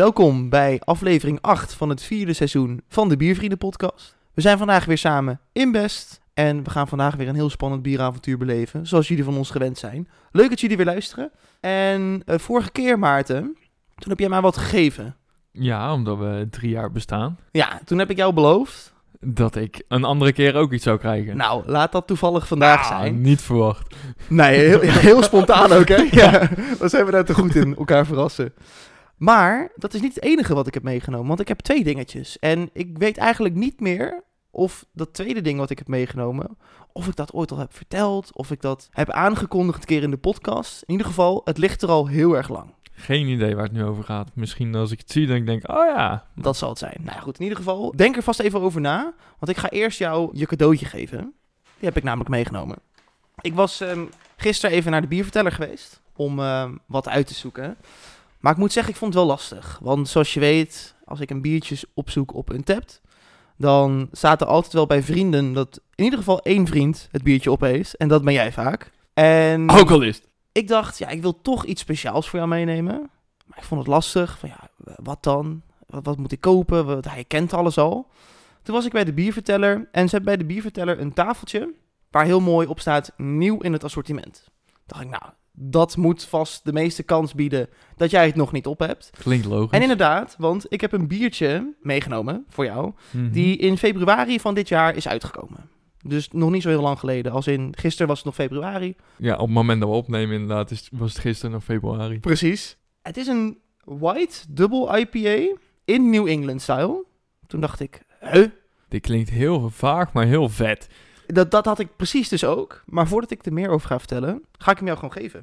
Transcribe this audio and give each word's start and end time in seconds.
welkom 0.00 0.48
bij 0.48 0.80
aflevering 0.84 1.38
8 1.40 1.74
van 1.74 1.88
het 1.88 2.02
vierde 2.02 2.32
seizoen 2.32 2.82
van 2.88 3.08
de 3.08 3.16
Biervrienden 3.16 3.58
podcast. 3.58 4.16
We 4.34 4.40
zijn 4.40 4.58
vandaag 4.58 4.84
weer 4.84 4.98
samen 4.98 5.40
in 5.52 5.72
Best 5.72 6.20
en 6.34 6.64
we 6.64 6.70
gaan 6.70 6.88
vandaag 6.88 7.14
weer 7.14 7.28
een 7.28 7.34
heel 7.34 7.50
spannend 7.50 7.82
bieravontuur 7.82 8.38
beleven, 8.38 8.86
zoals 8.86 9.08
jullie 9.08 9.24
van 9.24 9.36
ons 9.36 9.50
gewend 9.50 9.78
zijn. 9.78 10.08
Leuk 10.32 10.48
dat 10.48 10.60
jullie 10.60 10.76
weer 10.76 10.86
luisteren. 10.86 11.30
En 11.60 12.22
eh, 12.26 12.38
vorige 12.38 12.70
keer, 12.70 12.98
Maarten, 12.98 13.56
toen 13.94 14.10
heb 14.10 14.18
jij 14.18 14.28
mij 14.28 14.40
wat 14.40 14.56
gegeven. 14.56 15.16
Ja, 15.52 15.92
omdat 15.92 16.18
we 16.18 16.46
drie 16.50 16.70
jaar 16.70 16.92
bestaan. 16.92 17.38
Ja, 17.50 17.80
toen 17.84 17.98
heb 17.98 18.10
ik 18.10 18.16
jou 18.16 18.32
beloofd. 18.32 18.94
Dat 19.20 19.56
ik 19.56 19.82
een 19.88 20.04
andere 20.04 20.32
keer 20.32 20.54
ook 20.54 20.72
iets 20.72 20.84
zou 20.84 20.98
krijgen. 20.98 21.36
Nou, 21.36 21.62
laat 21.66 21.92
dat 21.92 22.06
toevallig 22.06 22.46
vandaag 22.46 22.80
Ah, 22.80 22.86
zijn. 22.86 23.20
Niet 23.20 23.42
verwacht. 23.42 23.94
Nee, 24.28 24.58
heel, 24.58 24.80
heel 24.80 25.22
spontaan 25.22 25.72
ook, 25.72 25.88
hè? 25.88 26.08
Ja, 26.20 26.48
dan 26.78 26.88
zijn 26.88 27.04
we 27.04 27.10
daar 27.10 27.24
te 27.24 27.34
goed 27.34 27.54
in, 27.54 27.76
elkaar 27.76 28.06
verrassen. 28.06 28.52
Maar 29.20 29.72
dat 29.76 29.94
is 29.94 30.00
niet 30.00 30.14
het 30.14 30.24
enige 30.24 30.54
wat 30.54 30.66
ik 30.66 30.74
heb 30.74 30.82
meegenomen, 30.82 31.28
want 31.28 31.40
ik 31.40 31.48
heb 31.48 31.60
twee 31.60 31.84
dingetjes. 31.84 32.38
En 32.38 32.70
ik 32.72 32.98
weet 32.98 33.16
eigenlijk 33.16 33.54
niet 33.54 33.80
meer 33.80 34.22
of 34.50 34.86
dat 34.92 35.14
tweede 35.14 35.40
ding 35.40 35.58
wat 35.58 35.70
ik 35.70 35.78
heb 35.78 35.88
meegenomen, 35.88 36.58
of 36.92 37.06
ik 37.06 37.16
dat 37.16 37.32
ooit 37.32 37.50
al 37.50 37.58
heb 37.58 37.74
verteld, 37.74 38.36
of 38.36 38.50
ik 38.50 38.60
dat 38.60 38.88
heb 38.90 39.10
aangekondigd 39.10 39.80
een 39.80 39.86
keer 39.86 40.02
in 40.02 40.10
de 40.10 40.16
podcast. 40.16 40.82
In 40.82 40.90
ieder 40.90 41.06
geval, 41.06 41.40
het 41.44 41.58
ligt 41.58 41.82
er 41.82 41.88
al 41.88 42.06
heel 42.06 42.36
erg 42.36 42.48
lang. 42.48 42.74
Geen 42.92 43.26
idee 43.26 43.54
waar 43.54 43.64
het 43.64 43.72
nu 43.72 43.84
over 43.84 44.04
gaat. 44.04 44.30
Misschien 44.34 44.74
als 44.74 44.90
ik 44.90 44.98
het 44.98 45.10
zie, 45.10 45.26
dan 45.26 45.44
denk 45.44 45.62
ik, 45.62 45.70
oh 45.70 45.86
ja. 45.86 46.26
Dat 46.34 46.56
zal 46.56 46.68
het 46.68 46.78
zijn. 46.78 46.96
Nou 46.98 47.16
ja, 47.16 47.22
goed, 47.22 47.36
in 47.36 47.42
ieder 47.42 47.58
geval, 47.58 47.92
denk 47.96 48.16
er 48.16 48.22
vast 48.22 48.40
even 48.40 48.60
over 48.60 48.80
na, 48.80 49.14
want 49.38 49.52
ik 49.52 49.56
ga 49.56 49.70
eerst 49.70 49.98
jou 49.98 50.30
je 50.32 50.46
cadeautje 50.46 50.86
geven. 50.86 51.18
Die 51.78 51.88
heb 51.88 51.96
ik 51.96 52.02
namelijk 52.02 52.30
meegenomen. 52.30 52.76
Ik 53.40 53.54
was 53.54 53.80
ehm, 53.80 54.04
gisteren 54.36 54.76
even 54.76 54.90
naar 54.90 55.00
de 55.00 55.06
bierverteller 55.06 55.52
geweest 55.52 56.00
om 56.16 56.38
ehm, 56.38 56.74
wat 56.86 57.08
uit 57.08 57.26
te 57.26 57.34
zoeken. 57.34 57.76
Maar 58.40 58.52
ik 58.52 58.58
moet 58.58 58.72
zeggen, 58.72 58.92
ik 58.92 58.98
vond 58.98 59.14
het 59.14 59.22
wel 59.22 59.32
lastig. 59.32 59.78
Want 59.82 60.08
zoals 60.08 60.34
je 60.34 60.40
weet, 60.40 60.94
als 61.04 61.20
ik 61.20 61.30
een 61.30 61.42
biertje 61.42 61.76
opzoek 61.94 62.34
op 62.34 62.50
Untapped, 62.50 63.00
dan 63.56 64.08
staat 64.12 64.40
er 64.40 64.46
altijd 64.46 64.72
wel 64.72 64.86
bij 64.86 65.02
vrienden 65.02 65.52
dat 65.52 65.80
in 65.94 66.04
ieder 66.04 66.18
geval 66.18 66.40
één 66.42 66.66
vriend 66.66 67.08
het 67.10 67.22
biertje 67.22 67.50
op 67.50 67.60
heeft. 67.60 67.96
En 67.96 68.08
dat 68.08 68.24
ben 68.24 68.32
jij 68.32 68.52
vaak. 68.52 68.90
En 69.14 69.70
Ook 69.70 69.90
al 69.90 70.02
is 70.02 70.16
het. 70.16 70.28
ik 70.52 70.68
dacht, 70.68 70.98
ja, 70.98 71.08
ik 71.08 71.22
wil 71.22 71.40
toch 71.40 71.64
iets 71.64 71.80
speciaals 71.80 72.28
voor 72.28 72.38
jou 72.38 72.50
meenemen. 72.50 73.10
Maar 73.46 73.58
ik 73.58 73.64
vond 73.64 73.80
het 73.80 73.90
lastig. 73.90 74.38
Van 74.38 74.48
ja, 74.48 74.68
wat 75.02 75.22
dan? 75.22 75.62
Wat, 75.86 76.04
wat 76.04 76.18
moet 76.18 76.32
ik 76.32 76.40
kopen? 76.40 76.86
Wat, 76.86 77.04
hij 77.04 77.24
kent 77.24 77.52
alles 77.52 77.78
al. 77.78 78.08
Toen 78.62 78.74
was 78.74 78.84
ik 78.84 78.92
bij 78.92 79.04
de 79.04 79.12
bierverteller. 79.12 79.88
En 79.92 80.08
ze 80.08 80.16
hebben 80.16 80.36
bij 80.36 80.36
de 80.36 80.52
bierverteller 80.52 81.00
een 81.00 81.12
tafeltje. 81.12 81.74
Waar 82.10 82.24
heel 82.24 82.40
mooi 82.40 82.66
op 82.66 82.80
staat, 82.80 83.12
nieuw 83.16 83.58
in 83.58 83.72
het 83.72 83.84
assortiment. 83.84 84.48
dacht 84.86 85.02
ik, 85.02 85.08
nou, 85.08 85.22
dat 85.62 85.96
moet 85.96 86.24
vast 86.24 86.64
de 86.64 86.72
meeste 86.72 87.02
kans 87.02 87.34
bieden 87.34 87.68
dat 87.96 88.10
jij 88.10 88.26
het 88.26 88.34
nog 88.34 88.52
niet 88.52 88.66
op 88.66 88.78
hebt. 88.78 89.10
Klinkt 89.18 89.46
logisch. 89.46 89.70
En 89.70 89.82
inderdaad, 89.82 90.34
want 90.38 90.66
ik 90.68 90.80
heb 90.80 90.92
een 90.92 91.08
biertje 91.08 91.74
meegenomen 91.80 92.44
voor 92.48 92.64
jou. 92.64 92.92
Mhm. 93.10 93.30
Die 93.30 93.56
in 93.56 93.78
februari 93.78 94.40
van 94.40 94.54
dit 94.54 94.68
jaar 94.68 94.96
is 94.96 95.08
uitgekomen. 95.08 95.68
Dus 96.02 96.28
nog 96.32 96.50
niet 96.50 96.62
zo 96.62 96.68
heel 96.68 96.80
lang 96.80 96.98
geleden. 96.98 97.32
Als 97.32 97.46
in, 97.46 97.74
gisteren 97.76 98.08
was 98.08 98.16
het 98.16 98.26
nog 98.26 98.34
februari. 98.34 98.96
Ja, 99.16 99.34
op 99.34 99.40
het 99.46 99.50
moment 99.50 99.80
dat 99.80 99.88
we 99.88 99.94
opnemen 99.94 100.34
inderdaad, 100.34 100.70
is, 100.70 100.88
was 100.92 101.12
het 101.12 101.22
gisteren 101.22 101.50
nog 101.50 101.64
februari. 101.64 102.20
Precies. 102.20 102.76
Het 103.02 103.16
is 103.16 103.26
een 103.26 103.58
white 103.84 104.38
double 104.48 104.98
IPA 104.98 105.56
in 105.84 106.10
New 106.10 106.28
England 106.28 106.62
style. 106.62 107.04
Toen 107.46 107.60
dacht 107.60 107.80
ik, 107.80 108.02
huh? 108.20 108.46
Dit 108.88 109.00
klinkt 109.00 109.30
heel 109.30 109.70
vaag, 109.70 110.12
maar 110.12 110.26
heel 110.26 110.48
vet. 110.48 110.88
Dat, 111.32 111.50
dat 111.50 111.64
had 111.64 111.78
ik 111.78 111.96
precies 111.96 112.28
dus 112.28 112.44
ook. 112.44 112.82
Maar 112.86 113.08
voordat 113.08 113.30
ik 113.30 113.44
er 113.46 113.52
meer 113.52 113.68
over 113.68 113.86
ga 113.88 113.98
vertellen, 113.98 114.42
ga 114.58 114.70
ik 114.70 114.76
hem 114.76 114.86
jou 114.86 114.98
gewoon 114.98 115.14
geven. 115.14 115.38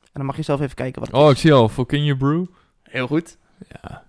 En 0.00 0.10
dan 0.12 0.24
mag 0.26 0.36
je 0.36 0.42
zelf 0.42 0.60
even 0.60 0.74
kijken 0.74 1.00
wat 1.00 1.10
het 1.10 1.20
Oh, 1.20 1.26
is. 1.26 1.32
ik 1.32 1.38
zie 1.38 1.52
al, 1.52 1.68
Volkinje 1.68 2.16
Brew. 2.16 2.44
Heel 2.82 3.06
goed. 3.06 3.38
Ja, 3.82 4.04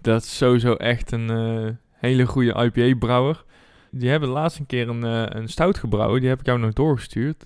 dat 0.00 0.22
is 0.22 0.36
sowieso 0.36 0.74
echt 0.74 1.12
een 1.12 1.30
eh, 1.30 1.70
hele 1.92 2.26
goede 2.26 2.52
IPA-brouwer. 2.54 3.44
Die 3.90 4.08
hebben 4.10 4.28
laatst 4.28 4.58
een 4.58 4.66
keer 4.66 4.88
een, 4.88 5.04
eh, 5.04 5.40
een 5.40 5.48
stout 5.48 5.78
gebrouwen. 5.78 6.20
Die 6.20 6.28
heb 6.28 6.40
ik 6.40 6.46
jou 6.46 6.58
nog 6.58 6.72
doorgestuurd. 6.72 7.44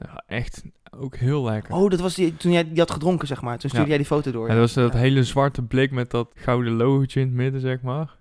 Ja, 0.00 0.22
echt 0.26 0.64
ook 0.90 1.16
heel 1.16 1.44
lekker. 1.44 1.74
Oh, 1.74 1.90
dat 1.90 2.00
was 2.00 2.14
die, 2.14 2.36
toen 2.36 2.52
jij 2.52 2.68
die 2.68 2.78
had 2.78 2.90
gedronken, 2.90 3.26
zeg 3.26 3.42
maar. 3.42 3.58
Toen 3.58 3.70
stuurde 3.70 3.90
Ja. 3.90 3.94
jij 3.96 3.96
die 3.98 4.06
foto 4.16 4.30
door. 4.30 4.46
Ja, 4.46 4.52
dat 4.52 4.60
was 4.62 4.72
dat 4.72 4.92
Ja. 4.92 4.98
hele 4.98 5.24
zwarte 5.24 5.62
blik 5.62 5.90
met 5.90 6.10
dat 6.10 6.30
gouden 6.34 6.72
logootje 6.72 7.20
in 7.20 7.26
het 7.26 7.36
midden, 7.36 7.60
zeg 7.60 7.80
maar. 7.82 8.16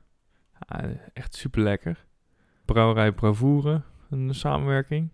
Ja, 0.68 0.84
echt 1.14 1.36
super 1.36 1.62
lekker. 1.62 2.06
Brouwerij 2.66 3.12
Bravoure, 3.12 3.82
een 4.10 4.36
samenwerking. 4.36 5.10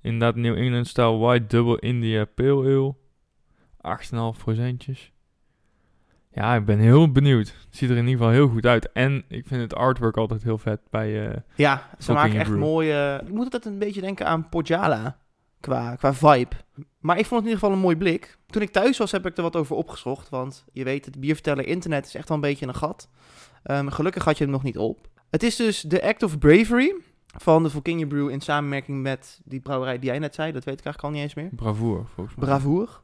Inderdaad, 0.00 0.36
New 0.36 0.56
England 0.56 0.86
Style 0.86 1.16
White 1.18 1.46
Double 1.46 1.78
India 1.80 2.24
Pale 2.24 2.64
Ale. 2.64 2.94
8,5 4.34 4.38
procentjes. 4.38 5.12
Ja, 6.32 6.54
ik 6.54 6.64
ben 6.64 6.78
heel 6.78 7.12
benieuwd. 7.12 7.46
Het 7.46 7.76
ziet 7.76 7.90
er 7.90 7.96
in 7.96 8.06
ieder 8.06 8.18
geval 8.18 8.32
heel 8.32 8.48
goed 8.48 8.66
uit. 8.66 8.92
En 8.92 9.24
ik 9.28 9.46
vind 9.46 9.60
het 9.60 9.74
artwork 9.74 10.16
altijd 10.16 10.42
heel 10.42 10.58
vet 10.58 10.80
bij... 10.90 11.28
eh, 11.30 11.36
Ja, 11.54 11.88
ze 11.98 12.12
maken 12.12 12.38
echt 12.38 12.48
brew. 12.48 12.58
mooie... 12.60 13.20
Ik 13.26 13.32
moet 13.32 13.44
altijd 13.44 13.64
een 13.64 13.78
beetje 13.78 14.00
denken 14.00 14.26
aan 14.26 14.48
Pojala. 14.48 15.18
Qua, 15.60 15.94
qua 15.96 16.14
vibe. 16.14 16.56
Maar 16.98 17.18
ik 17.18 17.26
vond 17.26 17.40
het 17.42 17.50
in 17.50 17.54
ieder 17.54 17.58
geval 17.58 17.72
een 17.72 17.78
mooi 17.78 17.96
blik. 17.96 18.38
Toen 18.46 18.62
ik 18.62 18.70
thuis 18.70 18.98
was, 18.98 19.12
heb 19.12 19.26
ik 19.26 19.36
er 19.36 19.42
wat 19.42 19.56
over 19.56 19.76
opgezocht. 19.76 20.28
Want 20.28 20.64
je 20.72 20.84
weet, 20.84 21.04
het 21.04 21.20
bierverteller 21.20 21.66
internet 21.66 22.06
is 22.06 22.14
echt 22.14 22.28
wel 22.28 22.36
een 22.36 22.42
beetje 22.42 22.66
een 22.66 22.74
gat. 22.74 23.08
Ehm, 23.62 23.88
gelukkig 23.88 24.24
had 24.24 24.38
je 24.38 24.44
hem 24.44 24.52
nog 24.52 24.62
niet 24.62 24.78
op. 24.78 25.08
Het 25.30 25.42
is 25.42 25.56
dus 25.56 25.80
de 25.80 26.02
Act 26.02 26.22
of 26.22 26.38
Bravery 26.38 26.94
van 27.38 27.62
de 27.62 27.70
Volkinje 27.70 28.06
Brew 28.06 28.30
in 28.30 28.40
samenwerking 28.40 29.02
met 29.02 29.40
die 29.44 29.60
brouwerij 29.60 29.98
die 29.98 30.10
jij 30.10 30.18
net 30.18 30.34
zei. 30.34 30.52
Dat 30.52 30.64
weet 30.64 30.78
ik 30.78 30.84
eigenlijk 30.84 31.04
al 31.04 31.20
niet 31.20 31.22
eens 31.22 31.34
meer. 31.34 31.50
Bravoure, 31.56 32.02
volgens 32.14 32.36
mij. 32.36 32.46
Bravoer. 32.46 33.00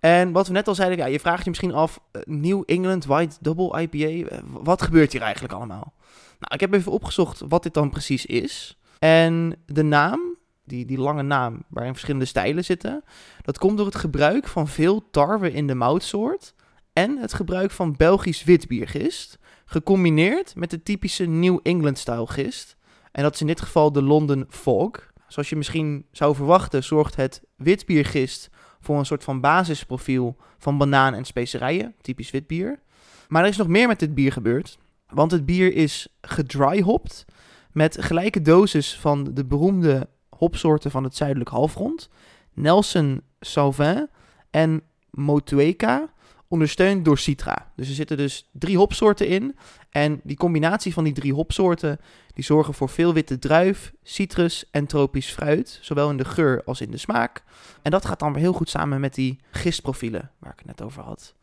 En 0.00 0.32
wat 0.32 0.46
we 0.46 0.52
net 0.52 0.68
al 0.68 0.74
zeiden, 0.74 0.98
ja, 0.98 1.06
je 1.06 1.20
vraagt 1.20 1.42
je 1.42 1.48
misschien 1.48 1.74
af, 1.74 2.00
eh, 2.10 2.22
New 2.24 2.62
England 2.66 3.04
White 3.04 3.36
Double 3.40 3.80
IPA, 3.80 4.28
eh, 4.28 4.38
wat 4.50 4.82
gebeurt 4.82 5.12
hier 5.12 5.22
eigenlijk 5.22 5.54
allemaal? 5.54 5.92
Nou, 6.38 6.54
ik 6.54 6.60
heb 6.60 6.74
even 6.74 6.92
opgezocht 6.92 7.42
wat 7.48 7.62
dit 7.62 7.74
dan 7.74 7.90
precies 7.90 8.26
is. 8.26 8.78
En 8.98 9.56
de 9.66 9.82
naam, 9.82 10.20
die, 10.64 10.84
die 10.86 10.98
lange 10.98 11.22
naam 11.22 11.62
waarin 11.68 11.92
verschillende 11.92 12.26
stijlen 12.26 12.64
zitten, 12.64 13.04
dat 13.42 13.58
komt 13.58 13.76
door 13.76 13.86
het 13.86 13.94
gebruik 13.94 14.48
van 14.48 14.68
veel 14.68 15.10
tarwe 15.10 15.52
in 15.52 15.66
de 15.66 15.74
moutsoort 15.74 16.54
en 16.92 17.18
het 17.18 17.34
gebruik 17.34 17.70
van 17.70 17.94
Belgisch 17.96 18.44
witbiergist, 18.44 19.38
gecombineerd 19.64 20.54
met 20.54 20.70
de 20.70 20.82
typische 20.82 21.24
New 21.24 21.58
England-style 21.62 22.26
gist. 22.26 22.76
En 23.12 23.22
dat 23.22 23.34
is 23.34 23.40
in 23.40 23.46
dit 23.46 23.60
geval 23.60 23.92
de 23.92 24.02
London 24.02 24.46
Fog. 24.48 24.90
Zoals 25.28 25.48
je 25.48 25.56
misschien 25.56 26.06
zou 26.12 26.34
verwachten, 26.34 26.84
zorgt 26.84 27.16
het 27.16 27.42
witbiergist 27.56 28.50
voor 28.80 28.98
een 28.98 29.06
soort 29.06 29.24
van 29.24 29.40
basisprofiel 29.40 30.36
van 30.58 30.78
banaan 30.78 31.14
en 31.14 31.24
specerijen, 31.24 31.94
typisch 32.00 32.30
wit 32.30 32.46
bier. 32.46 32.80
Maar 33.28 33.42
er 33.42 33.48
is 33.48 33.56
nog 33.56 33.68
meer 33.68 33.88
met 33.88 33.98
dit 33.98 34.14
bier 34.14 34.32
gebeurd, 34.32 34.78
want 35.08 35.30
het 35.30 35.46
bier 35.46 35.74
is 35.74 36.08
gedryhopt 36.20 37.24
met 37.72 37.96
gelijke 38.00 38.42
dosis 38.42 38.98
van 38.98 39.24
de 39.34 39.44
beroemde 39.44 40.08
hopsoorten 40.28 40.90
van 40.90 41.04
het 41.04 41.16
zuidelijk 41.16 41.50
halfrond, 41.50 42.08
Nelson 42.54 43.22
Sauvin 43.40 44.08
en 44.50 44.82
Motueka, 45.10 46.12
ondersteund 46.50 47.04
door 47.04 47.18
Citra. 47.18 47.72
Dus 47.76 47.88
er 47.88 47.94
zitten 47.94 48.16
dus 48.16 48.48
drie 48.52 48.76
hopsoorten 48.76 49.26
in 49.26 49.56
en 49.90 50.20
die 50.24 50.36
combinatie 50.36 50.92
van 50.92 51.04
die 51.04 51.12
drie 51.12 51.34
hopsoorten 51.34 51.98
die 52.34 52.44
zorgen 52.44 52.74
voor 52.74 52.88
veel 52.88 53.14
witte 53.14 53.38
druif, 53.38 53.92
citrus 54.02 54.70
en 54.70 54.86
tropisch 54.86 55.30
fruit, 55.30 55.78
zowel 55.82 56.10
in 56.10 56.16
de 56.16 56.24
geur 56.24 56.62
als 56.64 56.80
in 56.80 56.90
de 56.90 56.96
smaak. 56.96 57.42
En 57.82 57.90
dat 57.90 58.04
gaat 58.04 58.18
dan 58.18 58.32
weer 58.32 58.42
heel 58.42 58.52
goed 58.52 58.68
samen 58.68 59.00
met 59.00 59.14
die 59.14 59.38
gistprofielen 59.50 60.30
waar 60.38 60.52
ik 60.52 60.58
het 60.58 60.66
net 60.66 60.82
over 60.82 61.02
had. 61.02 61.34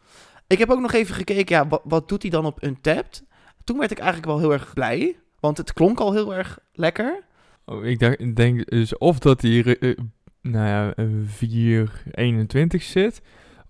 Ik 0.48 0.58
heb 0.58 0.70
ook 0.70 0.82
nog 0.82 0.94
even 0.94 1.16
gekeken, 1.16 1.56
ja, 1.56 1.82
wat, 1.84 2.10
doet 2.10 2.22
hij 2.22 2.32
dan 2.32 2.46
op 2.46 2.64
Untapped? 2.64 3.24
Toen 3.64 3.78
werd 3.78 3.92
ik 3.92 3.98
eigenlijk 3.98 4.28
wel 4.28 4.40
heel 4.40 4.54
erg 4.54 4.74
blij, 4.74 5.16
want 5.40 5.58
het 5.58 5.74
klonk 5.74 6.00
al 6.00 6.14
heel 6.14 6.36
erg 6.36 6.60
lekker. 6.74 7.24
Oh, 7.66 7.86
ik, 7.86 8.36
denk 8.36 8.70
dus 8.70 8.98
of 8.98 9.20
dat 9.20 9.42
hij 9.42 9.78
eh, 9.80 9.98
nou 10.42 10.68
ja, 10.68 10.94
eh, 10.94 11.06
4,21 12.76 12.84
zit, 12.84 13.22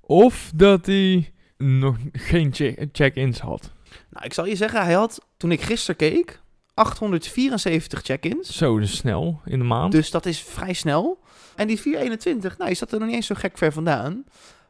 of 0.07 0.51
dat 0.55 0.85
hij 0.85 1.31
nog 1.57 1.95
geen 2.11 2.53
check- 2.53 2.85
check-ins 2.91 3.39
had. 3.39 3.71
Nou, 4.09 4.25
ik 4.25 4.33
zal 4.33 4.45
je 4.45 4.55
zeggen, 4.55 4.83
hij 4.83 4.93
had, 4.93 5.25
toen 5.37 5.51
ik 5.51 5.61
gisteren 5.61 5.95
keek, 5.95 6.39
874 6.73 8.01
check-ins. 8.01 8.57
Zo, 8.57 8.79
dus 8.79 8.97
snel 8.97 9.41
in 9.45 9.59
de 9.59 9.65
maand. 9.65 9.91
Dus 9.91 10.11
dat 10.11 10.25
is 10.25 10.39
vrij 10.41 10.73
snel. 10.73 11.19
En 11.55 11.67
die 11.67 11.79
421, 11.79 12.57
nou, 12.57 12.69
je 12.69 12.75
zat 12.75 12.91
er 12.91 12.97
nog 12.99 13.07
niet 13.07 13.15
eens 13.17 13.25
zo 13.25 13.35
gek 13.37 13.57
ver 13.57 13.71
vandaan. 13.73 14.23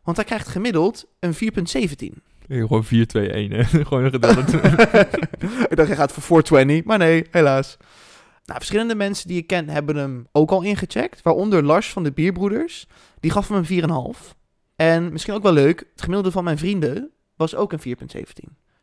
Want 0.04 0.18
hij 0.18 0.26
krijgt 0.26 0.48
gemiddeld 0.48 1.06
een 1.20 1.34
4,17. 1.34 2.22
Eh, 2.48 2.58
Gewoon 2.62 2.84
4, 2.84 3.08
2, 3.08 3.30
1. 3.32 3.52
Hè? 3.52 3.64
Gewoon 3.86 4.04
een 4.04 4.12
gedeelte. 4.12 4.58
ik 5.70 5.76
dacht, 5.76 5.88
hij 5.88 5.96
gaat 5.98 6.12
voor 6.12 6.24
420, 6.24 6.84
maar 6.84 6.98
nee, 6.98 7.26
helaas. 7.32 7.78
Nou, 8.46 8.60
verschillende 8.60 8.96
mensen 8.96 9.28
die 9.28 9.38
ik 9.38 9.48
ken 9.48 9.70
hebben 9.70 9.96
hem 9.96 10.28
ook 10.32 10.52
al 10.52 10.62
ingecheckt. 10.62 11.22
Waaronder 11.22 11.64
Lars 11.64 11.90
van 11.90 12.04
de 12.04 12.12
Bierbroeders. 12.12 12.88
Die 13.20 13.32
gaf 13.32 13.48
hem 13.48 13.58
een 13.58 14.16
4,5. 14.20 14.36
En 14.78 15.12
misschien 15.12 15.34
ook 15.34 15.44
wel 15.44 15.54
leuk, 15.54 15.80
het 15.92 16.02
gemiddelde 16.02 16.32
van 16.32 16.44
mijn 16.44 16.58
vrienden 16.58 17.10
was 17.36 17.56
ook 17.56 17.72
een 17.74 17.80
4,17. 17.80 18.24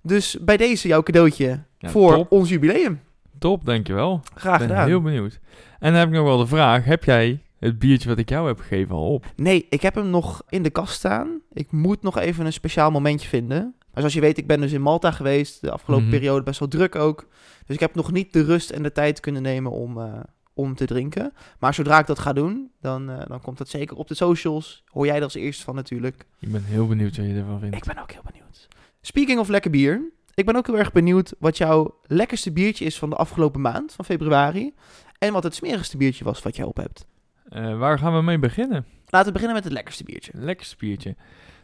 Dus 0.03 0.37
bij 0.41 0.57
deze 0.57 0.89
jouw 0.89 1.03
cadeautje 1.03 1.63
Ja, 1.79 1.89
voor 1.89 2.13
top. 2.15 2.33
ons 2.33 2.49
jubileum. 2.49 3.01
Top, 3.39 3.65
dankjewel. 3.65 4.21
Graag 4.35 4.59
ben 4.59 4.69
gedaan. 4.69 4.87
heel 4.87 5.01
benieuwd. 5.03 5.41
En 5.79 5.91
dan 5.91 5.99
heb 6.01 6.09
ik 6.09 6.15
nog 6.15 6.25
wel 6.25 6.39
de 6.39 6.47
vraag. 6.47 6.85
Heb 6.85 7.05
jij 7.05 7.43
het 7.59 7.79
biertje 7.79 8.09
wat 8.09 8.19
ik 8.19 8.29
jou 8.29 8.47
heb 8.47 8.59
gegeven 8.61 8.95
al 8.95 9.13
op? 9.15 9.25
Nee, 9.37 9.67
ik 9.71 9.83
heb 9.83 9.95
hem 9.95 10.11
nog 10.11 10.43
in 10.49 10.63
de 10.63 10.71
kast 10.71 10.95
staan. 10.95 11.41
Ik 11.53 11.73
moet 11.73 12.03
nog 12.03 12.19
even 12.19 12.47
een 12.47 12.53
speciaal 12.53 12.91
momentje 12.91 13.29
vinden. 13.29 13.75
Maar 13.79 14.03
zoals 14.03 14.13
je 14.15 14.21
weet, 14.21 14.39
ik 14.39 14.47
ben 14.47 14.61
dus 14.61 14.73
in 14.73 14.81
Malta 14.83 15.11
geweest. 15.11 15.61
De 15.61 15.71
afgelopen 15.71 16.07
Mhm. 16.07 16.15
periode 16.17 16.43
best 16.43 16.59
wel 16.59 16.69
druk 16.69 16.95
ook. 16.95 17.27
Dus 17.67 17.75
ik 17.75 17.81
heb 17.81 17.95
nog 17.95 18.13
niet 18.13 18.33
de 18.33 18.43
rust 18.45 18.71
en 18.71 18.83
de 18.83 18.93
tijd 18.93 19.21
kunnen 19.21 19.43
nemen 19.43 19.73
om, 19.73 19.99
eh, 20.01 20.13
om 20.55 20.75
te 20.75 20.85
drinken. 20.85 21.33
Maar 21.59 21.75
zodra 21.75 21.99
ik 21.99 22.07
dat 22.07 22.19
ga 22.19 22.33
doen, 22.33 22.71
dan, 22.81 23.11
eh, 23.11 23.27
dan 23.27 23.41
komt 23.41 23.59
dat 23.59 23.69
zeker 23.69 23.97
op 23.97 24.09
de 24.09 24.15
socials. 24.15 24.83
Hoor 24.87 25.07
jij 25.07 25.17
er 25.17 25.23
als 25.23 25.35
eerste 25.35 25.65
van 25.65 25.75
natuurlijk. 25.75 26.27
Ik 26.39 26.53
ben 26.53 26.65
heel 26.65 26.87
benieuwd 26.87 27.17
wat 27.17 27.27
je 27.27 27.35
ervan 27.35 27.61
vindt. 27.61 27.77
Ik 27.77 27.85
ben 27.85 28.03
ook 28.03 28.13
heel 28.13 28.23
benieuwd. 28.25 28.69
Speaking 29.01 29.39
of 29.39 29.49
lekker 29.49 29.71
bier. 29.71 30.13
Ik 30.35 30.47
ben 30.47 30.57
ook 30.57 30.67
heel 30.67 30.79
erg 30.79 30.93
benieuwd 30.93 31.35
wat 31.39 31.57
jouw 31.57 32.01
lekkerste 32.07 32.53
biertje 32.53 32.85
is 32.85 32.99
van 32.99 33.11
de 33.11 33.17
afgelopen 33.17 33.61
maand, 33.61 33.93
van 33.93 34.05
februari. 34.05 34.75
En 35.19 35.33
wat 35.33 35.43
het 35.43 35.55
smerigste 35.55 35.97
biertje 35.97 36.25
was 36.25 36.43
wat 36.43 36.57
jij 36.57 36.65
op 36.65 36.77
hebt. 36.77 37.07
Eh, 37.49 37.79
waar 37.79 37.99
gaan 37.99 38.15
we 38.15 38.23
mee 38.23 38.39
beginnen? 38.39 38.85
Laten 39.07 39.27
we 39.27 39.33
beginnen 39.33 39.57
met 39.57 39.65
het 39.65 39.73
lekkerste 39.73 40.05
biertje. 40.05 40.33
Lekkerste 40.35 40.77
biertje. 40.79 41.17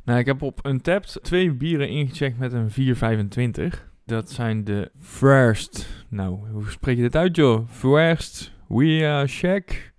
Nou, 0.04 0.19
ik 0.19 0.26
heb 0.26 0.43
op 0.43 0.66
Untapped 0.66 1.19
twee 1.22 1.52
bieren 1.52 1.88
ingecheckt 1.88 2.38
met 2.38 2.52
een 2.52 2.70
4,25. 2.70 3.88
Dat 4.04 4.31
zijn 4.31 4.64
de 4.64 4.90
First. 4.98 5.86
Nou, 6.08 6.50
hoe 6.52 6.70
spreek 6.70 6.96
je 6.96 7.02
dit 7.02 7.16
uit, 7.16 7.36
joh? 7.36 7.69
First 7.69 8.52
We 8.75 9.06
Are 9.06 9.26
Shack. 9.26 9.93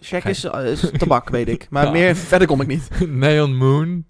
Check 0.00 0.22
Ga- 0.22 0.28
is, 0.28 0.44
is 0.84 0.90
tabak, 0.90 1.28
weet 1.28 1.48
ik. 1.48 1.66
Maar 1.70 1.84
Ja. 1.86 1.90
meer 1.90 2.16
verder 2.16 2.48
kom 2.48 2.60
ik 2.60 2.66
niet. 2.66 2.88
Neon 3.08 3.56
Moon. 3.56 4.04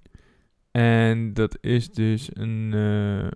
En 0.70 1.32
dat 1.34 1.58
is 1.60 1.90
dus 1.90 2.28
een 2.32 2.72
eh, 2.75 3.31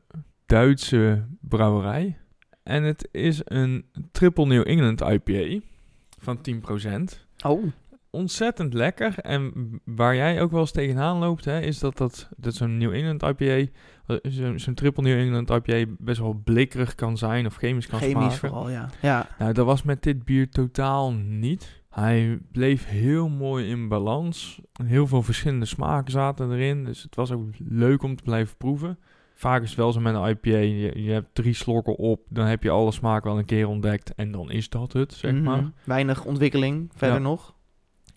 Duitse 0.47 1.27
brouwerij. 1.41 2.19
En 2.63 2.83
het 2.83 3.09
is 3.13 3.41
een 3.45 3.85
Triple 4.13 4.47
New 4.47 4.69
England 4.69 5.01
IPA 5.01 5.61
van 6.19 6.39
10%. 7.17 7.21
Oh, 7.45 7.65
ontzettend 8.17 8.75
lekker. 8.75 9.19
En 9.19 9.53
waar 9.85 10.15
jij 10.15 10.43
ook 10.43 10.51
wel 10.51 10.61
eens 10.61 10.71
tegenaan 10.71 11.19
loopt, 11.19 11.45
hè, 11.45 11.61
is 11.61 11.79
dat, 11.79 11.97
dat, 11.97 12.29
dat 12.37 12.55
zo'n 12.55 12.79
New 12.79 12.93
England 12.95 13.23
IPA, 13.23 13.45
eh, 14.07 14.17
zo'n 14.57 14.75
triple 14.75 15.03
New 15.03 15.19
England 15.19 15.51
IPA 15.51 15.93
best 15.99 16.21
wel 16.21 16.41
blikkerig 16.45 16.95
kan 16.95 17.17
zijn 17.19 17.47
of 17.47 17.57
chemisch 17.57 17.87
kan 17.87 17.99
chemisch 17.99 18.15
smaken. 18.17 18.39
vooral, 18.39 18.71
ja. 18.71 18.89
Ja, 19.03 19.29
Nou, 19.39 19.53
dat 19.53 19.67
was 19.67 19.83
met 19.83 20.03
dit 20.03 20.25
bier 20.25 20.49
totaal 20.51 21.13
niet. 21.13 21.85
Hij 21.91 22.39
bleef 22.53 22.87
heel 22.87 23.29
mooi 23.29 23.69
in 23.69 23.89
balans. 23.89 24.61
Heel 24.85 25.07
veel 25.07 25.23
verschillende 25.23 25.67
smaken 25.67 26.13
zaten 26.13 26.53
erin. 26.53 26.85
Dus 26.85 27.03
het 27.03 27.15
was 27.15 27.33
ook 27.33 27.45
leuk 27.69 28.03
om 28.03 28.17
te 28.17 28.23
blijven 28.23 28.57
proeven. 28.57 28.99
Vaak 29.35 29.63
is 29.63 29.69
het 29.69 29.79
wel 29.79 29.93
zo 29.93 30.01
met 30.01 30.15
een 30.15 30.29
IPA. 30.29 30.49
Je, 30.57 31.03
je 31.03 31.11
hebt 31.11 31.35
drie 31.35 31.55
slokken 31.55 31.97
op. 31.97 32.21
Dan 32.29 32.47
heb 32.47 32.63
je 32.63 32.71
alle 32.71 32.93
smaken 32.93 33.31
wel 33.31 33.39
een 33.39 33.45
keer 33.45 33.69
ontdekt. 33.69 34.15
En 34.15 34.31
dan 34.31 34.51
is 34.51 34.69
dat 34.69 34.93
het, 34.93 35.13
zeg 35.13 35.33
Mhm. 35.33 35.43
maar. 35.43 35.71
Weinig 35.85 36.25
ontwikkeling 36.25 36.91
verder 36.95 37.17
Ja. 37.17 37.23
nog. 37.23 37.55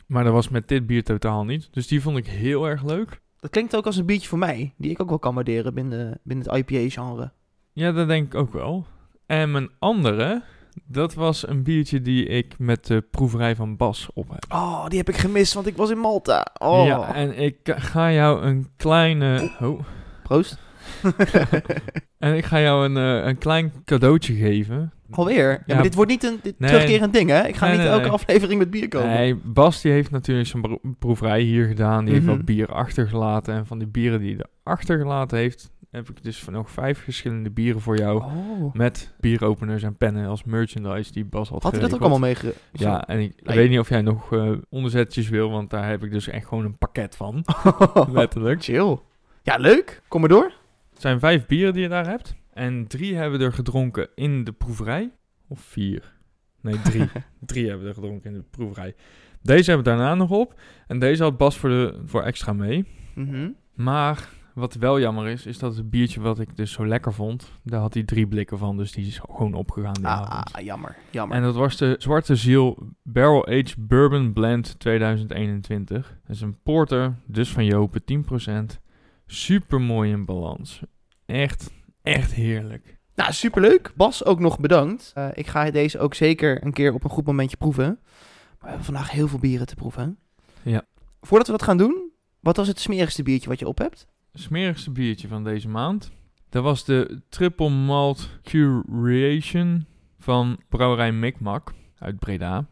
Maar 0.10 0.24
dat 0.24 0.34
was 0.34 0.50
met 0.50 0.68
dit 0.68 0.88
bier 0.88 1.04
totaal 1.04 1.46
niet. 1.46 1.68
Dus 1.72 1.88
die 1.88 2.02
vond 2.02 2.18
ik 2.18 2.28
heel 2.28 2.68
erg 2.68 2.84
leuk. 2.84 3.22
Dat 3.40 3.50
klinkt 3.50 3.76
ook 3.76 3.86
als 3.86 3.96
een 3.98 4.06
biertje 4.06 4.28
voor 4.28 4.38
mij, 4.38 4.74
die 4.78 4.92
ik 4.92 5.02
ook 5.02 5.10
wel 5.10 5.20
kan 5.20 5.36
waarderen 5.36 5.74
binnen, 5.74 6.20
binnen 6.24 6.50
het 6.50 6.58
IPA-genre. 6.58 7.32
Ja, 7.74 7.92
dat 7.92 8.08
denk 8.08 8.26
ik 8.26 8.36
ook 8.36 8.54
wel. 8.54 8.86
En 9.26 9.52
mijn 9.52 9.70
andere, 9.80 10.42
dat 10.86 11.14
was 11.14 11.48
een 11.48 11.64
biertje 11.64 12.02
die 12.02 12.26
ik 12.26 12.56
met 12.58 12.86
de 12.86 13.02
proeverij 13.12 13.56
van 13.56 13.78
Bas 13.78 14.10
op 14.14 14.30
heb. 14.30 14.46
Oh, 14.50 14.88
die 14.88 14.98
heb 14.98 15.10
ik 15.10 15.18
gemist, 15.18 15.54
want 15.54 15.68
ik 15.68 15.78
was 15.78 15.90
in 15.90 16.00
Malta. 16.00 16.48
Oh, 16.58 16.86
Ja, 16.86 17.14
en 17.14 17.38
ik 17.38 17.60
ga 17.64 18.12
jou 18.12 18.42
een 18.42 18.68
kleine... 18.78 19.52
Oh. 19.62 19.80
proost. 20.24 20.58
En 22.18 22.36
ik 22.36 22.46
ga 22.46 22.60
jou 22.60 22.86
een, 22.86 22.98
eh, 22.98 23.28
een 23.28 23.38
klein 23.38 23.74
cadeautje 23.86 24.34
geven. 24.34 24.94
Alweer? 25.12 25.50
Ja, 25.52 25.64
Ja. 25.66 25.74
maar 25.74 25.84
dit 25.84 25.96
wordt 25.96 26.12
niet 26.12 26.24
een 26.24 26.40
dit 26.42 26.60
Nee. 26.60 26.70
terugkerend 26.70 27.14
ding, 27.14 27.30
hè? 27.30 27.48
Ik 27.48 27.56
ga 27.56 27.66
Nee, 27.68 27.76
niet 27.78 27.84
nee, 27.86 27.94
elke 27.94 28.10
aflevering 28.10 28.60
met 28.60 28.70
bier 28.70 28.88
komen. 28.88 29.10
Nee, 29.10 29.36
Bas 29.36 29.82
die 29.82 29.92
heeft 29.92 30.12
natuurlijk 30.12 30.48
zijn 30.48 30.80
proeverij 31.00 31.42
hier 31.42 31.66
gedaan. 31.68 32.06
Die 32.06 32.14
Mhm. 32.16 32.24
heeft 32.26 32.38
wat 32.38 32.46
bier 32.46 32.68
achtergelaten. 32.74 33.54
En 33.56 33.66
van 33.66 33.78
die 33.80 33.88
bieren 33.88 34.20
die 34.20 34.36
hij 34.36 34.46
achtergelaten 34.64 35.38
heeft, 35.38 35.72
heb 35.92 36.10
ik 36.10 36.24
dus 36.24 36.46
nog 36.52 36.72
vijf 36.72 37.00
verschillende 37.00 37.50
bieren 37.52 37.82
voor 37.82 37.98
jou. 37.98 38.24
Oh. 38.24 38.74
Met 38.74 39.14
bieropeners 39.20 39.84
en 39.84 39.98
pennen 39.98 40.28
als 40.28 40.44
merchandise 40.44 41.12
die 41.12 41.26
Bas 41.26 41.50
had 41.50 41.64
Had 41.64 41.72
hij 41.72 41.82
dat 41.82 41.94
ook 41.94 42.00
allemaal 42.00 42.20
meege... 42.20 42.54
Ja, 42.72 43.08
en 43.08 43.20
ik 43.20 43.34
weet 43.44 43.70
niet 43.70 43.80
of 43.80 43.90
jij 43.90 44.02
nog 44.02 44.34
eh, 44.34 44.52
onderzetjes 44.70 45.30
wil, 45.30 45.50
want 45.50 45.70
daar 45.70 45.88
heb 45.88 46.04
ik 46.04 46.12
dus 46.12 46.28
echt 46.28 46.48
gewoon 46.48 46.66
een 46.66 46.78
pakket 46.78 47.16
van. 47.16 47.46
Letterlijk. 48.12 48.64
Chill. 48.64 48.98
Ja, 49.44 49.56
leuk. 49.58 50.02
Kom 50.08 50.20
maar 50.20 50.30
door. 50.30 50.52
Het 50.92 51.02
zijn 51.02 51.20
vijf 51.20 51.46
bieren 51.46 51.74
die 51.74 51.82
je 51.82 51.90
daar 51.90 52.08
hebt. 52.08 52.36
En 52.60 52.88
drie 52.88 53.16
hebben 53.16 53.40
we 53.40 53.46
er 53.46 53.54
gedronken 53.54 54.10
in 54.16 54.44
de 54.44 54.52
proeverij. 54.52 55.12
Of 55.48 55.60
vier? 55.60 56.14
Nee, 56.62 56.82
drie. 56.82 57.10
drie 57.46 57.66
hebben 57.66 57.84
we 57.84 57.90
er 57.90 57.96
gedronken 57.96 58.32
in 58.32 58.38
de 58.38 58.46
proeverij. 58.50 58.96
Deze 59.42 59.72
hebben 59.72 59.94
we 59.94 59.98
daarna 59.98 60.16
nog 60.16 60.30
op. 60.30 60.60
En 60.88 61.00
deze 61.00 61.24
had 61.24 61.38
Bas 61.38 61.58
voor, 61.58 61.70
de, 61.70 62.02
voor 62.06 62.22
extra 62.22 62.54
mee. 62.54 62.86
Mhm. 63.16 63.50
Maar 63.74 64.30
wat 64.54 64.74
wel 64.74 65.00
jammer 65.00 65.28
is, 65.28 65.46
is 65.46 65.60
dat 65.60 65.76
het 65.76 65.90
biertje 65.90 66.22
wat 66.22 66.40
ik 66.40 66.56
dus 66.56 66.72
zo 66.72 66.88
lekker 66.88 67.14
vond, 67.14 67.52
daar 67.64 67.80
had 67.80 67.94
hij 67.94 68.04
drie 68.04 68.28
blikken 68.28 68.58
van. 68.58 68.78
Dus 68.78 68.92
die 68.92 69.08
is 69.08 69.20
gewoon 69.20 69.54
opgegaan 69.54 69.94
die 69.94 70.08
avond. 70.08 70.54
Ah, 70.54 70.64
jammer. 70.64 70.96
Jammer. 71.12 71.38
En 71.38 71.44
dat 71.44 71.56
was 71.56 71.78
de 71.78 71.96
Zwarte 71.98 72.36
Ziel 72.36 72.78
Barrel 73.04 73.48
Aged 73.48 73.76
Bourbon 73.88 74.34
Blend 74.34 74.80
2021. 74.80 76.18
Dat 76.28 76.36
is 76.36 76.42
een 76.42 76.62
porter, 76.64 77.16
dus 77.26 77.50
van 77.52 77.66
Jopen, 77.66 78.02
10%. 78.04 78.80
Super 79.26 79.82
mooi 79.82 80.12
in 80.12 80.26
balans. 80.26 80.82
Echt, 81.26 81.72
echt 82.14 82.32
heerlijk. 82.34 82.98
Nou, 83.16 83.34
superleuk. 83.34 83.92
Bas, 83.96 84.26
ook 84.26 84.40
nog 84.40 84.60
bedankt. 84.60 85.12
Eh, 85.16 85.28
ik 85.34 85.48
ga 85.48 85.72
deze 85.72 86.00
ook 86.00 86.14
zeker 86.14 86.66
een 86.66 86.74
keer 86.74 86.94
op 86.94 87.04
een 87.04 87.10
goed 87.10 87.26
momentje 87.26 87.58
proeven. 87.58 88.00
Maar 88.04 88.58
we 88.60 88.68
hebben 88.68 88.86
vandaag 88.86 89.12
heel 89.12 89.28
veel 89.28 89.40
bieren 89.40 89.68
te 89.68 89.76
proeven. 89.76 90.18
Ja. 90.62 90.86
Voordat 91.22 91.48
we 91.48 91.54
dat 91.54 91.64
gaan 91.64 91.78
doen, 91.78 92.12
wat 92.40 92.58
was 92.58 92.68
het 92.68 92.80
smerigste 92.80 93.24
biertje 93.24 93.50
wat 93.50 93.60
je 93.60 93.68
op 93.68 93.78
hebt? 93.78 94.08
Smerigste 94.34 94.92
biertje 94.92 95.28
van 95.28 95.44
deze 95.44 95.68
maand. 95.68 96.12
Dat 96.50 96.64
was 96.64 96.86
de 96.86 97.22
Triple 97.30 97.70
Malt 97.70 98.30
Curation 98.44 99.86
van 100.20 100.60
brouwerij 100.70 101.12
Micmac 101.12 101.74
uit 101.98 102.20
Breda. 102.20 102.66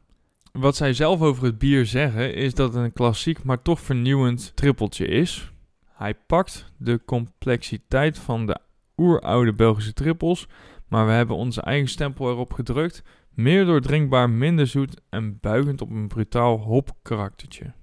Wat 0.51 0.75
zij 0.75 0.93
zelf 0.93 1.21
over 1.21 1.43
het 1.43 1.57
bier 1.57 1.85
zeggen 1.85 2.33
is 2.33 2.53
dat 2.53 2.73
het 2.73 2.83
een 2.83 2.93
klassiek, 2.93 3.43
maar 3.43 3.61
toch 3.61 3.81
vernieuwend 3.81 4.55
trippeltje 4.55 5.07
is. 5.07 5.51
Hij 5.93 6.13
pakt 6.15 6.71
de 6.77 7.01
complexiteit 7.05 8.19
van 8.19 8.45
de 8.45 8.59
oeroude 8.97 9.53
Belgische 9.53 9.93
trippels, 9.93 10.47
maar 10.87 11.05
we 11.05 11.11
hebben 11.11 11.35
onze 11.35 11.61
eigen 11.61 11.89
stempel 11.89 12.29
erop 12.29 12.53
gedrukt. 12.53 13.03
Meer 13.29 13.65
doordrinkbaar, 13.65 14.29
minder 14.29 14.67
zoet 14.67 15.01
en 15.09 15.39
buigend 15.39 15.81
op 15.81 15.89
een 15.89 16.07
brutaal 16.07 16.57
hopkaraktertje. 16.57 17.73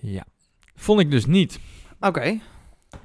Ja, 0.00 0.24
vond 0.74 1.00
ik 1.00 1.10
dus 1.10 1.26
niet. 1.26 1.60
Oké. 2.00 2.38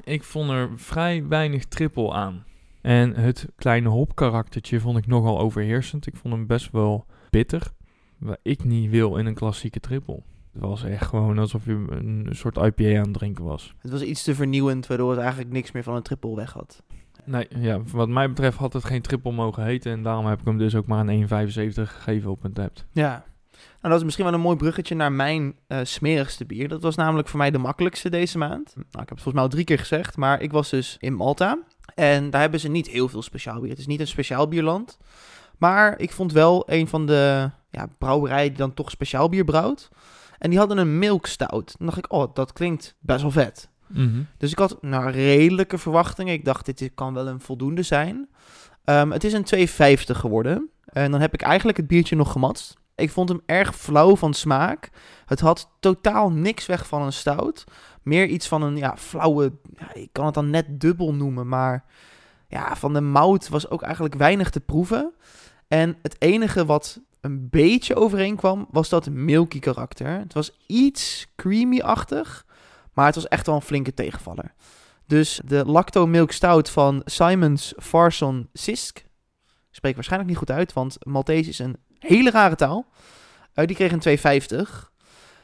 Ik 0.04 0.24
vond 0.24 0.50
er 0.50 0.70
vrij 0.76 1.28
weinig 1.28 1.66
trippel 1.66 2.16
aan. 2.16 2.46
En 2.82 3.16
het 3.16 3.48
kleine 3.56 3.90
hopkaraktertje 3.90 4.80
vond 4.80 4.98
ik 4.98 5.08
nogal 5.08 5.40
overheersend. 5.40 6.08
Ik 6.08 6.16
vond 6.16 6.34
hem 6.34 6.48
best 6.48 6.72
wel 6.72 7.06
bitter. 7.30 7.72
Wat 8.18 8.40
ik 8.42 8.64
niet 8.64 8.90
wil 8.90 9.18
in 9.18 9.26
een 9.26 9.34
klassieke 9.34 9.80
trippel. 9.80 10.24
Het 10.54 10.62
was 10.62 10.84
echt 10.84 11.06
gewoon 11.08 11.40
alsof 11.40 11.66
je 11.66 11.86
een 11.90 12.28
soort 12.32 12.58
IPA 12.58 12.98
aan 12.98 13.04
het 13.04 13.14
drinken 13.14 13.44
was. 13.44 13.74
Het 13.80 13.92
was 13.92 14.02
iets 14.02 14.24
te 14.24 14.36
vernieuwend, 14.36 14.88
waardoor 14.88 15.10
het 15.10 15.20
eigenlijk 15.20 15.52
niks 15.52 15.72
meer 15.72 15.84
van 15.84 15.96
een 15.96 16.02
triple 16.02 16.36
weg 16.36 16.54
had. 16.54 16.84
Nee, 17.26 17.48
ja, 17.50 17.82
wat 17.92 18.10
mij 18.10 18.30
betreft 18.30 18.58
had 18.58 18.74
het 18.74 18.86
geen 18.86 19.02
trippel 19.02 19.32
mogen 19.32 19.64
heten. 19.64 19.92
En 19.92 20.04
daarom 20.04 20.26
heb 20.26 20.40
ik 20.40 20.46
hem 20.46 20.58
dus 20.58 20.76
ook 20.76 20.86
maar 20.86 21.08
een 21.08 21.28
1,75 21.28 21.28
gegeven 21.74 22.32
op 22.32 22.44
een 22.44 22.54
tap. 22.54 22.72
Ja. 22.92 23.24
Nou, 23.52 23.94
dat 23.94 23.98
is 23.98 24.04
misschien 24.04 24.26
wel 24.26 24.34
een 24.34 24.40
mooi 24.40 24.58
bruggetje 24.58 24.96
naar 24.96 25.12
mijn 25.12 25.56
eh, 25.68 25.80
smerigste 25.84 26.46
bier. 26.46 26.68
Dat 26.68 26.82
was 26.82 26.96
namelijk 26.96 27.28
voor 27.28 27.38
mij 27.38 27.52
de 27.52 27.58
makkelijkste 27.58 28.10
deze 28.10 28.38
maand. 28.38 28.74
Nou, 28.76 28.88
ik 28.92 29.10
heb 29.10 29.10
het 29.10 29.22
volgens 29.22 29.34
mij 29.34 29.44
al 29.44 29.50
drie 29.50 29.64
keer 29.64 29.80
gezegd, 29.80 30.18
maar 30.18 30.42
ik 30.42 30.52
was 30.52 30.70
dus 30.70 30.98
in 31.00 31.14
Malta. 31.14 31.60
En 31.96 32.30
daar 32.30 32.42
hebben 32.42 32.60
ze 32.60 32.70
niet 32.70 32.88
heel 32.88 33.08
veel 33.08 33.22
speciaal 33.22 33.60
bier. 33.60 33.70
Het 33.70 33.80
is 33.80 33.88
niet 33.88 34.00
een 34.00 34.08
speciaal 34.08 34.48
bierland. 34.48 34.98
Maar 35.58 36.00
ik 36.00 36.12
vond 36.12 36.32
wel 36.32 36.64
een 36.70 36.88
van 36.88 37.06
de 37.06 37.50
ja, 37.70 37.88
brouwerijen 37.98 38.50
die 38.50 38.58
dan 38.58 38.74
toch 38.74 38.92
speciaal 38.92 39.30
bier 39.30 39.44
brouwt. 39.44 39.90
En 40.42 40.50
die 40.50 40.60
hadden 40.60 40.78
een 40.78 41.00
milk 41.00 41.26
stout. 41.26 41.76
Dan 41.78 41.88
dacht 41.88 41.98
ik, 41.98 42.12
oh, 42.14 42.34
dat 42.34 42.54
klinkt 42.54 42.96
best 43.00 43.22
wel 43.22 43.32
vet. 43.32 43.70
Mhm. 43.88 44.22
Dus 44.38 44.52
ik 44.52 44.58
had 44.58 44.82
nou, 44.82 45.12
redelijke 45.12 45.78
verwachtingen. 45.78 46.34
Ik 46.34 46.46
dacht, 46.46 46.66
dit 46.66 46.92
kan 46.96 47.14
wel 47.14 47.28
een 47.28 47.40
voldoende 47.40 47.84
zijn. 47.84 48.30
Ehm, 48.84 49.12
het 49.12 49.24
is 49.24 49.34
een 49.34 49.44
2,50 49.44 50.18
geworden. 50.18 50.70
En 50.86 51.12
dan 51.12 51.22
heb 51.22 51.34
ik 51.34 51.42
eigenlijk 51.42 51.78
het 51.78 51.88
biertje 51.88 52.16
nog 52.16 52.32
gematst. 52.32 52.74
Ik 52.96 53.12
vond 53.12 53.30
hem 53.30 53.42
erg 53.46 53.76
flauw 53.76 54.16
van 54.16 54.34
smaak. 54.34 54.90
Het 55.26 55.40
had 55.40 55.72
totaal 55.80 56.32
niks 56.32 56.66
weg 56.66 56.88
van 56.88 57.02
een 57.02 57.14
stout. 57.14 57.64
Meer 58.02 58.28
iets 58.28 58.48
van 58.48 58.62
een 58.62 58.78
ja, 58.78 58.98
flauwe... 58.98 59.54
Ja, 59.78 59.94
ik 59.94 60.10
kan 60.12 60.26
het 60.26 60.34
dan 60.34 60.50
net 60.50 60.80
dubbel 60.80 61.14
noemen, 61.14 61.48
maar... 61.48 61.86
Ja, 62.48 62.76
van 62.76 62.94
de 62.94 63.02
mout 63.02 63.50
was 63.50 63.70
ook 63.70 63.82
eigenlijk 63.82 64.16
weinig 64.16 64.50
te 64.50 64.60
proeven. 64.60 65.14
En 65.68 65.98
het 66.02 66.16
enige 66.20 66.66
wat 66.66 67.02
een 67.22 67.50
beetje 67.50 67.96
overeenkwam, 67.96 68.68
was 68.72 68.90
dat 68.90 69.10
milky 69.10 69.60
karakter. 69.60 70.08
Het 70.08 70.34
was 70.34 70.58
iets 70.68 71.28
creamy-achtig, 71.36 72.46
maar 72.94 73.06
het 73.06 73.16
was 73.16 73.28
echt 73.28 73.46
wel 73.46 73.56
een 73.56 73.62
flinke 73.62 73.94
tegenvaller. 73.94 74.54
Dus 75.06 75.42
de 75.46 75.66
Lacto 75.66 76.08
Milk 76.08 76.32
Stout 76.32 76.70
van 76.70 77.02
Simons 77.06 77.74
Farson 77.78 78.50
Sisk. 78.54 79.04
Spreek 79.72 79.96
waarschijnlijk 79.96 80.30
niet 80.30 80.40
goed 80.40 80.52
uit, 80.52 80.74
want 80.74 80.98
Maltese 81.06 81.50
is 81.50 81.60
een 81.60 81.78
hele 82.00 82.32
rare 82.32 82.56
taal. 82.56 82.86
Eh, 83.54 83.66
die 83.66 83.76
kreeg 83.76 83.92
een 83.92 84.00
2,50. 84.00 84.92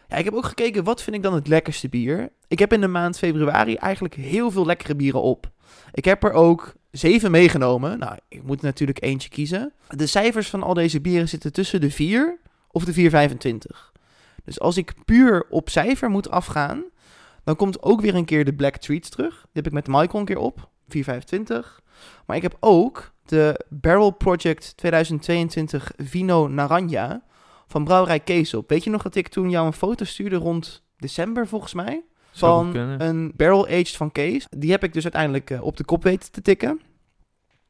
Ja, 0.07 0.15
ik 0.15 0.25
heb 0.25 0.33
ook 0.33 0.45
gekeken, 0.45 0.83
wat 0.83 1.01
vind 1.01 1.15
ik 1.15 1.23
dan 1.23 1.33
het 1.33 1.47
lekkerste 1.47 1.89
bier? 1.89 2.33
Ik 2.47 2.59
heb 2.59 2.73
in 2.73 2.81
de 2.81 2.87
maand 2.87 3.17
februari 3.17 3.75
eigenlijk 3.75 4.13
heel 4.13 4.51
veel 4.51 4.65
lekkere 4.65 4.95
bieren 4.95 5.21
op. 5.21 5.51
Ik 5.91 6.05
heb 6.05 6.23
er 6.23 6.31
ook 6.31 6.73
zeven 6.97 7.31
meegenomen. 7.31 7.99
Nou, 7.99 8.17
ik 8.27 8.43
moet 8.43 8.61
natuurlijk 8.61 9.03
eentje 9.03 9.29
kiezen. 9.29 9.73
De 9.89 10.05
cijfers 10.05 10.49
van 10.49 10.63
al 10.63 10.73
deze 10.73 11.01
bieren 11.01 11.29
zitten 11.29 11.53
tussen 11.53 11.81
de 11.81 11.91
4 11.91 12.39
of 12.71 12.85
de 12.85 12.93
4,25. 12.93 13.95
Dus 14.43 14.59
als 14.59 14.77
ik 14.77 14.93
puur 15.05 15.45
op 15.49 15.69
cijfer 15.69 16.09
moet 16.09 16.29
afgaan, 16.29 16.83
dan 17.43 17.55
komt 17.55 17.83
ook 17.83 18.01
weer 18.01 18.15
een 18.15 18.25
keer 18.25 18.45
de 18.45 18.53
Black 18.53 18.77
Treats 18.77 19.09
terug. 19.09 19.33
Die 19.33 19.49
heb 19.51 19.65
ik 19.65 19.71
met 19.71 19.87
Michael 19.87 20.19
een 20.19 20.25
keer 20.25 20.37
op, 20.37 20.69
4,25. 20.95 21.01
Maar 22.25 22.35
ik 22.35 22.41
heb 22.41 22.57
ook 22.59 23.11
de 23.25 23.65
Barrel 23.69 24.11
Project 24.11 24.77
2022 24.77 25.91
Vino 25.97 26.47
Naranja 26.47 27.23
van 27.67 27.83
Brouwerij 27.83 28.19
Keesop. 28.19 28.69
Weet 28.69 28.83
je 28.83 28.89
nog 28.89 29.01
dat 29.01 29.15
ik 29.15 29.27
toen 29.27 29.49
jou 29.49 29.65
een 29.65 29.73
foto 29.73 30.05
stuurde 30.05 30.35
rond 30.35 30.83
december 30.97 31.47
volgens 31.47 31.73
mij? 31.73 32.03
Van 32.31 32.75
een 32.75 33.31
Barrel 33.35 33.67
Aged 33.67 33.95
van 33.95 34.11
Kees. 34.11 34.47
Die 34.49 34.71
heb 34.71 34.83
ik 34.83 34.93
dus 34.93 35.03
uiteindelijk 35.03 35.49
eh, 35.49 35.63
op 35.63 35.77
de 35.77 35.85
kop 35.85 36.03
weten 36.03 36.31
te 36.31 36.41
tikken. 36.41 36.81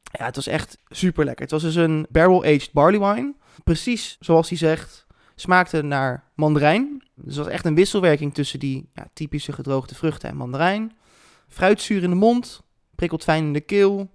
Ja, 0.02 0.24
het 0.24 0.36
was 0.36 0.46
echt 0.46 0.78
super 0.88 1.24
lekker. 1.24 1.42
Het 1.42 1.52
was 1.52 1.62
dus 1.62 1.74
een 1.74 2.06
Barrel 2.10 2.44
Aged 2.44 2.70
Barley 2.72 2.98
Wine. 3.14 3.34
Precies 3.64 4.16
zoals 4.20 4.48
hij 4.48 4.58
zegt. 4.58 5.06
Smaakte 5.34 5.82
naar 5.82 6.24
mandarijn. 6.34 7.02
Dus 7.14 7.36
het 7.36 7.44
was 7.44 7.52
echt 7.54 7.64
een 7.66 7.74
wisselwerking 7.74 8.34
tussen 8.34 8.58
die 8.58 8.88
ja, 8.94 9.08
typische 9.12 9.52
gedroogde 9.52 9.94
vruchten 9.94 10.28
en 10.28 10.36
mandarijn. 10.36 10.92
Fruitzuur 11.48 12.02
in 12.02 12.10
de 12.10 12.16
mond. 12.16 12.62
Prikkelt 12.94 13.24
fijn 13.24 13.44
in 13.44 13.52
de 13.52 13.60
keel. 13.60 14.10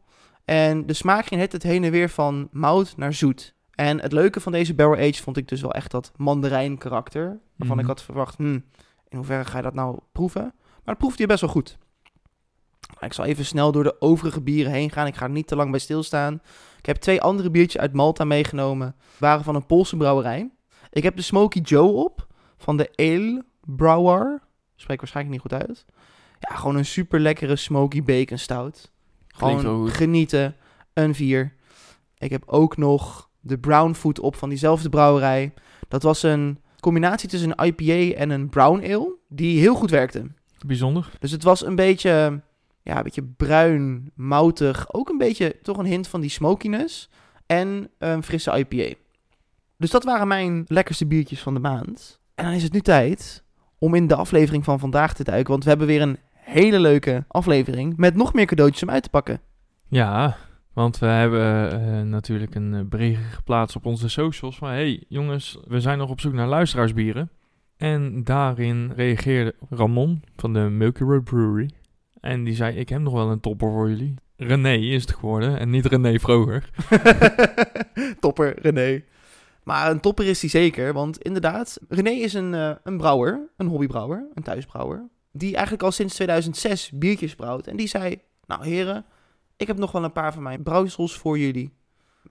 En 0.46 0.86
de 0.86 0.94
smaak 0.94 1.26
ging 1.26 1.42
het 1.52 1.64
heen 1.64 1.84
en 1.84 1.92
weer 1.92 2.10
van 2.10 2.48
mout 2.52 2.98
naar 2.98 3.14
zoet. 3.14 3.54
En 3.76 4.02
het 4.02 4.12
leuke 4.12 4.40
van 4.40 4.52
deze 4.52 4.74
Barrel 4.74 4.98
Aged 4.98 5.18
vond 5.20 5.38
ik 5.38 5.48
dus 5.48 5.62
wel 5.62 5.74
echt 5.74 5.92
dat 5.92 6.12
mandarijn 6.18 6.78
karakter. 6.78 7.40
Waarvan 7.56 7.78
Mhm. 7.78 7.80
ik 7.80 7.86
had 7.92 8.02
verwacht, 8.04 8.36
hmm, 8.38 8.64
in 9.10 9.18
hoeverre 9.18 9.46
ga 9.46 9.58
je 9.58 9.64
dat 9.64 9.74
nou 9.74 10.00
proeven? 10.12 10.42
Maar 10.44 10.82
dat 10.84 10.98
proefde 10.98 11.22
je 11.22 11.28
best 11.28 11.42
wel 11.42 11.50
goed. 11.50 11.78
Ik 13.00 13.14
zal 13.14 13.26
even 13.26 13.46
snel 13.46 13.72
door 13.72 13.84
de 13.84 14.02
overige 14.02 14.42
bieren 14.42 14.72
heen 14.72 14.92
gaan. 14.92 15.08
Ik 15.08 15.16
ga 15.16 15.24
er 15.26 15.32
niet 15.32 15.48
te 15.48 15.56
lang 15.56 15.72
bij 15.72 15.80
stilstaan. 15.80 16.42
Ik 16.78 16.86
heb 16.86 16.98
twee 16.98 17.22
andere 17.22 17.52
biertjes 17.52 17.82
uit 17.82 17.94
Malta 17.94 18.24
meegenomen. 18.24 18.96
Waren 19.18 19.44
van 19.44 19.56
een 19.56 19.66
Poolse 19.66 19.98
brouwerij. 19.98 20.52
Ik 20.90 21.04
heb 21.04 21.16
de 21.16 21.22
Smoky 21.22 21.60
Joe 21.60 21.92
op. 21.92 22.28
Van 22.58 22.78
de 22.78 22.92
Ale 22.96 23.46
Brouwer. 23.62 24.42
Spreek 24.76 25.00
waarschijnlijk 25.00 25.36
niet 25.36 25.52
goed 25.52 25.62
uit. 25.68 25.86
Ja, 26.40 26.56
gewoon 26.56 26.76
een 26.76 26.86
super 26.86 27.20
lekkere 27.20 27.56
Smoky 27.56 28.04
Bacon 28.04 28.38
Stout. 28.38 28.92
Gewoon 29.28 29.90
genieten. 29.90 30.56
Een 30.94 31.16
vier. 31.16 31.54
Ik 32.18 32.32
heb 32.32 32.44
ook 32.46 32.78
nog 32.78 33.30
de 33.40 33.60
Brown 33.60 33.94
Food 33.94 34.20
op 34.20 34.36
van 34.36 34.50
diezelfde 34.50 34.90
brouwerij. 34.90 35.54
Dat 35.88 36.04
was 36.04 36.24
een 36.24 36.60
combinatie 36.80 37.30
tussen 37.30 37.54
een 37.56 37.66
IPA 37.66 38.18
en 38.18 38.30
een 38.30 38.50
Brown 38.50 38.84
Ale. 38.84 39.16
Die 39.30 39.60
heel 39.60 39.76
goed 39.76 39.90
werkte. 39.90 40.28
Bijzonder. 40.66 41.10
Dus 41.20 41.32
het 41.32 41.44
was 41.44 41.66
een 41.66 41.76
beetje, 41.76 42.42
ja, 42.84 42.98
een 42.98 43.04
beetje 43.04 43.24
bruin, 43.24 44.12
moutig. 44.16 44.94
Ook 44.94 45.10
een 45.10 45.18
beetje, 45.18 45.56
toch 45.62 45.78
een 45.78 45.86
hint 45.86 46.08
van 46.08 46.22
die 46.22 46.30
smokiness. 46.30 47.10
En 47.46 47.90
een 47.98 48.24
frisse 48.24 48.58
IPA. 48.58 48.94
Dus 49.78 49.90
dat 49.92 50.04
waren 50.04 50.28
mijn 50.28 50.64
lekkerste 50.68 51.06
biertjes 51.06 51.42
van 51.42 51.54
de 51.54 51.60
maand. 51.60 52.20
En 52.36 52.46
dan 52.46 52.54
is 52.54 52.64
het 52.64 52.74
nu 52.74 52.80
tijd 52.80 53.44
om 53.78 53.96
in 53.96 54.08
de 54.08 54.16
aflevering 54.16 54.64
van 54.64 54.80
vandaag 54.80 55.14
te 55.14 55.24
duiken. 55.24 55.52
Want 55.52 55.64
we 55.64 55.70
hebben 55.70 55.88
weer 55.88 56.02
een 56.02 56.18
hele 56.34 56.80
leuke 56.80 57.26
aflevering 57.28 57.98
met 57.98 58.16
nog 58.16 58.34
meer 58.34 58.46
cadeautjes 58.46 58.84
om 58.84 58.90
uit 58.90 59.04
te 59.04 59.10
pakken. 59.10 59.42
Ja, 59.88 60.38
want 60.74 61.00
we 61.00 61.06
hebben 61.06 61.72
eh, 61.72 62.02
natuurlijk 62.02 62.56
een 62.56 62.74
eh, 62.74 62.82
bericht 62.86 63.34
geplaatst 63.34 63.76
op 63.76 63.86
onze 63.86 64.10
socials 64.10 64.58
van... 64.58 64.70
hey, 64.70 65.04
jongens, 65.08 65.58
we 65.68 65.80
zijn 65.80 65.98
nog 65.98 66.10
op 66.10 66.20
zoek 66.20 66.34
naar 66.34 66.48
luisteraarsbieren. 66.48 67.30
En 67.78 68.24
daarin 68.24 68.92
reageerde 68.96 69.56
Ramon 69.70 70.24
van 70.36 70.54
de 70.54 70.60
Milky 70.60 71.04
Road 71.04 71.24
Brewery. 71.24 71.70
En 72.24 72.44
die 72.44 72.56
zei, 72.56 72.76
ik 72.76 72.90
heb 72.90 73.02
nog 73.02 73.14
wel 73.14 73.32
een 73.32 73.40
topper 73.40 73.72
voor 73.72 73.90
jullie. 73.90 74.14
René 74.36 74.74
is 74.74 75.02
het 75.02 75.14
geworden 75.14 75.60
en 75.60 75.70
niet 75.70 75.86
René 75.86 76.20
Vroger. 76.20 76.70
topper, 78.20 78.60
René. 78.62 79.04
Maar 79.64 79.92
een 79.92 80.00
topper 80.00 80.26
is 80.26 80.42
hij 80.42 80.50
zeker, 80.50 80.94
want 80.94 81.22
inderdaad, 81.22 81.80
René 81.90 82.10
is 82.10 82.34
een, 82.34 82.54
eh, 82.54 82.72
een 82.84 82.98
brouwer, 82.98 83.50
een 83.58 83.68
hobbybrouwer, 83.68 84.28
een 84.34 84.44
thuisbrouwer, 84.44 85.10
die 85.32 85.54
eigenlijk 85.54 85.84
al 85.84 85.92
sinds 85.92 86.16
2006 86.16 86.92
biertjes 86.92 87.36
brouwt. 87.36 87.68
En 87.68 87.76
die 87.76 87.88
zei, 87.88 88.22
nou 88.46 88.66
heren, 88.66 89.06
ik 89.58 89.68
heb 89.68 89.78
nog 89.78 89.92
wel 89.92 90.04
een 90.04 90.12
paar 90.12 90.34
van 90.34 90.44
mijn 90.44 90.64
brouwsels 90.64 91.18
voor 91.18 91.40
jullie. 91.40 91.74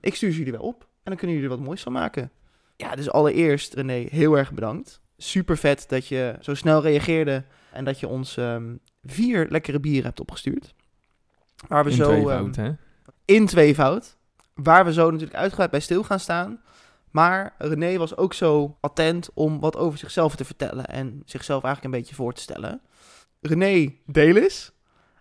Ik 0.00 0.14
stuur 0.14 0.30
ze 0.30 0.38
jullie 0.38 0.52
wel 0.52 0.62
op 0.62 0.80
en 0.80 0.88
dan 1.04 1.16
kunnen 1.16 1.36
jullie 1.36 1.50
er 1.50 1.56
wat 1.56 1.66
moois 1.66 1.82
van 1.82 1.92
maken. 1.92 2.30
Ja, 2.76 2.94
dus 2.94 3.10
allereerst 3.10 3.74
René, 3.74 4.06
heel 4.10 4.38
erg 4.38 4.52
bedankt. 4.52 5.00
Super 5.16 5.56
vet 5.56 5.84
dat 5.88 6.06
je 6.06 6.36
zo 6.40 6.54
snel 6.54 6.82
reageerde 6.82 7.44
en 7.72 7.84
dat 7.84 8.00
je 8.00 8.08
ons 8.08 8.36
ehm, 8.36 8.76
vier 9.04 9.46
lekkere 9.50 9.80
bieren 9.80 10.04
hebt 10.04 10.20
opgestuurd. 10.20 10.74
Waar 11.68 11.84
we 11.84 11.90
In 11.90 11.96
zo, 11.96 12.08
twee 12.08 12.30
ehm, 12.30 12.52
hè? 12.52 12.72
in 13.24 13.46
tweevoud. 13.46 14.16
Waar 14.54 14.84
we 14.84 14.92
zo 14.92 15.10
natuurlijk 15.10 15.38
uitgebreid 15.38 15.70
bij 15.70 15.80
stil 15.80 16.02
gaan 16.02 16.20
staan. 16.20 16.60
Maar 17.10 17.54
René 17.58 17.98
was 17.98 18.16
ook 18.16 18.34
zo 18.34 18.76
attent 18.80 19.30
om 19.34 19.60
wat 19.60 19.76
over 19.76 19.98
zichzelf 19.98 20.36
te 20.36 20.44
vertellen. 20.44 20.86
En 20.86 21.22
zichzelf 21.24 21.64
eigenlijk 21.64 21.94
een 21.94 22.00
beetje 22.00 22.14
voor 22.14 22.32
te 22.32 22.40
stellen. 22.40 22.80
René 23.40 23.94
Delis 24.06 24.72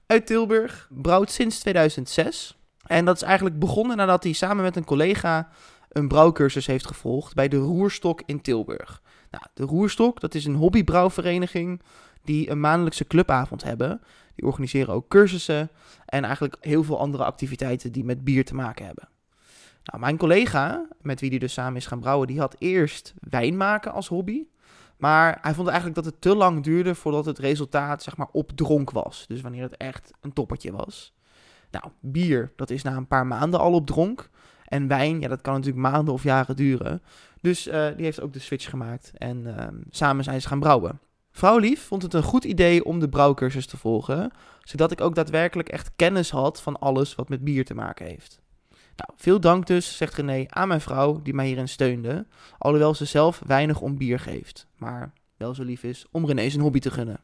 uit 0.05 0.25
Tilburg. 0.25 0.87
Brouwt 0.89 1.31
sinds 1.31 1.59
2006. 1.59 2.57
En 2.85 3.05
dat 3.05 3.15
is 3.15 3.21
eigenlijk 3.21 3.59
begonnen 3.59 3.97
nadat 3.97 4.23
hij 4.23 4.33
samen 4.33 4.63
met 4.63 4.75
een 4.75 4.85
collega 4.85 5.49
een 5.89 6.07
brouwcursus 6.07 6.65
heeft 6.65 6.87
gevolgd 6.87 7.33
bij 7.33 7.47
de 7.47 7.57
Roerstok 7.57 8.21
in 8.25 8.41
Tilburg. 8.41 9.01
Nou, 9.31 9.43
de 9.53 9.63
Roerstok, 9.63 10.19
dat 10.19 10.35
is 10.35 10.45
een 10.45 10.55
hobbybrouwvereniging 10.55 11.81
die 12.23 12.49
een 12.49 12.59
maandelijkse 12.59 13.07
clubavond 13.07 13.63
hebben. 13.63 14.01
Die 14.35 14.45
organiseren 14.45 14.93
ook 14.93 15.07
cursussen 15.07 15.69
en 16.05 16.23
eigenlijk 16.23 16.55
heel 16.59 16.83
veel 16.83 16.99
andere 16.99 17.23
activiteiten 17.23 17.91
die 17.91 18.03
met 18.03 18.23
bier 18.23 18.45
te 18.45 18.55
maken 18.55 18.85
hebben. 18.85 19.09
Nou, 19.83 19.99
mijn 19.99 20.17
collega, 20.17 20.87
met 21.01 21.19
wie 21.19 21.29
die 21.29 21.39
dus 21.39 21.53
samen 21.53 21.75
is 21.75 21.85
gaan 21.85 21.99
brouwen, 21.99 22.27
die 22.27 22.39
had 22.39 22.55
eerst 22.59 23.13
wijn 23.19 23.57
maken 23.57 23.91
als 23.91 24.07
hobby. 24.07 24.43
Maar 24.97 25.37
hij 25.41 25.53
vond 25.53 25.67
eigenlijk 25.67 25.95
dat 25.95 26.05
het 26.05 26.21
te 26.21 26.35
lang 26.35 26.63
duurde 26.63 26.95
voordat 26.95 27.25
het 27.25 27.39
resultaat 27.39 28.03
zeg 28.03 28.17
maar 28.17 28.27
op 28.31 28.51
dronk 28.51 28.91
was. 28.91 29.25
Dus 29.27 29.41
wanneer 29.41 29.63
het 29.63 29.77
echt 29.77 30.11
een 30.21 30.33
toppertje 30.33 30.71
was. 30.71 31.13
Nou, 31.71 31.85
bier, 31.99 32.51
dat 32.55 32.69
is 32.69 32.83
na 32.83 32.95
een 32.95 33.07
paar 33.07 33.27
maanden 33.27 33.59
al 33.59 33.73
op 33.73 33.87
dronk. 33.87 34.29
En 34.65 34.87
wijn, 34.87 35.19
ja, 35.19 35.27
dat 35.27 35.41
kan 35.41 35.53
natuurlijk 35.53 35.81
maanden 35.81 36.13
of 36.13 36.23
jaren 36.23 36.55
duren. 36.55 37.01
Dus 37.41 37.67
eh, 37.67 37.87
die 37.95 38.05
heeft 38.05 38.21
ook 38.21 38.33
de 38.33 38.39
switch 38.39 38.69
gemaakt. 38.69 39.11
En 39.17 39.57
ehm, 39.57 39.75
samen 39.89 40.23
zijn 40.23 40.41
ze 40.41 40.47
gaan 40.47 40.59
brouwen. 40.59 40.99
Vrouwlief 41.31 41.85
vond 41.85 42.01
het 42.01 42.13
een 42.13 42.23
goed 42.23 42.43
idee 42.43 42.85
om 42.85 42.99
de 42.99 43.09
brouwcursus 43.09 43.65
te 43.65 43.77
volgen. 43.77 44.31
Zodat 44.63 44.91
ik 44.91 45.01
ook 45.01 45.15
daadwerkelijk 45.15 45.69
echt 45.69 45.91
kennis 45.95 46.29
had 46.29 46.61
van 46.61 46.79
alles 46.79 47.15
wat 47.15 47.29
met 47.29 47.43
bier 47.43 47.65
te 47.65 47.73
maken 47.73 48.05
heeft. 48.05 48.41
Nou, 48.69 49.13
veel 49.15 49.39
dank 49.39 49.67
dus, 49.67 49.97
zegt 49.97 50.15
René, 50.15 50.45
aan 50.47 50.67
mijn 50.67 50.81
vrouw 50.81 51.21
die 51.21 51.33
mij 51.33 51.45
hierin 51.45 51.69
steunde. 51.69 52.25
Alhoewel 52.57 52.93
ze 52.93 53.05
zelf 53.05 53.41
weinig 53.45 53.81
om 53.81 53.97
bier 53.97 54.19
geeft. 54.19 54.67
Maar 54.77 55.13
wel 55.37 55.53
zo 55.53 55.63
lief 55.63 55.83
is 55.83 56.05
om 56.11 56.25
René 56.25 56.49
zijn 56.49 56.63
hobby 56.63 56.79
te 56.79 56.91
gunnen. 56.91 57.19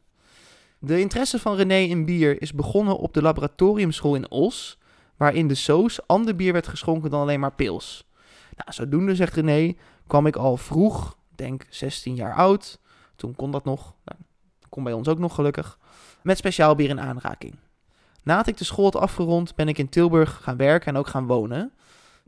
De 0.80 1.00
interesse 1.00 1.40
van 1.40 1.56
René 1.56 1.78
in 1.78 2.06
bier 2.06 2.42
is 2.42 2.54
begonnen 2.54 2.98
op 2.98 3.14
de 3.14 3.22
laboratoriumschool 3.22 4.16
in 4.16 4.32
Os. 4.32 4.78
Waarin 5.18 5.48
de 5.48 5.56
soos 5.56 6.08
ander 6.08 6.36
bier 6.36 6.54
werd 6.54 6.68
geschonken 6.68 7.10
dan 7.10 7.22
alleen 7.22 7.40
maar 7.40 7.54
pils. 7.54 8.08
Nou, 8.56 8.72
zodoende, 8.74 9.16
zegt 9.16 9.34
René, 9.34 9.74
kwam 10.08 10.28
ik 10.28 10.36
al 10.36 10.58
vroeg, 10.58 11.18
denk 11.36 11.66
16 11.70 12.16
jaar 12.16 12.36
oud. 12.36 12.80
Toen 13.18 13.36
kon 13.36 13.52
dat 13.52 13.66
nog. 13.66 13.94
Nou, 14.06 14.20
kon 14.70 14.84
bij 14.84 14.94
ons 14.94 15.08
ook 15.08 15.20
nog 15.20 15.36
gelukkig. 15.36 15.78
Met 16.22 16.38
speciaal 16.38 16.76
bier 16.76 16.90
in 16.90 17.00
aanraking. 17.00 17.56
Nadat 18.24 18.48
ik 18.48 18.58
de 18.58 18.64
school 18.64 18.84
had 18.84 18.96
afgerond, 18.96 19.56
ben 19.56 19.68
ik 19.68 19.78
in 19.78 19.90
Tilburg 19.90 20.40
gaan 20.44 20.58
werken 20.58 20.94
en 20.94 21.00
ook 21.00 21.08
gaan 21.08 21.26
wonen. 21.28 21.72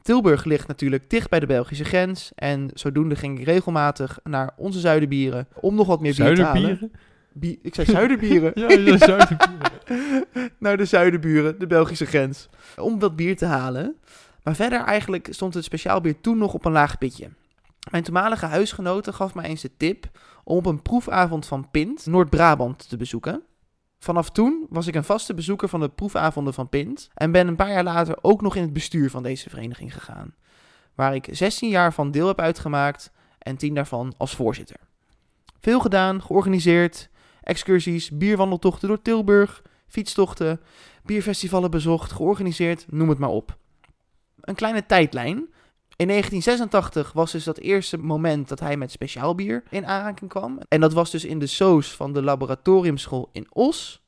Tilburg 0.01 0.43
ligt 0.43 0.67
natuurlijk 0.67 1.09
dicht 1.09 1.29
bij 1.29 1.39
de 1.39 1.45
Belgische 1.45 1.83
grens. 1.83 2.31
En 2.35 2.69
zodoende 2.73 3.15
ging 3.15 3.39
ik 3.39 3.45
regelmatig 3.45 4.19
naar 4.23 4.51
onze 4.57 4.79
zuiderbieren 4.79 5.47
om 5.61 5.75
nog 5.75 5.87
wat 5.87 5.99
meer 6.01 6.15
bier 6.15 6.35
te 6.35 6.43
halen. 6.43 6.61
Zuiderbieren? 6.61 6.99
Bie- 7.33 7.59
ik 7.61 7.75
zei 7.75 7.87
zuiderbieren. 7.87 8.51
Ja, 8.59 8.69
ja, 8.69 8.97
zuiderbieren. 8.97 9.71
naar 10.57 10.77
de 10.77 10.85
zuiderburen, 10.85 11.59
de 11.59 11.67
Belgische 11.67 12.05
grens. 12.05 12.49
Om 12.77 12.99
dat 12.99 13.15
bier 13.15 13.37
te 13.37 13.45
halen. 13.45 13.95
Maar 14.43 14.55
verder 14.55 14.81
eigenlijk 14.83 15.27
stond 15.31 15.53
het 15.53 15.63
speciaal 15.63 16.01
bier 16.01 16.21
toen 16.21 16.37
nog 16.37 16.53
op 16.53 16.65
een 16.65 16.71
laag 16.71 16.97
pitje. 16.97 17.29
Mijn 17.91 18.03
toenmalige 18.03 18.45
huisgenote 18.45 19.13
gaf 19.13 19.33
mij 19.33 19.45
eens 19.45 19.61
de 19.61 19.77
tip 19.77 20.09
om 20.43 20.57
op 20.57 20.65
een 20.65 20.81
proefavond 20.81 21.45
van 21.45 21.69
Pint 21.71 22.05
Noord-Brabant 22.05 22.89
te 22.89 22.97
bezoeken. 22.97 23.43
Vanaf 23.99 24.29
toen 24.29 24.65
was 24.69 24.87
ik 24.87 24.95
een 24.95 25.03
vaste 25.03 25.33
bezoeker 25.33 25.69
van 25.69 25.79
de 25.79 25.89
proefavonden 25.89 26.53
van 26.53 26.69
Pint 26.69 27.09
en 27.13 27.31
ben 27.31 27.47
een 27.47 27.55
paar 27.55 27.71
jaar 27.71 27.83
later 27.83 28.17
ook 28.21 28.41
nog 28.41 28.55
in 28.55 28.61
het 28.61 28.73
bestuur 28.73 29.09
van 29.09 29.23
deze 29.23 29.49
vereniging 29.49 29.93
gegaan. 29.93 30.35
Waar 30.95 31.15
ik 31.15 31.27
16 31.31 31.69
jaar 31.69 31.93
van 31.93 32.11
deel 32.11 32.27
heb 32.27 32.39
uitgemaakt 32.39 33.11
en 33.37 33.57
10 33.57 33.73
daarvan 33.73 34.13
als 34.17 34.35
voorzitter. 34.35 34.77
Veel 35.59 35.79
gedaan, 35.79 36.21
georganiseerd, 36.21 37.09
excursies, 37.43 38.09
bierwandeltochten 38.11 38.87
door 38.87 39.01
Tilburg, 39.01 39.61
fietstochten, 39.87 40.61
bierfestivalen 41.03 41.71
bezocht, 41.71 42.11
georganiseerd, 42.11 42.85
noem 42.89 43.09
het 43.09 43.19
maar 43.19 43.29
op. 43.29 43.57
Een 44.41 44.55
kleine 44.55 44.85
tijdlijn. 44.85 45.49
In 45.99 46.07
1986 46.07 47.11
was 47.13 47.31
dus 47.31 47.43
dat 47.43 47.57
eerste 47.57 47.97
moment 47.97 48.47
dat 48.47 48.59
hij 48.59 48.77
met 48.77 48.91
speciaal 48.91 49.35
bier 49.35 49.63
in 49.69 49.85
aanraking 49.85 50.29
kwam. 50.29 50.59
En 50.67 50.79
dat 50.79 50.93
was 50.93 51.11
dus 51.11 51.25
in 51.25 51.39
de 51.39 51.47
soos 51.47 51.95
van 51.95 52.13
de 52.13 52.21
laboratoriumschool 52.21 53.29
in 53.31 53.47
Os. 53.49 54.01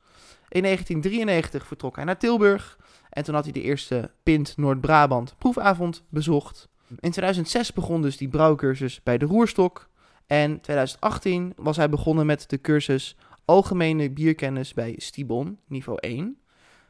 In 0.49 0.63
1993 0.63 1.67
vertrok 1.67 1.95
hij 1.95 2.05
naar 2.05 2.17
Tilburg. 2.17 2.77
En 3.09 3.23
toen 3.23 3.35
had 3.35 3.43
hij 3.43 3.53
de 3.53 3.61
eerste 3.61 4.11
Pint 4.23 4.57
Noord-Brabant 4.57 5.35
proefavond 5.37 6.03
bezocht. 6.09 6.69
In 6.87 7.11
2006 7.11 7.73
begon 7.73 8.01
dus 8.01 8.17
die 8.17 8.29
brouwcursus 8.29 9.03
bij 9.03 9.17
de 9.17 9.25
Roerstok. 9.25 9.89
En 10.27 10.61
2018 10.61 11.53
was 11.55 11.77
hij 11.77 11.89
begonnen 11.89 12.25
met 12.25 12.49
de 12.49 12.61
cursus 12.61 13.15
Algemene 13.45 14.09
Bierkennis 14.09 14.73
bij 14.73 14.93
Stibon, 14.97 15.59
niveau 15.67 15.99
1. 15.99 16.37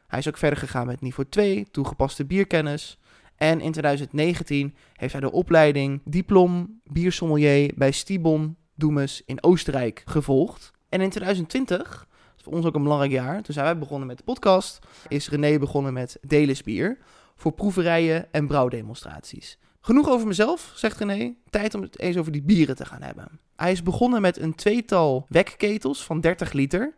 Hij 0.06 0.18
is 0.18 0.28
ook 0.28 0.36
verder 0.36 0.58
gegaan 0.58 0.86
met 0.86 1.00
niveau 1.00 1.28
2, 1.28 1.66
toegepaste 1.70 2.24
bierkennis. 2.24 2.98
En 3.36 3.60
in 3.60 3.72
2019 3.72 4.74
heeft 4.92 5.12
hij 5.12 5.20
de 5.20 5.32
opleiding 5.32 6.00
Diplom 6.04 6.80
Biersommelier 6.84 7.72
bij 7.76 7.90
Stibon 7.90 8.56
Doemes 8.74 9.22
in 9.26 9.42
Oostenrijk 9.42 10.02
gevolgd. 10.04 10.70
En 10.88 11.00
in 11.00 11.10
2020, 11.10 11.78
dat 11.78 12.36
is 12.36 12.42
voor 12.42 12.52
ons 12.52 12.66
ook 12.66 12.74
een 12.74 12.82
belangrijk 12.82 13.12
jaar, 13.12 13.42
toen 13.42 13.54
zijn 13.54 13.66
wij 13.66 13.78
begonnen 13.78 14.06
met 14.06 14.18
de 14.18 14.24
podcast, 14.24 14.78
is 15.08 15.28
René 15.28 15.58
begonnen 15.58 15.92
met 15.92 16.18
Delis 16.20 16.62
Bier 16.62 16.98
voor 17.36 17.52
proeverijen 17.52 18.32
en 18.32 18.46
brouwdemonstraties. 18.46 19.58
Genoeg 19.80 20.08
over 20.08 20.26
mezelf, 20.26 20.72
zegt 20.74 20.98
René. 20.98 21.34
Tijd 21.50 21.74
om 21.74 21.82
het 21.82 21.98
eens 21.98 22.16
over 22.16 22.32
die 22.32 22.42
bieren 22.42 22.76
te 22.76 22.84
gaan 22.84 23.02
hebben. 23.02 23.40
Hij 23.56 23.72
is 23.72 23.82
begonnen 23.82 24.20
met 24.20 24.38
een 24.38 24.54
tweetal 24.54 25.26
wekketels 25.28 26.04
van 26.04 26.20
30 26.20 26.52
liter, 26.52 26.94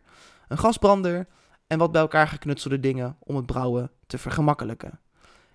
een 0.47 0.57
gasbrander 0.57 1.27
en 1.67 1.77
wat 1.77 1.91
bij 1.91 2.01
elkaar 2.01 2.27
geknutselde 2.27 2.79
dingen 2.79 3.17
om 3.19 3.35
het 3.35 3.45
brouwen 3.45 3.91
te 4.07 4.17
vergemakkelijken. 4.17 4.99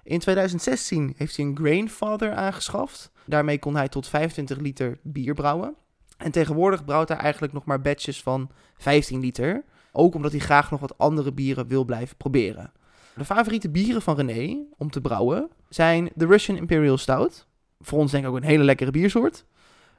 In 0.03 0.19
2016 0.19 1.15
heeft 1.17 1.37
hij 1.37 1.47
een 1.47 1.57
Grainfather 1.57 2.35
aangeschaft. 2.35 3.11
Daarmee 3.25 3.59
kon 3.59 3.77
hij 3.77 3.89
tot 3.89 4.09
25 4.09 4.59
liter 4.59 4.99
bier 5.03 5.35
brouwen. 5.35 5.75
En 6.17 6.31
tegenwoordig 6.31 6.85
brouwt 6.85 7.09
hij 7.09 7.17
eigenlijk 7.17 7.53
nog 7.53 7.65
maar 7.65 7.81
batches 7.81 8.23
van 8.23 8.51
15 8.77 9.21
liter. 9.21 9.65
Ook 9.93 10.15
omdat 10.15 10.31
hij 10.31 10.41
graag 10.41 10.71
nog 10.71 10.81
wat 10.81 10.99
andere 10.99 11.33
bieren 11.33 11.67
wil 11.67 11.85
blijven 11.85 12.17
proberen. 12.17 12.73
De 13.17 13.25
favoriete 13.25 13.71
bieren 13.71 14.03
van 14.03 14.17
René 14.17 14.59
om 14.77 14.91
te 14.91 15.01
brouwen 15.01 15.51
zijn 15.69 16.11
de 16.15 16.27
Russian 16.27 16.57
Imperial 16.57 16.99
Stout. 16.99 17.47
Voor 17.81 17.99
ons 17.99 18.11
denk 18.11 18.25
ik 18.25 18.31
ook 18.31 18.37
een 18.37 18.43
hele 18.43 18.65
lekkere 18.65 18.91
biersoort. 18.91 19.45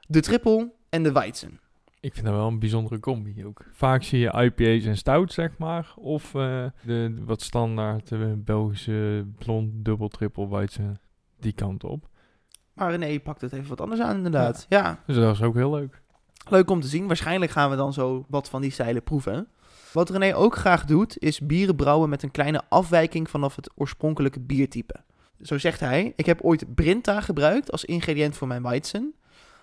De 0.08 0.20
Triple 0.20 0.72
en 0.88 1.02
de 1.02 1.12
Weizen. 1.12 1.60
Ik 2.02 2.14
vind 2.14 2.26
dat 2.26 2.34
wel 2.34 2.46
een 2.46 2.58
bijzondere 2.58 3.00
combi 3.00 3.46
ook. 3.46 3.64
Vaak 3.72 4.02
zie 4.02 4.18
je 4.18 4.32
IPA's 4.32 4.84
en 4.84 4.96
stout, 4.96 5.32
zeg 5.32 5.58
maar. 5.58 5.92
Of 5.96 6.34
uh, 6.34 6.64
de 6.84 7.14
wat 7.24 7.42
standaard 7.42 8.08
de 8.08 8.34
Belgische 8.36 9.26
blond 9.38 9.70
dubbel 9.74 10.08
triple 10.08 10.48
weizen 10.48 11.00
die 11.40 11.52
kant 11.52 11.84
op. 11.84 12.08
Maar 12.72 12.90
René 12.90 13.20
pakt 13.20 13.40
het 13.40 13.52
even 13.52 13.68
wat 13.68 13.80
anders 13.80 14.00
aan 14.00 14.16
inderdaad. 14.16 14.66
Ja. 14.68 14.78
ja. 14.78 15.02
Dus 15.06 15.16
dat 15.16 15.34
is 15.34 15.42
ook 15.42 15.54
heel 15.54 15.70
leuk. 15.70 16.02
Leuk 16.48 16.70
om 16.70 16.80
te 16.80 16.86
zien. 16.86 17.06
Waarschijnlijk 17.06 17.50
gaan 17.50 17.70
we 17.70 17.76
dan 17.76 17.92
zo 17.92 18.24
wat 18.28 18.48
van 18.48 18.60
die 18.60 18.70
stijlen 18.70 19.02
proeven. 19.02 19.48
Wat 19.92 20.10
René 20.10 20.36
ook 20.36 20.56
graag 20.56 20.84
doet, 20.84 21.18
is 21.18 21.40
bieren 21.40 21.76
brouwen 21.76 22.08
met 22.08 22.22
een 22.22 22.30
kleine 22.30 22.62
afwijking 22.68 23.30
vanaf 23.30 23.56
het 23.56 23.70
oorspronkelijke 23.74 24.40
biertype. 24.40 24.94
Zo 25.40 25.58
zegt 25.58 25.80
hij, 25.80 26.12
ik 26.16 26.26
heb 26.26 26.40
ooit 26.40 26.74
Brinta 26.74 27.20
gebruikt 27.20 27.72
als 27.72 27.84
ingrediënt 27.84 28.36
voor 28.36 28.48
mijn 28.48 28.62
Weizen 28.62 29.14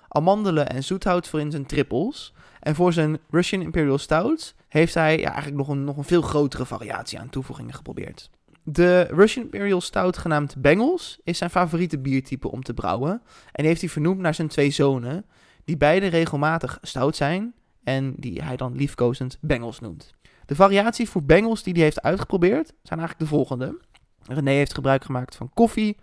amandelen 0.10 0.70
en 0.70 0.84
zoethout 0.84 1.28
voor 1.28 1.40
in 1.40 1.52
zijn 1.52 1.66
trippels. 1.66 2.34
En 2.60 2.76
voor 2.76 2.94
zijn 2.94 3.18
Russian 3.30 3.62
Imperial 3.62 3.98
Stout 3.98 4.56
heeft 4.68 4.94
hij 4.94 5.24
eigenlijk 5.26 5.56
nog 5.56 5.68
een, 5.68 5.84
nog 5.84 5.98
een 5.98 6.04
veel 6.04 6.22
grotere 6.22 6.66
variatie 6.66 7.20
aan 7.20 7.30
toevoegingen 7.30 7.74
geprobeerd. 7.74 8.30
De 8.64 9.02
Russian 9.02 9.44
Imperial 9.46 9.82
Stout, 9.82 10.18
genaamd 10.18 10.56
Bengals, 10.58 11.20
is 11.24 11.38
zijn 11.38 11.50
favoriete 11.50 12.00
biertype 12.00 12.52
om 12.52 12.64
te 12.64 12.74
brouwen. 12.74 13.22
En 13.52 13.66
heeft 13.66 13.82
hij 13.82 13.90
vernoemd 13.90 14.20
naar 14.20 14.34
zijn 14.34 14.48
twee 14.48 14.72
zonen, 14.72 15.26
die 15.64 15.78
beide 15.78 16.08
regelmatig 16.08 16.78
stout 16.82 17.16
zijn 17.16 17.54
en 17.84 18.14
die 18.18 18.44
hij 18.44 18.56
dan 18.56 18.76
liefkozend 18.76 19.38
Bengals 19.42 19.80
noemt. 19.80 20.14
De 20.46 20.56
variaties 20.56 21.10
voor 21.10 21.24
Bengals 21.24 21.64
die 21.64 21.74
hij 21.74 21.82
heeft 21.82 22.02
uitgeprobeerd 22.02 22.74
zijn 22.84 23.00
eigenlijk 23.00 23.20
de 23.20 23.36
volgende. 23.36 23.78
René 24.28 24.52
heeft 24.52 24.74
gebruik 24.74 25.04
gemaakt 25.04 25.36
van 25.36 25.52
koffie, 25.54 25.98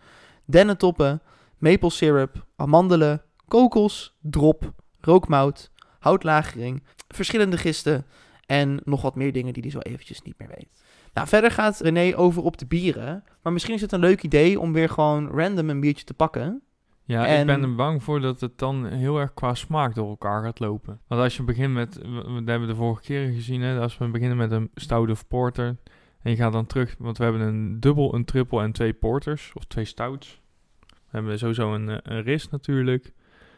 dennetoppen, 0.44 1.22
maple 1.58 1.90
syrup, 1.90 2.46
amandelen, 2.56 3.22
kokos, 3.48 4.16
drop, 4.20 4.72
rookmout, 5.00 5.70
houtlagering, 5.98 6.82
verschillende 7.08 7.56
gisten 7.56 8.06
en 8.46 8.80
nog 8.84 9.02
wat 9.02 9.14
meer 9.14 9.32
dingen 9.32 9.52
die 9.52 9.62
hij 9.62 9.70
zo 9.70 9.78
eventjes 9.78 10.22
niet 10.22 10.38
meer 10.38 10.48
weet. 10.48 10.68
Nou, 11.12 11.28
verder 11.28 11.50
gaat 11.50 11.80
René 11.80 12.16
over 12.16 12.42
op 12.42 12.58
de 12.58 12.66
bieren. 12.66 13.24
Maar 13.42 13.52
misschien 13.52 13.74
is 13.74 13.80
het 13.80 13.92
een 13.92 14.00
leuk 14.00 14.22
idee 14.22 14.60
om 14.60 14.72
weer 14.72 14.88
gewoon 14.88 15.28
random 15.30 15.70
een 15.70 15.80
biertje 15.80 16.04
te 16.04 16.14
pakken. 16.14 16.62
Ja, 17.04 17.26
ik 17.26 17.46
ben 17.46 17.62
er 17.62 17.74
bang 17.74 18.02
voor 18.02 18.20
dat 18.20 18.40
het 18.40 18.58
dan 18.58 18.86
heel 18.86 19.18
erg 19.18 19.34
qua 19.34 19.54
smaak 19.54 19.94
door 19.94 20.08
elkaar 20.08 20.42
gaat 20.42 20.58
lopen. 20.58 21.00
Want 21.06 21.20
als 21.20 21.36
je 21.36 21.42
begint 21.42 21.72
met, 21.72 21.94
we 21.96 22.32
hebben 22.34 22.60
we 22.60 22.66
de 22.66 22.74
vorige 22.74 23.02
keer 23.02 23.32
gezien, 23.32 23.60
hè, 23.60 23.80
als 23.80 23.98
we 23.98 24.08
beginnen 24.08 24.36
met 24.36 24.50
een 24.50 24.70
stout 24.74 25.10
of 25.10 25.26
porter. 25.28 25.76
En 26.22 26.30
je 26.30 26.36
gaat 26.36 26.52
dan 26.52 26.66
terug, 26.66 26.94
want 26.98 27.18
we 27.18 27.24
hebben 27.24 27.42
een 27.42 27.80
dubbel, 27.80 28.14
een 28.14 28.24
triple 28.24 28.62
en 28.62 28.72
twee 28.72 28.92
porters, 28.92 29.52
of 29.54 29.64
twee 29.64 29.84
stouts. 29.84 30.40
We 30.88 30.96
hebben 31.10 31.38
sowieso 31.38 31.74
een, 31.74 31.88
eh, 31.88 31.96
een 32.02 32.22
ris 32.22 32.48
natuurlijk. 32.48 33.12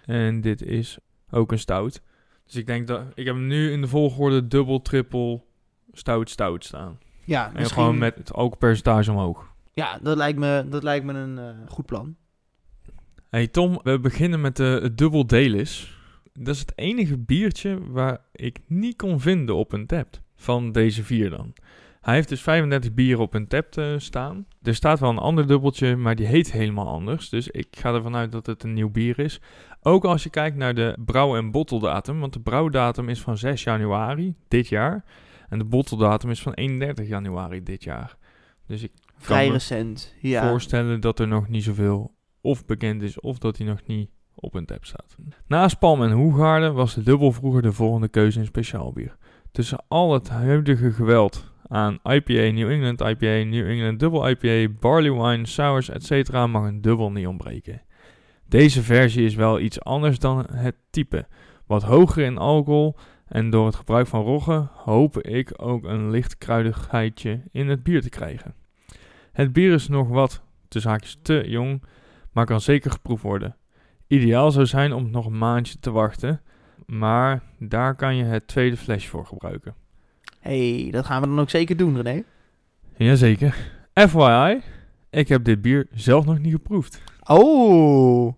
En 0.08 0.40
dit 0.40 0.62
is 0.62 0.98
ook 1.30 1.52
een 1.52 1.58
stout. 1.58 2.02
Dus 2.44 2.56
ik 2.56 2.66
denk 2.66 2.86
dat 2.86 3.02
ik 3.14 3.26
heb 3.26 3.34
hem 3.34 3.46
nu 3.46 3.72
in 3.72 3.80
de 3.80 3.88
volgorde 3.88 4.46
dubbel, 4.46 4.82
triple, 4.82 5.40
stout, 5.92 6.30
stout 6.30 6.64
staan. 6.64 6.98
Ja, 7.24 7.46
en 7.46 7.52
misschien... 7.52 7.82
gewoon 7.82 7.98
met 7.98 8.14
het 8.14 8.32
alcoholpercentage 8.32 9.10
omhoog. 9.10 9.52
Ja, 9.72 9.98
dat 10.02 10.16
lijkt 10.16 10.38
me, 10.38 10.66
dat 10.68 10.82
lijkt 10.82 11.04
me 11.04 11.12
een 11.12 11.38
uh, 11.38 11.68
goed 11.68 11.86
plan. 11.86 12.16
Hey 13.28 13.46
Tom, 13.46 13.80
we 13.82 13.98
beginnen 13.98 14.40
met 14.40 14.56
de 14.56 14.78
het 14.82 14.98
dubbel 14.98 15.26
Delis. 15.26 15.98
Dat 16.32 16.54
is 16.54 16.60
het 16.60 16.72
enige 16.74 17.18
biertje 17.18 17.78
waar 17.90 18.18
ik 18.32 18.58
niet 18.66 18.96
kon 18.96 19.20
vinden 19.20 19.56
op 19.56 19.72
een 19.72 19.86
tap 19.86 20.20
van 20.36 20.72
deze 20.72 21.04
vier 21.04 21.30
dan. 21.30 21.54
Hij 22.00 22.14
heeft 22.14 22.28
dus 22.28 22.42
35 22.42 22.94
bieren 22.94 23.22
op 23.22 23.34
een 23.34 23.46
tap 23.46 23.76
uh, 23.78 23.98
staan. 23.98 24.46
Er 24.62 24.74
staat 24.74 25.00
wel 25.00 25.10
een 25.10 25.18
ander 25.18 25.46
dubbeltje, 25.46 25.96
maar 25.96 26.14
die 26.14 26.26
heet 26.26 26.52
helemaal 26.52 26.88
anders. 26.88 27.28
Dus 27.28 27.48
ik 27.48 27.66
ga 27.70 27.94
ervan 27.94 28.16
uit 28.16 28.32
dat 28.32 28.46
het 28.46 28.62
een 28.62 28.72
nieuw 28.72 28.90
bier 28.90 29.18
is. 29.18 29.40
Ook 29.82 30.04
als 30.04 30.22
je 30.22 30.30
kijkt 30.30 30.56
naar 30.56 30.74
de 30.74 30.96
brouw- 31.04 31.36
en 31.36 31.50
botteldatum. 31.50 32.20
Want 32.20 32.32
de 32.32 32.40
brouwdatum 32.40 33.08
is 33.08 33.20
van 33.20 33.38
6 33.38 33.62
januari 33.62 34.34
dit 34.48 34.68
jaar. 34.68 35.04
En 35.48 35.58
de 35.58 35.64
botteldatum 35.64 36.30
is 36.30 36.42
van 36.42 36.52
31 36.52 37.08
januari 37.08 37.62
dit 37.62 37.84
jaar. 37.84 38.16
Dus 38.66 38.82
ik 38.82 38.92
Vrij 39.16 39.44
kan 39.44 39.52
recent, 39.52 40.14
me 40.20 40.28
ja. 40.28 40.48
voorstellen 40.48 41.00
dat 41.00 41.18
er 41.18 41.28
nog 41.28 41.48
niet 41.48 41.64
zoveel 41.64 42.14
of 42.40 42.66
bekend 42.66 43.02
is 43.02 43.20
of 43.20 43.38
dat 43.38 43.56
hij 43.56 43.66
nog 43.66 43.80
niet 43.86 44.10
op 44.34 44.54
een 44.54 44.66
tap 44.66 44.84
staat. 44.84 45.16
Naast 45.46 45.78
Palm 45.78 46.02
en 46.02 46.10
Hoegaarden 46.10 46.74
was 46.74 46.94
de 46.94 47.02
dubbel 47.02 47.32
vroeger 47.32 47.62
de 47.62 47.72
volgende 47.72 48.08
keuze 48.08 48.38
in 48.38 48.44
speciaalbier. 48.44 49.16
Tussen 49.52 49.84
al 49.88 50.12
het 50.12 50.28
huidige 50.28 50.92
geweld 50.92 51.52
aan 51.66 51.98
IPA, 52.04 52.32
New 52.52 52.70
England 52.70 53.00
IPA, 53.00 53.44
New 53.48 53.68
England 53.68 54.00
Double 54.00 54.30
IPA, 54.30 54.72
Barley 54.80 55.12
Wine, 55.12 55.46
Sours, 55.46 55.88
etc. 55.88 56.30
mag 56.30 56.66
een 56.68 56.80
dubbel 56.80 57.12
niet 57.12 57.26
ontbreken. 57.26 57.82
Deze 58.48 58.82
versie 58.82 59.24
is 59.24 59.34
wel 59.34 59.60
iets 59.60 59.80
anders 59.80 60.18
dan 60.18 60.46
het 60.52 60.76
type. 60.90 61.26
Wat 61.66 61.82
hoger 61.82 62.24
in 62.24 62.38
alcohol 62.38 62.96
en 63.26 63.50
door 63.50 63.66
het 63.66 63.74
gebruik 63.74 64.06
van 64.06 64.22
roggen 64.22 64.70
hoop 64.72 65.22
ik 65.22 65.52
ook 65.56 65.84
een 65.84 66.10
licht 66.10 66.38
kruidigheidje 66.38 67.40
in 67.52 67.68
het 67.68 67.82
bier 67.82 68.02
te 68.02 68.08
krijgen. 68.08 68.54
Het 69.32 69.52
bier 69.52 69.72
is 69.72 69.88
nog 69.88 70.08
wat, 70.08 70.42
tussen 70.68 70.90
haakjes 70.90 71.18
te 71.22 71.44
jong, 71.46 71.82
maar 72.32 72.44
kan 72.44 72.60
zeker 72.60 72.90
geproefd 72.90 73.22
worden. 73.22 73.56
Ideaal 74.06 74.50
zou 74.50 74.66
zijn 74.66 74.92
om 74.92 75.10
nog 75.10 75.26
een 75.26 75.38
maandje 75.38 75.78
te 75.80 75.90
wachten, 75.90 76.40
maar 76.86 77.42
daar 77.58 77.94
kan 77.94 78.16
je 78.16 78.24
het 78.24 78.46
tweede 78.46 78.76
flesje 78.76 79.08
voor 79.08 79.26
gebruiken. 79.26 79.74
hey, 80.40 80.88
dat 80.90 81.06
gaan 81.06 81.20
we 81.20 81.28
dan 81.28 81.40
ook 81.40 81.50
zeker 81.50 81.76
doen, 81.76 82.02
René. 82.02 82.22
Jazeker. 82.96 83.56
FYI, 83.94 84.60
ik 85.10 85.28
heb 85.28 85.44
dit 85.44 85.62
bier 85.62 85.86
zelf 85.90 86.24
nog 86.24 86.38
niet 86.38 86.52
geproefd. 86.52 87.02
Oh, 87.28 88.32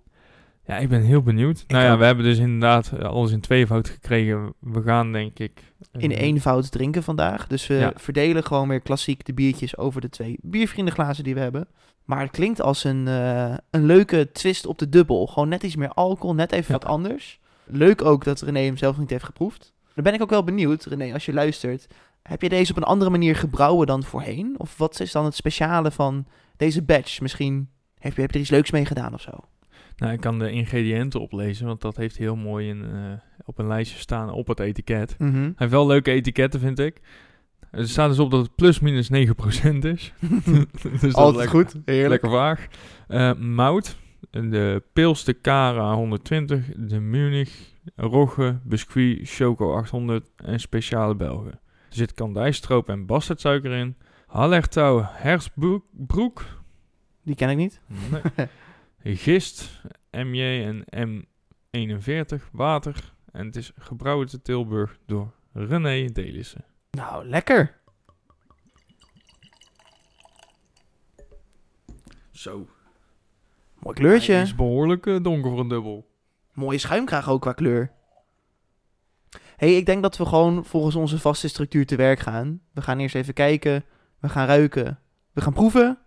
Ja, 0.67 0.77
ik 0.79 0.89
ben 0.89 1.03
heel 1.03 1.23
benieuwd. 1.23 1.65
nou 1.67 1.85
ja, 1.85 1.93
ook. 1.93 1.99
we 1.99 2.05
hebben 2.05 2.25
dus 2.25 2.39
inderdaad 2.39 2.93
eh, 2.99 3.05
alles 3.05 3.31
in 3.33 3.41
tweevoud 3.41 3.89
gekregen. 3.89 4.53
We 4.59 4.83
gaan 4.83 5.13
denk 5.13 5.39
ik... 5.39 5.63
eh, 5.93 6.03
in 6.03 6.11
eenvoud 6.11 6.71
drinken 6.71 7.03
vandaag. 7.03 7.47
Dus 7.47 7.67
we 7.67 7.75
Ja. 7.75 7.93
verdelen 7.97 8.45
gewoon 8.45 8.69
weer 8.69 8.81
klassiek 8.81 9.25
de 9.25 9.35
biertjes 9.35 9.77
over 9.77 10.01
de 10.01 10.09
twee 10.09 10.39
biervriendenglazen 10.43 11.25
die 11.25 11.35
we 11.35 11.41
hebben. 11.41 11.69
Maar 12.05 12.21
het 12.21 12.31
klinkt 12.31 12.61
als 12.63 12.85
een, 12.85 13.09
eh, 13.09 13.55
een 13.71 13.87
leuke 13.87 14.33
twist 14.33 14.67
op 14.67 14.79
de 14.79 14.89
dubbel. 14.89 15.27
Gewoon 15.27 15.49
net 15.49 15.63
iets 15.63 15.77
meer 15.77 15.89
alcohol, 15.93 16.35
net 16.35 16.53
even 16.53 16.73
Ja. 16.75 16.81
wat 16.81 16.85
anders. 16.91 17.41
Leuk 17.65 18.05
ook 18.05 18.25
dat 18.25 18.41
René 18.41 18.61
hem 18.61 18.77
zelf 18.77 18.99
niet 18.99 19.11
heeft 19.11 19.25
geproefd. 19.25 19.73
Dan 19.95 20.05
ben 20.05 20.15
ik 20.15 20.23
ook 20.23 20.31
wel 20.31 20.45
benieuwd, 20.45 20.85
René, 20.85 21.13
als 21.13 21.25
je 21.25 21.33
luistert. 21.33 21.87
Heb 22.23 22.43
je 22.43 22.49
deze 22.49 22.71
op 22.71 22.77
een 22.77 22.83
andere 22.83 23.11
manier 23.11 23.37
gebrouwen 23.37 23.87
dan 23.87 24.03
voorheen? 24.03 24.55
Of 24.59 24.77
wat 24.79 25.01
is 25.01 25.13
dan 25.13 25.25
het 25.25 25.35
speciale 25.35 25.91
van 25.91 26.27
deze 26.57 26.83
batch? 26.83 27.21
Misschien 27.21 27.69
heb 28.01 28.15
je, 28.15 28.21
heb 28.21 28.31
je 28.31 28.35
er 28.37 28.41
iets 28.43 28.51
leuks 28.51 28.71
mee 28.71 28.85
gedaan 28.85 29.15
of 29.15 29.21
zo? 29.21 29.31
Nou, 29.97 30.13
ik 30.13 30.21
kan 30.21 30.39
de 30.39 30.51
ingrediënten 30.51 31.21
oplezen, 31.21 31.67
want 31.67 31.81
dat 31.81 31.97
heeft 31.97 32.17
heel 32.17 32.37
mooi 32.37 32.69
in, 32.69 32.85
eh, 32.85 33.13
op 33.45 33.59
een 33.59 33.67
lijstje 33.67 33.99
staan 33.99 34.31
op 34.31 34.47
het 34.47 34.61
etiket. 34.61 35.15
Hij 35.19 35.53
heeft 35.57 35.71
wel 35.71 35.87
leuke 35.87 36.11
etiketten, 36.11 36.61
vind 36.61 36.79
ik. 36.79 37.01
Er 37.71 37.89
staat 37.89 38.09
dus 38.09 38.19
op 38.19 38.31
dat 38.31 38.43
het 38.43 38.55
plus 38.55 38.81
minus 38.81 39.09
9% 39.11 39.13
is. 39.85 40.13
dus 41.01 41.15
Altijd 41.15 41.37
lekker- 41.37 41.49
goed, 41.49 41.77
heerlijk. 41.85 42.11
Lekker 42.11 42.31
vaag. 42.31 42.67
Eh, 43.09 43.35
mout. 43.35 43.97
De 44.31 44.83
Pilste 44.93 45.41
Cara 45.41 45.95
120. 45.95 46.65
De 46.77 47.01
Munich. 47.01 47.53
Rogge. 47.97 48.59
Biscuit. 48.65 49.19
Choco 49.29 49.75
800. 49.77 50.31
En 50.37 50.61
speciale 50.61 51.15
Belgen. 51.15 51.53
Er 51.53 51.97
zit 51.97 52.13
kandijstroop 52.13 52.89
en 52.89 53.07
bastardsuiker 53.07 53.73
in. 53.73 53.97
Hallertau, 54.27 55.03
hersbroek, 55.07 56.45
Die 57.23 57.35
ken 57.35 57.49
ik 57.49 57.57
niet. 57.57 57.81
nee. 59.03 59.17
gist, 59.27 59.83
MJ 60.11 60.75
en 60.91 61.17
M41, 61.77 62.51
water. 62.53 63.13
En 63.33 63.47
het 63.47 63.57
is 63.57 63.73
gebrouwen 63.79 64.27
te 64.27 64.43
Tilburg 64.43 64.99
door 65.07 65.33
René 65.53 66.05
Delissen. 66.05 66.65
Nou, 66.91 67.27
lekker. 67.27 67.79
Zo. 72.31 72.67
Mooi 73.79 73.97
kleurtje. 73.97 74.33
Hij 74.33 74.43
is 74.43 74.55
behoorlijk 74.55 75.07
eh, 75.07 75.23
donker 75.23 75.51
voor 75.51 75.61
een 75.61 75.69
dubbel. 75.69 76.11
Mooie 76.53 76.79
schuimkraag 76.79 77.29
ook 77.29 77.41
qua 77.41 77.53
kleur. 77.53 77.93
hey, 79.57 79.77
ik 79.77 79.87
denk 79.87 80.03
dat 80.03 80.17
we 80.17 80.27
gewoon 80.27 80.65
volgens 80.65 80.95
onze 80.95 81.19
vaste 81.19 81.49
structuur 81.49 81.87
te 81.87 81.97
werk 81.97 82.19
gaan. 82.19 82.61
We 82.73 82.83
gaan 82.83 82.99
eerst 82.99 83.15
even 83.15 83.35
kijken. 83.35 83.85
We 84.19 84.29
gaan 84.29 84.47
ruiken. 84.47 84.99
We 85.33 85.41
gaan 85.41 85.53
proeven. 85.53 85.99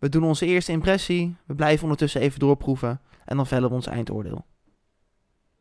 We 0.00 0.08
doen 0.08 0.24
onze 0.24 0.46
eerste 0.46 0.72
impressie. 0.72 1.36
We 1.46 1.54
blijven 1.54 1.82
ondertussen 1.82 2.20
even 2.20 2.38
doorproeven. 2.38 3.00
En 3.24 3.36
dan 3.36 3.46
vellen 3.46 3.68
we 3.68 3.74
ons 3.74 3.86
eindoordeel. 3.86 4.44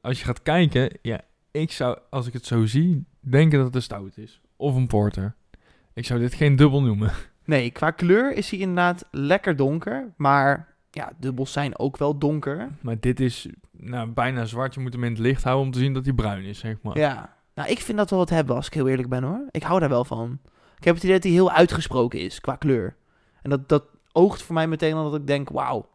Als 0.02 0.19
je 0.19 0.25
gaat 0.25 0.43
kijken, 0.43 0.97
ja, 1.02 1.21
ik 1.52 1.71
zou, 1.71 1.97
als 2.10 2.28
ik 2.28 2.34
het 2.34 2.45
zo 2.45 2.65
zie, 2.65 3.06
denken 3.19 3.58
dat 3.58 3.67
het 3.67 3.75
een 3.75 3.82
stout 3.82 4.17
is. 4.17 4.41
Of 4.56 4.75
een 4.75 4.88
porter. 4.88 5.36
Ik 5.93 6.06
zou 6.06 6.19
dit 6.19 6.34
geen 6.34 6.56
dubbel 6.56 6.82
noemen. 6.82 7.12
Nee, 7.43 7.71
qua 7.71 7.91
kleur 7.91 8.34
is 8.34 8.49
hij 8.49 8.60
inderdaad 8.60 9.08
lekker 9.12 9.56
donker. 9.56 10.13
Maar 10.17 10.75
ja, 10.91 11.12
dubbels 11.19 11.52
zijn 11.52 11.80
ook 11.80 11.97
wel 11.97 12.17
donker. 12.17 12.69
Maar 12.82 12.99
dit 12.99 13.19
is 13.19 13.47
nou, 13.71 14.10
bijna 14.10 14.45
zwart. 14.45 14.73
Je 14.73 14.80
moet 14.80 14.93
hem 14.93 15.04
in 15.04 15.12
het 15.12 15.19
licht 15.19 15.43
houden 15.43 15.65
om 15.65 15.71
te 15.71 15.80
zien 15.80 15.93
dat 15.93 16.06
hij 16.06 16.13
bruin 16.13 16.43
is, 16.43 16.60
zeg 16.60 16.75
maar. 16.82 16.97
Ja. 16.97 17.36
Nou, 17.56 17.69
ik 17.69 17.80
vind 17.80 17.97
dat 17.97 18.10
wel 18.10 18.19
wat 18.19 18.30
hebben 18.30 18.56
als 18.56 18.67
ik 18.67 18.73
heel 18.73 18.88
eerlijk 18.88 19.10
ben 19.10 19.23
hoor. 19.23 19.47
Ik 19.52 19.63
hou 19.63 19.80
daar 19.80 19.89
wel 19.89 20.06
van. 20.06 20.39
Ik 20.78 20.84
heb 20.84 20.95
het 20.95 21.04
idee 21.04 21.15
dat 21.15 21.23
hij 21.23 21.32
heel 21.32 21.52
uitgesproken 21.52 22.19
is 22.19 22.41
qua 22.41 22.56
kleur. 22.56 22.95
En 23.41 23.49
dat, 23.49 23.69
dat 23.69 23.84
oogt 24.19 24.41
voor 24.41 24.53
mij 24.55 24.67
meteen 24.67 24.93
al 24.93 25.12
dat 25.12 25.19
ik 25.19 25.27
denk, 25.27 25.49
wauw, 25.49 25.86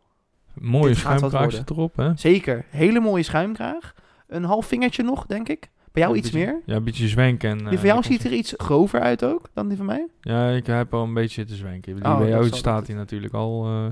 Mooie 0.54 0.94
schuimkraag 0.94 1.64
erop, 1.68 1.96
hè? 1.96 2.10
zeker. 2.16 2.64
Hele 2.68 3.00
mooie 3.00 3.22
schuimkraag. 3.22 3.94
Een 4.26 4.44
half 4.44 4.66
vingertje 4.66 5.02
nog, 5.02 5.26
denk 5.26 5.48
ik. 5.48 5.70
Bij 5.92 6.02
jou 6.02 6.14
Ja, 6.14 6.20
iets 6.22 6.30
beetje- 6.30 6.46
meer. 6.46 6.62
Ja, 6.66 6.74
een 6.76 6.84
beetje 6.84 7.08
zwenken. 7.08 7.50
En, 7.50 7.58
Die 7.58 7.66
eh, 7.68 7.76
van 7.78 7.86
jou 7.86 8.02
ziet 8.02 8.24
er 8.24 8.32
iets 8.32 8.54
grover 8.56 9.00
uit 9.00 9.24
ook 9.24 9.48
dan 9.52 9.68
die 9.68 9.76
van 9.76 9.86
mij. 9.86 10.06
Ja, 10.20 10.48
ik 10.50 10.66
heb 10.66 10.94
al 10.94 11.02
een 11.02 11.14
beetje 11.14 11.44
te 11.44 11.54
zwenken. 11.54 11.94
Die 11.94 12.04
Oh, 12.04 12.18
bij 12.18 12.28
jou 12.28 12.48
staat 12.48 12.86
hij 12.86 12.96
natuurlijk 12.96 13.34
al... 13.34 13.64
eh, 13.66 13.86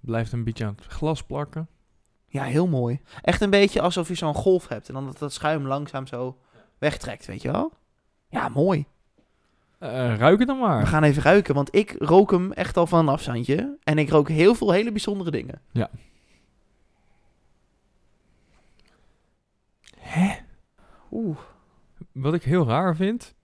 blijft 0.00 0.32
een 0.32 0.44
beetje 0.44 0.64
aan 0.64 0.74
het 0.76 0.86
glas 0.92 1.22
plakken. 1.22 1.68
Ja, 2.28 2.42
heel 2.42 2.66
mooi. 2.66 3.00
Echt 3.22 3.40
een 3.40 3.50
beetje 3.50 3.80
alsof 3.80 4.08
je 4.08 4.14
zo'n 4.14 4.34
golf 4.34 4.68
hebt. 4.68 4.88
En 4.88 4.94
dan 4.94 5.04
dat 5.06 5.18
dat 5.18 5.32
schuim 5.32 5.66
langzaam 5.66 6.06
zo 6.06 6.36
wegtrekt, 6.78 7.26
weet 7.26 7.42
je 7.42 7.50
wel? 7.52 7.72
Ja, 8.28 8.48
mooi. 8.48 8.86
Eh 9.84 10.16
ruik 10.16 10.38
het 10.38 10.48
dan 10.48 10.56
We 10.56 10.62
maar. 10.62 10.86
gaan 10.86 11.02
even 11.02 11.22
ruiken, 11.22 11.54
want 11.54 11.74
ik 11.74 11.94
rook 11.98 12.30
hem 12.30 12.52
echt 12.52 12.76
al 12.76 12.86
van 12.86 12.98
een 12.98 13.08
afstandje. 13.08 13.78
En 13.82 13.98
ik 13.98 14.10
rook 14.10 14.28
heel 14.28 14.54
veel 14.54 14.72
hele 14.72 14.90
bijzondere 14.90 15.30
dingen. 15.30 15.60
Ja. 15.72 15.90
Hè? 19.98 20.34
Oeh. 21.10 21.38
Wat 22.12 22.34
ik 22.34 22.42
heel 22.42 22.66
raar 22.66 22.96
vind... 22.96 23.34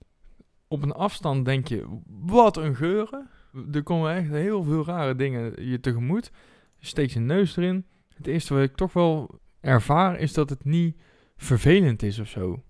Op 0.69 0.83
een 0.83 0.93
afstand 0.93 1.45
denk 1.45 1.69
je, 1.69 1.87
wat 2.21 2.57
een 2.57 2.77
geuren. 2.77 3.29
Er 3.73 3.83
komen 3.83 4.15
echt 4.15 4.31
heel 4.31 4.63
veel 4.63 4.85
rare 4.85 5.17
dingen 5.17 5.69
je 5.69 5.81
tegemoet. 5.81 6.31
Je 6.77 6.87
steekt 6.87 7.13
je 7.13 7.21
neus 7.21 7.57
erin. 7.57 7.87
Het 8.15 8.27
eerste 8.27 8.55
wat 8.55 8.63
ik 8.63 8.77
toch 8.77 8.93
wel 8.93 9.41
ervaar 9.61 10.19
is 10.19 10.33
dat 10.33 10.51
het 10.51 10.65
niet 10.65 10.97
vervelend 11.37 12.03
is 12.03 12.19
of 12.19 12.29
zo. 12.29 12.63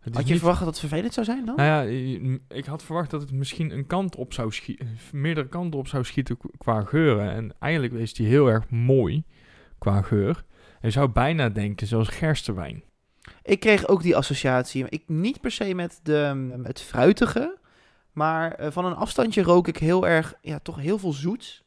Had 0.00 0.14
je 0.26 0.30
niet- 0.30 0.38
verwacht 0.38 0.58
dat 0.58 0.68
het 0.68 0.78
vervelend 0.78 1.14
zou 1.14 1.26
zijn 1.26 1.44
dan? 1.44 1.56
Nou 1.56 1.68
ja, 1.68 2.32
ik 2.48 2.64
had 2.64 2.82
verwacht 2.82 3.10
dat 3.10 3.20
het 3.20 3.32
misschien 3.32 3.70
een 3.70 3.86
kant 3.86 4.16
op 4.16 4.32
zou 4.32 4.52
schieten, 4.52 4.98
meerdere 5.12 5.48
kanten 5.48 5.78
op 5.80 5.88
zou 5.88 6.04
schieten 6.04 6.38
qua 6.58 6.84
geuren. 6.84 7.30
En 7.32 7.54
eigenlijk 7.58 7.92
is 7.92 8.14
die 8.14 8.26
heel 8.26 8.46
erg 8.46 8.70
mooi 8.70 9.24
qua 9.78 10.02
geur. 10.02 10.44
Je 10.80 10.90
zou 10.90 11.08
bijna 11.08 11.48
denken 11.48 11.86
zoals 11.86 12.08
gerstewijn. 12.08 12.82
Ik 13.42 13.60
kreeg 13.60 13.88
ook 13.88 14.02
die 14.02 14.16
associatie. 14.16 14.86
Ik, 14.88 15.02
niet 15.06 15.40
per 15.40 15.50
se 15.50 15.74
met 15.74 16.00
de, 16.02 16.58
het 16.62 16.80
fruitige. 16.80 17.58
Maar 18.12 18.52
eh, 18.52 18.70
van 18.70 18.84
een 18.84 18.94
afstandje 18.94 19.42
rook 19.42 19.68
ik 19.68 19.76
heel 19.76 20.08
erg, 20.08 20.34
ja, 20.42 20.58
toch 20.58 20.76
heel 20.76 20.98
veel 20.98 21.12
zoet. 21.12 21.64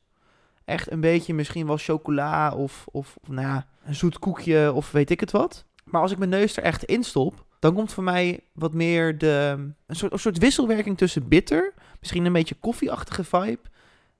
Echt 0.65 0.91
een 0.91 1.01
beetje 1.01 1.33
misschien 1.33 1.67
wel 1.67 1.77
chocola 1.77 2.53
of, 2.53 2.85
of, 2.91 3.15
of 3.21 3.29
nou 3.29 3.47
ja, 3.47 3.67
een 3.85 3.95
zoet 3.95 4.19
koekje 4.19 4.73
of 4.73 4.91
weet 4.91 5.09
ik 5.09 5.19
het 5.19 5.31
wat. 5.31 5.65
Maar 5.83 6.01
als 6.01 6.11
ik 6.11 6.17
mijn 6.17 6.29
neus 6.29 6.57
er 6.57 6.63
echt 6.63 6.83
in 6.83 7.03
stop, 7.03 7.45
dan 7.63 7.73
komt 7.73 7.93
voor 7.93 8.03
mij 8.03 8.39
wat 8.53 8.73
meer 8.73 9.17
de, 9.17 9.55
een, 9.85 9.95
soort, 9.95 10.13
een 10.13 10.19
soort 10.19 10.37
wisselwerking 10.37 10.97
tussen 10.97 11.27
bitter, 11.27 11.73
misschien 11.99 12.25
een 12.25 12.33
beetje 12.33 12.55
koffieachtige 12.55 13.23
vibe, 13.23 13.61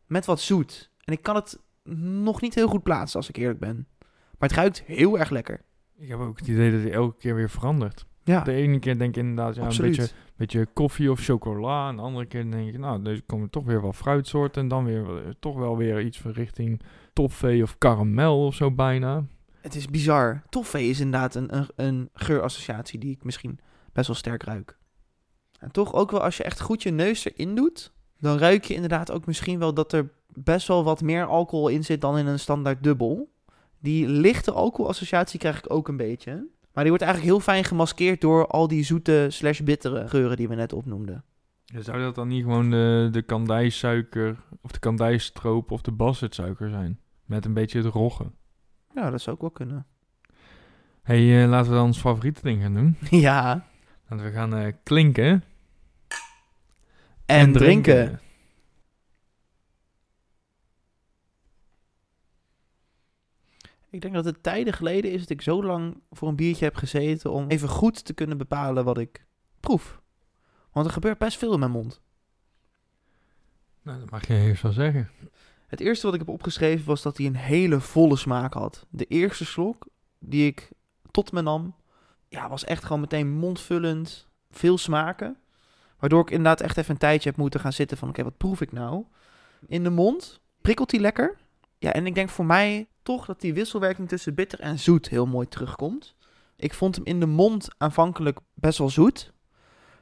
met 0.05 0.25
wat 0.25 0.39
zoet. 0.39 0.91
En 1.03 1.13
ik 1.13 1.21
kan 1.21 1.35
het 1.35 1.59
nog 2.23 2.41
niet 2.41 2.55
heel 2.55 2.67
goed 2.67 2.83
plaatsen 2.83 3.19
als 3.19 3.29
ik 3.29 3.35
eerlijk 3.35 3.59
ben. 3.59 3.87
Maar 4.37 4.49
het 4.49 4.57
ruikt 4.57 4.83
heel 4.85 5.19
erg 5.19 5.29
lekker. 5.29 5.61
Ik 5.97 6.07
heb 6.07 6.19
ook 6.19 6.39
het 6.39 6.47
idee 6.47 6.71
dat 6.71 6.81
hij 6.81 6.91
elke 6.91 7.17
keer 7.17 7.35
weer 7.35 7.49
verandert. 7.49 8.05
Ja, 8.23 8.43
De 8.43 8.53
ene 8.53 8.79
keer 8.79 8.97
denk 8.97 9.15
ik 9.15 9.23
inderdaad 9.23 9.55
ja, 9.55 9.63
absoluut. 9.63 9.97
een 9.97 9.97
beetje, 9.97 10.15
beetje 10.35 10.67
koffie 10.73 11.11
of 11.11 11.19
chocola. 11.19 11.89
En 11.89 11.95
de 11.95 12.01
andere 12.01 12.25
keer 12.25 12.51
denk 12.51 12.67
ik, 12.67 12.77
nou, 12.77 13.09
er 13.09 13.21
komen 13.25 13.49
toch 13.49 13.65
weer 13.65 13.81
wel 13.81 13.93
fruitsoorten. 13.93 14.61
En 14.61 14.67
dan 14.67 14.85
weer 14.85 15.17
eh, 15.17 15.31
toch 15.39 15.55
wel 15.55 15.77
weer 15.77 16.01
iets 16.01 16.19
van 16.19 16.31
richting 16.31 16.81
toffee 17.13 17.63
of 17.63 17.77
karamel 17.77 18.45
of 18.45 18.55
zo 18.55 18.71
bijna. 18.71 19.25
Het 19.63 19.75
is 19.75 19.85
bizar. 19.85 20.41
Toffee 20.49 20.89
is 20.89 20.99
inderdaad 20.99 21.35
een, 21.35 21.55
een, 21.55 21.67
een 21.75 22.09
geurassociatie 22.13 22.99
die 22.99 23.11
ik 23.11 23.23
misschien 23.23 23.59
best 23.93 24.07
wel 24.07 24.15
sterk 24.15 24.43
ruik. 24.43 24.77
En 25.59 25.71
toch 25.71 25.93
ook 25.93 26.11
wel 26.11 26.23
als 26.23 26.37
je 26.37 26.43
echt 26.43 26.61
goed 26.61 26.83
je 26.83 26.91
neus 26.91 27.25
erin 27.25 27.55
doet, 27.55 27.93
dan 28.19 28.37
ruik 28.37 28.65
je 28.65 28.73
inderdaad 28.73 29.11
ook 29.11 29.25
misschien 29.25 29.59
wel 29.59 29.73
dat 29.73 29.93
er 29.93 30.11
best 30.27 30.67
wel 30.67 30.83
wat 30.83 31.01
meer 31.01 31.25
alcohol 31.25 31.67
in 31.67 31.83
zit 31.83 32.01
dan 32.01 32.17
in 32.17 32.27
een 32.27 32.39
standaard 32.39 32.83
dubbel. 32.83 33.31
Die 33.79 34.07
lichte 34.07 34.51
alcoholassociatie 34.51 35.39
krijg 35.39 35.57
ik 35.57 35.73
ook 35.73 35.87
een 35.87 35.97
beetje. 35.97 36.31
Maar 36.73 36.83
die 36.83 36.91
wordt 36.91 37.03
eigenlijk 37.03 37.33
heel 37.33 37.43
fijn 37.43 37.63
gemaskeerd 37.63 38.21
door 38.21 38.47
al 38.47 38.67
die 38.67 38.83
zoete 38.83 39.27
slash 39.29 39.59
bittere 39.59 40.07
geuren 40.07 40.37
die 40.37 40.47
we 40.47 40.55
net 40.55 40.73
opnoemden. 40.73 41.23
Zou 41.65 41.99
dat 41.99 42.15
dan 42.15 42.27
niet 42.27 42.43
gewoon 42.43 42.69
de, 42.69 43.09
de 43.11 43.21
kandijsuiker 43.21 44.37
of 44.61 44.71
de 44.71 44.79
kandijstroop 44.79 45.71
of 45.71 45.81
de 45.81 45.91
bastardsuiker 45.91 46.69
zijn? 46.69 46.99
Met 47.25 47.45
een 47.45 47.53
beetje 47.53 47.81
het 47.81 47.93
roggen. 47.93 48.33
Ja, 48.95 49.09
dat 49.09 49.21
zou 49.21 49.35
ook 49.35 49.41
wel 49.41 49.51
kunnen. 49.51 49.85
hey, 51.01 51.43
eh, 51.43 51.49
laten 51.49 51.71
we 51.71 51.77
dan 51.77 51.85
ons 51.85 51.99
favoriete 51.99 52.41
ding 52.41 52.61
gaan 52.61 52.73
doen. 52.73 52.97
ja. 53.27 53.65
Laten 54.07 54.25
we 54.25 54.31
gaan 54.31 54.55
eh, 54.55 54.73
klinken 54.83 55.43
En, 57.25 57.51
drinken. 57.51 58.19
Ik 63.89 64.01
denk 64.01 64.13
dat 64.13 64.25
het 64.25 64.43
tijden 64.43 64.73
geleden 64.73 65.11
is 65.11 65.19
dat 65.19 65.29
ik 65.29 65.41
zo 65.41 65.63
lang 65.63 66.01
voor 66.11 66.27
een 66.27 66.35
biertje 66.35 66.65
heb 66.65 66.75
gezeten 66.75 67.31
om 67.31 67.47
even 67.47 67.69
goed 67.69 68.05
te 68.05 68.13
kunnen 68.13 68.37
bepalen 68.37 68.85
wat 68.85 68.97
ik 68.97 69.25
proef. 69.59 70.01
Want 70.71 70.85
er 70.85 70.91
gebeurt 70.91 71.17
best 71.17 71.37
veel 71.37 71.53
in 71.53 71.59
mijn 71.59 71.71
mond. 71.71 72.01
Nou, 73.81 73.99
dat 73.99 74.09
mag 74.09 74.27
je 74.27 74.33
eerst 74.33 74.61
wel 74.61 74.71
zeggen. 74.71 75.09
Het 75.73 75.81
eerste 75.81 76.05
wat 76.05 76.13
ik 76.13 76.19
heb 76.19 76.29
opgeschreven 76.29 76.85
was 76.85 77.01
dat 77.01 77.17
hij 77.17 77.25
een 77.25 77.35
hele 77.35 77.79
volle 77.79 78.15
smaak 78.15 78.53
had. 78.53 78.85
De 78.89 79.05
eerste 79.05 79.45
slok 79.45 79.85
die 80.19 80.47
ik 80.47 80.71
tot 81.11 81.31
me 81.31 81.41
nam, 81.41 81.75
ja, 82.27 82.49
was 82.49 82.63
echt 82.63 82.83
gewoon 82.83 82.99
meteen 83.01 83.31
mondvullend, 83.31 84.27
veel 84.51 84.77
smaken. 84.77 85.37
Waardoor 85.99 86.21
ik 86.21 86.29
inderdaad 86.29 86.61
echt 86.61 86.77
even 86.77 86.91
een 86.91 86.97
tijdje 86.97 87.29
heb 87.29 87.37
moeten 87.37 87.59
gaan 87.59 87.73
zitten 87.73 87.97
van, 87.97 88.09
oké, 88.09 88.23
wat 88.23 88.37
proef 88.37 88.61
ik 88.61 88.71
nou? 88.71 89.03
In 89.67 89.83
de 89.83 89.89
mond 89.89 90.39
prikkelt 90.61 90.91
hij 90.91 90.99
lekker. 90.99 91.37
Ja, 91.77 91.93
en 91.93 92.05
ik 92.05 92.15
denk 92.15 92.29
voor 92.29 92.45
mij 92.45 92.87
toch 93.03 93.25
dat 93.25 93.41
die 93.41 93.53
wisselwerking 93.53 94.07
tussen 94.07 94.35
bitter 94.35 94.59
en 94.59 94.79
zoet 94.79 95.09
heel 95.09 95.25
mooi 95.25 95.47
terugkomt. 95.47 96.15
Ik 96.55 96.73
vond 96.73 96.95
hem 96.95 97.05
in 97.05 97.19
de 97.19 97.25
mond 97.25 97.67
aanvankelijk 97.77 98.39
best 98.53 98.77
wel 98.77 98.89
zoet. 98.89 99.33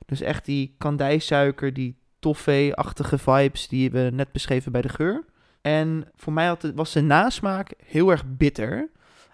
Dus 0.06 0.22
echt 0.22 0.46
die 0.46 0.76
kandijsuiker, 0.78 1.74
die 1.74 1.98
toffee-achtige 2.20 3.18
vibes 3.18 3.68
die 3.68 3.92
we 3.92 4.10
net 4.14 4.32
beschreven 4.32 4.72
bij 4.72 4.82
de 4.82 4.90
geur. 4.90 5.30
En 5.62 6.08
voor 6.16 6.34
mij 6.34 6.48
had 6.48 6.62
het, 6.62 6.76
was 6.76 6.92
de 6.92 7.02
nasmaak 7.02 7.74
heel 7.86 8.10
erg 8.10 8.24
bitter. 8.26 8.90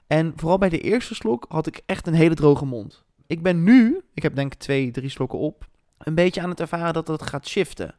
En 0.07 0.33
vooral 0.35 0.57
bij 0.57 0.69
de 0.69 0.81
eerste 0.81 1.15
slok 1.15 1.45
had 1.49 1.67
ik 1.67 1.81
echt 1.85 2.07
een 2.07 2.13
hele 2.13 2.35
droge 2.35 2.65
mond. 2.65 3.03
Ik 3.27 3.41
ben 3.43 3.63
nu, 3.63 4.01
ik 4.13 4.23
heb 4.23 4.35
denk 4.35 4.53
ik 4.53 4.59
twee, 4.59 4.91
drie 4.91 5.09
slokken 5.09 5.39
op, 5.39 5.67
een 5.97 6.15
beetje 6.15 6.41
aan 6.41 6.49
het 6.49 6.59
ervaren 6.59 6.93
dat 6.93 7.07
het 7.07 7.21
gaat 7.21 7.47
shiften. 7.47 7.95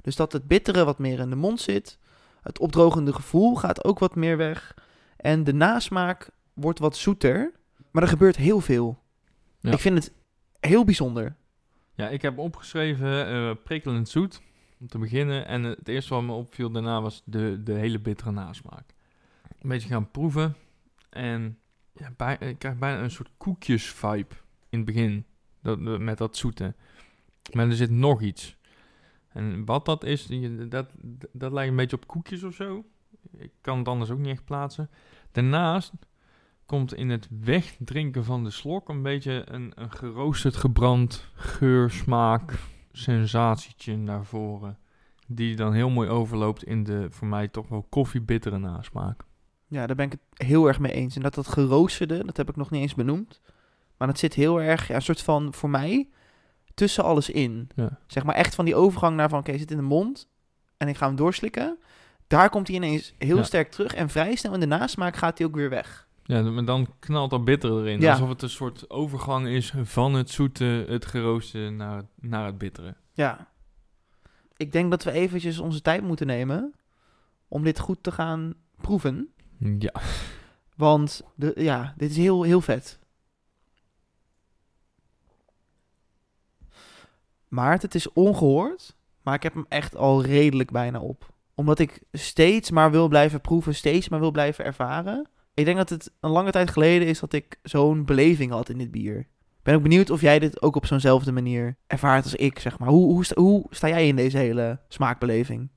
Dus 0.00 0.16
dat 0.16 0.32
het 0.32 0.46
bittere 0.46 0.84
wat 0.84 0.98
meer 0.98 1.18
in 1.18 1.30
de 1.30 1.36
mond 1.36 1.60
zit. 1.60 1.98
Het 2.42 2.58
opdrogende 2.58 3.12
gevoel 3.12 3.56
gaat 3.56 3.84
ook 3.84 3.98
wat 3.98 4.14
meer 4.14 4.36
weg. 4.36 4.74
En 5.16 5.44
de 5.44 5.52
nasmaak 5.54 6.30
wordt 6.54 6.78
wat 6.78 6.96
zoeter. 6.96 7.52
Maar 7.90 8.02
er 8.02 8.08
gebeurt 8.08 8.36
heel 8.36 8.60
veel. 8.60 8.98
Ja. 9.60 9.72
Ik 9.72 9.78
vind 9.78 9.98
het 9.98 10.12
heel 10.60 10.84
bijzonder. 10.84 11.36
Ja, 11.94 12.08
ik 12.08 12.22
heb 12.22 12.38
opgeschreven 12.38 13.26
eh, 13.26 13.50
prikkelend 13.64 14.08
zoet 14.08 14.40
om 14.80 14.88
te 14.88 14.98
beginnen. 14.98 15.46
En 15.46 15.62
het 15.62 15.88
eerste 15.88 16.14
wat 16.14 16.22
me 16.22 16.32
opviel 16.32 16.70
daarna 16.70 17.00
was 17.02 17.22
de, 17.24 17.60
de 17.62 17.72
hele 17.72 17.98
bittere 17.98 18.30
nasmaak. 18.30 18.94
Een 19.60 19.68
beetje 19.68 19.88
gaan 19.88 20.10
proeven. 20.10 20.54
En 21.10 21.58
ja, 21.92 22.38
ik 22.38 22.58
krijg 22.58 22.78
bijna 22.78 23.02
een 23.02 23.10
soort 23.10 23.30
koekjes-vibe 23.36 24.34
in 24.68 24.78
het 24.78 24.84
begin. 24.84 25.24
Dat, 25.62 25.78
met 25.78 26.18
dat 26.18 26.36
zoete. 26.36 26.74
Maar 27.52 27.66
er 27.66 27.76
zit 27.76 27.90
nog 27.90 28.22
iets. 28.22 28.56
En 29.28 29.64
wat 29.64 29.84
dat 29.84 30.04
is, 30.04 30.26
dat, 30.68 30.90
dat 31.32 31.52
lijkt 31.52 31.70
een 31.70 31.76
beetje 31.76 31.96
op 31.96 32.06
koekjes 32.06 32.42
of 32.42 32.54
zo. 32.54 32.84
Ik 33.36 33.52
kan 33.60 33.78
het 33.78 33.88
anders 33.88 34.10
ook 34.10 34.18
niet 34.18 34.32
echt 34.32 34.44
plaatsen. 34.44 34.90
Daarnaast 35.32 35.92
komt 36.66 36.94
in 36.94 37.10
het 37.10 37.28
wegdrinken 37.40 38.24
van 38.24 38.44
de 38.44 38.50
slok 38.50 38.88
een 38.88 39.02
beetje 39.02 39.42
een, 39.46 39.72
een 39.74 39.90
geroosterd, 39.90 40.56
gebrand 40.56 41.28
geur, 41.34 41.90
smaak, 41.90 42.58
sensatietje 42.92 43.96
naar 43.96 44.24
voren. 44.24 44.78
Die 45.26 45.56
dan 45.56 45.72
heel 45.72 45.90
mooi 45.90 46.08
overloopt 46.08 46.64
in 46.64 46.84
de 46.84 47.06
voor 47.10 47.26
mij 47.26 47.48
toch 47.48 47.68
wel 47.68 47.86
koffiebittere 47.88 48.58
nasmaak. 48.58 49.22
Ja, 49.66 49.86
daar 49.86 49.96
ben 49.96 50.06
ik 50.06 50.12
het 50.12 50.46
heel 50.48 50.66
erg 50.66 50.78
mee 50.78 50.92
eens. 50.92 51.16
En 51.16 51.22
dat 51.22 51.34
dat 51.34 51.48
geroosterde, 51.48 52.24
dat 52.24 52.36
heb 52.36 52.48
ik 52.48 52.56
nog 52.56 52.70
niet 52.70 52.82
eens 52.82 52.94
benoemd. 52.94 53.40
Maar 53.96 54.08
dat 54.08 54.18
zit 54.18 54.34
heel 54.34 54.60
erg, 54.60 54.88
ja, 54.88 54.94
een 54.94 55.02
soort 55.02 55.22
van, 55.22 55.54
voor 55.54 55.70
mij, 55.70 56.08
tussen 56.74 57.04
alles 57.04 57.30
in. 57.30 57.68
Ja. 57.74 57.98
Zeg 58.06 58.24
maar 58.24 58.34
echt 58.34 58.54
van 58.54 58.64
die 58.64 58.74
overgang 58.74 59.16
naar 59.16 59.28
van, 59.28 59.38
oké, 59.38 59.58
zit 59.58 59.70
in 59.70 59.76
de 59.76 59.82
mond 59.82 60.28
en 60.76 60.88
ik 60.88 60.96
ga 60.96 61.06
hem 61.06 61.16
doorslikken. 61.16 61.78
Daar 62.26 62.50
komt 62.50 62.66
hij 62.66 62.76
ineens 62.76 63.14
heel 63.18 63.36
Ja. 63.36 63.42
sterk 63.42 63.70
terug 63.70 63.94
en 63.94 64.08
vrij 64.08 64.34
snel 64.34 64.54
in 64.54 64.60
de 64.60 64.66
nasmaak 64.66 65.16
gaat 65.16 65.38
hij 65.38 65.46
ook 65.46 65.54
weer 65.54 65.70
weg. 65.70 66.08
Ja, 66.30 66.42
maar 66.42 66.64
dan 66.64 66.86
knalt 66.98 67.30
dat 67.30 67.44
bitter 67.44 67.70
erin. 67.70 68.00
Ja. 68.00 68.12
Alsof 68.12 68.28
het 68.28 68.42
een 68.42 68.50
soort 68.50 68.90
overgang 68.90 69.46
is 69.46 69.72
van 69.82 70.14
het 70.14 70.30
zoete, 70.30 70.84
het 70.88 71.06
gerooste 71.06 71.58
naar, 71.58 72.02
naar 72.20 72.46
het 72.46 72.58
bittere. 72.58 72.94
Ja. 73.12 73.48
Ik 74.56 74.72
denk 74.72 74.90
dat 74.90 75.04
we 75.04 75.10
eventjes 75.10 75.58
onze 75.58 75.80
tijd 75.80 76.02
moeten 76.02 76.26
nemen 76.26 76.74
om 77.48 77.64
dit 77.64 77.78
goed 77.78 78.02
te 78.02 78.12
gaan 78.12 78.54
proeven. 78.76 79.32
Ja. 79.78 79.92
Want 80.76 81.22
de, 81.34 81.52
ja, 81.56 81.94
dit 81.96 82.10
is 82.10 82.16
heel, 82.16 82.42
heel 82.42 82.60
vet. 82.60 82.98
Maart, 87.48 87.82
het 87.82 87.94
is 87.94 88.12
ongehoord, 88.12 88.96
maar 89.22 89.34
ik 89.34 89.42
heb 89.42 89.54
hem 89.54 89.66
echt 89.68 89.96
al 89.96 90.22
redelijk 90.22 90.70
bijna 90.70 91.00
op. 91.00 91.32
Omdat 91.54 91.78
ik 91.78 92.02
steeds 92.12 92.70
maar 92.70 92.90
wil 92.90 93.08
blijven 93.08 93.40
proeven, 93.40 93.74
steeds 93.74 94.08
maar 94.08 94.20
wil 94.20 94.30
blijven 94.30 94.64
ervaren. 94.64 95.28
Ik 95.60 95.66
denk 95.66 95.78
dat 95.78 95.88
het 95.88 96.12
een 96.20 96.30
lange 96.30 96.50
tijd 96.50 96.70
geleden 96.70 97.08
is 97.08 97.20
dat 97.20 97.32
ik 97.32 97.58
zo'n 97.62 98.04
beleving 98.04 98.50
had 98.50 98.68
in 98.68 98.78
dit 98.78 98.90
bier. 98.90 99.26
Ben 99.62 99.74
ook 99.74 99.82
benieuwd 99.82 100.10
of 100.10 100.20
jij 100.20 100.38
dit 100.38 100.62
ook 100.62 100.76
op 100.76 100.86
zo'nzelfde 100.86 101.32
manier 101.32 101.76
ervaart 101.86 102.24
als 102.24 102.34
ik, 102.34 102.58
zeg 102.58 102.78
maar. 102.78 102.88
Hoe, 102.88 103.12
hoe, 103.12 103.24
sta, 103.24 103.40
hoe 103.40 103.66
sta 103.70 103.88
jij 103.88 104.06
in 104.06 104.16
deze 104.16 104.36
hele 104.36 104.78
smaakbeleving? 104.88 105.68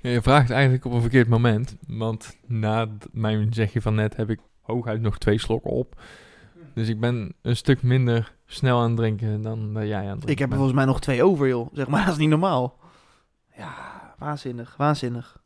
Ja, 0.00 0.10
je 0.10 0.22
vraagt 0.22 0.50
eigenlijk 0.50 0.84
op 0.84 0.92
een 0.92 1.00
verkeerd 1.00 1.28
moment. 1.28 1.76
Want 1.86 2.36
na 2.46 2.88
mijn 3.12 3.52
zegje 3.52 3.80
van 3.80 3.94
net 3.94 4.16
heb 4.16 4.30
ik 4.30 4.40
hooguit 4.60 5.00
nog 5.00 5.18
twee 5.18 5.38
slokken 5.38 5.70
op. 5.70 6.00
Dus 6.74 6.88
ik 6.88 7.00
ben 7.00 7.34
een 7.42 7.56
stuk 7.56 7.82
minder 7.82 8.34
snel 8.46 8.80
aan 8.80 8.88
het 8.88 8.96
drinken 8.96 9.42
dan 9.42 9.74
dat 9.74 9.86
jij 9.86 9.96
aan 9.96 10.02
het 10.02 10.10
drinken 10.10 10.30
Ik 10.30 10.38
heb 10.38 10.50
er 10.50 10.56
volgens 10.56 10.76
mij 10.76 10.84
nog 10.84 11.00
twee 11.00 11.22
over, 11.22 11.48
joh. 11.48 11.68
Zeg 11.72 11.88
maar, 11.88 12.04
dat 12.04 12.12
is 12.12 12.20
niet 12.20 12.28
normaal. 12.28 12.78
Ja, 13.56 14.14
waanzinnig, 14.18 14.74
waanzinnig. 14.76 15.39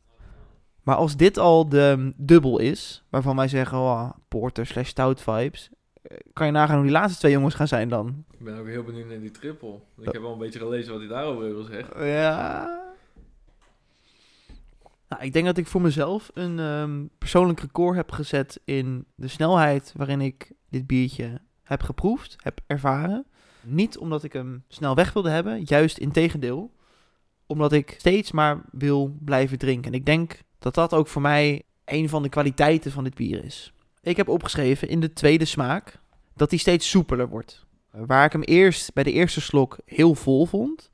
Maar 0.85 0.97
als 0.97 1.17
dit 1.17 1.39
al 1.39 1.69
de 1.69 1.95
mm, 1.99 2.13
dubbel 2.17 2.59
is, 2.59 3.05
waarvan 3.11 3.37
wij 3.37 3.49
zeggen, 3.49 3.79
oh, 3.79 4.11
porter 4.29 4.67
slash 4.67 4.89
stout 4.89 5.21
vibes, 5.21 5.71
eh, 6.03 6.17
kan 6.33 6.47
je 6.47 6.53
nagaan 6.53 6.75
hoe 6.75 6.85
die 6.85 6.93
laatste 6.93 7.19
twee 7.19 7.33
jongens 7.33 7.55
gaan 7.55 7.69
zijn 7.69 7.89
dan? 7.89 8.25
Ik 8.31 8.45
ben 8.45 8.59
ook 8.59 8.67
heel 8.67 8.83
benieuwd 8.83 9.09
naar 9.09 9.21
die 9.21 9.31
triple. 9.31 9.79
Ik 9.99 10.13
heb 10.13 10.23
wel 10.23 10.33
een 10.33 10.39
beetje 10.39 10.59
gelezen 10.59 10.93
wat 10.93 11.01
hij 11.01 11.09
daarover 11.09 11.55
wil 11.55 11.65
zeggen. 11.65 12.07
Ja. 12.07 12.83
Nou, 15.09 15.23
ik 15.23 15.33
denk 15.33 15.47
dat 15.47 15.57
ik 15.57 15.67
voor 15.67 15.81
mezelf 15.81 16.31
een 16.35 16.59
ehm, 16.59 17.05
persoonlijk 17.19 17.61
record 17.61 17.97
heb 17.97 18.11
gezet 18.13 18.61
in 18.65 19.05
de 19.15 19.29
snelheid 19.29 19.93
waarin 19.97 20.21
ik 20.21 20.53
dit 20.69 20.87
biertje 20.87 21.41
heb 21.63 21.83
geproefd, 21.83 22.37
heb 22.43 22.61
ervaren. 22.67 23.27
Niet 23.61 23.99
omdat 23.99 24.23
ik 24.25 24.33
hem 24.33 24.65
snel 24.69 24.95
weg 24.95 25.13
wilde 25.13 25.31
hebben, 25.31 25.63
juist 25.65 25.99
in 25.99 26.13
tegendeel. 26.13 26.73
Omdat 27.47 27.73
ik 27.73 27.95
steeds 27.99 28.33
maar 28.33 28.63
wil 28.71 29.17
blijven 29.25 29.59
drinken. 29.59 29.93
En 29.93 29.99
ik 29.99 30.07
denk 30.07 30.39
dat 30.59 30.75
dat 30.75 30.95
ook 30.95 31.09
voor 31.09 31.23
mij 31.23 31.63
een 31.85 32.09
van 32.09 32.23
de 32.23 32.29
kwaliteiten 32.29 32.93
van 32.93 33.05
dit 33.05 33.15
bier 33.15 33.45
is. 33.45 33.73
Ik 34.03 34.17
heb 34.17 34.29
opgeschreven 34.29 34.89
in 34.89 35.01
de 35.01 35.13
tweede 35.13 35.45
smaak 35.45 35.99
dat 36.35 36.51
hij 36.51 36.59
steeds 36.59 36.91
soepeler 36.91 37.29
wordt. 37.29 37.67
Waar 37.91 38.25
ik 38.25 38.33
hem 38.33 38.43
eerst 38.43 38.93
bij 38.93 39.05
de 39.05 39.13
eerste 39.13 39.41
slok 39.41 39.79
heel 39.85 40.15
vol 40.15 40.47
vond, 40.47 40.91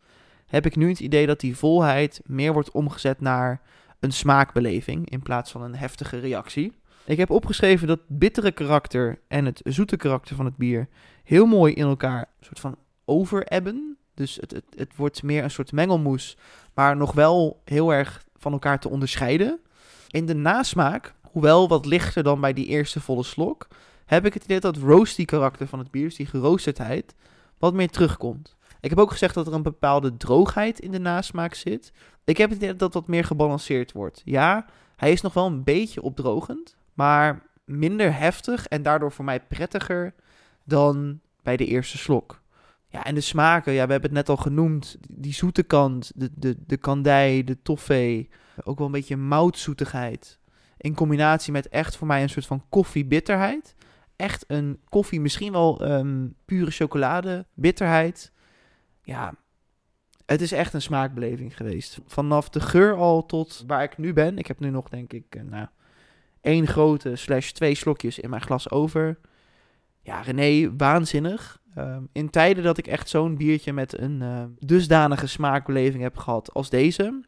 heb 0.46 0.66
ik 0.66 0.76
nu 0.76 0.88
het 0.88 1.00
idee 1.00 1.26
dat 1.26 1.40
die 1.40 1.56
volheid 1.56 2.20
meer 2.24 2.52
wordt 2.52 2.70
omgezet 2.70 3.20
naar 3.20 3.60
een 4.00 4.12
smaakbeleving 4.12 5.10
in 5.10 5.22
plaats 5.22 5.50
van 5.50 5.62
een 5.62 5.74
heftige 5.74 6.18
reactie. 6.18 6.72
Ik 7.04 7.18
heb 7.18 7.30
opgeschreven 7.30 7.86
dat 7.86 7.98
het 7.98 8.18
bittere 8.18 8.52
karakter 8.52 9.20
en 9.28 9.44
het 9.44 9.60
zoete 9.64 9.96
karakter 9.96 10.36
van 10.36 10.44
het 10.44 10.56
bier 10.56 10.88
heel 11.24 11.46
mooi 11.46 11.74
in 11.74 11.86
elkaar 11.86 12.28
soort 12.40 12.60
van 12.60 12.76
overebben. 13.04 13.96
Dus 14.20 14.36
het, 14.40 14.50
het, 14.50 14.64
het 14.76 14.96
wordt 14.96 15.22
meer 15.22 15.44
een 15.44 15.50
soort 15.50 15.72
mengelmoes, 15.72 16.36
maar 16.74 16.96
nog 16.96 17.12
wel 17.12 17.60
heel 17.64 17.92
erg 17.92 18.24
van 18.36 18.52
elkaar 18.52 18.80
te 18.80 18.88
onderscheiden. 18.88 19.60
In 20.08 20.26
de 20.26 20.34
nasmaak, 20.34 21.14
hoewel 21.22 21.68
wat 21.68 21.86
lichter 21.86 22.22
dan 22.22 22.40
bij 22.40 22.52
die 22.52 22.66
eerste 22.66 23.00
volle 23.00 23.22
slok, 23.22 23.68
heb 24.06 24.26
ik 24.26 24.34
het 24.34 24.44
idee 24.44 24.60
dat 24.60 24.76
roasty 24.76 25.24
karakter 25.24 25.66
van 25.66 25.78
het 25.78 25.90
bier, 25.90 26.04
dus 26.04 26.16
die 26.16 26.26
geroosterdheid, 26.26 27.14
wat 27.58 27.74
meer 27.74 27.90
terugkomt. 27.90 28.56
Ik 28.80 28.90
heb 28.90 28.98
ook 28.98 29.10
gezegd 29.10 29.34
dat 29.34 29.46
er 29.46 29.52
een 29.52 29.62
bepaalde 29.62 30.16
droogheid 30.16 30.80
in 30.80 30.90
de 30.90 31.00
nasmaak 31.00 31.54
zit. 31.54 31.92
Ik 32.24 32.36
heb 32.36 32.48
het 32.48 32.58
idee 32.58 32.70
dat 32.70 32.78
dat 32.78 32.94
wat 32.94 33.06
meer 33.06 33.24
gebalanceerd 33.24 33.92
wordt. 33.92 34.22
Ja, 34.24 34.66
hij 34.96 35.12
is 35.12 35.20
nog 35.20 35.34
wel 35.34 35.46
een 35.46 35.64
beetje 35.64 36.02
opdrogend, 36.02 36.76
maar 36.94 37.42
minder 37.64 38.16
heftig 38.16 38.66
en 38.66 38.82
daardoor 38.82 39.12
voor 39.12 39.24
mij 39.24 39.40
prettiger 39.40 40.14
dan 40.64 41.20
bij 41.42 41.56
de 41.56 41.66
eerste 41.66 41.98
slok. 41.98 42.39
Ja, 42.92 43.04
en 43.04 43.14
de 43.14 43.20
smaken, 43.20 43.72
ja, 43.72 43.86
we 43.86 43.92
hebben 43.92 44.10
het 44.10 44.18
net 44.18 44.28
al 44.28 44.42
genoemd. 44.42 44.98
Die 45.10 45.32
zoete 45.32 45.62
kant, 45.62 46.12
de, 46.14 46.30
de, 46.36 46.56
de 46.66 46.76
kandij, 46.76 47.44
de 47.44 47.62
toffee, 47.62 48.28
ook 48.64 48.78
wel 48.78 48.86
een 48.86 48.92
beetje 48.92 49.16
moutzoetigheid. 49.16 50.38
In 50.76 50.94
combinatie 50.94 51.52
met 51.52 51.68
echt 51.68 51.96
voor 51.96 52.06
mij 52.06 52.22
een 52.22 52.28
soort 52.28 52.46
van 52.46 52.64
koffiebitterheid. 52.68 53.74
Echt 54.16 54.44
een 54.46 54.80
koffie, 54.88 55.20
misschien 55.20 55.52
wel 55.52 55.84
ehm, 55.84 56.28
pure 56.44 56.70
chocolade 56.70 57.46
bitterheid. 57.54 58.32
Ja, 59.02 59.34
het 60.26 60.40
is 60.40 60.52
echt 60.52 60.74
een 60.74 60.82
smaakbeleving 60.82 61.56
geweest. 61.56 61.98
Vanaf 62.06 62.48
de 62.48 62.60
geur 62.60 62.94
al 62.94 63.26
tot 63.26 63.64
waar 63.66 63.82
ik 63.82 63.98
nu 63.98 64.12
ben. 64.12 64.38
Ik 64.38 64.46
heb 64.46 64.60
nu 64.60 64.70
nog, 64.70 64.88
denk 64.88 65.12
ik, 65.12 65.34
eh, 65.34 65.42
nou, 65.42 65.66
één 66.40 66.66
grote 66.66 67.16
slash 67.16 67.50
twee 67.50 67.74
slokjes 67.74 68.18
in 68.18 68.30
mijn 68.30 68.42
glas 68.42 68.70
over. 68.70 69.18
Ja, 70.02 70.20
René, 70.20 70.76
waanzinnig. 70.76 71.59
Ehm, 71.74 72.02
in 72.12 72.30
tijden 72.30 72.64
dat 72.64 72.78
ik 72.78 72.86
echt 72.86 73.08
zo'n 73.08 73.36
biertje 73.36 73.72
met 73.72 73.98
een 73.98 74.22
eh, 74.22 74.44
dusdanige 74.58 75.26
smaakbeleving 75.26 76.02
heb 76.02 76.16
gehad 76.16 76.54
als 76.54 76.70
deze. 76.70 77.20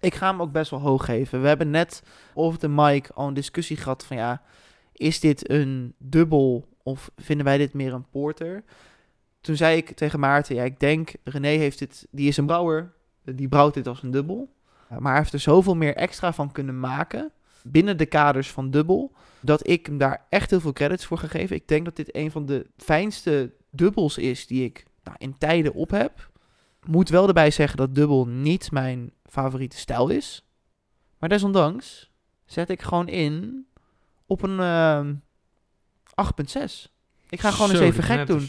Ik 0.00 0.14
ga 0.14 0.30
hem 0.30 0.42
ook 0.42 0.52
best 0.52 0.70
wel 0.70 0.80
hoog 0.80 1.04
geven. 1.04 1.42
We 1.42 1.48
hebben 1.48 1.70
net 1.70 2.02
over 2.34 2.58
de 2.58 2.68
mic 2.68 3.08
al 3.14 3.28
een 3.28 3.34
discussie 3.34 3.76
gehad 3.76 4.04
van 4.04 4.16
ja, 4.16 4.42
is 4.92 5.20
dit 5.20 5.50
een 5.50 5.94
dubbel 5.98 6.68
of 6.82 7.10
vinden 7.16 7.44
wij 7.44 7.58
dit 7.58 7.74
meer 7.74 7.92
een 7.92 8.08
porter? 8.10 8.64
Toen 9.40 9.56
zei 9.56 9.76
ik 9.76 9.90
tegen 9.90 10.20
Maarten, 10.20 10.54
ja, 10.54 10.62
ik 10.62 10.80
denk, 10.80 11.12
René 11.24 11.48
heeft 11.48 11.78
dit, 11.78 12.06
die 12.10 12.28
is 12.28 12.36
een 12.36 12.46
brouwer, 12.46 12.92
die 13.22 13.48
brouwt 13.48 13.74
dit 13.74 13.88
als 13.88 14.02
een 14.02 14.10
dubbel. 14.10 14.54
Maar 14.88 15.12
hij 15.12 15.20
heeft 15.20 15.32
er 15.32 15.40
zoveel 15.40 15.76
meer 15.76 15.94
extra 15.96 16.32
van 16.32 16.52
kunnen 16.52 16.80
maken, 16.80 17.32
binnen 17.70 17.96
de 17.96 18.06
kaders 18.06 18.50
van 18.50 18.70
dubbel, 18.70 19.12
dat 19.40 19.68
ik 19.68 19.86
hem 19.86 19.98
daar 19.98 20.26
echt 20.28 20.50
heel 20.50 20.60
veel 20.60 20.72
credits 20.72 21.04
voor 21.04 21.18
ga 21.18 21.26
geven. 21.26 21.56
Ik 21.56 21.68
denk 21.68 21.84
dat 21.84 21.96
dit 21.96 22.14
een 22.14 22.30
van 22.30 22.46
de 22.46 22.66
fijnste 22.76 23.52
dubbels 23.70 24.18
is 24.18 24.46
die 24.46 24.64
ik 24.64 24.84
nou, 25.02 25.16
in 25.18 25.38
tijden 25.38 25.74
op 25.74 25.90
heb. 25.90 26.30
Moet 26.86 27.08
wel 27.08 27.26
erbij 27.28 27.50
zeggen 27.50 27.76
dat 27.76 27.94
dubbel 27.94 28.26
niet 28.26 28.70
mijn 28.70 29.12
favoriete 29.24 29.76
stijl 29.76 30.08
is. 30.08 30.46
Maar 31.18 31.28
desondanks 31.28 32.10
zet 32.44 32.70
ik 32.70 32.82
gewoon 32.82 33.08
in 33.08 33.66
op 34.26 34.42
een 34.42 34.58
uh, 34.58 35.06
8,6. 36.64 36.94
Ik 37.28 37.40
ga 37.40 37.50
gewoon 37.50 37.68
Zo, 37.68 37.74
eens 37.74 37.82
even 37.82 38.02
gek 38.02 38.26
doen. 38.26 38.48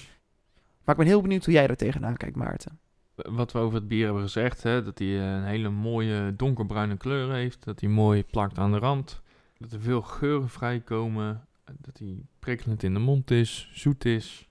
Maar 0.84 0.96
ik 0.96 1.02
ben 1.02 1.12
heel 1.12 1.22
benieuwd 1.22 1.46
hoe 1.46 1.54
jij 1.54 1.68
er 1.68 1.78
tegenaan 1.78 2.18
kijkt, 2.18 2.36
Maarten. 2.36 2.80
Wat 3.24 3.52
we 3.52 3.60
over 3.60 3.80
het 3.80 3.88
bier 3.88 4.06
hebben 4.06 4.24
gezegd, 4.24 4.64
hè, 4.64 4.84
dat 4.84 5.00
hij 5.00 5.20
een 5.20 5.44
hele 5.44 5.70
mooie 5.70 6.34
donkerbruine 6.36 6.98
kleur 6.98 7.34
heeft. 7.34 7.64
Dat 7.64 7.80
hij 7.80 7.90
mooi 7.90 8.24
plakt 8.24 8.58
aan 8.58 8.72
de 8.72 8.78
rand. 8.78 9.22
Dat 9.58 9.72
er 9.72 9.82
veel 9.82 10.02
geuren 10.02 10.50
vrijkomen. 10.50 11.48
Dat 11.78 11.98
hij 11.98 12.18
prikkelend 12.40 12.84
in 12.84 12.94
de 12.94 13.00
mond 13.00 13.32
is, 13.32 13.70
zoet 13.74 14.06
is. 14.06 14.48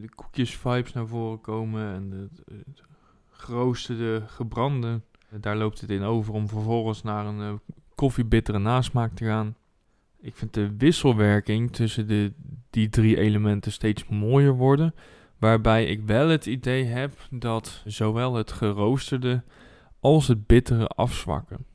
De 0.00 0.08
koekjes 0.14 0.56
vibes 0.56 0.92
naar 0.92 1.06
voren 1.06 1.40
komen. 1.40 1.94
En 1.94 2.10
de, 2.10 2.28
het 2.44 2.82
geroosterde, 3.30 4.22
gebrande. 4.26 5.00
Daar 5.40 5.56
loopt 5.56 5.80
het 5.80 5.90
in 5.90 6.02
over 6.02 6.34
om 6.34 6.48
vervolgens 6.48 7.02
naar 7.02 7.26
een 7.26 7.40
uh, 7.40 7.52
koffiebittere 7.94 8.58
nasmaak 8.58 9.14
te 9.14 9.24
gaan. 9.24 9.56
Ik 10.20 10.36
vind 10.36 10.54
de 10.54 10.76
wisselwerking 10.76 11.72
tussen 11.72 12.08
de, 12.08 12.32
die 12.70 12.88
drie 12.88 13.16
elementen 13.16 13.72
steeds 13.72 14.08
mooier 14.08 14.52
worden. 14.52 14.94
Waarbij 15.42 15.84
ik 15.84 16.02
wel 16.06 16.28
het 16.28 16.46
idee 16.46 16.84
heb 16.84 17.12
dat 17.30 17.82
zowel 17.84 18.34
het 18.34 18.52
geroosterde 18.52 19.42
als 20.00 20.28
het 20.28 20.46
bittere 20.46 20.86
afzwakken. 20.86 21.66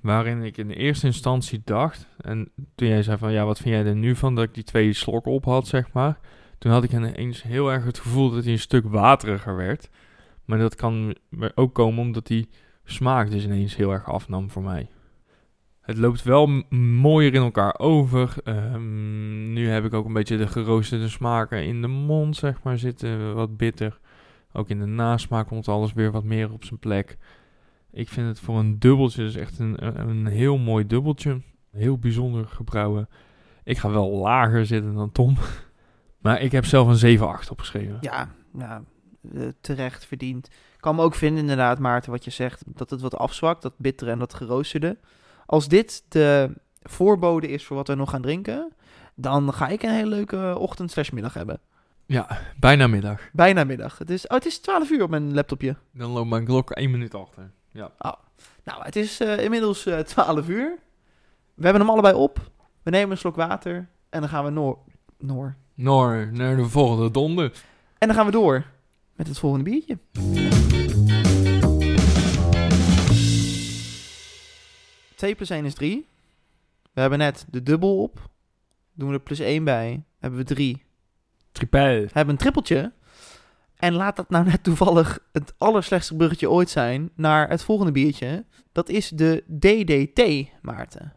Waarin 0.00 0.42
ik 0.42 0.56
in 0.56 0.70
eerste 0.70 1.06
instantie 1.06 1.62
dacht, 1.64 2.08
en 2.20 2.50
toen 2.74 2.88
jij 2.88 3.02
zei 3.02 3.18
van 3.18 3.32
ja, 3.32 3.44
wat 3.44 3.58
vind 3.58 3.74
jij 3.74 3.84
er 3.84 3.96
nu 3.96 4.16
van 4.16 4.34
dat 4.34 4.44
ik 4.44 4.54
die 4.54 4.64
twee 4.64 4.92
slokken 4.92 5.32
op 5.32 5.44
had, 5.44 5.66
zeg 5.66 5.92
maar. 5.92 6.18
Toen 6.58 6.72
had 6.72 6.84
ik 6.84 6.92
ineens 6.92 7.42
heel 7.42 7.72
erg 7.72 7.84
het 7.84 7.98
gevoel 7.98 8.30
dat 8.30 8.44
hij 8.44 8.52
een 8.52 8.58
stuk 8.58 8.84
wateriger 8.86 9.56
werd. 9.56 9.90
Maar 10.44 10.58
dat 10.58 10.74
kan 10.74 11.16
ook 11.54 11.74
komen 11.74 12.00
omdat 12.00 12.26
die 12.26 12.48
smaak 12.84 13.30
dus 13.30 13.44
ineens 13.44 13.76
heel 13.76 13.92
erg 13.92 14.08
afnam 14.08 14.50
voor 14.50 14.62
mij. 14.62 14.88
Het 15.84 15.98
loopt 15.98 16.22
wel 16.22 16.46
mooier 16.78 17.34
in 17.34 17.42
elkaar 17.42 17.78
over. 17.78 18.34
Ehm, 18.44 19.52
nu 19.52 19.68
heb 19.68 19.84
ik 19.84 19.94
ook 19.94 20.06
een 20.06 20.12
beetje 20.12 20.36
de 20.36 20.46
geroosterde 20.46 21.08
smaken 21.08 21.64
in 21.64 21.80
de 21.80 21.88
mond, 21.88 22.36
zeg 22.36 22.62
maar, 22.62 22.78
zitten. 22.78 23.34
Wat 23.34 23.56
bitter. 23.56 23.98
Ook 24.52 24.68
in 24.68 24.78
de 24.78 24.86
nasmaak 24.86 25.46
komt 25.46 25.68
alles 25.68 25.92
weer 25.92 26.10
wat 26.10 26.24
meer 26.24 26.52
op 26.52 26.64
zijn 26.64 26.78
plek. 26.78 27.16
Ik 27.90 28.08
vind 28.08 28.26
het 28.26 28.40
voor 28.40 28.58
een 28.58 28.78
dubbeltje 28.78 29.22
dus 29.22 29.34
echt 29.34 29.58
een, 29.58 30.00
een 30.08 30.26
heel 30.26 30.58
mooi 30.58 30.86
dubbeltje. 30.86 31.40
Heel 31.70 31.98
bijzonder 31.98 32.46
gebrouwen. 32.46 33.08
Ik 33.64 33.78
ga 33.78 33.90
wel 33.90 34.10
lager 34.10 34.66
zitten 34.66 34.94
dan 34.94 35.12
Tom. 35.12 35.36
Maar 36.18 36.40
ik 36.40 36.52
heb 36.52 36.64
zelf 36.64 37.02
een 37.02 37.18
7-8 37.18 37.22
opgeschreven. 37.50 37.96
Ja, 38.00 38.30
uh, 39.32 39.48
terecht 39.60 40.06
verdiend. 40.06 40.46
Ik 40.46 40.80
kan 40.80 40.94
me 40.94 41.02
ook 41.02 41.14
vinden 41.14 41.40
inderdaad, 41.40 41.78
Maarten, 41.78 42.10
wat 42.10 42.24
je 42.24 42.30
zegt. 42.30 42.62
Dat 42.66 42.90
het 42.90 43.00
wat 43.00 43.16
afzwakt, 43.16 43.62
dat 43.62 43.72
bitter 43.76 44.08
en 44.08 44.18
dat 44.18 44.34
geroosterde. 44.34 44.98
Als 45.46 45.68
dit 45.68 46.04
de 46.08 46.50
voorbode 46.82 47.48
is 47.48 47.64
voor 47.64 47.76
wat 47.76 47.88
we 47.88 47.94
nog 47.94 48.10
gaan 48.10 48.22
drinken... 48.22 48.72
dan 49.14 49.52
ga 49.52 49.68
ik 49.68 49.82
een 49.82 49.90
hele 49.90 50.08
leuke 50.08 50.58
ochtend 50.58 50.90
slash 50.90 51.10
middag 51.10 51.34
hebben. 51.34 51.60
Ja, 52.06 52.38
bijna 52.56 52.86
middag. 52.86 53.20
Bijna 53.32 53.64
middag. 53.64 53.98
Het 53.98 54.10
is, 54.10 54.26
oh, 54.26 54.34
het 54.34 54.46
is 54.46 54.58
12 54.58 54.90
uur 54.90 55.02
op 55.02 55.10
mijn 55.10 55.34
laptopje. 55.34 55.76
Dan 55.92 56.10
loopt 56.10 56.28
mijn 56.28 56.44
klok 56.44 56.70
1 56.70 56.90
minuut 56.90 57.14
achter. 57.14 57.50
Ja. 57.70 57.90
Oh. 57.98 58.12
Nou, 58.64 58.82
het 58.82 58.96
is 58.96 59.20
uh, 59.20 59.38
inmiddels 59.38 59.86
uh, 59.86 59.98
12 59.98 60.48
uur. 60.48 60.78
We 61.54 61.64
hebben 61.64 61.82
hem 61.82 61.90
allebei 61.90 62.14
op. 62.14 62.50
We 62.82 62.90
nemen 62.90 63.10
een 63.10 63.18
slok 63.18 63.36
water 63.36 63.88
en 64.10 64.20
dan 64.20 64.28
gaan 64.28 64.44
we 64.44 64.50
noor... 64.50 64.78
Noor? 65.18 65.56
Noor, 65.74 66.28
naar 66.32 66.56
de 66.56 66.68
volgende 66.68 67.10
donder. 67.10 67.52
En 67.98 68.06
dan 68.08 68.16
gaan 68.16 68.26
we 68.26 68.32
door 68.32 68.64
met 69.16 69.28
het 69.28 69.38
volgende 69.38 69.70
biertje. 69.70 69.98
Twee 75.24 75.36
plus 75.36 75.50
1 75.50 75.64
is 75.64 75.74
3. 75.74 76.06
We 76.92 77.00
hebben 77.00 77.18
net 77.18 77.46
de 77.50 77.62
dubbel 77.62 78.02
op. 78.02 78.30
Doen 78.92 79.08
we 79.08 79.14
er 79.14 79.20
plus 79.20 79.38
1 79.38 79.64
bij. 79.64 80.04
Hebben 80.18 80.38
we 80.38 80.44
3. 80.44 80.82
Triple. 81.52 82.00
We 82.00 82.10
hebben 82.12 82.34
een 82.34 82.40
trippeltje. 82.40 82.92
En 83.76 83.92
laat 83.92 84.16
dat 84.16 84.30
nou 84.30 84.44
net 84.44 84.62
toevallig 84.62 85.18
het 85.32 85.54
allerslechtste 85.58 86.16
bruggetje 86.16 86.50
ooit 86.50 86.70
zijn 86.70 87.10
naar 87.14 87.48
het 87.48 87.62
volgende 87.62 87.92
biertje. 87.92 88.44
Dat 88.72 88.88
is 88.88 89.08
de 89.08 89.44
DDT, 89.58 90.50
Maarten. 90.62 91.12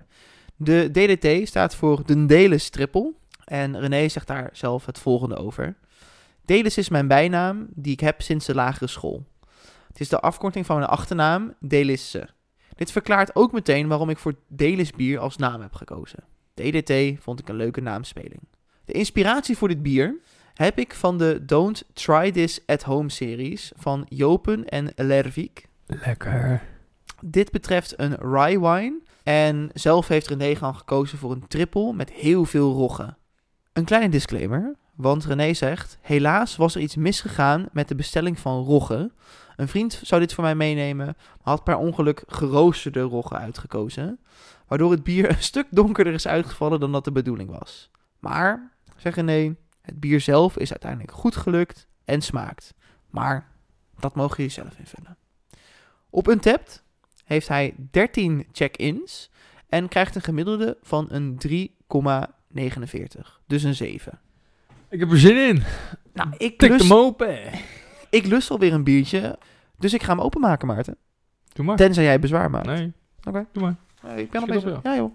De 0.55 0.89
DDT 0.91 1.47
staat 1.47 1.75
voor 1.75 2.05
Dundelis 2.05 2.69
Triple. 2.69 3.13
En 3.43 3.79
René 3.79 4.07
zegt 4.07 4.27
daar 4.27 4.49
zelf 4.51 4.85
het 4.85 4.99
volgende 4.99 5.35
over. 5.35 5.77
Delis 6.45 6.77
is 6.77 6.89
mijn 6.89 7.07
bijnaam 7.07 7.67
die 7.69 7.93
ik 7.93 7.99
heb 7.99 8.21
sinds 8.21 8.45
de 8.45 8.55
lagere 8.55 8.87
school. 8.87 9.25
Het 9.87 9.99
is 9.99 10.09
de 10.09 10.19
afkorting 10.19 10.65
van 10.65 10.77
mijn 10.77 10.89
achternaam, 10.89 11.53
Delisse. 11.59 12.35
Dit 12.77 12.91
verklaart 12.91 13.35
ook 13.35 13.51
meteen 13.51 13.87
waarom 13.87 14.09
ik 14.09 14.17
voor 14.17 14.35
Delis 14.47 14.91
bier 14.91 15.19
als 15.19 15.37
naam 15.37 15.61
heb 15.61 15.73
gekozen. 15.73 16.23
DDT 16.53 17.23
vond 17.23 17.39
ik 17.39 17.49
een 17.49 17.55
leuke 17.55 17.81
naamspeling. 17.81 18.41
De 18.85 18.93
inspiratie 18.93 19.57
voor 19.57 19.67
dit 19.67 19.81
bier 19.81 20.15
heb 20.53 20.79
ik 20.79 20.93
van 20.93 21.17
de 21.17 21.45
Don't 21.45 21.85
Try 21.93 22.31
This 22.31 22.59
at 22.65 22.83
Home 22.83 23.09
series 23.09 23.71
van 23.75 24.05
Jopen 24.09 24.65
en 24.65 24.91
Lervik. 24.95 25.67
Lekker. 25.85 26.61
Dit 27.21 27.51
betreft 27.51 27.93
een 27.99 28.15
rye 28.15 28.59
wine 28.59 28.99
en 29.23 29.69
zelf 29.73 30.07
heeft 30.07 30.27
René 30.27 30.55
gaan 30.55 30.75
gekozen 30.75 31.17
voor 31.17 31.31
een 31.31 31.47
triple 31.47 31.93
met 31.93 32.11
heel 32.11 32.45
veel 32.45 32.73
rogge. 32.73 33.15
Een 33.73 33.85
kleine 33.85 34.09
disclaimer, 34.09 34.75
want 34.97 35.25
René 35.25 35.53
zegt: 35.53 35.97
Helaas 36.01 36.55
was 36.55 36.75
er 36.75 36.81
iets 36.81 36.95
misgegaan 36.95 37.65
met 37.71 37.87
de 37.87 37.95
bestelling 37.95 38.39
van 38.39 38.63
rogge. 38.63 39.11
Een 39.55 39.67
vriend 39.67 40.01
zou 40.03 40.21
dit 40.21 40.33
voor 40.33 40.43
mij 40.43 40.55
meenemen, 40.55 41.05
maar 41.05 41.15
had 41.41 41.63
per 41.63 41.77
ongeluk 41.77 42.23
geroosterde 42.27 43.01
rogge 43.01 43.35
uitgekozen. 43.35 44.19
Waardoor 44.67 44.91
het 44.91 45.03
bier 45.03 45.29
een 45.35 45.43
stuk 45.43 45.67
donkerder 45.69 46.13
is 46.13 46.27
uitgevallen 46.27 46.79
dan 46.79 46.91
dat 46.91 47.03
de 47.03 47.11
bedoeling 47.11 47.49
was. 47.59 47.91
Maar, 48.19 48.71
zegt 48.95 49.15
René, 49.15 49.55
het 49.81 49.99
bier 49.99 50.21
zelf 50.21 50.57
is 50.57 50.71
uiteindelijk 50.71 51.11
goed 51.11 51.35
gelukt 51.35 51.87
en 52.05 52.21
smaakt. 52.21 52.73
Maar 53.09 53.51
dat 53.99 54.15
mogen 54.15 54.35
jullie 54.37 54.51
zelf 54.51 54.77
invullen. 54.77 55.17
Op 56.09 56.27
Untapped 56.27 56.83
heeft 57.25 57.47
hij 57.47 57.75
13 57.91 58.47
check-ins 58.51 59.29
en 59.69 59.87
krijgt 59.87 60.15
een 60.15 60.21
gemiddelde 60.21 60.77
van 60.81 61.07
een 61.09 61.37
3,49. 61.47 61.69
Dus 63.47 63.63
een 63.63 63.75
7. 63.75 64.19
Ik 64.89 64.99
heb 64.99 65.11
er 65.11 65.19
zin 65.19 65.37
in. 65.47 65.63
Nou, 66.13 66.29
ik 66.37 66.57
Tik 66.57 66.69
lust, 66.69 66.81
hem 66.83 66.93
open. 66.97 67.39
ik 68.09 68.25
lust 68.25 68.51
alweer 68.51 68.73
een 68.73 68.83
biertje, 68.83 69.37
dus 69.77 69.93
ik 69.93 70.03
ga 70.03 70.11
hem 70.11 70.21
openmaken, 70.21 70.67
Maarten. 70.67 70.97
Doe 71.53 71.65
maar. 71.65 71.75
Tenzij 71.77 72.03
jij 72.03 72.19
bezwaar 72.19 72.49
maakt. 72.49 72.65
Nee, 72.65 72.93
Oké. 73.27 73.45
doe 73.51 73.63
maar. 73.63 73.75
Nee, 74.03 74.23
ik 74.23 74.31
ben 74.31 74.41
al 74.41 74.47
bezig. 74.47 74.79
Ja, 74.83 74.95
joh. 74.95 75.11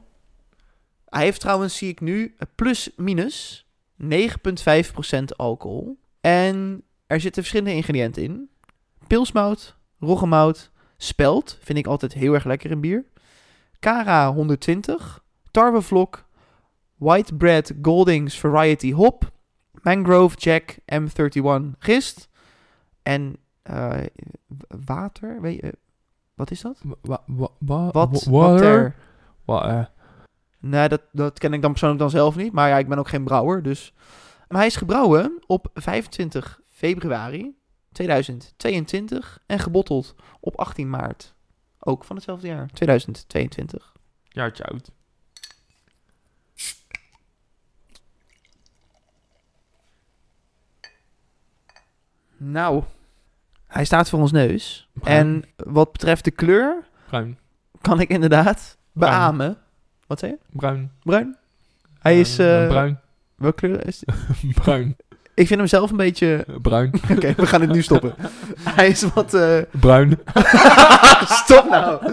Hij 1.08 1.24
heeft 1.24 1.40
trouwens, 1.40 1.76
zie 1.76 1.88
ik 1.88 2.00
nu, 2.00 2.34
plus 2.54 2.90
minus 2.96 3.66
9,5% 4.02 5.24
alcohol. 5.36 5.98
En 6.20 6.82
er 7.06 7.20
zitten 7.20 7.42
verschillende 7.42 7.76
ingrediënten 7.76 8.22
in. 8.22 8.50
Pilsmout, 9.06 9.76
roggemout, 10.00 10.70
spelt, 10.96 11.58
vind 11.62 11.78
ik 11.78 11.86
altijd 11.86 12.12
heel 12.12 12.34
erg 12.34 12.44
lekker 12.44 12.70
in 12.70 12.80
bier. 12.80 13.04
Cara 13.80 14.32
120, 14.32 15.24
tarwevlok, 15.50 16.24
white 16.96 17.34
bread 17.34 17.72
Goldings 17.82 18.38
variety 18.38 18.92
hop, 18.92 19.30
mangrove 19.82 20.36
jack 20.36 20.76
M31 20.94 21.78
gist 21.78 22.28
en 23.02 23.36
eh, 23.62 24.00
water, 24.84 25.40
weet 25.40 25.60
je, 25.60 25.72
wat 26.34 26.50
is 26.50 26.60
dat? 26.60 26.80
Wa- 27.00 27.22
wa- 27.26 27.48
wa- 27.58 27.90
Wat? 27.90 28.24
wa- 28.24 28.30
Water. 28.38 28.94
Wa- 29.44 29.78
eh, 29.78 29.86
Nee, 30.58 30.88
dat, 30.88 31.02
dat 31.12 31.38
ken 31.38 31.52
ik 31.52 31.62
dan 31.62 31.70
persoonlijk 31.70 32.00
dan 32.00 32.10
zelf 32.10 32.36
niet. 32.36 32.52
Maar 32.52 32.68
ja, 32.68 32.78
ik 32.78 32.88
ben 32.88 32.98
ook 32.98 33.08
geen 33.08 33.24
brouwer, 33.24 33.62
dus... 33.62 33.94
Maar 34.48 34.58
hij 34.58 34.66
is 34.66 34.76
gebrouwen 34.76 35.42
op 35.46 35.68
25 35.74 36.60
februari 36.68 37.56
2022 37.92 39.38
en 39.46 39.58
gebotteld 39.58 40.14
op 40.40 40.56
18 40.56 40.90
maart. 40.90 41.34
Ook 41.78 42.04
van 42.04 42.16
hetzelfde 42.16 42.46
jaar, 42.46 42.66
2022. 42.72 43.92
jaartje 44.28 44.64
oud. 44.64 44.90
Nou, 52.44 52.82
hij 53.66 53.84
staat 53.84 54.08
voor 54.08 54.18
ons 54.20 54.32
neus. 54.32 54.88
Bruin. 54.92 55.16
En 55.18 55.44
wat 55.56 55.92
betreft 55.92 56.24
de 56.24 56.30
kleur, 56.30 56.84
Bruin. 57.08 57.38
kan 57.80 58.00
ik 58.00 58.08
inderdaad 58.08 58.76
Bruin. 58.92 59.12
beamen. 59.12 59.58
Wat 60.06 60.18
zei 60.18 60.32
je? 60.32 60.38
Bruin. 60.58 60.90
Bruin? 61.02 61.36
Hij 61.98 62.20
is... 62.20 62.38
Eh, 62.38 62.66
bruin. 62.68 63.00
welke 63.34 63.56
kleur 63.56 63.86
is 63.86 63.98
die? 63.98 64.52
bruin. 64.62 64.96
Ik 65.34 65.46
vind 65.46 65.58
hem 65.60 65.68
zelf 65.68 65.90
een 65.90 65.96
beetje... 65.96 66.46
Bruin. 66.62 66.92
Oké, 67.16 67.34
we 67.36 67.46
gaan 67.46 67.60
het 67.60 67.72
nu 67.72 67.82
stoppen. 67.82 68.14
hij 68.76 68.88
is 68.88 69.02
wat... 69.02 69.34
eh, 69.34 69.58
bruin. 69.70 70.18
Stop 71.24 71.68
nou. 71.70 72.12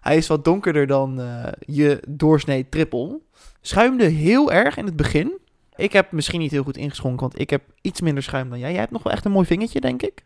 Hij 0.00 0.16
is 0.16 0.26
wat 0.26 0.44
donkerder 0.44 0.86
dan 0.86 1.20
eh, 1.20 1.52
je 1.60 2.02
doorsnee 2.08 2.68
triple. 2.68 3.20
Schuimde 3.60 4.04
heel 4.04 4.52
erg 4.52 4.76
in 4.76 4.84
het 4.84 4.96
begin. 4.96 5.38
Ik 5.78 5.92
heb 5.92 6.12
misschien 6.12 6.40
niet 6.40 6.50
heel 6.50 6.62
goed 6.62 6.76
ingeschonken, 6.76 7.20
want 7.20 7.38
ik 7.40 7.50
heb 7.50 7.62
iets 7.80 8.00
minder 8.00 8.22
schuim 8.22 8.50
dan 8.50 8.58
jij. 8.58 8.70
Jij 8.70 8.80
hebt 8.80 8.92
nog 8.92 9.02
wel 9.02 9.12
echt 9.12 9.24
een 9.24 9.32
mooi 9.32 9.46
vingertje, 9.46 9.80
denk 9.80 10.02
ik. 10.02 10.24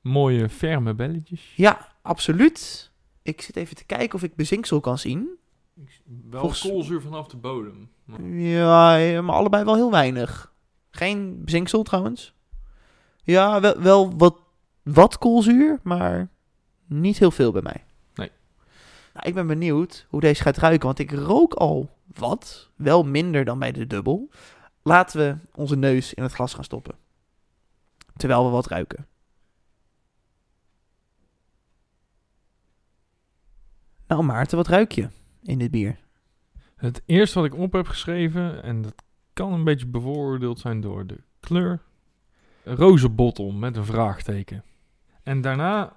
Mooie, 0.00 0.48
ferme 0.48 0.94
belletjes. 0.94 1.52
Ja, 1.56 1.88
absoluut. 2.02 2.90
Ik 3.22 3.40
zit 3.40 3.56
even 3.56 3.76
te 3.76 3.84
kijken 3.84 4.14
of 4.14 4.22
ik 4.22 4.34
bezinksel 4.36 4.80
kan 4.80 4.98
zien. 4.98 5.28
Wel 6.30 6.40
Volgens- 6.40 6.60
koolzuur 6.60 7.00
vanaf 7.02 7.26
de 7.28 7.36
bodem. 7.36 7.90
Ja, 8.32 8.98
eh, 9.00 9.20
maar 9.20 9.34
allebei 9.34 9.64
wel 9.64 9.74
heel 9.74 9.90
weinig. 9.90 10.52
Geen 10.90 11.44
bezinksel 11.44 11.82
trouwens. 11.82 12.34
Ja, 13.22 13.60
wel, 13.60 13.80
wel 13.80 14.16
wat, 14.16 14.38
wat 14.82 15.18
koolzuur, 15.18 15.80
maar 15.82 16.28
niet 16.86 17.18
heel 17.18 17.30
veel 17.30 17.52
bij 17.52 17.62
mij. 17.62 17.84
Nou, 19.18 19.30
ik 19.30 19.36
ben 19.36 19.46
benieuwd 19.46 20.06
hoe 20.08 20.20
deze 20.20 20.42
gaat 20.42 20.56
ruiken, 20.56 20.86
want 20.86 20.98
ik 20.98 21.10
rook 21.10 21.54
al 21.54 21.90
wat. 22.06 22.70
Wel 22.76 23.04
minder 23.04 23.44
dan 23.44 23.58
bij 23.58 23.72
de 23.72 23.86
dubbel. 23.86 24.30
Laten 24.82 25.20
we 25.20 25.36
onze 25.54 25.76
neus 25.76 26.14
in 26.14 26.22
het 26.22 26.32
glas 26.32 26.54
gaan 26.54 26.64
stoppen. 26.64 26.94
Terwijl 28.16 28.44
we 28.44 28.50
wat 28.50 28.66
ruiken. 28.66 29.06
Nou 34.06 34.22
Maarten, 34.22 34.56
wat 34.56 34.66
ruik 34.66 34.92
je 34.92 35.08
in 35.42 35.58
dit 35.58 35.70
bier? 35.70 35.98
Het 36.76 37.02
eerste 37.06 37.38
wat 37.38 37.48
ik 37.48 37.58
op 37.58 37.72
heb 37.72 37.86
geschreven, 37.86 38.62
en 38.62 38.82
dat 38.82 38.94
kan 39.32 39.52
een 39.52 39.64
beetje 39.64 39.86
bevooroordeeld 39.86 40.58
zijn 40.58 40.80
door 40.80 41.06
de 41.06 41.20
kleur. 41.40 41.82
Rozenbottel 42.64 43.50
met 43.52 43.76
een 43.76 43.84
vraagteken. 43.84 44.64
En 45.22 45.40
daarna 45.40 45.96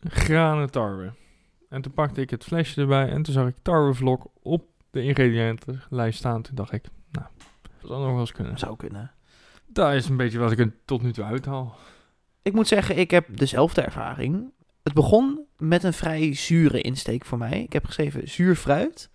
granen 0.00 0.70
tarwe. 0.70 1.12
En 1.74 1.82
toen 1.82 1.92
pakte 1.92 2.20
ik 2.20 2.30
het 2.30 2.44
flesje 2.44 2.80
erbij 2.80 3.08
en 3.08 3.22
toen 3.22 3.34
zag 3.34 3.48
ik 3.48 3.54
tarwevlok 3.62 4.26
op 4.42 4.64
de 4.90 5.02
ingrediëntenlijst 5.02 6.18
staan. 6.18 6.42
Toen 6.42 6.54
dacht 6.54 6.72
ik, 6.72 6.84
nou, 7.10 7.26
dat 7.80 7.90
zou 7.90 8.00
nog 8.00 8.10
wel 8.10 8.20
eens 8.20 8.32
kunnen. 8.32 8.58
Zou 8.58 8.76
kunnen. 8.76 9.12
Dat 9.66 9.92
is 9.92 10.08
een 10.08 10.16
beetje 10.16 10.38
wat 10.38 10.52
ik 10.52 10.58
er 10.58 10.74
tot 10.84 11.02
nu 11.02 11.12
toe 11.12 11.24
uithaal. 11.24 11.76
Ik 12.42 12.52
moet 12.52 12.68
zeggen, 12.68 12.98
ik 12.98 13.10
heb 13.10 13.36
dezelfde 13.36 13.80
ervaring. 13.80 14.52
Het 14.82 14.94
begon 14.94 15.40
met 15.58 15.82
een 15.82 15.92
vrij 15.92 16.34
zure 16.34 16.80
insteek 16.80 17.24
voor 17.24 17.38
mij. 17.38 17.62
Ik 17.62 17.72
heb 17.72 17.84
geschreven 17.84 18.28
zuur 18.28 18.56
fruit. 18.56 19.10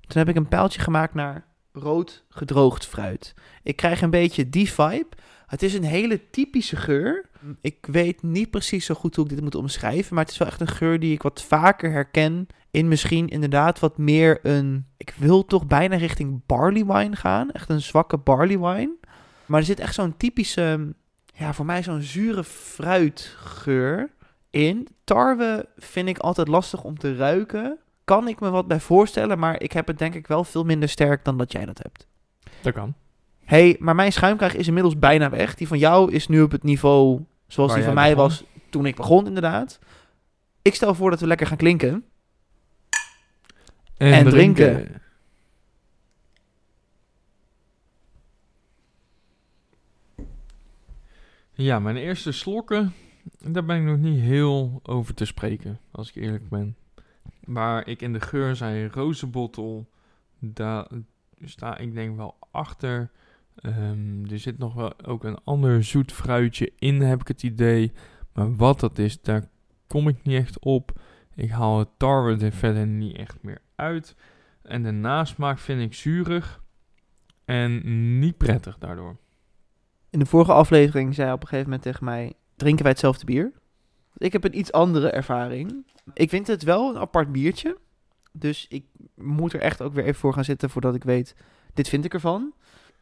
Toen 0.00 0.18
heb 0.18 0.28
ik 0.28 0.36
een 0.36 0.48
pijltje 0.48 0.80
gemaakt 0.80 1.14
naar 1.14 1.44
rood 1.72 2.24
gedroogd 2.28 2.86
fruit. 2.86 3.34
Ik 3.62 3.76
krijg 3.76 4.02
een 4.02 4.10
beetje 4.10 4.48
die 4.48 4.70
vibe. 4.70 5.08
Het 5.46 5.62
is 5.62 5.74
een 5.74 5.84
hele 5.84 6.30
typische 6.30 6.76
geur. 6.76 7.28
Ik 7.60 7.86
weet 7.86 8.22
niet 8.22 8.50
precies 8.50 8.86
zo 8.86 8.94
goed 8.94 9.16
hoe 9.16 9.24
ik 9.24 9.30
dit 9.30 9.40
moet 9.40 9.54
omschrijven, 9.54 10.14
maar 10.14 10.24
het 10.24 10.32
is 10.32 10.38
wel 10.38 10.48
echt 10.48 10.60
een 10.60 10.68
geur 10.68 11.00
die 11.00 11.12
ik 11.12 11.22
wat 11.22 11.42
vaker 11.42 11.90
herken 11.90 12.46
in 12.72 12.88
misschien 12.88 13.28
inderdaad 13.28 13.78
wat 13.78 13.98
meer 13.98 14.38
een... 14.42 14.86
Ik 14.96 15.14
wil 15.18 15.44
toch 15.44 15.66
bijna 15.66 15.96
richting 15.96 16.40
barley 16.46 16.86
wine 16.86 17.16
gaan. 17.16 17.50
Echt 17.50 17.68
een 17.68 17.80
zwakke 17.80 18.16
barley 18.16 18.58
wine. 18.58 18.96
Maar 19.46 19.60
er 19.60 19.66
zit 19.66 19.80
echt 19.80 19.94
zo'n 19.94 20.16
typische, 20.16 20.94
ja, 21.34 21.52
voor 21.52 21.64
mij 21.64 21.82
zo'n 21.82 22.00
zure 22.00 22.44
fruitgeur 22.44 24.10
in. 24.50 24.88
Tarwe 25.04 25.68
vind 25.76 26.08
ik 26.08 26.18
altijd 26.18 26.48
lastig 26.48 26.84
om 26.84 26.98
te 26.98 27.16
ruiken. 27.16 27.78
Kan 28.04 28.28
ik 28.28 28.40
me 28.40 28.50
wat 28.50 28.66
bij 28.66 28.80
voorstellen, 28.80 29.38
maar 29.38 29.60
ik 29.60 29.72
heb 29.72 29.86
het 29.86 29.98
denk 29.98 30.14
ik 30.14 30.26
wel 30.26 30.44
veel 30.44 30.64
minder 30.64 30.88
sterk 30.88 31.24
dan 31.24 31.38
dat 31.38 31.52
jij 31.52 31.64
dat 31.64 31.82
hebt. 31.82 32.06
Dat 32.62 32.72
kan. 32.72 32.94
hey, 33.44 33.76
maar 33.78 33.94
mijn 33.94 34.12
schuimkraag 34.12 34.54
is 34.54 34.66
inmiddels 34.66 34.98
bijna 34.98 35.30
weg. 35.30 35.54
Die 35.54 35.68
van 35.68 35.78
jou 35.78 36.12
is 36.12 36.28
nu 36.28 36.42
op 36.42 36.50
het 36.50 36.62
niveau 36.62 37.20
zoals 37.52 37.70
Waar 37.70 37.78
die 37.78 37.86
van 37.86 37.94
mij 37.94 38.14
begon. 38.14 38.28
was 38.28 38.44
toen 38.70 38.86
ik 38.86 38.96
begon, 38.96 39.26
inderdaad. 39.26 39.78
Ik 40.62 40.74
stel 40.74 40.94
voor 40.94 41.10
dat 41.10 41.20
we 41.20 41.26
lekker 41.26 41.46
gaan 41.46 41.56
klinken. 41.56 42.04
En 43.96 44.28
drinken. 44.28 45.00
Ja, 51.52 51.78
mijn 51.78 51.96
eerste 51.96 52.32
slokken, 52.32 52.94
daar 53.38 53.64
ben 53.64 53.76
ik 53.76 53.82
nog 53.82 53.98
niet 53.98 54.20
heel 54.20 54.80
over 54.82 55.14
te 55.14 55.24
spreken, 55.24 55.80
als 55.90 56.08
ik 56.08 56.14
eerlijk 56.14 56.48
ben. 56.48 56.76
Waar 57.44 57.86
ik 57.86 58.02
in 58.02 58.12
de 58.12 58.20
geur 58.20 58.56
zei 58.56 58.86
rozenbottel, 58.86 59.88
daar 60.38 60.86
sta 61.44 61.78
ik 61.78 61.94
denk 61.94 62.16
wel 62.16 62.36
achter. 62.50 63.10
Ehm, 63.54 64.24
er 64.30 64.38
zit 64.38 64.58
nog 64.58 64.74
wel 64.74 65.02
ook 65.04 65.24
een 65.24 65.38
ander 65.44 65.84
zoet 65.84 66.12
fruitje 66.12 66.72
in, 66.78 67.00
heb 67.00 67.20
ik 67.20 67.28
het 67.28 67.42
idee. 67.42 67.92
Maar 68.32 68.56
wat 68.56 68.80
dat 68.80 68.98
is, 68.98 69.20
daar 69.20 69.44
kom 69.86 70.08
ik 70.08 70.22
niet 70.22 70.36
echt 70.36 70.58
op. 70.58 71.00
Ik 71.34 71.50
haal 71.50 71.78
het 71.78 71.88
tarwe 71.96 72.44
er 72.44 72.52
verder 72.52 72.86
niet 72.86 73.16
echt 73.16 73.42
meer 73.42 73.60
uit. 73.74 74.16
En 74.62 74.82
de 74.82 74.90
nasmaak 74.90 75.58
vind 75.58 75.80
ik 75.80 75.94
zuurig 75.94 76.62
en 77.44 77.80
niet 78.18 78.36
prettig 78.36 78.78
daardoor. 78.78 79.16
In 80.10 80.18
de 80.18 80.26
vorige 80.26 80.52
aflevering 80.52 81.14
zei 81.14 81.32
op 81.32 81.40
een 81.40 81.48
gegeven 81.48 81.64
moment 81.64 81.82
tegen 81.82 82.04
mij: 82.04 82.32
drinken 82.56 82.82
wij 82.82 82.92
hetzelfde 82.92 83.24
bier? 83.24 83.52
Ik 84.16 84.32
heb 84.32 84.44
een 84.44 84.58
iets 84.58 84.72
andere 84.72 85.10
ervaring. 85.10 85.86
Ik 86.14 86.28
vind 86.28 86.46
het 86.46 86.62
wel 86.62 86.90
een 86.90 87.00
apart 87.00 87.32
biertje. 87.32 87.76
Dus 88.32 88.66
ik 88.68 88.84
moet 89.14 89.52
er 89.52 89.60
echt 89.60 89.82
ook 89.82 89.92
weer 89.92 90.04
even 90.04 90.20
voor 90.20 90.32
gaan 90.32 90.44
zitten 90.44 90.70
voordat 90.70 90.94
ik 90.94 91.04
weet, 91.04 91.36
dit 91.74 91.88
vind 91.88 92.04
ik 92.04 92.14
ervan. 92.14 92.52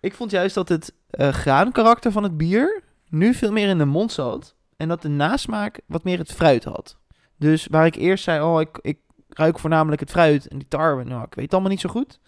Ik 0.01 0.15
vond 0.15 0.31
juist 0.31 0.55
dat 0.55 0.69
het 0.69 0.95
eh 1.11 1.29
graankarakter 1.29 2.13
van 2.13 2.23
het 2.23 2.37
bier 2.37 2.83
nu 3.09 3.35
veel 3.35 3.53
meer 3.53 3.69
in 3.69 3.79
de 3.79 3.85
mond 3.85 4.13
zat. 4.13 4.55
En 4.77 4.89
dat 4.89 5.03
de 5.03 5.09
nasmaak 5.09 5.81
wat 5.87 6.05
meer 6.05 6.19
het 6.19 6.33
fruit 6.33 6.65
had. 6.65 6.97
Dus 7.37 7.67
waar 7.67 7.87
ik 7.87 7.95
eerst 7.95 8.25
zei, 8.25 8.43
oh, 8.43 8.61
ik, 8.61 8.79
ik 8.83 8.99
ruik 9.29 9.59
voornamelijk 9.59 10.01
het 10.01 10.11
fruit 10.11 10.49
en 10.49 10.59
die 10.59 10.69
tarwe. 10.69 11.05
Nou, 11.05 11.25
ik 11.25 11.35
weet 11.35 11.45
het 11.45 11.53
allemaal 11.53 11.71
niet 11.71 11.81
zo 11.81 11.89
goed. 11.89 12.21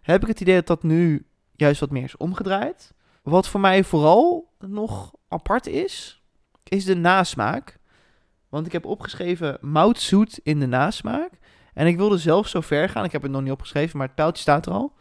Heb 0.00 0.22
ik 0.22 0.28
het 0.28 0.40
idee 0.40 0.54
dat 0.54 0.66
dat 0.66 0.82
nu 0.82 1.26
juist 1.56 1.80
wat 1.80 1.90
meer 1.90 2.04
is 2.04 2.16
omgedraaid. 2.16 2.94
Wat 3.22 3.48
voor 3.48 3.60
mij 3.60 3.84
vooral 3.84 4.52
nog 4.58 5.14
apart 5.28 5.66
is, 5.66 6.22
is 6.62 6.84
de 6.84 6.96
nasmaak. 6.96 7.78
Want 8.48 8.66
ik 8.66 8.72
heb 8.72 8.84
opgeschreven 8.84 9.58
moutzoet 9.60 10.40
in 10.42 10.60
de 10.60 10.66
nasmaak. 10.66 11.30
En 11.74 11.86
ik 11.86 11.96
wilde 11.96 12.18
zelf 12.18 12.48
zo 12.48 12.60
ver 12.60 12.88
gaan, 12.88 13.04
ik 13.04 13.12
heb 13.12 13.22
het 13.22 13.30
nog 13.30 13.42
niet 13.42 13.52
opgeschreven, 13.52 13.98
maar 13.98 14.06
het 14.06 14.16
pijltje 14.16 14.42
staat 14.42 14.66
er 14.66 14.72
al. 14.72 14.92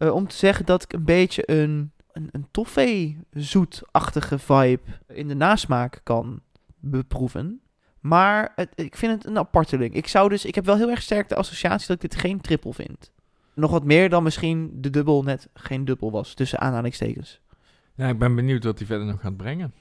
Eh, 0.00 0.14
om 0.14 0.28
te 0.28 0.36
zeggen 0.36 0.66
dat 0.66 0.82
ik 0.82 0.92
een 0.92 1.04
beetje 1.04 1.50
een, 1.50 1.92
een, 2.12 2.28
een 2.32 2.46
toffee-zoetachtige 2.50 4.38
vibe 4.38 4.80
in 5.06 5.28
de 5.28 5.34
nasmaak 5.34 6.00
kan 6.02 6.40
beproeven. 6.78 7.60
Maar 8.00 8.52
het, 8.54 8.68
ik 8.74 8.96
vind 8.96 9.12
het 9.12 9.26
een 9.26 9.38
aparteling. 9.38 9.94
Ik 9.94 10.06
zou 10.06 10.28
dus, 10.28 10.44
ik 10.44 10.54
heb 10.54 10.64
wel 10.64 10.76
heel 10.76 10.90
erg 10.90 11.02
sterk 11.02 11.28
de 11.28 11.34
associatie 11.34 11.86
dat 11.86 12.02
ik 12.02 12.10
dit 12.10 12.20
geen 12.20 12.40
triple 12.40 12.74
vind. 12.74 13.12
Nog 13.54 13.70
wat 13.70 13.84
meer 13.84 14.08
dan 14.08 14.22
misschien 14.22 14.70
de 14.74 14.90
dubbel 14.90 15.22
net 15.22 15.48
geen 15.54 15.84
dubbel 15.84 16.10
was, 16.10 16.34
tussen 16.34 16.60
aanhalingstekens. 16.60 17.40
Ja, 17.94 18.08
ik 18.08 18.18
ben 18.18 18.34
benieuwd 18.34 18.64
wat 18.64 18.78
hij 18.78 18.86
verder 18.86 19.06
nog 19.06 19.20
gaat 19.20 19.36
brengen. 19.36 19.72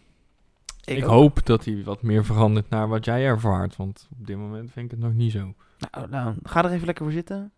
Ik, 0.83 1.03
ook. 1.03 1.09
hoop 1.09 1.45
dat 1.45 1.65
hij 1.65 1.83
wat 1.83 2.01
meer 2.01 2.25
verandert 2.25 2.69
naar 2.69 2.87
wat 2.87 3.05
jij 3.05 3.25
ervaart, 3.25 3.75
want 3.75 4.07
op 4.19 4.27
dit 4.27 4.37
moment 4.37 4.71
vind 4.71 4.85
ik 4.85 4.91
het 4.91 4.99
nog 4.99 5.13
niet 5.13 5.31
zo. 5.31 5.53
Nou, 5.91 6.09
nou, 6.09 6.35
ga 6.43 6.63
er 6.63 6.71
even 6.71 6.85
lekker 6.85 7.05
voor 7.05 7.13
zitten. 7.13 7.51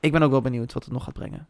Ik 0.00 0.12
ben 0.12 0.22
ook 0.22 0.30
wel 0.30 0.40
benieuwd 0.40 0.72
wat 0.72 0.84
het 0.84 0.92
nog 0.92 1.04
gaat 1.04 1.14
brengen. 1.14 1.48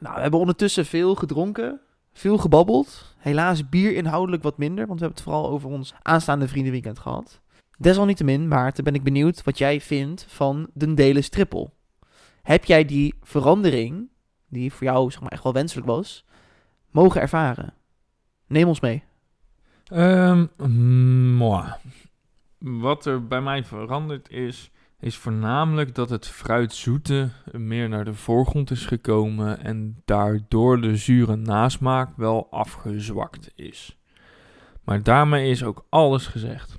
Nou, 0.00 0.14
we 0.14 0.20
hebben 0.20 0.40
ondertussen 0.40 0.86
veel 0.86 1.14
gedronken, 1.14 1.80
veel 2.12 2.38
gebabbeld. 2.38 3.14
Helaas 3.18 3.68
bier 3.68 3.94
inhoudelijk 3.94 4.42
wat 4.42 4.58
minder, 4.58 4.86
want 4.86 5.00
we 5.00 5.04
hebben 5.04 5.24
het 5.24 5.32
vooral 5.32 5.50
over 5.50 5.68
ons 5.68 5.94
aanstaande 6.02 6.48
vriendenweekend 6.48 6.98
gehad. 6.98 7.40
Desalniettemin, 7.78 8.48
Maarten, 8.48 8.84
ben 8.84 8.94
ik 8.94 9.02
benieuwd 9.02 9.42
wat 9.42 9.58
jij 9.58 9.80
vindt 9.80 10.24
van 10.28 10.68
de 10.74 10.94
Delen 10.94 11.30
Triple. 11.30 11.70
Heb 12.42 12.64
jij 12.64 12.84
die 12.84 13.14
verandering, 13.22 14.08
die 14.48 14.72
voor 14.72 14.86
jou 14.86 15.10
zeg 15.10 15.20
maar, 15.20 15.32
echt 15.32 15.42
wel 15.42 15.52
wenselijk 15.52 15.86
was, 15.86 16.24
mogen 16.90 17.20
ervaren? 17.20 17.74
Neem 18.46 18.68
ons 18.68 18.80
mee. 18.80 19.02
Moi. 21.36 21.72
Wat 22.58 23.06
er 23.06 23.26
bij 23.26 23.40
mij 23.40 23.64
veranderd 23.64 24.30
is, 24.30 24.70
is 25.02 25.16
voornamelijk 25.16 25.94
dat 25.94 26.10
het 26.10 26.28
fruitzoete 26.28 27.30
meer 27.52 27.88
naar 27.88 28.04
de 28.04 28.14
voorgrond 28.14 28.70
is 28.70 28.86
gekomen 28.86 29.64
en 29.64 30.02
daardoor 30.04 30.80
de 30.80 30.96
zure 30.96 31.36
nasmaak 31.36 32.16
wel 32.16 32.50
afgezwakt 32.50 33.52
is. 33.54 33.98
Maar 34.84 35.02
daarmee 35.02 35.50
is 35.50 35.64
ook 35.64 35.86
alles 35.88 36.26
gezegd. 36.26 36.78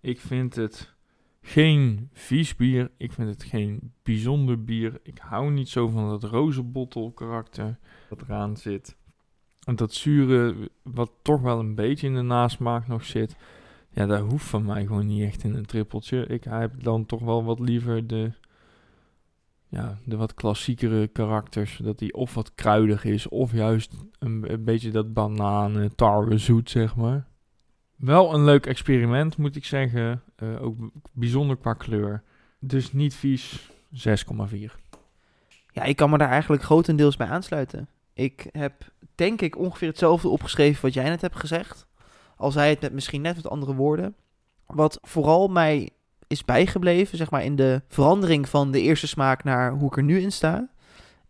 Ik 0.00 0.20
vind 0.20 0.54
het 0.54 0.94
geen 1.42 2.08
vies 2.12 2.56
bier, 2.56 2.90
ik 2.96 3.12
vind 3.12 3.28
het 3.28 3.44
geen 3.44 3.92
bijzonder 4.02 4.64
bier. 4.64 5.00
Ik 5.02 5.18
hou 5.18 5.50
niet 5.50 5.68
zo 5.68 5.88
van 5.88 6.08
dat 6.08 6.22
rozenbottel 6.22 7.12
karakter 7.12 7.78
dat 8.08 8.22
eraan 8.22 8.56
zit. 8.56 8.96
En 9.64 9.76
dat 9.76 9.94
zure, 9.94 10.70
wat 10.82 11.10
toch 11.22 11.40
wel 11.40 11.58
een 11.58 11.74
beetje 11.74 12.06
in 12.06 12.14
de 12.14 12.22
nasmaak 12.22 12.86
nog 12.86 13.04
zit. 13.04 13.36
Ja, 13.94 14.06
dat 14.06 14.20
hoeft 14.20 14.46
van 14.46 14.64
mij 14.64 14.86
gewoon 14.86 15.06
niet 15.06 15.22
echt 15.22 15.44
in 15.44 15.54
een 15.54 15.66
trippeltje. 15.66 16.26
Ik 16.26 16.44
heb 16.44 16.82
dan 16.82 17.06
toch 17.06 17.20
wel 17.20 17.44
wat 17.44 17.58
liever 17.58 18.06
de, 18.06 18.32
ja, 19.68 19.98
de 20.04 20.16
wat 20.16 20.34
klassiekere 20.34 21.06
karakters. 21.06 21.80
Dat 21.82 21.98
die 21.98 22.14
of 22.14 22.34
wat 22.34 22.54
kruidig 22.54 23.04
is, 23.04 23.28
of 23.28 23.52
juist 23.52 23.92
een, 24.18 24.64
beetje 24.64 24.90
dat 24.90 25.12
bananen, 25.12 25.94
tarwe 25.94 26.38
zoet, 26.38 26.70
zeg 26.70 26.96
maar. 26.96 27.26
Wel 27.96 28.34
een 28.34 28.44
leuk 28.44 28.66
experiment, 28.66 29.36
moet 29.36 29.56
ik 29.56 29.64
zeggen. 29.64 30.22
Eh, 30.36 30.62
ook 30.62 30.76
bijzonder 31.12 31.56
qua 31.56 31.72
kleur. 31.72 32.22
Dus 32.58 32.92
niet 32.92 33.14
vies, 33.14 33.70
6,4. 33.90 34.74
Ja, 35.72 35.82
ik 35.82 35.96
kan 35.96 36.10
me 36.10 36.18
daar 36.18 36.30
eigenlijk 36.30 36.62
grotendeels 36.62 37.16
bij 37.16 37.26
aansluiten. 37.26 37.88
Ik 38.12 38.46
heb 38.52 38.92
denk 39.14 39.40
ik 39.40 39.58
ongeveer 39.58 39.88
hetzelfde 39.88 40.28
opgeschreven 40.28 40.82
wat 40.82 40.94
jij 40.94 41.08
net 41.08 41.20
hebt 41.20 41.36
gezegd. 41.36 41.86
Al 42.36 42.50
zei 42.50 42.70
het 42.70 42.80
met 42.80 42.92
misschien 42.92 43.22
net 43.22 43.36
wat 43.42 43.52
andere 43.52 43.74
woorden. 43.74 44.14
Wat 44.66 44.98
vooral 45.02 45.48
mij 45.48 45.90
is 46.26 46.44
bijgebleven, 46.44 47.18
zeg 47.18 47.30
maar 47.30 47.44
in 47.44 47.56
de 47.56 47.82
verandering 47.88 48.48
van 48.48 48.70
de 48.70 48.80
eerste 48.80 49.06
smaak 49.06 49.44
naar 49.44 49.72
hoe 49.72 49.86
ik 49.86 49.96
er 49.96 50.02
nu 50.02 50.20
in 50.20 50.32
sta, 50.32 50.68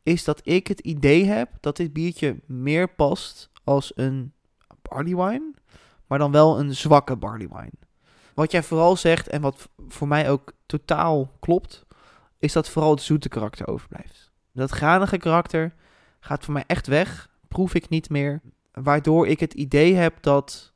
is 0.02 0.24
dat 0.24 0.40
ik 0.42 0.66
het 0.66 0.80
idee 0.80 1.24
heb 1.24 1.50
dat 1.60 1.76
dit 1.76 1.92
biertje 1.92 2.36
meer 2.46 2.88
past 2.88 3.50
als 3.64 3.92
een 3.94 4.32
barley 4.82 5.16
wine, 5.16 5.54
maar 6.06 6.18
dan 6.18 6.32
wel 6.32 6.58
een 6.58 6.74
zwakke 6.74 7.16
barley 7.16 7.48
wine. 7.48 7.72
Wat 8.34 8.50
jij 8.50 8.62
vooral 8.62 8.96
zegt 8.96 9.28
en 9.28 9.40
wat 9.40 9.68
voor 9.88 10.08
mij 10.08 10.30
ook 10.30 10.52
totaal 10.66 11.30
klopt, 11.40 11.86
is 12.38 12.52
dat 12.52 12.68
vooral 12.68 12.90
het 12.90 13.02
zoete 13.02 13.28
karakter 13.28 13.68
overblijft. 13.68 14.30
Dat 14.52 14.70
granige 14.70 15.16
karakter 15.16 15.74
gaat 16.20 16.44
voor 16.44 16.54
mij 16.54 16.64
echt 16.66 16.86
weg, 16.86 17.30
proef 17.48 17.74
ik 17.74 17.88
niet 17.88 18.10
meer, 18.10 18.40
waardoor 18.72 19.26
ik 19.26 19.40
het 19.40 19.54
idee 19.54 19.94
heb 19.94 20.22
dat 20.22 20.72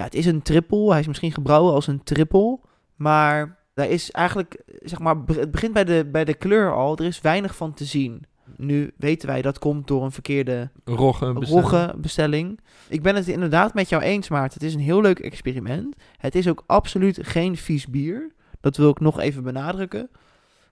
ja, 0.00 0.06
het 0.06 0.14
is 0.14 0.26
een 0.26 0.42
triple. 0.42 0.90
Hij 0.90 1.00
is 1.00 1.06
misschien 1.06 1.32
gebrouwen 1.32 1.72
als 1.72 1.86
een 1.86 2.02
triple. 2.02 2.58
Maar 2.96 3.58
daar 3.74 3.88
is 3.88 4.10
eigenlijk, 4.10 4.62
zeg 4.66 4.98
maar, 4.98 5.16
het 5.26 5.50
begint 5.50 5.72
bij 5.72 5.84
de, 5.84 6.08
bij 6.12 6.24
de 6.24 6.34
kleur 6.34 6.74
al. 6.74 6.96
Er 6.96 7.04
is 7.04 7.20
weinig 7.20 7.56
van 7.56 7.74
te 7.74 7.84
zien. 7.84 8.24
Nu 8.56 8.92
weten 8.96 9.28
wij 9.28 9.42
dat 9.42 9.58
komt 9.58 9.86
door 9.86 10.04
een 10.04 10.12
verkeerde 10.12 10.70
Rogge, 10.84 11.26
roggenbestelling. 11.32 12.60
Ik 12.88 13.02
ben 13.02 13.14
het 13.14 13.28
inderdaad 13.28 13.74
met 13.74 13.88
jou 13.88 14.02
eens, 14.02 14.28
Maarten. 14.28 14.58
Het 14.58 14.68
is 14.68 14.74
een 14.74 14.80
heel 14.80 15.00
leuk 15.00 15.18
experiment. 15.18 15.96
Het 16.16 16.34
is 16.34 16.48
ook 16.48 16.64
absoluut 16.66 17.18
geen 17.22 17.56
vies 17.56 17.86
bier. 17.86 18.32
Dat 18.60 18.76
wil 18.76 18.90
ik 18.90 19.00
nog 19.00 19.20
even 19.20 19.42
benadrukken. 19.42 20.10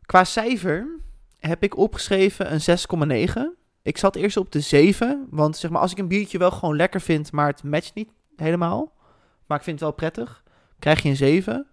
Qua 0.07 0.25
cijfer 0.25 0.89
heb 1.39 1.63
ik 1.63 1.77
opgeschreven 1.77 2.53
een 2.53 3.29
6,9. 3.29 3.33
Ik 3.83 3.99
zat 3.99 4.17
eerst 4.17 4.37
op 4.37 4.53
de 4.53 4.61
7, 4.61 5.27
want 5.31 5.57
zeg 5.57 5.71
maar, 5.71 5.81
als 5.81 5.93
ik 5.93 5.99
een 5.99 6.09
biertje 6.09 6.39
wel 6.39 6.51
gewoon 6.51 6.77
lekker 6.77 7.01
vind, 7.01 7.33
maar 7.33 7.47
het 7.47 7.63
matcht 7.63 7.95
niet 7.95 8.11
helemaal, 8.37 8.97
maar 9.49 9.59
ik 9.59 9.65
vind 9.65 9.81
het 9.81 9.89
wel 9.89 9.99
prettig, 9.99 10.43
krijg 10.79 11.03
je 11.03 11.09
een 11.09 11.17
7. 11.17 11.67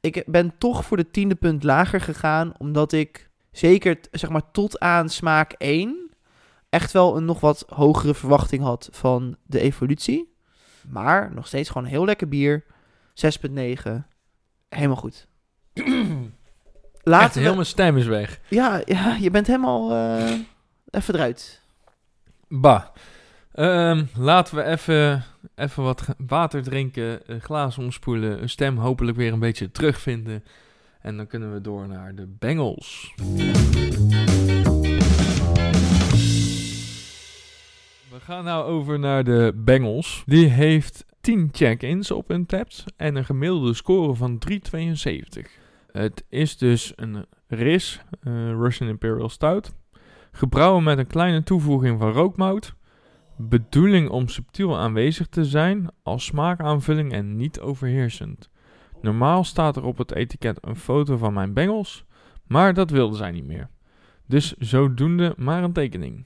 Ik 0.00 0.22
ben 0.26 0.58
toch 0.58 0.84
voor 0.84 0.96
de 0.96 1.10
tiende 1.10 1.34
punt 1.34 1.62
lager 1.62 2.00
gegaan, 2.00 2.52
omdat 2.58 2.92
ik 2.92 3.30
zeker 3.50 3.98
zeg 4.10 4.30
maar 4.30 4.50
tot 4.50 4.80
aan 4.80 5.08
smaak 5.08 5.52
1 5.52 6.10
echt 6.68 6.92
wel 6.92 7.16
een 7.16 7.24
nog 7.24 7.40
wat 7.40 7.64
hogere 7.68 8.14
verwachting 8.14 8.62
had 8.62 8.88
van 8.92 9.36
de 9.42 9.60
evolutie. 9.60 10.34
Maar 10.88 11.34
nog 11.34 11.46
steeds 11.46 11.70
gewoon 11.70 11.88
heel 11.88 12.04
lekker 12.04 12.28
bier. 12.28 12.64
6,9. 13.14 13.54
Helemaal 14.68 14.96
goed. 14.96 15.26
Echt, 17.02 17.10
Laten 17.10 17.34
we... 17.34 17.40
heel 17.40 17.54
mijn 17.54 17.66
stem 17.66 17.96
is 17.96 18.06
weg. 18.06 18.40
Ja, 18.48 18.82
ja, 18.84 19.14
je 19.14 19.30
bent 19.30 19.46
helemaal 19.46 19.92
eh, 19.92 20.38
even 20.90 21.14
eruit. 21.14 21.62
Bah. 22.48 22.84
Ehm, 23.52 24.04
laten 24.16 24.56
we 24.56 24.64
even, 24.64 25.24
wat 25.74 26.14
water 26.26 26.62
drinken, 26.62 27.20
glaas 27.40 27.78
omspoelen, 27.78 28.42
een 28.42 28.48
stem 28.48 28.76
hopelijk 28.76 29.16
weer 29.16 29.32
een 29.32 29.38
beetje 29.38 29.70
terugvinden. 29.70 30.44
En 31.00 31.16
dan 31.16 31.26
kunnen 31.26 31.52
we 31.52 31.60
door 31.60 31.88
naar 31.88 32.14
de 32.14 32.26
Bengals. 32.38 33.14
We 38.10 38.20
gaan 38.20 38.44
nou 38.44 38.64
over 38.64 38.98
naar 38.98 39.24
de 39.24 39.52
Bengals. 39.54 40.22
Die 40.26 40.46
heeft 40.46 41.04
10 41.20 41.48
check-ins 41.52 42.10
op 42.10 42.28
hun 42.28 42.46
taps 42.46 42.84
en 42.96 43.16
een 43.16 43.24
gemiddelde 43.24 43.74
score 43.74 44.14
van 44.14 44.38
3,72. 44.38 45.50
Het 45.92 46.24
is 46.28 46.56
dus 46.56 46.92
een 46.96 47.26
RIS, 47.48 48.00
eh, 48.22 48.32
Russian 48.50 48.88
Imperial 48.88 49.28
Stout. 49.28 49.72
Gebrouwen 50.32 50.82
met 50.82 50.98
een 50.98 51.06
kleine 51.06 51.42
toevoeging 51.42 51.98
van 51.98 52.12
rookmout. 52.12 52.74
Bedoeling 53.36 54.08
om 54.08 54.28
subtiel 54.28 54.78
aanwezig 54.78 55.26
te 55.26 55.44
zijn 55.44 55.88
als 56.02 56.24
smaakaanvulling 56.24 57.12
en 57.12 57.36
niet 57.36 57.60
overheersend. 57.60 58.50
Normaal 59.02 59.44
staat 59.44 59.76
er 59.76 59.84
op 59.84 59.98
het 59.98 60.14
etiket 60.14 60.58
een 60.60 60.76
foto 60.76 61.16
van 61.16 61.32
mijn 61.32 61.52
bengels, 61.52 62.04
maar 62.46 62.74
dat 62.74 62.90
wilde 62.90 63.16
zij 63.16 63.30
niet 63.30 63.46
meer. 63.46 63.68
Dus 64.26 64.54
zodoende 64.58 65.34
maar 65.36 65.62
een 65.62 65.72
tekening. 65.72 66.24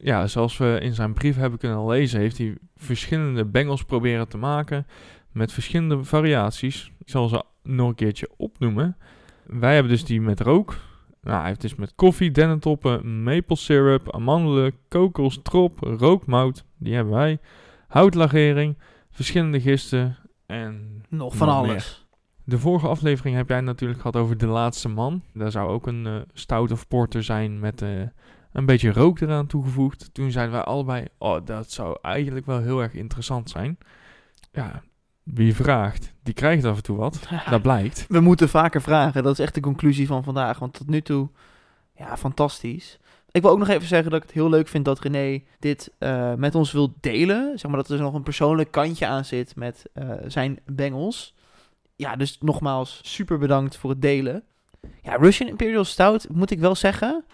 Ja, 0.00 0.26
zoals 0.26 0.56
we 0.56 0.78
in 0.82 0.94
zijn 0.94 1.12
brief 1.12 1.36
hebben 1.36 1.58
kunnen 1.58 1.86
lezen, 1.86 2.20
heeft 2.20 2.38
hij 2.38 2.56
verschillende 2.76 3.44
bengels 3.44 3.84
proberen 3.84 4.28
te 4.28 4.38
maken 4.38 4.86
met 5.32 5.52
verschillende 5.52 6.04
variaties. 6.04 6.92
Ik 6.98 7.08
zal 7.08 7.28
ze 7.28 7.42
nog 7.62 7.88
een 7.88 7.94
keertje 7.94 8.28
opnoemen. 8.36 8.96
Wij 9.46 9.74
hebben 9.74 9.92
dus 9.92 10.04
die 10.04 10.20
met 10.20 10.40
rook, 10.40 10.76
nou, 11.22 11.38
hij 11.38 11.46
heeft 11.46 11.60
dus 11.60 11.74
met 11.74 11.94
koffie, 11.94 12.30
dennentoppen, 12.30 13.22
maple 13.22 13.56
syrup, 13.56 14.14
amandelen, 14.14 14.72
kokos, 14.88 15.40
trop, 15.42 15.78
rookmout, 15.78 16.64
die 16.76 16.94
hebben 16.94 17.12
wij, 17.12 17.38
houtlagering, 17.88 18.78
verschillende 19.10 19.60
gisten 19.60 20.16
en 20.46 21.02
Nog 21.08 21.36
van 21.36 21.46
nog 21.46 21.56
alles. 21.56 22.06
De 22.44 22.58
vorige 22.58 22.88
aflevering 22.88 23.36
heb 23.36 23.48
jij 23.48 23.60
natuurlijk 23.60 24.00
gehad 24.00 24.16
over 24.16 24.38
De 24.38 24.46
Laatste 24.46 24.88
Man. 24.88 25.22
Daar 25.34 25.50
zou 25.50 25.70
ook 25.70 25.86
een 25.86 26.06
eh, 26.06 26.14
stout 26.32 26.70
of 26.70 26.88
porter 26.88 27.22
zijn 27.22 27.58
met 27.58 27.82
eh, 27.82 28.00
een 28.52 28.66
beetje 28.66 28.92
rook 28.92 29.20
eraan 29.20 29.46
toegevoegd. 29.46 30.14
Toen 30.14 30.30
zeiden 30.30 30.54
wij 30.54 30.64
allebei, 30.64 31.06
oh, 31.18 31.44
dat 31.44 31.70
zou 31.70 31.98
eigenlijk 32.02 32.46
wel 32.46 32.60
heel 32.60 32.80
erg 32.80 32.92
interessant 32.92 33.50
zijn. 33.50 33.78
Ja, 34.52 34.82
wie 35.34 35.54
vraagt, 35.54 36.12
die 36.22 36.34
krijgt 36.34 36.64
af 36.64 36.76
en 36.76 36.82
toe 36.82 36.96
wat. 36.96 37.20
Dat 37.50 37.62
blijkt. 37.62 38.06
We 38.08 38.20
moeten 38.20 38.48
vaker 38.48 38.82
vragen. 38.82 39.22
Dat 39.22 39.32
is 39.32 39.44
echt 39.44 39.54
de 39.54 39.60
conclusie 39.60 40.06
van 40.06 40.24
vandaag. 40.24 40.58
Want 40.58 40.72
tot 40.72 40.88
nu 40.88 41.00
toe, 41.02 41.28
ja, 41.96 42.16
fantastisch. 42.16 42.98
Ik 43.30 43.42
wil 43.42 43.50
ook 43.50 43.58
nog 43.58 43.68
even 43.68 43.88
zeggen 43.88 44.10
dat 44.10 44.20
ik 44.20 44.26
het 44.26 44.36
heel 44.36 44.48
leuk 44.48 44.68
vind 44.68 44.84
dat 44.84 45.00
René 45.00 45.42
dit 45.58 45.92
eh, 45.98 46.34
met 46.34 46.54
ons 46.54 46.72
wil 46.72 46.94
delen. 47.00 47.58
Zeg 47.58 47.70
maar 47.70 47.80
dat 47.80 47.90
er 47.90 48.00
nog 48.00 48.14
een 48.14 48.22
persoonlijk 48.22 48.70
kantje 48.70 49.06
aan 49.06 49.24
zit 49.24 49.56
met 49.56 49.84
eh, 49.92 50.10
zijn 50.26 50.58
bengels. 50.64 51.34
Ja, 51.96 52.16
dus 52.16 52.38
nogmaals, 52.40 53.00
super 53.02 53.38
bedankt 53.38 53.76
voor 53.76 53.90
het 53.90 54.02
delen. 54.02 54.42
Ja, 55.02 55.16
Russian 55.16 55.48
Imperial 55.48 55.84
Stout, 55.84 56.28
moet 56.28 56.50
ik 56.50 56.58
wel 56.58 56.74
zeggen 56.74 57.24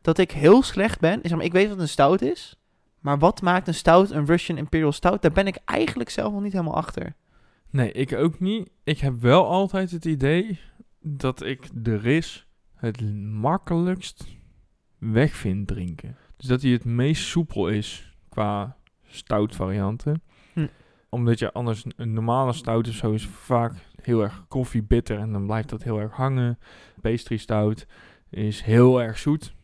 dat 0.00 0.18
ik 0.18 0.30
heel 0.30 0.62
slecht 0.62 1.00
ben. 1.00 1.18
Zeg 1.22 1.36
maar, 1.36 1.44
ik 1.44 1.52
weet 1.52 1.68
wat 1.68 1.78
een 1.78 1.88
stout 1.88 2.22
is. 2.22 2.56
Maar 3.00 3.18
wat 3.18 3.42
maakt 3.42 3.68
een 3.68 3.74
stout 3.74 4.10
een 4.10 4.26
Russian 4.26 4.58
Imperial 4.58 4.92
Stout? 4.92 5.22
Daar 5.22 5.32
ben 5.32 5.46
ik 5.46 5.58
eigenlijk 5.64 6.10
zelf 6.10 6.32
nog 6.32 6.42
niet 6.42 6.52
helemaal 6.52 6.76
achter. 6.76 7.14
Nee, 7.70 7.92
ik 7.92 8.12
ook 8.12 8.40
niet. 8.40 8.70
Ik 8.84 8.98
heb 8.98 9.20
wel 9.20 9.46
altijd 9.46 9.90
het 9.90 10.04
idee 10.04 10.60
dat 11.00 11.42
ik 11.42 11.68
de 11.74 11.96
ris 11.96 12.46
het 12.76 13.14
makkelijkst 13.24 14.24
weg 14.98 15.32
vind 15.32 15.66
drinken. 15.66 16.16
Dus 16.36 16.46
dat 16.48 16.62
hij 16.62 16.70
het 16.70 16.84
meest 16.84 17.24
soepel 17.24 17.68
is 17.68 18.16
qua 18.28 18.76
stout 19.06 19.54
varianten. 19.56 20.22
Hm. 20.52 20.66
Omdat 21.08 21.38
je 21.38 21.52
anders 21.52 21.84
een 21.96 22.12
normale 22.12 22.52
stout 22.52 22.88
of 22.88 22.94
zo 22.94 23.12
is 23.12 23.26
vaak 23.26 23.72
heel 24.02 24.22
erg 24.22 24.44
koffiebitter 24.48 25.18
en 25.18 25.32
dan 25.32 25.46
blijft 25.46 25.68
dat 25.68 25.82
heel 25.82 25.98
erg 26.00 26.12
hangen. 26.12 26.58
Pastry 27.00 27.36
stout 27.36 27.86
is 28.30 28.62
heel 28.62 29.02
erg 29.02 29.18
zoet. 29.18 29.54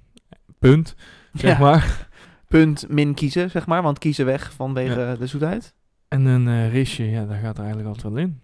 Punt, 0.59 0.95
zeg 1.33 1.59
Ja. 1.59 1.65
maar. 1.65 2.09
Punt 2.49 2.89
min 2.89 3.15
kiezen, 3.15 3.51
zeg 3.51 3.67
maar. 3.67 3.83
Want 3.83 3.99
kiezen 3.99 4.25
weg 4.25 4.53
vanwege 4.53 5.17
de 5.19 5.27
zoetheid. 5.27 5.75
En 6.09 6.25
een 6.25 6.49
eh, 6.49 6.73
risje, 6.73 7.11
ja, 7.11 7.25
daar 7.25 7.39
gaat 7.39 7.59
er 7.59 7.65
eigenlijk 7.65 7.89
altijd 7.95 8.13
wel 8.13 8.23
in. 8.23 8.41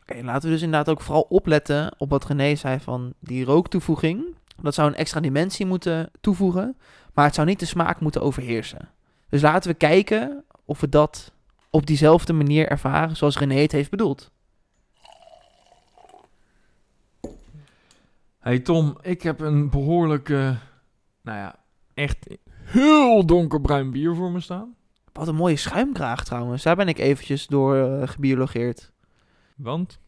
Oké, 0.00 0.22
laten 0.22 0.48
we 0.48 0.54
dus 0.54 0.62
inderdaad 0.62 0.88
ook 0.88 1.00
vooral 1.00 1.26
opletten 1.28 1.94
op 1.98 2.10
wat 2.10 2.26
René 2.26 2.54
zei 2.54 2.80
van 2.80 3.14
die 3.18 3.44
rooktoevoeging. 3.44 4.24
Dat 4.62 4.74
zou 4.74 4.88
een 4.88 4.96
extra 4.96 5.20
dimensie 5.20 5.66
moeten 5.66 6.10
toevoegen, 6.20 6.76
maar 7.14 7.24
het 7.24 7.34
zou 7.34 7.46
niet 7.46 7.60
de 7.60 7.66
smaak 7.66 8.00
moeten 8.00 8.22
overheersen. 8.22 8.88
Dus 9.28 9.42
laten 9.42 9.70
we 9.70 9.76
kijken 9.76 10.44
of 10.64 10.80
we 10.80 10.88
dat 10.88 11.32
op 11.70 11.86
diezelfde 11.86 12.32
manier 12.32 12.68
ervaren 12.68 13.16
zoals 13.16 13.38
René 13.38 13.60
het 13.60 13.72
heeft 13.72 13.90
bedoeld. 13.90 14.32
Hey 18.38 18.58
Tom, 18.58 18.98
ik 19.02 19.22
heb 19.22 19.40
een 19.40 19.70
behoorlijk, 19.70 20.28
eh, 20.28 20.56
nou 21.22 21.38
ja, 21.38 21.56
echt 21.94 22.26
heel 22.64 23.26
donkerbruin 23.26 23.90
bier 23.90 24.14
voor 24.14 24.30
me 24.30 24.40
staan. 24.40 24.74
Wat 25.14 25.28
een 25.28 25.34
mooie 25.34 25.56
schuimkraag 25.56 26.24
trouwens. 26.24 26.62
Daar 26.62 26.76
ben 26.76 26.88
ik 26.88 26.98
eventjes 26.98 27.46
door 27.46 27.76
eh, 27.76 28.08
gebiologeerd. 28.08 28.92
Want, 29.56 29.98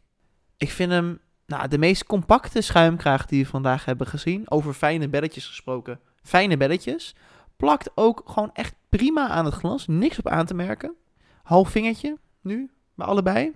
Ik 0.56 0.70
vind 0.70 0.90
hem 0.90 1.20
nou, 1.46 1.68
de 1.68 1.78
meest 1.78 2.04
compacte 2.04 2.60
schuimkraag 2.60 3.26
die 3.26 3.42
we 3.42 3.48
vandaag 3.50 3.84
hebben 3.84 4.06
gezien. 4.06 4.50
Over 4.50 4.72
fijne 4.72 5.08
belletjes 5.08 5.46
gesproken. 5.46 6.00
Fijne 6.22 6.56
belletjes. 6.56 7.14
Plakt 7.56 7.90
ook 7.94 8.22
gewoon 8.26 8.50
echt 8.52 8.74
prima 8.88 9.28
aan 9.28 9.44
het 9.44 9.54
glas. 9.54 9.86
Niks 9.86 10.18
op 10.18 10.28
aan 10.28 10.46
te 10.46 10.54
merken. 10.54 10.94
Half 11.42 11.70
vingertje 11.70 12.18
nu 12.40 12.70
bij 12.94 13.06
allebei. 13.06 13.54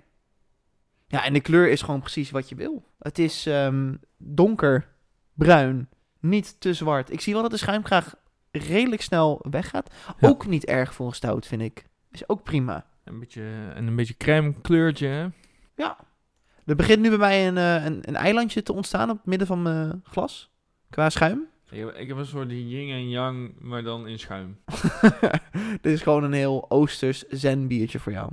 Ja, 1.07 1.23
en 1.23 1.33
de 1.33 1.41
kleur 1.41 1.69
is 1.69 1.81
gewoon 1.81 1.99
precies 1.99 2.31
wat 2.31 2.49
je 2.49 2.55
wil. 2.55 2.85
Het 2.99 3.19
is 3.19 3.45
ehm, 3.45 3.95
donker, 4.17 4.87
bruin, 5.33 5.89
niet 6.19 6.59
te 6.59 6.73
zwart. 6.73 7.11
Ik 7.11 7.21
zie 7.21 7.33
wel 7.33 7.41
dat 7.41 7.51
de 7.51 7.57
schuimkraag 7.57 8.15
redelijk 8.51 9.01
snel 9.01 9.45
weggaat. 9.49 9.93
Ja. 10.19 10.27
Ook 10.27 10.47
niet 10.47 10.65
erg 10.65 10.93
voor 10.93 11.07
een 11.07 11.13
stout, 11.13 11.47
vind 11.47 11.61
ik. 11.61 11.85
Is 12.11 12.29
ook 12.29 12.43
prima. 12.43 12.85
een 13.03 13.19
beetje, 13.19 13.43
en 13.75 13.87
een 13.87 13.95
beetje 13.95 14.17
crème 14.17 14.53
kleurtje, 14.61 15.07
hè? 15.07 15.27
Ja. 15.75 15.97
Er 16.65 16.75
begint 16.75 17.01
nu 17.01 17.09
bij 17.09 17.17
mij 17.17 17.47
een, 17.47 17.57
eh, 17.57 17.85
een, 17.85 17.99
een 18.01 18.15
eilandje 18.15 18.63
te 18.63 18.73
ontstaan 18.73 19.09
op 19.09 19.17
het 19.17 19.25
midden 19.25 19.47
van 19.47 19.61
mijn 19.61 20.01
glas. 20.03 20.51
Qua 20.89 21.09
schuim. 21.09 21.47
Ik 21.69 21.79
heb, 21.79 21.95
ik 21.95 22.07
heb 22.07 22.17
een 22.17 22.25
soort 22.25 22.51
yin 22.51 22.89
en 22.89 23.09
yang, 23.09 23.53
maar 23.59 23.83
dan 23.83 24.07
in 24.07 24.19
schuim. 24.19 24.57
Dit 25.81 25.93
is 25.93 26.01
gewoon 26.01 26.23
een 26.23 26.33
heel 26.33 26.65
oosters 26.69 27.23
zen 27.27 27.67
biertje 27.67 27.99
voor 27.99 28.11
jou. 28.11 28.31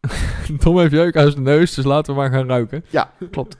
Tom 0.58 0.78
heeft 0.78 0.92
jeuk 0.92 1.16
uit 1.16 1.32
zijn 1.32 1.44
neus, 1.44 1.74
dus 1.74 1.84
laten 1.84 2.14
we 2.14 2.20
maar 2.20 2.30
gaan 2.30 2.48
ruiken. 2.48 2.84
Ja, 2.88 3.12
klopt. 3.30 3.56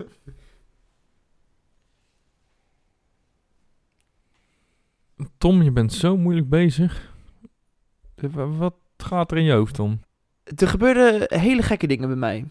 Tom, 5.38 5.62
je 5.62 5.70
bent 5.72 5.92
zo 5.92 6.16
moeilijk 6.16 6.48
bezig. 6.48 7.12
Eh, 8.14 8.30
wa- 8.30 8.46
Wat 8.46 8.74
gaat 8.96 9.30
er 9.30 9.36
in 9.36 9.44
je 9.44 9.52
hoofd, 9.52 9.74
Tom? 9.74 10.00
Er 10.56 10.68
gebeurden 10.68 11.40
hele 11.40 11.62
gekke 11.62 11.86
dingen 11.86 12.08
bij 12.08 12.16
mij. 12.16 12.44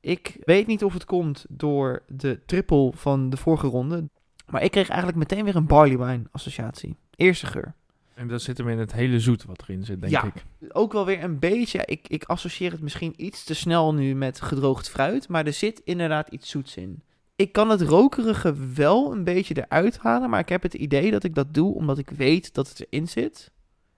Ik 0.00 0.36
weet 0.44 0.66
niet 0.66 0.84
of 0.84 0.92
het 0.92 1.04
komt 1.04 1.44
door 1.48 2.02
de 2.08 2.40
triple 2.46 2.92
van 2.94 3.30
de 3.30 3.36
vorige 3.36 3.66
ronde. 3.66 4.08
Maar 4.46 4.62
ik 4.62 4.70
kreeg 4.70 4.88
eigenlijk 4.88 5.18
meteen 5.18 5.44
weer 5.44 5.56
een 5.56 5.66
barley 5.66 5.98
wine 5.98 6.22
associatie. 6.30 6.96
Eerste 7.16 7.46
geur. 7.46 7.74
En 8.14 8.28
dat 8.28 8.42
zit 8.42 8.58
hem 8.58 8.68
in 8.68 8.78
het 8.78 8.92
hele 8.92 9.20
zoet 9.20 9.44
wat 9.44 9.62
erin 9.62 9.84
zit, 9.84 10.00
denk 10.00 10.12
Ja. 10.12 10.24
ik. 10.24 10.44
Ook 10.72 10.92
wel 10.92 11.06
weer 11.06 11.22
een 11.24 11.38
beetje, 11.38 11.82
ik, 11.84 12.08
ik 12.08 12.24
associeer 12.24 12.70
het 12.70 12.80
misschien 12.80 13.12
iets 13.16 13.44
te 13.44 13.54
snel 13.54 13.94
nu 13.94 14.14
met 14.14 14.40
gedroogd 14.40 14.90
fruit. 14.90 15.28
Maar 15.28 15.46
er 15.46 15.52
zit 15.52 15.80
inderdaad 15.84 16.28
iets 16.28 16.50
zoets 16.50 16.76
in. 16.76 17.02
Ik 17.42 17.52
kan 17.52 17.70
het 17.70 17.80
rokerige 17.80 18.54
wel 18.74 19.12
een 19.12 19.24
beetje 19.24 19.54
eruit 19.56 19.98
halen. 19.98 20.30
Maar 20.30 20.40
ik 20.40 20.48
heb 20.48 20.62
het 20.62 20.74
idee 20.74 21.10
dat 21.10 21.24
ik 21.24 21.34
dat 21.34 21.54
doe 21.54 21.74
omdat 21.74 21.98
ik 21.98 22.10
weet 22.10 22.54
dat 22.54 22.68
het 22.68 22.86
erin 22.86 23.08
zit. 23.08 23.52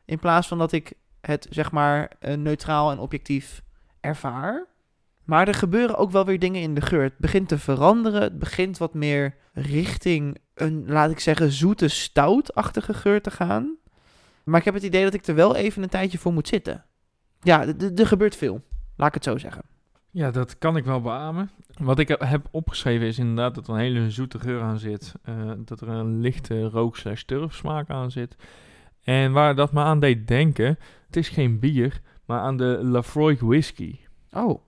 In 0.05 0.19
plaats 0.19 0.49
van 0.49 0.59
dat 0.59 0.73
ik 0.73 0.93
het 1.21 1.47
zeg 1.51 1.73
maar 1.73 2.11
eh, 2.19 2.37
neutraal 2.37 2.91
en 2.91 2.99
objectief 2.99 3.63
ervaar. 4.01 4.67
Maar 5.25 5.49
er 5.49 5.55
gebeuren 5.55 5.97
ook 5.97 6.11
wel 6.11 6.25
weer 6.25 6.39
dingen 6.39 6.63
in 6.63 6.75
de 6.75 6.81
geur. 6.81 7.03
Het 7.03 7.19
begint 7.19 7.49
te 7.49 7.59
veranderen. 7.59 8.23
Het 8.23 8.39
begint 8.39 8.79
wat 8.79 8.95
meer 8.95 9.37
richting 9.53 10.39
een, 10.55 10.85
laat 10.87 11.11
ik 11.11 11.21
zeggen, 11.21 11.53
zoete, 11.53 11.89
stoutachtige 11.89 12.95
geur 12.95 13.23
te 13.23 13.31
gaan. 13.31 13.77
Maar 14.45 14.59
ik 14.59 14.65
heb 14.65 14.75
het 14.75 14.83
idee 14.83 15.05
dat 15.05 15.15
ik 15.15 15.27
er 15.27 15.35
wel 15.35 15.57
even 15.57 15.83
een 15.83 15.89
tijdje 15.89 16.19
voor 16.19 16.33
moet 16.33 16.49
zitten. 16.49 16.85
Ja, 17.41 17.67
er 17.97 18.07
gebeurt 18.07 18.37
veel. 18.37 18.63
Laat 18.97 19.09
ik 19.09 19.15
het 19.15 19.25
zo 19.25 19.39
zeggen. 19.39 19.74
Ja, 20.15 20.31
dat 20.31 20.59
kan 20.59 20.77
ik 20.77 20.85
wel 20.85 21.01
beamen. 21.01 21.51
Wat 21.79 21.99
ik 21.99 22.09
heb 22.09 22.49
opgeschreven 22.51 23.07
is 23.07 23.19
inderdaad 23.19 23.55
dat 23.55 23.69
er 23.69 23.75
een 23.75 23.81
hele 23.81 24.11
zoete 24.11 24.39
geur 24.39 24.63
aan 24.63 24.79
zit. 24.79 25.15
eh, 25.23 25.53
dat 25.59 25.81
er 25.81 25.89
een 25.89 26.21
lichte 26.21 26.63
rook 26.69 26.97
slash 26.97 27.23
turfsmaak 27.23 27.91
aan 27.91 28.11
zit. 28.11 28.37
En 29.03 29.33
waar 29.33 29.55
dat 29.55 29.73
me 29.73 29.81
aan 29.81 30.01
deed 30.01 30.29
denken, 30.29 30.79
het 31.07 31.17
is 31.17 31.29
geen 31.29 31.59
bier, 31.59 32.01
maar 32.25 32.41
aan 32.41 32.57
de 32.57 32.79
Lafroig 32.83 33.41
whisky. 33.41 33.99
Oh, 34.33 34.63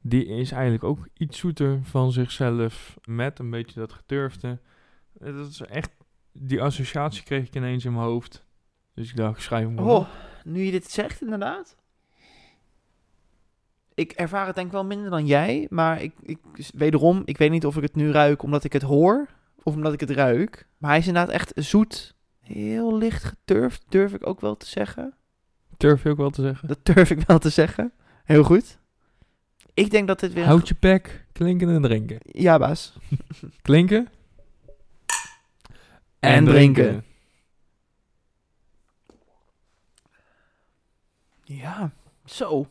Die 0.00 0.26
is 0.26 0.52
eigenlijk 0.52 0.84
ook 0.84 1.08
iets 1.16 1.38
zoeter 1.38 1.78
van 1.82 2.12
zichzelf, 2.12 2.98
met 3.04 3.38
een 3.38 3.50
beetje 3.50 3.80
dat 3.80 3.92
geturfde. 3.92 4.58
Eh, 5.20 5.36
Dat 5.36 5.48
is 5.48 5.60
echt, 5.60 5.90
die 6.32 6.62
associatie 6.62 7.22
kreeg 7.22 7.46
ik 7.46 7.54
ineens 7.54 7.84
in 7.84 7.92
mijn 7.92 8.04
hoofd. 8.04 8.44
Dus 8.94 9.10
ik 9.10 9.16
dacht, 9.16 9.42
schrijf 9.42 9.64
hem 9.66 9.78
oh 9.78 10.08
nu 10.44 10.62
je 10.62 10.70
dit 10.70 10.90
zegt 10.90 11.22
inderdaad. 11.22 11.76
Ik 13.94 14.12
ervaar 14.12 14.46
het 14.46 14.54
denk 14.54 14.66
ik 14.66 14.72
wel 14.72 14.84
minder 14.84 15.10
dan 15.10 15.26
jij. 15.26 15.66
Maar 15.70 16.02
ik, 16.02 16.12
ik, 16.22 16.38
wederom, 16.74 17.22
ik 17.24 17.38
weet 17.38 17.50
niet 17.50 17.66
of 17.66 17.76
ik 17.76 17.82
het 17.82 17.94
nu 17.94 18.10
ruik 18.10 18.42
omdat 18.42 18.64
ik 18.64 18.72
het 18.72 18.82
hoor. 18.82 19.28
Of 19.62 19.74
omdat 19.74 19.92
ik 19.92 20.00
het 20.00 20.10
ruik. 20.10 20.66
Maar 20.78 20.90
hij 20.90 20.98
is 20.98 21.06
inderdaad 21.06 21.34
echt 21.34 21.52
zoet. 21.54 22.14
Heel 22.40 22.96
licht 22.96 23.24
geturfd, 23.24 23.84
durf 23.88 24.12
ik 24.12 24.26
ook 24.26 24.40
wel 24.40 24.56
te 24.56 24.66
zeggen. 24.66 25.14
Durf 25.76 26.02
je 26.02 26.08
ook 26.08 26.16
wel 26.16 26.30
te 26.30 26.42
zeggen. 26.42 26.68
Dat 26.68 26.78
durf 26.82 27.10
ik 27.10 27.20
wel 27.26 27.38
te 27.38 27.48
zeggen. 27.48 27.92
Heel 28.24 28.44
goed. 28.44 28.78
Ik 29.74 29.90
denk 29.90 30.06
dat 30.06 30.20
dit 30.20 30.32
weer... 30.32 30.44
Houd 30.44 30.68
je 30.68 30.76
bek, 30.80 31.26
klinken 31.32 31.68
en 31.68 31.82
drinken. 31.82 32.18
Ja, 32.22 32.58
baas. 32.58 32.92
Klinken. 33.62 34.08
En 36.20 36.44
drinken. 36.44 37.04
Ja, 41.44 41.92
zo. 42.24 42.66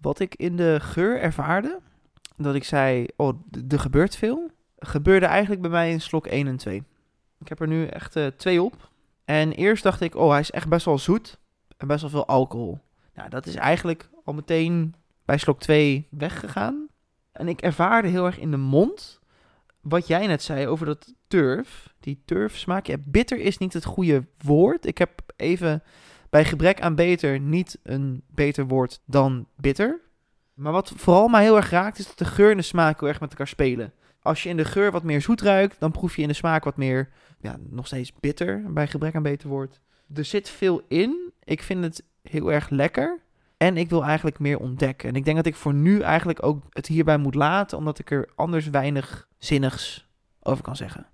Wat 0.00 0.20
ik 0.20 0.34
in 0.34 0.56
de 0.56 0.78
geur 0.80 1.20
ervaarde, 1.20 1.80
dat 2.36 2.54
ik 2.54 2.64
zei, 2.64 3.06
oh, 3.16 3.40
er 3.68 3.80
gebeurt 3.80 4.16
veel, 4.16 4.50
gebeurde 4.78 5.26
eigenlijk 5.26 5.60
bij 5.60 5.70
mij 5.70 5.90
in 5.90 6.00
slok 6.00 6.26
1 6.26 6.46
en 6.46 6.56
2. 6.56 6.82
Ik 7.38 7.48
heb 7.48 7.60
er 7.60 7.68
nu 7.68 7.86
echt 7.86 8.16
eh, 8.16 8.26
twee 8.26 8.62
op. 8.62 8.90
En 9.24 9.52
eerst 9.52 9.82
dacht 9.82 10.00
ik, 10.00 10.14
oh, 10.14 10.30
hij 10.30 10.40
is 10.40 10.50
echt 10.50 10.68
best 10.68 10.84
wel 10.84 10.98
zoet 10.98 11.38
en 11.76 11.86
best 11.86 12.00
wel 12.00 12.10
veel 12.10 12.26
alcohol. 12.26 12.78
Nou, 13.14 13.28
dat 13.28 13.46
is 13.46 13.54
eigenlijk 13.54 14.10
al 14.24 14.34
meteen 14.34 14.94
bij 15.24 15.38
slok 15.38 15.60
2 15.60 16.06
weggegaan. 16.10 16.88
En 17.32 17.48
ik 17.48 17.60
ervaarde 17.60 18.08
heel 18.08 18.26
erg 18.26 18.38
in 18.38 18.50
de 18.50 18.56
mond 18.56 19.20
wat 19.80 20.06
jij 20.06 20.26
net 20.26 20.42
zei 20.42 20.66
over 20.66 20.86
dat 20.86 21.14
turf, 21.28 21.94
die 22.00 22.22
turfsmaak. 22.24 22.86
Ja, 22.86 22.96
bitter 23.04 23.38
is 23.38 23.58
niet 23.58 23.72
het 23.72 23.84
goede 23.84 24.26
woord. 24.38 24.86
Ik 24.86 24.98
heb 24.98 25.20
even 25.36 25.82
bij 26.30 26.44
gebrek 26.44 26.80
aan 26.80 26.94
beter 26.94 27.40
niet 27.40 27.78
een 27.82 28.22
beter 28.26 28.66
woord 28.66 29.00
dan 29.04 29.46
bitter. 29.56 30.00
Maar 30.54 30.72
wat 30.72 30.92
vooral 30.96 31.28
mij 31.28 31.42
heel 31.42 31.56
erg 31.56 31.70
raakt, 31.70 31.98
is 31.98 32.06
dat 32.06 32.18
de 32.18 32.24
geur 32.24 32.50
en 32.50 32.56
de 32.56 32.62
smaak 32.62 33.00
heel 33.00 33.08
erg 33.08 33.20
met 33.20 33.30
elkaar 33.30 33.48
spelen. 33.48 33.92
Als 34.22 34.42
je 34.42 34.48
in 34.48 34.56
de 34.56 34.64
geur 34.64 34.90
wat 34.90 35.02
meer 35.02 35.20
zoet 35.20 35.40
ruikt, 35.40 35.80
dan 35.80 35.90
proef 35.90 36.16
je 36.16 36.22
in 36.22 36.28
de 36.28 36.34
smaak 36.34 36.64
wat 36.64 36.76
meer, 36.76 37.08
ja, 37.40 37.56
nog 37.68 37.86
steeds 37.86 38.12
bitter, 38.20 38.72
bij 38.72 38.86
gebrek 38.86 39.14
aan 39.14 39.22
beter 39.22 39.48
woord. 39.48 39.80
Er 40.14 40.24
zit 40.24 40.50
veel 40.50 40.82
in. 40.88 41.32
Ik 41.44 41.62
vind 41.62 41.84
het 41.84 42.04
heel 42.22 42.52
erg 42.52 42.68
lekker. 42.68 43.20
En 43.56 43.76
ik 43.76 43.90
wil 43.90 44.04
eigenlijk 44.04 44.38
meer 44.38 44.58
ontdekken. 44.58 45.08
En 45.08 45.14
ik 45.14 45.24
denk 45.24 45.36
dat 45.36 45.46
ik 45.46 45.54
voor 45.54 45.74
nu 45.74 46.00
eigenlijk 46.00 46.42
ook 46.42 46.64
het 46.70 46.86
hierbij 46.86 47.18
moet 47.18 47.34
laten, 47.34 47.78
omdat 47.78 47.98
ik 47.98 48.10
er 48.10 48.28
anders 48.34 48.70
weinig 48.70 49.28
zinnigs 49.38 50.08
over 50.42 50.62
kan 50.62 50.76
zeggen. 50.76 51.06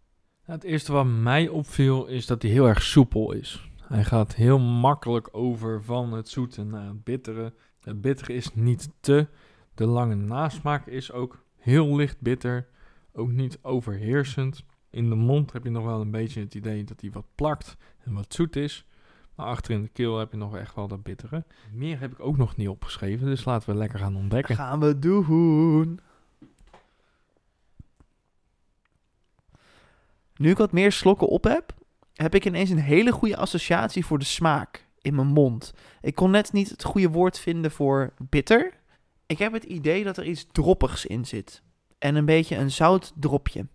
Nou, 0.46 0.58
het 0.58 0.68
eerste 0.68 0.92
wat 0.92 1.06
mij 1.06 1.48
opviel 1.48 2.06
is 2.06 2.26
dat 2.26 2.42
hij 2.42 2.50
heel 2.50 2.68
erg 2.68 2.82
soepel 2.82 3.32
is. 3.32 3.70
Hij 3.94 4.04
gaat 4.04 4.34
heel 4.34 4.58
makkelijk 4.58 5.28
over 5.32 5.82
van 5.82 6.12
het 6.12 6.28
zoete 6.28 6.64
naar 6.64 6.86
het 6.86 7.04
bittere. 7.04 7.52
Het 7.80 8.00
bittere 8.00 8.32
is 8.32 8.54
niet 8.54 8.90
te. 9.00 9.26
De 9.74 9.86
lange 9.86 10.14
nasmaak 10.14 10.86
is 10.86 11.12
ook 11.12 11.44
heel 11.56 11.96
licht 11.96 12.20
bitter. 12.20 12.68
Ook 13.12 13.30
niet 13.30 13.58
overheersend. 13.62 14.64
In 14.90 15.08
de 15.08 15.14
mond 15.14 15.52
heb 15.52 15.64
je 15.64 15.70
nog 15.70 15.84
wel 15.84 16.00
een 16.00 16.10
beetje 16.10 16.40
het 16.40 16.54
idee 16.54 16.84
dat 16.84 17.00
hij 17.00 17.10
wat 17.10 17.26
plakt 17.34 17.76
en 18.04 18.14
wat 18.14 18.34
zoet 18.34 18.56
is. 18.56 18.86
Maar 19.34 19.46
achter 19.46 19.74
in 19.74 19.82
de 19.82 19.88
keel 19.88 20.18
heb 20.18 20.30
je 20.30 20.36
nog 20.36 20.56
echt 20.56 20.74
wel 20.74 20.88
dat 20.88 21.02
bittere. 21.02 21.44
Meer 21.72 22.00
heb 22.00 22.12
ik 22.12 22.20
ook 22.20 22.36
nog 22.36 22.56
niet 22.56 22.68
opgeschreven, 22.68 23.26
dus 23.26 23.44
laten 23.44 23.70
we 23.70 23.76
lekker 23.76 23.98
gaan 23.98 24.16
ontdekken. 24.16 24.56
Gaan 24.56 24.80
we 24.80 24.98
doen. 24.98 26.00
Nu 30.36 30.50
ik 30.50 30.56
wat 30.56 30.72
meer 30.72 30.92
slokken 30.92 31.28
op 31.28 31.44
heb, 31.44 31.74
heb 32.14 32.34
ik 32.34 32.44
ineens 32.44 32.70
een 32.70 32.78
hele 32.78 33.12
goede 33.12 33.36
associatie 33.36 34.06
voor 34.06 34.18
de 34.18 34.24
smaak 34.24 34.86
in 35.00 35.14
mijn 35.14 35.26
mond. 35.26 35.74
Ik 36.00 36.14
kon 36.14 36.30
net 36.30 36.52
niet 36.52 36.70
het 36.70 36.84
goede 36.84 37.08
woord 37.08 37.38
vinden 37.38 37.70
voor 37.70 38.12
bitter. 38.18 38.72
Ik 39.26 39.38
heb 39.38 39.52
het 39.52 39.64
idee 39.64 40.04
dat 40.04 40.16
er 40.16 40.24
iets 40.24 40.46
droppigs 40.52 41.06
in 41.06 41.24
zit. 41.24 41.62
En 41.98 42.14
een 42.14 42.24
beetje 42.24 42.56
een 42.56 42.70
zout 42.70 43.12
dropje. 43.14 43.66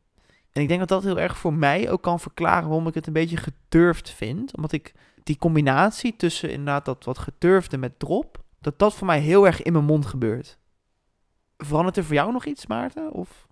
En 0.52 0.62
ik 0.62 0.68
denk 0.68 0.80
dat 0.80 0.90
dat 0.90 1.04
heel 1.04 1.20
erg 1.20 1.38
voor 1.38 1.54
mij 1.54 1.92
ook 1.92 2.02
kan 2.02 2.20
verklaren 2.20 2.68
waarom 2.68 2.88
ik 2.88 2.94
het 2.94 3.08
een 3.08 3.14
beetje 3.14 3.38
gedurfd 3.38 4.10
vind. 4.10 4.56
Omdat 4.56 4.72
ik 4.72 4.94
die 5.24 5.38
combinatie 5.38 6.16
tussen 6.16 6.50
inderdaad 6.50 6.86
dat 6.86 7.04
wat 7.04 7.18
gedurfde 7.18 7.78
met 7.78 8.00
drop, 8.00 8.44
dat 8.60 8.80
dat 8.80 8.96
voor 8.96 9.08
mij 9.08 9.20
heel 9.20 9.46
erg 9.46 9.62
in 9.62 9.74
mijn 9.74 9.86
mond 9.86 10.06
gebeurt. 10.06 10.58
Verandert 11.58 11.98
er 11.98 12.04
voor 12.04 12.14
jou 12.14 12.32
nog 12.32 12.46
iets, 12.46 12.68
Maarten? 12.68 13.12
Of? 13.12 13.48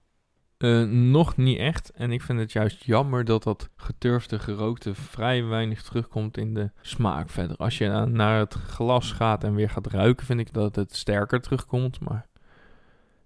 Eh, 0.58 0.84
nog 0.84 1.38
niet 1.38 1.58
echt. 1.60 1.92
En 1.92 2.12
ik 2.12 2.22
vind 2.22 2.40
het 2.40 2.52
juist 2.52 2.84
jammer 2.84 3.26
dat 3.26 3.44
dat 3.44 3.70
geturfde, 3.76 4.40
gerookte 4.40 4.96
vrij 4.96 5.44
weinig 5.44 5.84
terugkomt 5.84 6.38
in 6.38 6.54
de 6.54 6.72
smaak 6.82 7.30
verder. 7.30 7.58
Als 7.58 7.78
je 7.78 7.88
na- 7.88 8.06
naar 8.06 8.40
het 8.40 8.54
glas 8.54 9.12
gaat 9.12 9.44
en 9.44 9.56
weer 9.56 9.70
gaat 9.70 9.88
ruiken, 9.88 10.26
vind 10.26 10.40
ik 10.40 10.54
dat 10.54 10.76
het 10.76 10.96
sterker 10.96 11.42
terugkomt. 11.42 12.00
Maar 12.00 12.28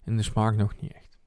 in 0.06 0.18
de 0.18 0.24
smaak 0.24 0.56
nog 0.56 0.74
niet 0.80 0.94
echt. 0.94 1.18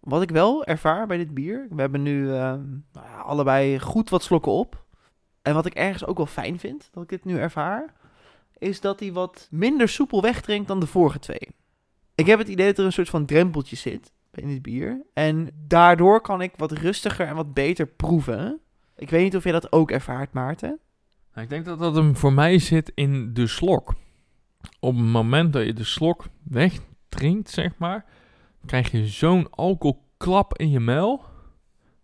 Wat 0.00 0.22
ik 0.22 0.30
wel 0.30 0.64
ervaar 0.64 1.06
bij 1.06 1.16
dit 1.16 1.34
bier, 1.34 1.66
we 1.70 1.80
hebben 1.80 2.02
nu 2.02 2.32
ehm, 2.34 2.64
nou 2.92 3.22
allebei 3.22 3.80
goed 3.80 4.10
wat 4.10 4.22
slokken 4.22 4.52
op. 4.52 4.84
En 5.42 5.54
wat 5.54 5.66
ik 5.66 5.74
ergens 5.74 6.04
ook 6.04 6.16
wel 6.16 6.26
fijn 6.26 6.58
vind, 6.58 6.88
dat 6.92 7.02
ik 7.02 7.08
dit 7.08 7.24
nu 7.24 7.38
ervaar, 7.38 7.94
is 8.58 8.80
dat 8.80 9.00
hij 9.00 9.12
wat 9.12 9.48
minder 9.50 9.88
soepel 9.88 10.22
wegdrinkt 10.22 10.68
dan 10.68 10.80
de 10.80 10.86
vorige 10.86 11.18
twee. 11.18 11.48
Ik 12.14 12.26
heb 12.26 12.38
het 12.38 12.48
idee 12.48 12.66
dat 12.66 12.78
er 12.78 12.84
een 12.84 12.92
soort 12.92 13.08
van 13.08 13.26
drempeltje 13.26 13.76
zit 13.76 14.12
in 14.32 14.48
dit 14.48 14.62
bier. 14.62 15.02
En 15.12 15.50
daardoor 15.66 16.20
kan 16.20 16.40
ik 16.40 16.52
wat 16.56 16.72
rustiger 16.72 17.26
en 17.26 17.34
wat 17.34 17.54
beter 17.54 17.86
proeven. 17.86 18.60
Ik 18.96 19.10
weet 19.10 19.22
niet 19.22 19.36
of 19.36 19.42
jij 19.42 19.52
dat 19.52 19.72
ook 19.72 19.90
ervaart, 19.90 20.32
Maarten. 20.32 20.78
Nou, 21.32 21.42
ik 21.42 21.48
denk 21.48 21.64
dat 21.64 21.78
dat 21.78 21.94
hem 21.94 22.16
voor 22.16 22.32
mij 22.32 22.58
zit 22.58 22.92
in 22.94 23.34
de 23.34 23.46
slok. 23.46 23.94
Op 24.80 24.96
het 24.96 25.04
moment 25.04 25.52
dat 25.52 25.64
je 25.64 25.72
de 25.72 25.84
slok 25.84 26.26
wegdrinkt, 26.42 27.50
zeg 27.50 27.76
maar, 27.76 28.04
krijg 28.66 28.90
je 28.90 29.06
zo'n 29.06 29.50
alcoholklap 29.50 30.58
in 30.58 30.70
je 30.70 30.80
mel. 30.80 31.24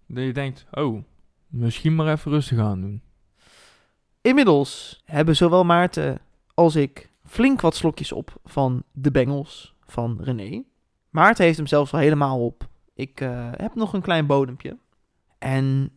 Dat 0.07 0.25
je 0.25 0.33
denkt, 0.33 0.66
oh, 0.70 1.03
misschien 1.47 1.95
maar 1.95 2.12
even 2.12 2.31
rustig 2.31 2.59
aan 2.59 2.81
doen. 2.81 3.03
Inmiddels 4.20 5.03
hebben 5.05 5.37
zowel 5.37 5.64
Maarten 5.64 6.18
als 6.55 6.77
ik 6.77 7.11
flink 7.25 7.61
wat 7.61 7.77
slokjes 7.77 8.12
op 8.12 8.37
van 8.45 8.83
de 8.93 9.11
Bengels 9.11 9.75
van 9.87 10.18
René. 10.20 10.62
Maarten 11.15 11.45
heeft 11.45 11.57
hem 11.57 11.67
zelfs 11.67 11.93
al 11.93 11.99
helemaal 11.99 12.45
op. 12.45 12.69
Ik 12.95 13.21
eh, 13.21 13.49
heb 13.51 13.75
nog 13.75 13.93
een 13.93 14.03
klein 14.03 14.27
bodempje. 14.27 14.79
En 15.39 15.91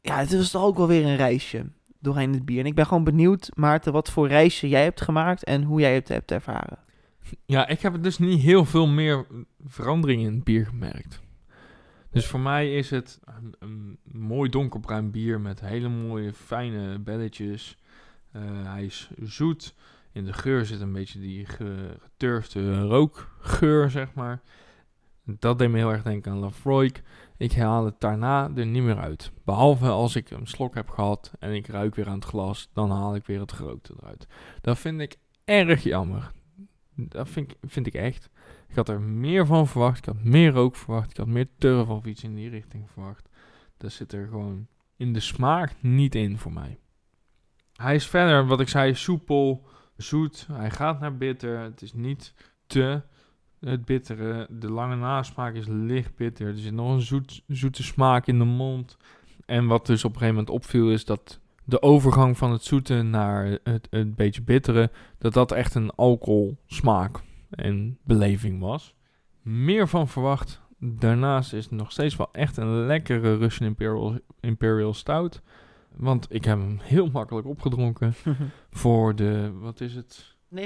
ja, 0.00 0.18
het 0.18 0.36
was 0.36 0.50
toch 0.50 0.62
ook 0.62 0.76
wel 0.76 0.86
weer 0.86 1.04
een 1.04 1.16
reisje 1.16 1.70
doorheen 1.98 2.32
het 2.32 2.44
bier. 2.44 2.60
En 2.60 2.66
ik 2.66 2.74
ben 2.74 2.86
gewoon 2.86 3.04
benieuwd, 3.04 3.50
Maarten, 3.54 3.92
wat 3.92 4.10
voor 4.10 4.28
reisje 4.28 4.68
jij 4.68 4.82
hebt 4.82 5.00
gemaakt 5.00 5.44
en 5.44 5.62
hoe 5.62 5.80
jij 5.80 5.94
het 5.94 6.08
hebt 6.08 6.30
ervaren. 6.30 6.78
Ja, 7.46 7.68
ik 7.68 7.80
heb 7.80 8.02
dus 8.02 8.18
niet 8.18 8.40
heel 8.40 8.64
veel 8.64 8.86
meer 8.86 9.26
verandering 9.66 10.22
in 10.22 10.34
het 10.34 10.44
bier 10.44 10.66
gemerkt. 10.66 11.20
Dus 12.10 12.26
voor 12.26 12.40
mij 12.40 12.76
is 12.76 12.90
het 12.90 13.20
een, 13.24 13.54
een 13.58 13.98
mooi 14.04 14.50
donkerbruin 14.50 15.10
bier 15.10 15.40
met 15.40 15.60
hele 15.60 15.88
mooie 15.88 16.32
fijne 16.32 16.98
belletjes. 16.98 17.78
Eh, 18.32 18.42
hij 18.64 18.84
is 18.84 19.10
zoet. 19.22 19.74
In 20.12 20.24
de 20.24 20.32
geur 20.32 20.66
zit 20.66 20.80
een 20.80 20.92
beetje 20.92 21.20
die 21.20 21.46
ge- 21.46 21.96
geturfde 22.00 22.80
rookgeur, 22.80 23.90
zeg 23.90 24.14
maar. 24.14 24.42
Dat 25.24 25.58
deed 25.58 25.70
me 25.70 25.76
heel 25.76 25.90
erg 25.92 26.02
denken 26.02 26.32
aan 26.32 26.38
Lafroig. 26.38 26.92
Ik 27.36 27.52
haal 27.52 27.84
het 27.84 28.00
daarna 28.00 28.50
er 28.54 28.66
niet 28.66 28.82
meer 28.82 28.98
uit. 28.98 29.32
Behalve 29.44 29.88
als 29.88 30.16
ik 30.16 30.30
een 30.30 30.46
slok 30.46 30.74
heb 30.74 30.88
gehad 30.88 31.32
en 31.38 31.52
ik 31.54 31.66
ruik 31.66 31.94
weer 31.94 32.08
aan 32.08 32.14
het 32.14 32.24
glas, 32.24 32.68
dan 32.72 32.90
haal 32.90 33.14
ik 33.14 33.26
weer 33.26 33.40
het 33.40 33.52
gerookte 33.52 33.94
eruit. 34.00 34.26
Dat 34.60 34.78
vind 34.78 35.00
ik 35.00 35.16
erg 35.44 35.82
jammer. 35.82 36.30
Dat 36.94 37.28
vind 37.28 37.50
ik, 37.50 37.56
vind 37.70 37.86
ik 37.86 37.94
echt. 37.94 38.30
Ik 38.68 38.76
had 38.76 38.88
er 38.88 39.00
meer 39.00 39.46
van 39.46 39.66
verwacht. 39.66 39.98
Ik 39.98 40.04
had 40.04 40.22
meer 40.22 40.50
rook 40.50 40.76
verwacht. 40.76 41.10
Ik 41.10 41.16
had 41.16 41.26
meer 41.26 41.48
turf 41.58 41.88
of 41.88 42.04
iets 42.04 42.24
in 42.24 42.34
die 42.34 42.48
richting 42.48 42.90
verwacht. 42.90 43.28
Dat 43.76 43.92
zit 43.92 44.12
er 44.12 44.26
gewoon 44.28 44.66
in 44.96 45.12
de 45.12 45.20
smaak 45.20 45.74
niet 45.80 46.14
in 46.14 46.38
voor 46.38 46.52
mij. 46.52 46.78
Hij 47.72 47.94
is 47.94 48.06
verder, 48.06 48.46
wat 48.46 48.60
ik 48.60 48.68
zei, 48.68 48.94
soepel, 48.94 49.66
zoet. 49.96 50.46
Hij 50.52 50.70
gaat 50.70 51.00
naar 51.00 51.16
bitter. 51.16 51.58
Het 51.58 51.82
is 51.82 51.92
niet 51.92 52.34
te 52.66 53.02
het 53.60 53.84
bittere. 53.84 54.46
De 54.50 54.70
lange 54.70 54.96
nasmaak 54.96 55.54
is 55.54 55.66
licht 55.66 56.16
bitter. 56.16 56.46
Er 56.46 56.58
zit 56.58 56.72
nog 56.72 56.92
een 56.92 57.00
zoet, 57.00 57.42
zoete 57.46 57.82
smaak 57.82 58.26
in 58.26 58.38
de 58.38 58.44
mond. 58.44 58.96
En 59.46 59.66
wat 59.66 59.86
dus 59.86 60.04
op 60.04 60.12
een 60.12 60.18
gegeven 60.18 60.34
moment 60.34 60.54
opviel 60.54 60.90
is 60.90 61.04
dat 61.04 61.40
de 61.64 61.82
overgang 61.82 62.38
van 62.38 62.52
het 62.52 62.64
zoete 62.64 63.02
naar 63.02 63.58
het, 63.64 63.86
het 63.90 64.16
beetje 64.16 64.42
bittere, 64.42 64.90
dat 65.18 65.32
dat 65.32 65.52
echt 65.52 65.74
een 65.74 65.90
alcoholsmaak 65.90 67.20
en 67.50 67.98
beleving 68.04 68.60
was. 68.60 68.94
Meer 69.42 69.88
van 69.88 70.08
verwacht. 70.08 70.60
Daarnaast 70.78 71.52
is 71.52 71.64
het 71.64 71.72
nog 71.72 71.92
steeds 71.92 72.16
wel 72.16 72.28
echt 72.32 72.56
een 72.56 72.86
lekkere 72.86 73.36
Russian 73.36 73.68
Imperial, 73.68 74.18
Imperial 74.40 74.94
Stout. 74.94 75.42
Want 75.96 76.26
ik 76.28 76.44
heb 76.44 76.58
hem 76.58 76.78
heel 76.82 77.10
makkelijk 77.10 77.46
opgedronken 77.46 78.14
voor 78.70 79.14
de, 79.14 79.52
wat 79.52 79.80
is 79.80 79.94
het, 79.94 80.36
10%? 80.54 80.56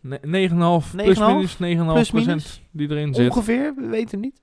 Nee, 0.00 0.48
9,5 0.48 0.56
plus 0.92 1.18
9,5? 1.18 1.24
minus 1.24 1.54
9,5% 1.54 1.58
Plus 1.58 2.10
minus? 2.10 2.62
die 2.70 2.90
erin 2.90 3.14
zit. 3.14 3.30
Ongeveer, 3.30 3.74
we 3.74 3.86
weten 3.86 4.20
niet. 4.20 4.42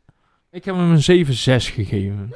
Ik 0.51 0.65
heb 0.65 0.75
hem 0.75 0.91
een 0.91 1.25
7,6 1.25 1.33
gegeven. 1.73 2.33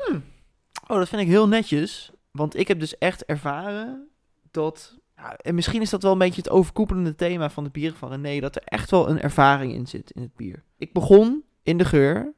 Oh, 0.88 0.97
dat 0.97 1.09
vind 1.09 1.22
ik 1.22 1.28
heel 1.28 1.47
netjes. 1.47 2.11
Want 2.32 2.57
ik 2.57 2.68
heb 2.68 2.80
dus 2.80 2.97
echt 2.97 3.26
ervaren 3.26 4.07
dat... 4.51 4.97
Ja, 5.16 5.36
en 5.36 5.55
misschien 5.55 5.82
is 5.82 5.89
dat 5.89 6.03
wel 6.03 6.11
een 6.11 6.18
beetje 6.18 6.41
het 6.41 6.49
overkoepelende 6.49 7.16
thema 7.16 7.49
van 7.49 7.63
de 7.63 7.70
bieren 7.70 7.97
van 7.97 8.09
René... 8.09 8.39
dat 8.39 8.55
er 8.55 8.61
echt 8.66 8.91
wel 8.91 9.09
een 9.09 9.22
ervaring 9.22 9.74
in 9.74 9.88
zit 9.88 10.11
in 10.11 10.22
het 10.22 10.36
bier. 10.36 10.63
Ik 10.78 10.93
begon 10.93 11.43
in 11.63 11.78
de 11.78 11.86
geur 11.86 12.34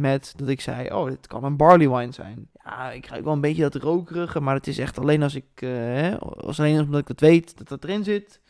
met 0.00 0.32
dat 0.36 0.48
ik 0.48 0.60
zei... 0.60 0.92
oh, 0.92 1.08
dit 1.08 1.26
kan 1.26 1.44
een 1.44 1.56
barley 1.56 1.90
wine 1.90 2.12
zijn. 2.12 2.48
Ja, 2.64 2.90
ik 2.90 3.06
ruik 3.06 3.24
wel 3.24 3.32
een 3.32 3.40
beetje 3.40 3.68
dat 3.68 3.74
rokerige... 3.74 4.40
maar 4.40 4.54
het 4.54 4.66
is 4.66 4.78
echt 4.78 4.98
alleen 4.98 5.22
als 5.22 5.34
ik... 5.34 5.44
eh, 5.54 5.68
hè, 5.70 6.18
als 6.18 6.60
alleen 6.60 6.80
omdat 6.80 7.00
ik 7.00 7.06
dat 7.06 7.20
weet 7.20 7.58
dat 7.58 7.68
dat 7.68 7.84
erin 7.84 8.04
zit. 8.04 8.40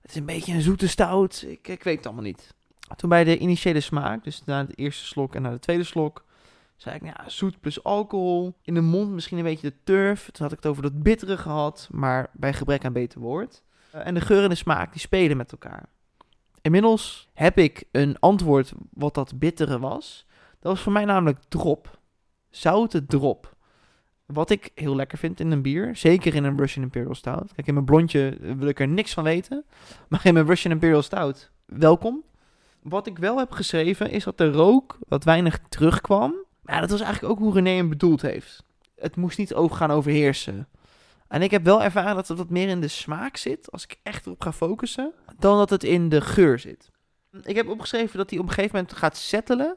Het 0.00 0.10
is 0.10 0.16
een 0.16 0.26
beetje 0.26 0.54
een 0.54 0.60
zoete 0.60 0.88
stout. 0.88 1.44
Ik, 1.48 1.68
ik 1.68 1.82
weet 1.82 1.96
het 1.96 2.06
allemaal 2.06 2.24
niet. 2.24 2.54
Toen 2.96 3.08
bij 3.08 3.24
de 3.24 3.38
initiële 3.38 3.80
smaak, 3.80 4.24
dus 4.24 4.44
na 4.44 4.64
de 4.64 4.74
eerste 4.74 5.04
slok 5.04 5.34
en 5.34 5.42
na 5.42 5.50
de 5.50 5.58
tweede 5.58 5.84
slok... 5.84 6.24
zei 6.76 6.94
ik, 6.94 7.02
nou 7.02 7.16
zoet 7.26 7.60
plus 7.60 7.84
alcohol. 7.84 8.54
In 8.62 8.74
de 8.74 8.80
mond 8.80 9.10
misschien 9.10 9.38
een 9.38 9.44
beetje 9.44 9.70
de 9.70 9.76
turf. 9.84 10.24
Toen 10.32 10.42
had 10.42 10.52
ik 10.52 10.62
het 10.62 10.70
over 10.70 10.82
dat 10.82 11.02
bittere 11.02 11.36
gehad, 11.36 11.88
maar 11.90 12.30
bij 12.32 12.52
gebrek 12.52 12.84
aan 12.84 12.92
beter 12.92 13.20
woord. 13.20 13.62
Eh, 13.90 14.06
en 14.06 14.14
de 14.14 14.20
geur 14.20 14.42
en 14.42 14.48
de 14.48 14.54
smaak, 14.54 14.92
die 14.92 15.00
spelen 15.00 15.36
met 15.36 15.52
elkaar. 15.52 15.88
Inmiddels 16.62 17.28
heb 17.34 17.58
ik 17.58 17.84
een 17.92 18.18
antwoord 18.18 18.72
wat 18.90 19.14
dat 19.14 19.38
bittere 19.38 19.78
was. 19.78 20.26
Dat 20.64 20.72
was 20.72 20.82
voor 20.82 20.92
mij 20.92 21.04
namelijk 21.04 21.38
drop. 21.48 21.98
Zoute 22.50 23.06
drop. 23.06 23.56
Wat 24.26 24.50
ik 24.50 24.70
heel 24.74 24.96
lekker 24.96 25.18
vind 25.18 25.40
in 25.40 25.50
een 25.50 25.62
bier. 25.62 25.96
Zeker 25.96 26.34
in 26.34 26.44
een 26.44 26.58
Russian 26.58 26.84
Imperial 26.84 27.14
Stout. 27.14 27.52
Kijk, 27.54 27.66
in 27.66 27.74
mijn 27.74 27.86
blondje 27.86 28.36
wil 28.40 28.68
ik 28.68 28.80
er 28.80 28.88
niks 28.88 29.14
van 29.14 29.24
weten. 29.24 29.64
Maar 30.08 30.26
in 30.26 30.34
mijn 30.34 30.46
Russian 30.46 30.72
Imperial 30.72 31.02
Stout, 31.02 31.50
welkom. 31.66 32.24
Wat 32.82 33.06
ik 33.06 33.18
wel 33.18 33.38
heb 33.38 33.50
geschreven 33.50 34.10
is 34.10 34.24
dat 34.24 34.38
de 34.38 34.50
rook 34.50 34.98
wat 35.08 35.24
weinig 35.24 35.58
terugkwam. 35.68 36.34
Maar 36.62 36.74
ja, 36.74 36.80
dat 36.80 36.90
was 36.90 37.00
eigenlijk 37.00 37.32
ook 37.32 37.40
hoe 37.40 37.54
René 37.54 37.70
hem 37.70 37.88
bedoeld 37.88 38.22
heeft. 38.22 38.64
Het 38.96 39.16
moest 39.16 39.38
niet 39.38 39.54
over 39.54 39.76
gaan 39.76 39.90
overheersen. 39.90 40.68
En 41.28 41.42
ik 41.42 41.50
heb 41.50 41.64
wel 41.64 41.82
ervaren 41.82 42.14
dat 42.14 42.28
het 42.28 42.38
wat 42.38 42.50
meer 42.50 42.68
in 42.68 42.80
de 42.80 42.88
smaak 42.88 43.36
zit, 43.36 43.72
als 43.72 43.84
ik 43.84 43.98
echt 44.02 44.26
erop 44.26 44.42
ga 44.42 44.52
focussen, 44.52 45.12
dan 45.38 45.58
dat 45.58 45.70
het 45.70 45.84
in 45.84 46.08
de 46.08 46.20
geur 46.20 46.58
zit. 46.58 46.90
Ik 47.42 47.56
heb 47.56 47.68
opgeschreven 47.68 48.18
dat 48.18 48.30
hij 48.30 48.38
op 48.38 48.44
een 48.44 48.52
gegeven 48.52 48.76
moment 48.76 48.96
gaat 48.96 49.16
settelen. 49.16 49.76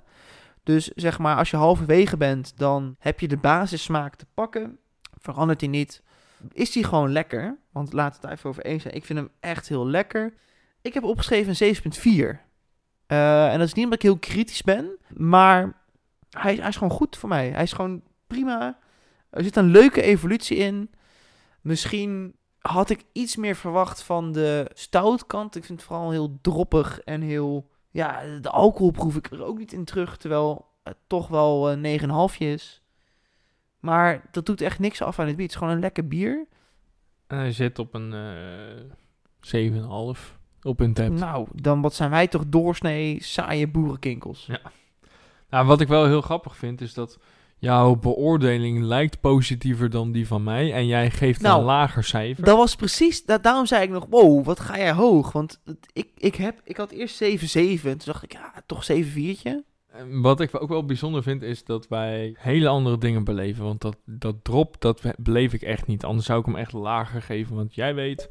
Dus 0.68 0.88
zeg 0.88 1.20
maar, 1.20 1.38
als 1.38 1.49
je 1.49 1.57
halverwege 1.57 2.18
bent, 2.18 2.57
dan 2.57 2.95
heb 2.99 3.20
je 3.20 3.28
de 3.28 3.38
basissmaak 3.38 4.15
te 4.15 4.26
pakken. 4.34 4.80
Verandert 5.18 5.61
hij 5.61 5.70
niet. 5.70 6.03
Is 6.51 6.74
hij 6.74 6.84
gewoon 6.84 7.11
lekker? 7.11 7.57
Want 7.72 7.93
laat 7.93 8.20
het 8.22 8.32
even 8.32 8.49
over 8.49 8.65
eens 8.65 8.82
zijn. 8.82 8.95
Ik 8.95 9.05
vind 9.05 9.20
hem 9.20 9.30
echt 9.39 9.68
heel 9.68 9.88
lekker. 9.88 10.34
Ik 10.82 10.93
heb 10.93 11.03
opgeschreven 11.03 11.55
een 11.59 11.76
7,4. 12.36 12.39
Eh, 13.05 13.51
en 13.51 13.57
dat 13.57 13.68
is 13.68 13.74
niet 13.74 13.84
omdat 13.84 13.99
ik 13.99 14.09
heel 14.09 14.18
kritisch 14.18 14.61
ben, 14.61 14.97
maar 15.13 15.82
hij, 16.30 16.55
hij 16.55 16.68
is 16.68 16.78
gewoon 16.78 16.97
goed 16.97 17.18
voor 17.18 17.30
mij. 17.30 17.49
Hij 17.49 17.63
is 17.63 17.74
gewoon 17.74 18.01
prima. 18.28 18.80
Er 19.30 19.43
zit 19.43 19.55
een 19.55 19.72
leuke 19.72 20.01
evolutie 20.01 20.57
in. 20.57 20.89
Misschien 21.61 22.36
had 22.59 22.89
ik 22.89 23.03
iets 23.11 23.36
meer 23.36 23.55
verwacht 23.55 24.01
van 24.01 24.32
de 24.32 24.72
stoutkant. 24.74 25.55
Ik 25.55 25.65
vind 25.65 25.80
het 25.80 25.88
vooral 25.88 26.11
heel 26.11 26.38
droppig 26.41 26.99
en 26.99 27.22
heel... 27.22 27.70
Ja, 27.97 28.21
de 28.41 28.49
alcohol 28.49 28.91
proef 28.91 29.15
ik 29.15 29.31
er 29.31 29.43
ook 29.43 29.57
niet 29.57 29.73
in 29.73 29.85
terug, 29.85 30.17
terwijl 30.17 30.65
het 30.83 30.97
toch 31.07 31.27
wel 31.27 31.71
een 31.71 31.99
9,5 32.31 32.37
is. 32.37 32.81
Maar 33.79 34.21
dat 34.31 34.45
doet 34.45 34.61
echt 34.61 34.79
niks 34.79 35.01
af 35.01 35.19
aan 35.19 35.27
het 35.27 35.35
bier. 35.35 35.45
Het 35.45 35.53
is 35.53 35.59
gewoon 35.59 35.73
een 35.73 35.79
lekker 35.79 36.07
bier. 36.07 36.47
En 37.27 37.37
hij 37.37 37.51
zit 37.51 37.79
op 37.79 37.93
een 37.93 38.13
eh 38.13 40.15
7,5 40.15 40.19
op 40.61 40.79
een 40.79 40.93
tap. 40.93 41.09
Nou, 41.09 41.47
dan 41.53 41.81
wat 41.81 41.93
zijn 41.93 42.09
wij 42.09 42.27
toch 42.27 42.43
doorsnee 42.47 43.23
saaie 43.23 43.67
boerenkinkels. 43.67 44.45
Ja. 44.45 44.61
Nou, 45.49 45.65
wat 45.65 45.81
ik 45.81 45.87
wel 45.87 46.05
heel 46.05 46.21
grappig 46.21 46.57
vind, 46.57 46.81
is 46.81 46.93
dat 46.93 47.19
jouw 47.60 47.95
beoordeling 47.95 48.82
lijkt 48.82 49.20
positiever 49.20 49.89
dan 49.89 50.12
die 50.12 50.28
van 50.28 50.43
mij. 50.43 50.74
En 50.74 50.88
jij 50.88 51.10
geeft 51.12 51.41
Nou, 51.41 51.60
een 51.60 51.66
lager 51.66 52.03
cijfer. 52.03 52.43
Dat 52.43 52.58
was 52.58 52.76
precies, 52.76 53.26
da- 53.26 53.38
daarom 53.38 53.66
zei 53.66 53.84
ik 53.84 53.89
nog, 53.89 54.05
wow, 54.10 54.45
wat 54.45 54.60
ga 54.60 54.78
jij 54.78 54.93
hoog? 54.93 55.32
Want 55.32 55.62
ik, 55.93 56.10
ik, 56.18 56.36
heb, 56.36 56.62
ik 56.64 56.78
had 56.78 56.91
eerst 56.91 57.24
7,7 57.24 57.30
en 57.60 57.80
toen 57.82 57.97
dacht 58.05 58.24
ik, 58.24 58.34
ja, 58.34 58.53
toch 58.66 58.88
7,4'tje. 58.91 59.76
En 59.91 60.22
Wat 60.22 60.39
ik 60.39 60.62
ook 60.62 60.70
wel 60.70 60.86
bijzonder 60.86 61.24
vind, 61.24 61.41
is 61.41 61.64
dat 61.64 61.88
wij 61.88 62.36
hele 62.39 62.68
andere 62.68 62.97
dingen 62.97 63.24
beleven. 63.24 63.64
Want 63.64 63.82
dat, 63.82 63.97
dat 64.05 64.36
drop, 64.41 64.76
dat 64.80 65.01
beleef 65.18 65.53
ik 65.53 65.62
echt 65.62 65.88
niet. 65.88 66.03
Anders 66.05 66.26
zou 66.26 66.39
ik 66.39 66.45
hem 66.45 66.55
echt 66.55 66.74
lager 66.74 67.22
geven. 67.22 67.55
Want 67.55 67.76
jij 67.76 67.95
weet... 67.95 68.30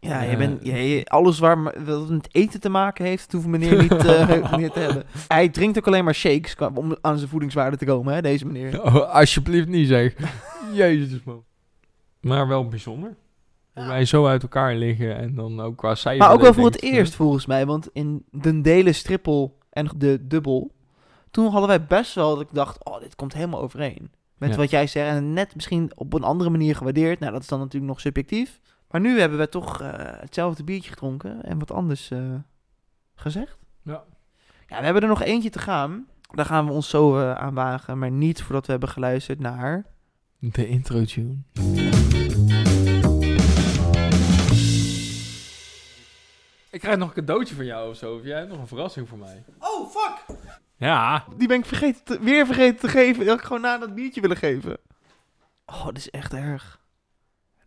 Ja, 0.00 0.22
Eh. 0.24 0.30
je 0.30 0.36
bent, 0.36 0.64
je- 0.66 0.88
je- 0.88 1.04
alles 1.04 1.38
waar 1.38 1.58
met 1.58 2.28
eten 2.34 2.60
te 2.60 2.68
maken 2.68 3.04
heeft, 3.04 3.32
hoeft 3.32 3.46
meneer 3.46 3.82
niet, 3.82 3.92
eh, 3.92 4.52
niet 4.58 4.72
te 4.72 4.78
hebben. 4.80 5.04
Hij 5.28 5.48
drinkt 5.48 5.78
ook 5.78 5.86
alleen 5.86 6.04
maar 6.04 6.14
shakes 6.14 6.56
om 6.74 6.96
aan 7.00 7.18
zijn 7.18 7.30
voedingswaarde 7.30 7.76
te 7.76 7.84
komen, 7.84 8.14
hè, 8.14 8.22
deze 8.22 8.46
meneer. 8.46 8.82
Oh, 8.82 9.14
alsjeblieft 9.14 9.68
niet 9.68 9.88
zeg. 9.88 10.14
Jezus 10.72 11.22
man. 11.24 11.44
Maar 12.20 12.48
wel 12.48 12.68
bijzonder. 12.68 13.14
Dat 13.74 13.86
wij 13.86 14.04
zo 14.04 14.26
uit 14.26 14.42
elkaar 14.42 14.74
liggen 14.74 15.16
en 15.16 15.34
dan 15.34 15.60
ook 15.60 15.76
qua 15.76 15.94
cijfer. 15.94 16.24
Maar 16.26 16.34
ook 16.34 16.40
wel 16.40 16.54
voor 16.54 16.64
het 16.64 16.82
eerst 16.82 17.14
volgens 17.14 17.46
mij, 17.46 17.66
want 17.66 17.88
in 17.92 18.24
de 18.30 18.60
delen 18.60 18.94
strippel 18.94 19.58
en 19.70 19.88
de 19.96 20.26
dubbel, 20.26 20.72
toen 21.30 21.50
hadden 21.50 21.68
wij 21.68 21.84
best 21.84 22.14
wel 22.14 22.30
dat 22.34 22.40
ik 22.40 22.48
dacht, 22.52 22.84
oh, 22.84 23.00
dit 23.00 23.14
komt 23.14 23.32
helemaal 23.32 23.60
overeen. 23.60 24.10
Met 24.38 24.50
Ja. 24.50 24.56
wat 24.56 24.70
jij 24.70 24.86
zegt 24.86 25.08
en 25.16 25.32
net 25.32 25.54
misschien 25.54 25.90
op 25.94 26.12
een 26.12 26.22
andere 26.22 26.50
manier 26.50 26.76
gewaardeerd. 26.76 27.20
Nou, 27.20 27.32
dat 27.32 27.40
is 27.42 27.48
dan 27.48 27.58
natuurlijk 27.58 27.92
nog 27.92 28.00
subjectief. 28.00 28.59
Maar 28.90 29.00
nu 29.00 29.20
hebben 29.20 29.38
we 29.38 29.48
toch 29.48 29.80
eh, 29.80 29.88
hetzelfde 29.96 30.64
biertje 30.64 30.90
gedronken 30.90 31.42
en 31.42 31.58
wat 31.58 31.70
anders 31.70 32.10
eh, 32.10 32.34
gezegd. 33.14 33.56
Ja. 33.82 34.02
Ja, 34.66 34.78
we 34.78 34.84
hebben 34.84 35.02
er 35.02 35.08
nog 35.08 35.22
eentje 35.22 35.50
te 35.50 35.58
gaan. 35.58 36.06
Daar 36.34 36.44
gaan 36.46 36.66
we 36.66 36.72
ons 36.72 36.88
zo 36.88 37.18
eh, 37.20 37.34
aan 37.34 37.54
wagen, 37.54 37.98
maar 37.98 38.10
niet 38.10 38.42
voordat 38.42 38.64
we 38.66 38.70
hebben 38.72 38.88
geluisterd 38.90 39.38
naar... 39.40 39.84
De 40.38 40.68
intro 40.68 41.04
tune. 41.04 41.36
Ik 46.70 46.80
krijg 46.80 46.96
nog 46.98 47.08
een 47.08 47.14
cadeautje 47.14 47.54
van 47.54 47.64
jou 47.64 47.90
of 47.90 47.96
zo. 47.96 48.14
Of 48.14 48.22
jij 48.24 48.38
hebt 48.38 48.50
nog 48.50 48.60
een 48.60 48.66
verrassing 48.66 49.08
voor 49.08 49.18
mij. 49.18 49.44
Oh, 49.58 49.90
fuck! 49.90 50.36
Ja. 50.76 51.24
Die 51.36 51.48
ben 51.48 51.58
ik 51.58 51.64
vergeten 51.64 52.04
te- 52.04 52.20
weer 52.20 52.46
vergeten 52.46 52.78
te 52.80 52.88
geven. 52.88 53.20
Die 53.20 53.28
had 53.28 53.38
ik 53.38 53.44
gewoon 53.44 53.60
na 53.62 53.78
dat 53.78 53.94
biertje 53.94 54.20
willen 54.20 54.36
geven. 54.36 54.78
Oh, 55.66 55.86
dit 55.86 55.96
is 55.96 56.10
echt 56.10 56.32
erg. 56.34 56.79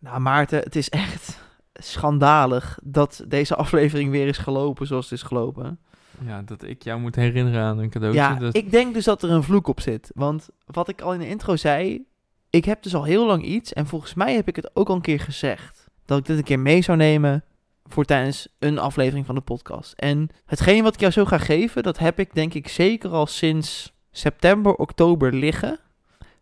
Nou, 0.04 0.20
Maarten, 0.20 0.60
het 0.60 0.76
is 0.76 0.90
echt 0.90 1.40
schandalig 1.74 2.80
dat 2.84 3.24
deze 3.28 3.56
aflevering 3.56 4.12
weer 4.12 4.28
is 4.28 4.38
gelopen 4.38 4.88
zoals 4.88 5.10
het 5.10 5.20
is 5.20 5.26
gelopen. 5.26 5.80
Ja, 6.26 6.42
dat 6.42 6.64
ik 6.64 6.84
jou 6.84 7.00
moet 7.00 7.16
herinneren 7.16 7.62
aan 7.62 7.78
een 7.78 7.90
cadeautje. 7.90 8.22
Ja, 8.22 8.36
dat... 8.36 8.56
ik 8.56 8.72
denk 8.72 8.94
dus 8.94 9.06
dat 9.06 9.24
er 9.24 9.32
een 9.32 9.44
vloek 9.44 9.68
op 9.68 9.82
zit. 9.82 10.12
Want 10.16 10.50
wat 10.66 10.90
ik 10.90 11.02
al 11.02 11.14
in 11.14 11.20
de 11.20 11.28
intro 11.28 11.56
zei, 11.56 12.06
ik 12.50 12.66
heb 12.66 12.84
dus 12.84 12.96
al 12.96 13.04
heel 13.04 13.26
lang 13.26 13.44
iets. 13.44 13.74
En 13.74 13.88
volgens 13.88 14.14
mij 14.14 14.36
heb 14.36 14.48
ik 14.48 14.56
het 14.56 14.76
ook 14.76 14.90
al 14.90 14.96
een 14.96 15.02
keer 15.02 15.20
gezegd. 15.20 15.88
Dat 16.06 16.18
ik 16.18 16.26
dit 16.26 16.38
een 16.38 16.44
keer 16.44 16.60
mee 16.60 16.82
zou 16.82 16.98
nemen 16.98 17.44
voor 17.86 18.06
tijdens 18.06 18.48
een 18.60 18.80
aflevering 18.80 19.26
van 19.26 19.36
de 19.36 19.42
podcast. 19.42 19.94
En 19.94 20.30
hetgeen 20.46 20.84
wat 20.84 20.94
ik 20.94 21.00
jou 21.00 21.12
zo 21.12 21.26
ga 21.26 21.38
geven, 21.38 21.84
dat 21.84 21.98
heb 21.98 22.20
ik 22.20 22.34
denk 22.34 22.54
ik 22.54 22.68
zeker 22.68 23.10
al 23.10 23.26
sinds 23.26 23.94
september, 24.12 24.76
oktober 24.76 25.34
liggen. 25.34 25.80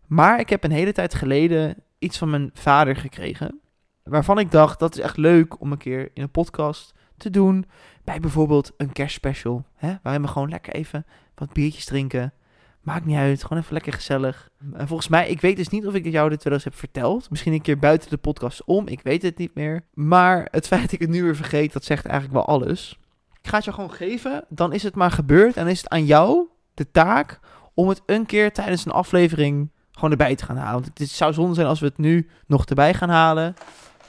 Maar 0.07 0.39
ik 0.39 0.49
heb 0.49 0.63
een 0.63 0.71
hele 0.71 0.91
tijd 0.91 1.13
geleden 1.13 1.75
iets 2.01 2.17
van 2.17 2.29
mijn 2.29 2.49
vader 2.53 2.95
gekregen. 2.95 3.59
Waarvan 4.03 4.39
ik 4.39 4.51
dacht, 4.51 4.79
dat 4.79 4.97
is 4.97 5.03
echt 5.03 5.17
leuk 5.17 5.61
om 5.61 5.71
een 5.71 5.77
keer 5.77 6.09
in 6.13 6.21
een 6.21 6.31
podcast 6.31 6.93
te 7.17 7.29
doen. 7.29 7.65
Bij 8.03 8.19
bijvoorbeeld 8.19 8.71
een 8.77 8.91
kerstspecial. 8.91 9.65
Hè, 9.75 9.95
waarin 10.03 10.21
we 10.21 10.27
gewoon 10.27 10.49
lekker 10.49 10.73
even 10.73 11.05
wat 11.35 11.53
biertjes 11.53 11.85
drinken. 11.85 12.33
Maakt 12.81 13.05
niet 13.05 13.17
uit, 13.17 13.43
gewoon 13.43 13.61
even 13.61 13.73
lekker 13.73 13.93
gezellig. 13.93 14.49
En 14.73 14.87
volgens 14.87 15.07
mij, 15.07 15.29
ik 15.29 15.41
weet 15.41 15.57
dus 15.57 15.67
niet 15.69 15.87
of 15.87 15.93
ik 15.93 16.05
jou 16.05 16.29
dit 16.29 16.43
wel 16.43 16.53
eens 16.53 16.63
heb 16.63 16.75
verteld. 16.75 17.29
Misschien 17.29 17.53
een 17.53 17.61
keer 17.61 17.79
buiten 17.79 18.09
de 18.09 18.17
podcast 18.17 18.63
om, 18.63 18.87
ik 18.87 19.01
weet 19.01 19.21
het 19.21 19.37
niet 19.37 19.55
meer. 19.55 19.83
Maar 19.93 20.47
het 20.51 20.67
feit 20.67 20.81
dat 20.81 20.91
ik 20.91 20.99
het 20.99 21.09
nu 21.09 21.23
weer 21.23 21.35
vergeet, 21.35 21.73
dat 21.73 21.83
zegt 21.83 22.05
eigenlijk 22.05 22.45
wel 22.45 22.55
alles. 22.55 22.99
Ik 23.41 23.49
ga 23.49 23.55
het 23.55 23.65
je 23.65 23.73
gewoon 23.73 23.91
geven, 23.91 24.45
dan 24.49 24.73
is 24.73 24.83
het 24.83 24.95
maar 24.95 25.11
gebeurd. 25.11 25.57
En 25.57 25.67
is 25.67 25.77
het 25.77 25.89
aan 25.89 26.05
jou 26.05 26.47
de 26.73 26.91
taak 26.91 27.39
om 27.73 27.89
het 27.89 28.01
een 28.05 28.25
keer 28.25 28.53
tijdens 28.53 28.85
een 28.85 28.91
aflevering 28.91 29.71
gewoon 30.01 30.19
erbij 30.19 30.35
te 30.35 30.45
gaan 30.45 30.57
halen. 30.57 30.81
Want 30.81 30.99
het 30.99 31.09
zou 31.09 31.33
zonde 31.33 31.53
zijn 31.53 31.67
als 31.67 31.79
we 31.79 31.85
het 31.85 31.97
nu 31.97 32.29
nog 32.47 32.65
erbij 32.65 32.93
gaan 32.93 33.09
halen. 33.09 33.55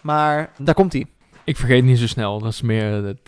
Maar 0.01 0.51
daar 0.59 0.74
komt 0.74 0.93
hij. 0.93 1.07
Ik 1.45 1.57
vergeet 1.57 1.84
niet 1.84 1.99
zo 1.99 2.07
snel. 2.07 2.38
Dat 2.38 2.53
is 2.53 2.62
meer 2.62 2.84
het, 3.05 3.18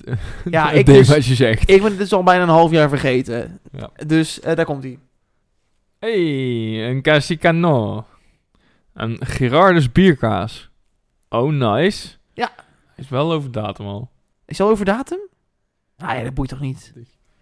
Ja, 0.50 0.68
het 0.68 0.78
ik 0.78 0.86
ding 0.86 0.98
dus- 0.98 1.08
wat 1.08 1.24
je 1.24 1.34
zegt. 1.34 1.70
Ik 1.70 1.82
ben 1.82 1.90
het 1.90 1.98
dus 1.98 2.12
al 2.12 2.22
bijna 2.22 2.42
een 2.42 2.48
half 2.48 2.70
jaar 2.70 2.88
vergeten. 2.88 3.60
Ja. 3.72 3.90
Dus 4.06 4.40
eh, 4.40 4.56
daar 4.56 4.64
komt 4.64 4.82
hij. 4.82 4.98
hey, 5.98 6.90
een 6.90 7.02
Casicano. 7.02 8.04
Een 8.94 9.16
Gerardus 9.20 9.92
bierkaas. 9.92 10.70
Oh, 11.28 11.52
nice. 11.52 12.08
Ja. 12.32 12.50
Is 12.96 13.08
wel 13.08 13.32
over 13.32 13.52
datum 13.52 13.86
al. 13.86 14.10
Is 14.46 14.60
al 14.60 14.68
over 14.68 14.84
datum? 14.84 15.18
Nou 15.96 16.16
ja, 16.18 16.22
dat 16.24 16.34
boeit 16.34 16.48
toch 16.48 16.60
niet? 16.60 16.92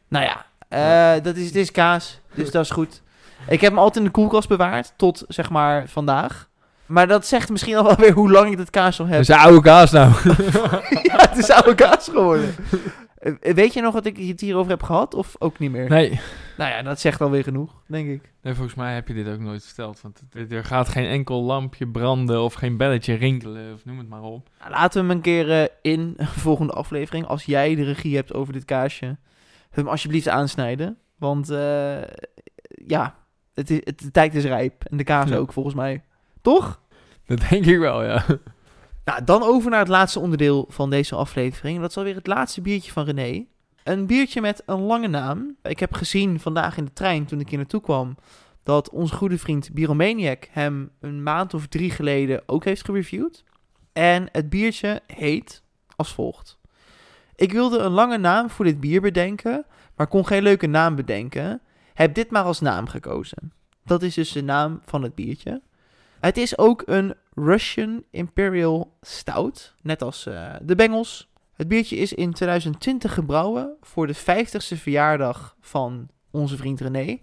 Nou 0.09 0.25
ja, 0.25 0.47
eh, 0.69 1.23
dat 1.23 1.37
is, 1.37 1.47
het 1.47 1.57
is 1.57 1.71
kaas, 1.71 2.21
dus 2.35 2.51
dat 2.57 2.65
is 2.65 2.71
goed. 2.71 3.03
Ik 3.49 3.61
heb 3.61 3.71
hem 3.71 3.79
altijd 3.79 3.97
in 3.97 4.05
de 4.05 4.11
koelkast 4.11 4.49
bewaard, 4.49 4.93
tot 4.97 5.25
zeg 5.29 5.51
maar 5.51 5.89
vandaag. 5.89 6.51
Maar 6.87 7.07
dat 7.07 7.27
zegt 7.27 7.51
misschien 7.51 7.77
al 7.77 7.85
wel 7.85 7.97
weer 7.97 8.13
hoe 8.13 8.31
lang 8.31 8.51
ik 8.51 8.57
dat 8.57 8.71
kaas 8.71 9.01
al 9.01 9.07
heb. 9.07 9.21
is 9.21 9.31
oude 9.31 9.61
kaas 9.61 9.91
nou. 9.91 10.13
ja, 11.09 11.17
het 11.29 11.37
is 11.39 11.51
oude 11.51 11.75
kaas 11.75 12.09
geworden. 12.09 12.55
Eh, 13.19 13.55
Weet 13.55 13.73
je 13.75 13.81
nog 13.81 13.93
wat 13.95 14.07
ik 14.07 14.17
het 14.17 14.41
hierover 14.41 14.71
heb 14.71 14.83
gehad, 14.83 15.15
of 15.15 15.35
ook 15.39 15.59
niet 15.59 15.71
meer? 15.71 15.89
nee. 15.89 16.21
Nou 16.57 16.71
ja, 16.71 16.83
dat 16.83 17.01
zegt 17.01 17.21
alweer 17.21 17.43
genoeg, 17.43 17.83
denk 17.87 18.09
ik. 18.09 18.33
nee, 18.43 18.55
volgens 18.55 18.75
mij 18.77 18.95
heb 18.95 19.09
je 19.09 19.15
dit 19.15 19.29
ook 19.29 19.39
nooit 19.39 19.65
verteld. 19.65 20.01
Want 20.01 20.23
het- 20.33 20.53
er 20.53 20.65
gaat 20.65 20.89
geen 20.89 21.07
enkel 21.07 21.43
lampje 21.43 21.87
branden 21.89 22.43
of 22.43 22.55
geen 22.55 22.77
belletje 22.77 23.15
rinkelen 23.15 23.75
of 23.75 23.85
noem 23.85 23.99
het 23.99 24.09
maar 24.09 24.23
op. 24.23 24.49
Nou, 24.59 24.71
laten 24.71 25.01
we 25.03 25.07
hem 25.09 25.17
een 25.17 25.23
keer 25.23 25.51
eh, 25.63 25.69
in 25.83 26.15
een 26.17 26.27
volgende 26.27 26.73
aflevering, 26.73 27.27
als 27.27 27.45
jij 27.45 27.75
de 27.75 27.85
regie 27.85 28.17
hebt 28.17 28.35
over 28.35 28.53
dit 28.53 28.65
kaasje, 28.65 29.17
hem 29.71 29.89
alsjeblieft 29.89 30.29
aansnijden. 30.29 30.97
Want 31.19 31.51
eh, 31.51 32.03
ja, 32.87 33.15
het 33.55 33.71
is, 33.71 33.81
het, 33.85 33.99
de 33.99 34.11
tijd 34.11 34.35
is 34.35 34.45
rijp. 34.45 34.85
En 34.85 34.97
de 34.97 35.05
kaas 35.05 35.29
Ja. 35.29 35.37
ook, 35.37 35.53
volgens 35.53 35.75
mij. 35.75 36.03
Toch? 36.43 36.81
Dat 37.27 37.41
denk 37.51 37.65
ik 37.67 37.79
wel, 37.79 38.05
ja. 38.05 38.25
Nou, 39.05 39.25
dan 39.25 39.43
over 39.43 39.71
naar 39.71 39.79
het 39.79 39.89
laatste 39.89 40.21
onderdeel 40.21 40.67
van 40.69 40.91
deze 40.91 41.15
aflevering. 41.15 41.81
Dat 41.81 41.91
is 41.91 41.97
alweer 41.97 42.15
het 42.15 42.27
laatste 42.27 42.61
biertje 42.61 42.93
van 42.93 43.05
René. 43.05 43.45
Een 43.85 44.07
biertje 44.07 44.41
met 44.41 44.63
een 44.67 44.81
lange 44.81 45.09
naam. 45.09 45.57
Ik 45.63 45.79
heb 45.79 45.95
gezien 45.95 46.41
vandaag 46.41 46.77
in 46.77 46.85
de 46.85 46.93
trein, 46.93 47.25
toen 47.25 47.41
ik 47.41 47.49
hier 47.49 47.59
naartoe 47.59 47.81
kwam, 47.81 48.17
dat 48.63 48.91
onze 48.91 49.15
goede 49.15 49.39
vriend 49.39 49.73
Biromaniac 49.73 50.49
hem 50.51 50.91
een 51.01 51.23
maand 51.23 51.55
of 51.55 51.67
drie 51.67 51.91
geleden 51.91 52.43
ook 52.47 52.65
heeft 52.65 52.85
gereviewd. 52.85 53.45
En 53.93 54.29
het 54.33 54.51
biertje 54.51 55.01
heet 55.07 55.63
als 55.97 56.15
volgt. 56.15 56.59
Ik 57.37 57.53
wilde 57.53 57.79
een 57.79 57.91
lange 57.93 58.19
naam 58.19 58.51
voor 58.51 58.65
dit 58.65 58.81
bier 58.81 59.01
bedenken, 59.01 59.65
maar 59.97 60.07
kon 60.07 60.27
geen 60.27 60.43
leuke 60.43 60.67
naam 60.67 60.95
bedenken. 60.95 61.61
Heb 61.95 62.15
dit 62.15 62.31
maar 62.31 62.45
als 62.45 62.61
naam 62.61 62.87
gekozen. 62.87 63.53
Dat 63.85 64.03
is 64.03 64.15
dus 64.15 64.33
de 64.33 64.43
naam 64.43 64.81
van 64.85 65.03
het 65.03 65.15
biertje. 65.15 65.63
Het 66.21 66.37
is 66.37 66.59
ook 66.59 66.83
een 66.87 67.15
Russian 67.35 68.05
Imperial 68.11 68.97
Stout, 69.01 69.75
net 69.83 70.03
als 70.03 70.27
eh, 70.27 70.55
de 70.63 70.75
Bengels. 70.75 71.31
Het 71.53 71.69
biertje 71.69 71.97
is 71.97 72.13
in 72.13 72.33
2020 72.33 73.15
gebrouwen 73.15 73.77
voor 73.81 74.07
de 74.07 74.17
50ste 74.17 74.81
verjaardag 74.81 75.57
van 75.61 76.09
onze 76.31 76.57
vriend 76.57 76.81
René. 76.81 77.19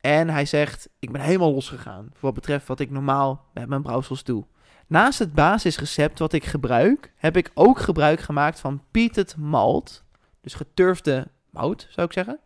En 0.00 0.28
hij 0.28 0.44
zegt, 0.44 0.88
ik 0.98 1.12
ben 1.12 1.20
helemaal 1.20 1.52
losgegaan 1.52 2.04
voor 2.10 2.20
wat 2.20 2.34
betreft 2.34 2.66
wat 2.66 2.80
ik 2.80 2.90
normaal 2.90 3.44
met 3.52 3.68
mijn 3.68 3.82
brouwsels 3.82 4.24
doe. 4.24 4.44
Naast 4.86 5.18
het 5.18 5.34
basisrecept 5.34 6.18
wat 6.18 6.32
ik 6.32 6.44
gebruik, 6.44 7.12
heb 7.16 7.36
ik 7.36 7.50
ook 7.54 7.78
gebruik 7.78 8.20
gemaakt 8.20 8.60
van 8.60 8.82
peated 8.90 9.36
malt. 9.36 10.04
Dus 10.40 10.54
geturfde 10.54 11.28
mout, 11.50 11.86
zou 11.90 12.06
ik 12.06 12.12
zeggen. 12.12 12.40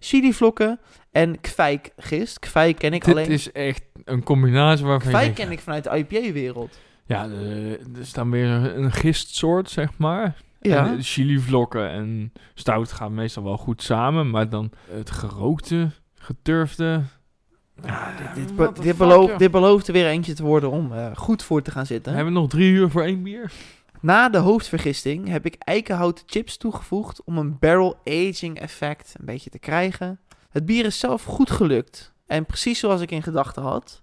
Chilivlokken 0.00 0.80
en 1.10 1.40
kwijkgist. 1.40 2.38
Kwijk 2.38 2.78
ken 2.78 2.92
ik 2.92 3.04
Dit 3.04 3.14
alleen. 3.14 3.28
is 3.30 3.52
echt 3.52 3.82
een 4.04 4.22
combinatie 4.22 4.84
waarvan 4.84 5.10
je 5.10 5.16
Kwijk 5.16 5.36
denkt, 5.36 5.40
ken 5.40 5.50
ik 5.58 5.60
vanuit 5.60 5.84
de 5.84 5.96
IPA-wereld. 5.96 6.78
Ja, 7.06 7.24
eh, 7.28 7.70
er 7.70 8.06
staan 8.06 8.30
weer 8.30 8.48
een 8.48 8.92
gistsoort, 8.92 9.70
zeg 9.70 9.98
maar. 9.98 10.36
Ja. 10.60 10.86
En, 10.86 10.96
eh, 10.96 11.02
chilivlokken 11.02 11.90
en 11.90 12.32
stout 12.54 12.92
gaan 12.92 13.14
meestal 13.14 13.42
wel 13.44 13.56
goed 13.56 13.82
samen, 13.82 14.30
maar 14.30 14.48
dan 14.48 14.70
het 14.90 15.10
gerookte, 15.10 15.90
geturfde. 16.14 17.02
Ja, 17.84 18.12
dit, 18.16 18.46
dit, 18.46 18.56
be- 18.56 18.72
dit, 18.80 18.96
belooft, 18.96 19.38
dit 19.38 19.54
er 19.88 19.92
weer 19.92 20.06
eentje 20.06 20.32
te 20.32 20.42
worden 20.42 20.70
om 20.70 20.92
eh, 20.92 21.16
goed 21.16 21.42
voor 21.42 21.62
te 21.62 21.70
gaan 21.70 21.86
zitten. 21.86 22.14
Hebben 22.14 22.32
we 22.32 22.38
nog 22.40 22.48
drie 22.48 22.72
uur 22.72 22.90
voor 22.90 23.02
één 23.02 23.22
bier? 23.22 23.52
Na 24.00 24.28
de 24.28 24.38
hoofdvergisting 24.38 25.28
heb 25.28 25.46
ik 25.46 25.54
eikenhouten 25.58 26.24
chips 26.26 26.56
toegevoegd 26.56 27.24
om 27.24 27.38
een 27.38 27.58
barrel 27.58 28.00
aging 28.04 28.58
effect 28.58 29.14
een 29.18 29.24
beetje 29.24 29.50
te 29.50 29.58
krijgen. 29.58 30.20
Het 30.50 30.66
bier 30.66 30.84
is 30.84 30.98
zelf 30.98 31.24
goed 31.24 31.50
gelukt 31.50 32.14
en 32.26 32.46
precies 32.46 32.78
zoals 32.78 33.00
ik 33.00 33.10
in 33.10 33.22
gedachten 33.22 33.62
had. 33.62 34.02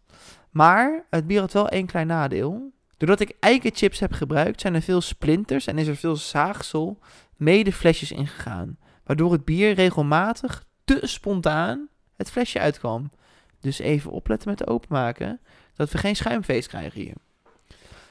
Maar 0.52 1.06
het 1.10 1.28
bier 1.28 1.40
had 1.40 1.54
wel 1.54 1.70
één 1.70 1.86
klein 1.86 2.08
nadeel. 2.08 2.72
Doordat 2.98 3.20
ik 3.20 3.36
eikenchips 3.40 4.00
heb 4.00 4.12
gebruikt 4.12 4.62
zijn 4.62 4.76
er 4.76 4.82
veel 4.82 5.02
splinters 5.02 5.68
en 5.68 5.78
is 5.78 5.88
er 5.88 5.96
veel 5.96 6.16
zaagsel 6.16 7.00
mee 7.36 7.64
de 7.64 7.74
flesjes 7.74 8.12
ingegaan. 8.12 8.78
Waardoor 9.04 9.32
het 9.32 9.46
bier 9.46 9.74
regelmatig 9.74 10.66
te 10.84 11.00
spontaan 11.02 11.88
het 12.16 12.32
flesje 12.32 12.60
uitkwam. 12.60 13.12
Dus 13.60 13.80
even 13.80 14.12
opletten 14.12 14.50
met 14.50 14.68
openmaken 14.68 15.40
dat 15.76 15.92
we 15.92 15.98
geen 15.98 16.16
schuimfeest 16.16 16.68
krijgen 16.68 17.02
hier. 17.02 17.16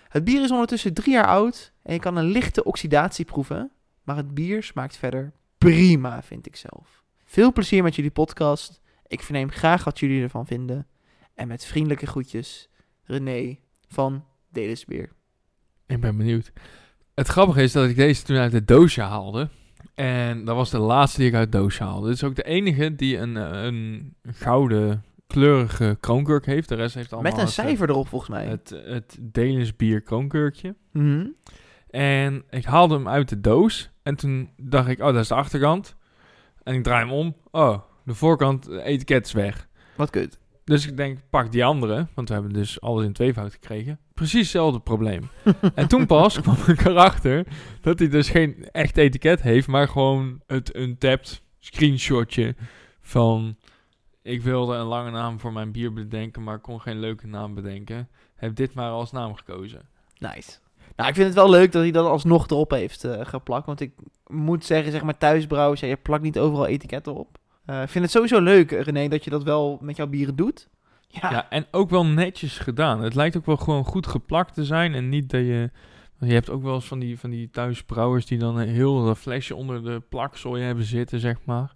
Het 0.09 0.25
bier 0.25 0.43
is 0.43 0.51
ondertussen 0.51 0.95
drie 0.95 1.13
jaar 1.13 1.27
oud 1.27 1.75
en 1.87 1.93
je 1.93 2.01
kan 2.01 2.17
een 2.17 2.25
lichte 2.25 2.65
oxidatie 2.65 3.25
proeven. 3.25 3.71
Maar 4.03 4.17
het 4.17 4.35
bier 4.35 4.63
smaakt 4.63 4.97
verder 4.97 5.33
prima, 5.59 6.23
vind 6.23 6.47
ik 6.47 6.57
zelf. 6.57 7.05
Veel 7.25 7.53
plezier 7.53 7.83
met 7.83 7.95
jullie 7.95 8.11
podcast. 8.11 8.81
Ik 9.07 9.23
verneem 9.23 9.51
graag 9.51 9.85
wat 9.85 9.99
jullie 9.99 10.23
ervan 10.23 10.47
vinden. 10.47 10.87
En 11.35 11.49
met 11.49 11.65
vriendelijke 11.65 12.07
groetjes, 12.07 12.69
René 13.03 13.59
van 13.89 14.25
Delisbeer. 14.51 15.13
Ik 15.87 16.01
ben 16.01 16.17
benieuwd. 16.17 16.53
Het 17.15 17.29
grappige 17.29 17.63
is 17.63 17.73
dat 17.73 17.89
ik 17.89 17.97
deze 17.97 18.23
toen 18.23 18.37
uit 18.37 18.53
het 18.53 18.69
doosje 18.69 19.03
haalde. 19.03 19.49
En 19.95 20.45
dat 20.45 20.57
was 20.57 20.71
de 20.71 20.79
laatste 20.79 21.19
die 21.19 21.29
ik 21.29 21.35
uit 21.35 21.53
het 21.53 21.63
doosje 21.63 21.83
haalde. 21.83 22.07
Dit 22.07 22.17
is 22.17 22.25
ook 22.25 22.37
de 22.37 22.43
enige 22.43 22.95
die 22.95 23.19
een, 23.19 23.37
eh, 23.37 23.65
een 23.65 24.15
gouden 24.23 25.05
kleurige 25.27 25.97
kroonkurk 26.01 26.47
heeft. 26.47 26.69
De 26.69 26.75
rest 26.75 26.95
heeft 26.95 27.13
allemaal 27.13 27.31
Met 27.31 27.41
een 27.41 27.47
het, 27.47 27.55
cijfer 27.55 27.89
erop, 27.89 28.09
volgens 28.09 28.31
mij. 28.31 28.47
Het, 28.47 28.71
het 28.85 29.77
bier 29.77 30.01
kroonkurkje. 30.01 30.75
Mhm. 30.93 31.27
En 31.97 32.45
ik 32.51 32.65
haalde 32.65 32.95
hem 32.95 33.09
uit 33.09 33.29
de 33.29 33.41
doos. 33.41 33.91
En 34.03 34.17
toen 34.17 34.51
dacht 34.57 34.89
ik, 34.89 34.99
oh, 34.99 35.07
dat 35.07 35.17
is 35.17 35.29
de 35.29 35.35
achterkant. 35.35 35.97
En 36.63 36.75
ik 36.75 36.83
draai 36.83 37.05
hem 37.05 37.13
om. 37.13 37.37
Oh, 37.51 37.79
de 38.05 38.15
voorkant, 38.15 38.65
het 38.65 38.83
etiket 38.83 39.27
is 39.27 39.33
weg. 39.33 39.69
Wat 39.95 40.11
kut. 40.11 40.39
Dus 40.65 40.87
ik 40.87 40.97
denk, 40.97 41.19
pak 41.31 41.53
die 41.53 41.65
andere. 41.65 42.07
Want 42.15 42.29
we 42.29 42.35
hebben 42.35 42.53
dus 42.53 42.81
alles 42.81 43.05
in 43.05 43.13
tweevoud 43.13 43.53
gekregen. 43.53 43.99
Precies 44.15 44.41
hetzelfde 44.41 44.81
probleem. 44.81 45.29
en 45.75 45.89
toen 45.89 46.07
pas 46.07 46.41
kwam 46.41 46.57
ik 46.67 46.85
erachter 46.85 47.47
dat 47.81 47.99
hij 47.99 48.09
dus 48.09 48.29
geen 48.29 48.69
echt 48.73 48.97
etiket 48.97 49.43
heeft. 49.43 49.67
Maar 49.67 49.89
gewoon 49.89 50.41
het 50.47 50.77
untapped 50.77 51.43
screenshotje 51.59 52.55
van... 53.01 53.57
Ik 54.23 54.43
wilde 54.43 54.75
een 54.75 54.87
lange 54.87 55.11
naam 55.11 55.41
voor 55.41 55.53
mijn 55.53 55.73
bier 55.73 55.93
bedenken, 55.93 56.43
maar 56.43 56.59
kon 56.59 56.81
geen 56.81 57.01
leuke 57.01 57.27
naam 57.27 57.55
bedenken. 57.55 58.09
Heb 58.35 58.55
dit 58.55 58.75
maar 58.75 58.91
als 58.91 59.13
naam 59.13 59.35
gekozen. 59.35 59.89
Nice. 60.19 60.59
Nou, 60.97 61.09
ik 61.09 61.15
vind 61.15 61.27
het 61.27 61.37
wel 61.37 61.51
leuk 61.51 61.73
dat 61.73 61.83
hij 61.83 61.91
dat 61.91 62.07
alsnog 62.07 62.49
erop 62.49 62.71
heeft 62.71 63.05
eh, 63.05 63.27
geplakt. 63.27 63.67
Want 63.67 63.81
ik 63.81 63.93
moet 64.27 64.65
zeggen, 64.65 64.93
zeg 64.93 65.03
maar 65.03 65.19
thuisbrouwers, 65.19 65.81
ja, 65.81 65.87
je 65.87 65.97
plakt 65.97 66.23
niet 66.23 66.39
overal 66.39 66.67
etiketten 66.67 67.15
op. 67.15 67.39
Eh, 67.65 67.83
ik 67.83 67.89
vind 67.89 68.05
het 68.05 68.13
sowieso 68.13 68.41
leuk, 68.41 68.71
René, 68.71 69.09
dat 69.09 69.25
je 69.25 69.31
dat 69.31 69.43
wel 69.43 69.79
met 69.81 69.97
jouw 69.97 70.07
bieren 70.07 70.37
doet. 70.37 70.69
Ja, 71.09 71.31
Ja, 71.31 71.51
en 71.51 71.67
ook 71.71 71.91
wel 71.91 72.07
netjes 72.07 72.59
gedaan. 72.59 73.03
Het 73.03 73.15
lijkt 73.15 73.37
ook 73.37 73.47
wel 73.47 73.57
gewoon 73.57 73.85
goed 73.85 74.07
geplakt 74.07 74.55
te 74.55 74.65
zijn. 74.65 74.95
En 74.95 75.09
niet 75.09 75.31
dat 75.31 75.41
je... 75.41 75.71
Je 76.19 76.33
hebt 76.33 76.51
ook 76.51 76.63
wel 76.63 76.75
eens 76.75 76.87
van 76.87 76.99
die, 76.99 77.19
van 77.19 77.31
die 77.31 77.51
thuisbrouwers 77.51 78.27
die 78.27 78.39
dan 78.39 78.57
een 78.57 78.69
heel 78.69 79.15
flesje 79.15 79.55
onder 79.55 79.85
de 79.85 80.03
plakzooi 80.09 80.63
hebben 80.63 80.85
zitten, 80.85 81.21
zeg 81.21 81.37
maar. 81.45 81.75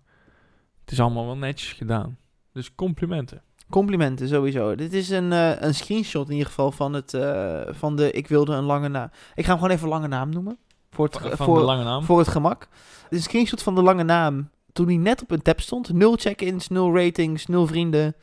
Het 0.80 0.90
is 0.90 1.00
allemaal 1.00 1.26
wel 1.26 1.36
netjes 1.36 1.72
gedaan. 1.72 2.18
Dus 2.52 2.74
complimenten. 2.74 3.42
Complimenten 3.70 4.28
sowieso. 4.28 4.74
Dit 4.74 4.92
is 4.92 5.08
een, 5.08 5.32
eh, 5.32 5.60
een 5.60 5.74
screenshot 5.74 6.26
in 6.26 6.32
ieder 6.32 6.48
geval 6.48 6.72
van, 6.72 6.92
het, 6.92 7.14
eh, 7.14 7.60
van 7.68 7.96
de 7.96 8.10
ik 8.10 8.28
wilde 8.28 8.54
een 8.54 8.64
lange 8.64 8.88
naam. 8.88 9.10
Ik 9.34 9.44
ga 9.44 9.50
hem 9.50 9.60
gewoon 9.60 9.76
even 9.76 9.88
lange 9.88 10.08
naam 10.08 10.30
noemen. 10.30 10.58
Voor 10.90 11.04
het, 11.04 11.18
Van 11.18 11.46
voor, 11.46 11.58
de 11.58 11.64
lange 11.64 11.84
naam. 11.84 12.04
voor 12.04 12.18
het 12.18 12.28
gemak. 12.28 12.60
Dit 12.60 12.68
is 13.10 13.16
een 13.16 13.22
screenshot 13.22 13.62
van 13.62 13.74
de 13.74 13.82
lange 13.82 14.02
naam 14.02 14.50
toen 14.72 14.86
hij 14.86 14.96
net 14.96 15.22
op 15.22 15.30
een 15.30 15.42
tab 15.42 15.60
stond. 15.60 15.92
Nul 15.92 16.16
check-ins, 16.16 16.68
nul 16.68 16.94
ratings, 16.94 17.46
nul 17.46 17.66
vrienden. 17.66 18.14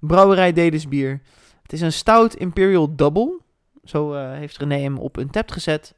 Brouwerij 0.00 0.52
Dedesbier. 0.52 1.20
Het 1.62 1.72
is 1.72 1.80
een 1.80 1.92
stout 1.92 2.34
Imperial 2.34 2.96
Double. 2.96 3.40
Zo 3.84 4.14
eh, 4.14 4.32
heeft 4.32 4.56
René 4.56 4.78
hem 4.78 4.98
op 4.98 5.16
een 5.16 5.30
tab 5.30 5.50
gezet. 5.50 5.94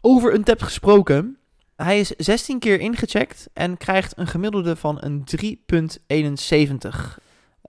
Over 0.00 0.34
een 0.34 0.44
tab 0.44 0.62
gesproken. 0.62 1.36
Hij 1.76 2.00
is 2.00 2.08
16 2.08 2.58
keer 2.58 2.80
ingecheckt 2.80 3.48
en 3.52 3.76
krijgt 3.76 4.18
een 4.18 4.26
gemiddelde 4.26 4.76
van 4.76 4.96
een 5.00 5.24
3.71. 5.24 7.18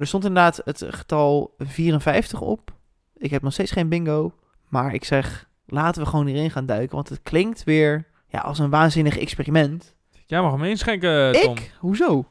Er 0.03 0.09
stond 0.09 0.25
inderdaad 0.25 0.61
het 0.65 0.85
getal 0.89 1.55
54 1.57 2.41
op. 2.41 2.73
Ik 3.17 3.31
heb 3.31 3.41
nog 3.41 3.53
steeds 3.53 3.71
geen 3.71 3.89
bingo. 3.89 4.33
Maar 4.69 4.93
ik 4.93 5.03
zeg, 5.03 5.49
laten 5.65 6.01
we 6.01 6.09
gewoon 6.09 6.25
hierin 6.25 6.51
gaan 6.51 6.65
duiken. 6.65 6.95
Want 6.95 7.09
het 7.09 7.21
klinkt 7.21 7.63
weer 7.63 8.07
ja, 8.27 8.39
als 8.39 8.59
een 8.59 8.69
waanzinnig 8.69 9.17
experiment. 9.17 9.95
Jij 10.25 10.41
mag 10.41 10.51
hem 10.51 10.63
inschenken, 10.63 11.31
Tom. 11.31 11.55
Ik? 11.55 11.73
Hoezo? 11.79 12.25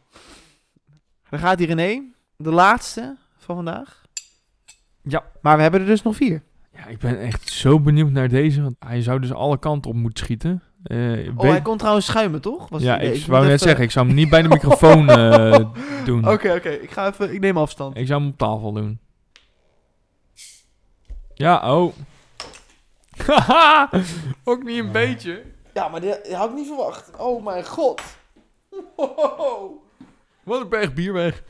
Dan 1.30 1.38
gaat 1.38 1.58
hier 1.58 1.68
René. 1.68 2.02
De 2.36 2.50
laatste 2.50 3.16
van 3.36 3.54
vandaag. 3.54 4.02
Ja. 5.02 5.24
Maar 5.40 5.56
we 5.56 5.62
hebben 5.62 5.80
er 5.80 5.86
dus 5.86 6.02
nog 6.02 6.16
vier. 6.16 6.42
Ja, 6.74 6.86
ik 6.86 6.98
ben 6.98 7.20
echt 7.20 7.48
zo 7.48 7.80
benieuwd 7.80 8.10
naar 8.10 8.28
deze. 8.28 8.62
Want 8.62 8.76
hij 8.78 9.02
zou 9.02 9.20
dus 9.20 9.32
alle 9.32 9.58
kanten 9.58 9.90
op 9.90 9.96
moeten 9.96 10.24
schieten. 10.24 10.62
Eh, 10.82 11.28
Oh, 11.36 11.40
hij 11.50 11.62
kon 11.62 11.76
trouwens 11.76 12.06
schuimen, 12.06 12.40
toch? 12.40 12.68
Was 12.68 12.82
ja, 12.82 12.98
ik 12.98 13.12
moet 13.12 13.26
wou 13.26 13.42
net 13.42 13.52
even- 13.52 13.66
zeggen, 13.66 13.84
ik 13.84 13.90
zou 13.90 14.06
hem 14.06 14.14
niet 14.14 14.30
bij 14.30 14.42
de 14.42 14.48
microfoon 14.56 15.08
eh, 15.10 15.58
doen. 16.04 16.28
Oké, 16.28 16.52
oké. 16.54 16.68
Ik 16.68 16.90
ga 16.90 17.06
even... 17.08 17.34
Ik 17.34 17.40
neem 17.40 17.56
afstand. 17.56 17.96
Ik 17.96 18.06
zou 18.06 18.20
hem 18.20 18.30
op 18.30 18.38
tafel 18.38 18.72
doen. 18.72 18.98
Ja, 21.34 21.74
oh. 21.76 21.92
Haha, 23.26 23.90
Ook 24.44 24.62
niet 24.62 24.78
een 24.78 24.92
beetje. 24.92 25.42
Ja, 25.74 25.88
maar 25.88 26.00
die, 26.00 26.14
die 26.22 26.34
had 26.34 26.48
ik 26.50 26.54
niet 26.56 26.66
verwacht. 26.66 27.10
Oh 27.18 27.44
mijn 27.44 27.66
god. 27.66 28.02
Wow. 28.96 29.70
Wat 30.42 30.60
een 30.60 30.68
berg 30.68 30.94
bier 30.94 31.12
weg. 31.12 31.42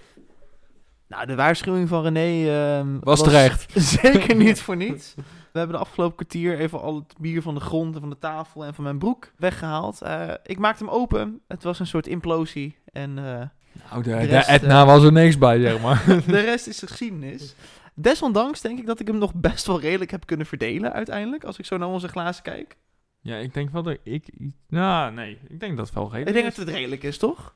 Nou, 1.08 1.26
de 1.26 1.34
waarschuwing 1.34 1.88
van 1.88 2.02
René 2.02 2.50
ehm, 2.50 2.98
Was 3.00 3.22
terecht. 3.22 3.66
Zeker 3.74 4.34
niet 4.34 4.60
voor 4.60 4.76
niets. 4.76 5.14
We 5.52 5.58
hebben 5.58 5.76
de 5.76 5.82
afgelopen 5.82 6.16
kwartier 6.16 6.58
even 6.58 6.80
al 6.80 6.94
het 6.94 7.14
bier 7.18 7.42
van 7.42 7.54
de 7.54 7.60
grond 7.60 7.94
en 7.94 8.00
van 8.00 8.10
de 8.10 8.18
tafel 8.18 8.64
en 8.64 8.74
van 8.74 8.84
mijn 8.84 8.98
broek 8.98 9.32
weggehaald. 9.36 10.02
Eh, 10.02 10.30
ik 10.44 10.58
maakte 10.58 10.84
hem 10.84 10.92
open. 10.92 11.40
Het 11.48 11.62
was 11.62 11.78
een 11.80 11.86
soort 11.86 12.06
implosie. 12.06 12.78
En 12.92 13.18
eh, 13.18 13.24
Nou, 13.90 14.02
de, 14.02 14.10
De 14.10 14.16
de 14.16 14.26
rest, 14.26 14.48
Etna 14.48 14.86
was 14.86 15.02
er 15.02 15.12
niks 15.12 15.38
bij, 15.38 15.60
zeg 15.60 15.80
maar. 15.82 16.04
de 16.26 16.40
rest 16.40 16.66
is 16.66 16.78
geschiedenis. 16.78 17.54
Desondanks 17.94 18.60
denk 18.60 18.78
ik 18.78 18.86
dat 18.86 19.00
ik 19.00 19.06
hem 19.06 19.18
nog 19.18 19.34
best 19.34 19.66
wel 19.66 19.80
redelijk 19.80 20.10
heb 20.10 20.26
kunnen 20.26 20.46
verdelen 20.46 20.92
uiteindelijk. 20.92 21.44
Als 21.44 21.58
ik 21.58 21.64
zo 21.64 21.76
naar 21.76 21.88
onze 21.88 22.08
glazen 22.08 22.42
kijk. 22.42 22.76
ja, 23.20 23.36
ik 23.36 23.54
denk 23.54 23.70
wel 23.70 23.82
dat 23.82 23.98
ik... 24.02 24.28
Nou, 24.68 25.12
nee. 25.12 25.38
Ik 25.48 25.60
denk 25.60 25.76
dat 25.76 25.86
het 25.86 25.94
wel 25.94 26.04
redelijk 26.04 26.28
Ik 26.28 26.34
denk 26.34 26.46
is. 26.46 26.54
dat 26.54 26.66
het 26.66 26.74
redelijk 26.74 27.02
is, 27.02 27.18
toch? 27.18 27.54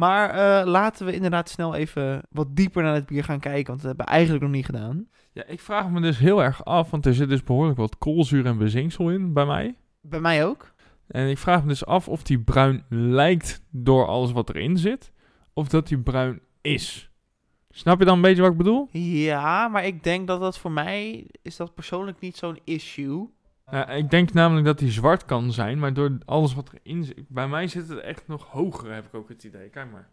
Maar 0.00 0.30
eh, 0.30 0.66
laten 0.66 1.06
we 1.06 1.12
inderdaad 1.12 1.48
snel 1.48 1.74
even 1.74 2.22
wat 2.30 2.56
dieper 2.56 2.82
naar 2.82 2.94
het 2.94 3.06
bier 3.06 3.24
gaan 3.24 3.40
kijken. 3.40 3.66
Want 3.66 3.78
dat 3.78 3.86
hebben 3.86 4.06
we 4.06 4.12
eigenlijk 4.12 4.42
nog 4.42 4.52
niet 4.52 4.64
gedaan. 4.64 5.08
Ja, 5.32 5.46
ik 5.46 5.60
vraag 5.60 5.90
me 5.90 6.00
dus 6.00 6.18
heel 6.18 6.42
erg 6.42 6.64
af, 6.64 6.90
want 6.90 7.06
er 7.06 7.14
zit 7.14 7.28
dus 7.28 7.44
behoorlijk 7.44 7.78
wat 7.78 7.98
koolzuur 7.98 8.46
en 8.46 8.58
bezinksel 8.58 9.10
in 9.10 9.32
bij 9.32 9.46
mij. 9.46 9.74
Bij 10.00 10.20
mij 10.20 10.44
ook. 10.44 10.72
En 11.06 11.28
ik 11.28 11.38
vraag 11.38 11.62
me 11.62 11.68
dus 11.68 11.86
af 11.86 12.08
of 12.08 12.22
die 12.22 12.40
bruin 12.40 12.84
lijkt 12.88 13.62
door 13.70 14.06
alles 14.06 14.32
wat 14.32 14.48
erin 14.48 14.76
zit, 14.76 15.12
of 15.52 15.68
dat 15.68 15.88
die 15.88 15.98
bruin 15.98 16.40
is. 16.60 17.10
Snap 17.70 17.98
je 17.98 18.04
dan 18.04 18.16
een 18.16 18.22
beetje 18.22 18.42
wat 18.42 18.50
ik 18.50 18.56
bedoel? 18.56 18.88
Ja, 18.92 19.68
maar 19.68 19.84
ik 19.84 20.02
denk 20.02 20.26
dat 20.26 20.40
dat 20.40 20.58
voor 20.58 20.72
mij 20.72 21.26
is 21.42 21.56
dat 21.56 21.74
persoonlijk 21.74 22.20
niet 22.20 22.36
zo'n 22.36 22.58
issue. 22.64 23.28
Ja, 23.70 23.88
ik 23.88 24.10
denk 24.10 24.32
namelijk 24.32 24.66
dat 24.66 24.78
die 24.78 24.90
zwart 24.90 25.24
kan 25.24 25.52
zijn, 25.52 25.78
maar 25.78 25.94
door 25.94 26.18
alles 26.24 26.54
wat 26.54 26.70
erin 26.72 27.04
zit... 27.04 27.28
Bij 27.28 27.48
mij 27.48 27.66
zit 27.68 27.88
het 27.88 27.98
echt 27.98 28.28
nog 28.28 28.46
hoger, 28.46 28.92
heb 28.94 29.06
ik 29.06 29.14
ook 29.14 29.28
het 29.28 29.44
idee. 29.44 29.68
Kijk 29.68 29.90
maar. 29.90 30.08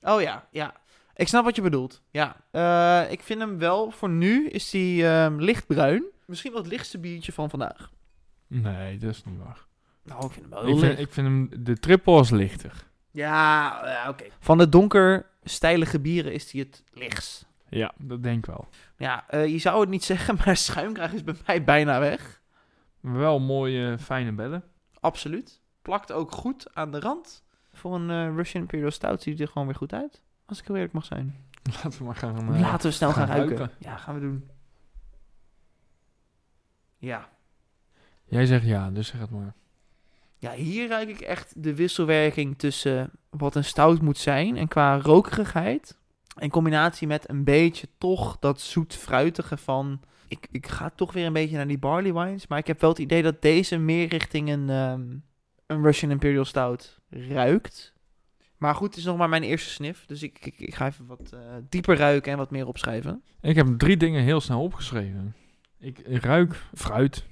Oh 0.00 0.20
ja, 0.20 0.48
ja. 0.50 0.74
Ik 1.14 1.28
snap 1.28 1.44
wat 1.44 1.56
je 1.56 1.62
bedoelt. 1.62 2.02
Ja. 2.10 2.36
Eh, 2.50 3.12
ik 3.12 3.22
vind 3.22 3.40
hem 3.40 3.58
wel, 3.58 3.90
voor 3.90 4.08
nu 4.08 4.48
is 4.48 4.72
hij 4.72 5.24
ehm, 5.24 5.36
lichtbruin. 5.38 6.04
Misschien 6.26 6.52
wel 6.52 6.62
het 6.62 6.70
lichtste 6.70 6.98
biertje 6.98 7.32
van 7.32 7.50
vandaag. 7.50 7.90
Nee, 8.46 8.98
dat 8.98 9.10
is 9.10 9.24
niet 9.24 9.38
waar. 9.38 9.66
Nou, 10.02 10.24
ik 10.24 10.32
vind 10.32 10.40
hem 10.44 10.50
wel 10.50 10.64
heel 10.64 10.72
Ik 10.74 10.78
vind, 10.78 10.90
licht. 10.90 11.08
ik 11.08 11.12
vind 11.12 11.26
hem, 11.26 11.64
de 11.64 11.78
triple 11.78 12.20
is 12.20 12.30
lichter. 12.30 12.84
Ja, 13.10 13.80
ja 13.84 14.08
oké. 14.08 14.24
Van 14.40 14.58
de 14.58 14.68
donker 14.68 15.26
stijlige 15.42 16.00
bieren 16.00 16.32
is 16.32 16.52
hij 16.52 16.60
het 16.60 16.84
lichtst. 16.92 17.46
Ja, 17.68 17.92
dat 17.98 18.22
denk 18.22 18.38
ik 18.38 18.46
wel. 18.46 18.68
Ja, 18.96 19.24
eh, 19.28 19.46
je 19.46 19.58
zou 19.58 19.80
het 19.80 19.88
niet 19.88 20.04
zeggen, 20.04 20.36
maar 20.44 20.56
schuimkraag 20.56 21.12
is 21.12 21.24
bij 21.24 21.34
mij 21.46 21.64
bijna 21.64 22.00
weg. 22.00 22.42
Wel 23.12 23.40
mooie, 23.40 23.98
fijne 23.98 24.32
bellen. 24.32 24.64
Absoluut. 25.00 25.60
Plakt 25.82 26.12
ook 26.12 26.32
goed 26.32 26.74
aan 26.74 26.90
de 26.90 27.00
rand. 27.00 27.44
Voor 27.72 27.94
een 27.94 28.10
eh, 28.10 28.34
Russian 28.36 28.62
Imperial 28.62 28.90
Stout 28.90 29.22
ziet 29.22 29.36
hij 29.38 29.46
er 29.46 29.52
gewoon 29.52 29.66
weer 29.66 29.76
goed 29.76 29.92
uit. 29.92 30.22
Als 30.46 30.58
ik 30.58 30.66
heel 30.66 30.74
eerlijk 30.76 30.92
mag 30.94 31.04
zijn. 31.04 31.44
Laten 31.82 31.98
we 31.98 32.04
maar 32.04 32.14
gaan... 32.14 32.54
eh, 32.54 32.60
Laten 32.60 32.88
we 32.88 32.94
snel 32.94 33.12
gaan, 33.12 33.26
gaan 33.26 33.36
ruiken. 33.36 33.56
ruiken. 33.56 33.76
Ja, 33.80 33.96
gaan 33.96 34.14
we 34.14 34.20
doen. 34.20 34.48
Ja. 36.98 37.28
Jij 38.24 38.46
zegt 38.46 38.64
ja, 38.64 38.90
dus 38.90 39.06
zeg 39.08 39.20
het 39.20 39.30
maar. 39.30 39.54
Ja, 40.36 40.52
hier 40.52 40.88
ruik 40.88 41.08
ik 41.08 41.20
echt 41.20 41.62
de 41.62 41.74
wisselwerking 41.74 42.58
tussen 42.58 43.10
wat 43.30 43.54
een 43.54 43.64
stout 43.64 44.00
moet 44.02 44.18
zijn 44.18 44.56
en 44.56 44.68
qua 44.68 44.98
rokerigheid. 44.98 45.98
In 46.38 46.50
combinatie 46.50 47.06
met 47.06 47.28
een 47.30 47.44
beetje 47.44 47.88
toch 47.98 48.36
dat 48.38 48.60
zoet-fruitige 48.60 49.56
van... 49.56 50.00
Ik, 50.28 50.46
ik 50.50 50.66
ga 50.66 50.90
toch 50.90 51.12
weer 51.12 51.26
een 51.26 51.32
beetje 51.32 51.56
naar 51.56 51.66
die 51.66 51.78
barley 51.78 52.12
wines. 52.12 52.46
Maar 52.46 52.58
ik 52.58 52.66
heb 52.66 52.80
wel 52.80 52.90
het 52.90 52.98
idee 52.98 53.22
dat 53.22 53.42
deze 53.42 53.78
meer 53.78 54.08
richting 54.08 54.50
een, 54.50 54.70
ehm, 54.70 55.16
een 55.66 55.82
Russian 55.82 56.10
Imperial 56.10 56.44
Stout 56.44 57.00
ruikt. 57.10 57.94
Maar 58.56 58.74
goed, 58.74 58.88
het 58.88 58.96
is 58.96 59.04
nog 59.04 59.16
maar 59.16 59.28
mijn 59.28 59.42
eerste 59.42 59.70
sniff. 59.70 60.06
Dus 60.06 60.22
ik, 60.22 60.52
ik, 60.56 60.74
ga 60.74 60.86
even 60.86 61.06
wat 61.06 61.30
eh, 61.32 61.40
dieper 61.68 61.96
ruiken 61.96 62.32
en 62.32 62.38
wat 62.38 62.50
meer 62.50 62.66
opschrijven. 62.66 63.22
Ik 63.40 63.56
heb 63.56 63.78
drie 63.78 63.96
dingen 63.96 64.22
heel 64.22 64.40
snel 64.40 64.62
opgeschreven. 64.62 65.34
Ik 65.78 66.00
ruik 66.06 66.54
fruit. 66.74 67.24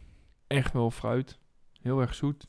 Echt 0.47 0.73
wel 0.73 0.91
fruit. 0.91 1.39
Heel 1.83 2.01
erg 2.01 2.15
zoet. 2.15 2.47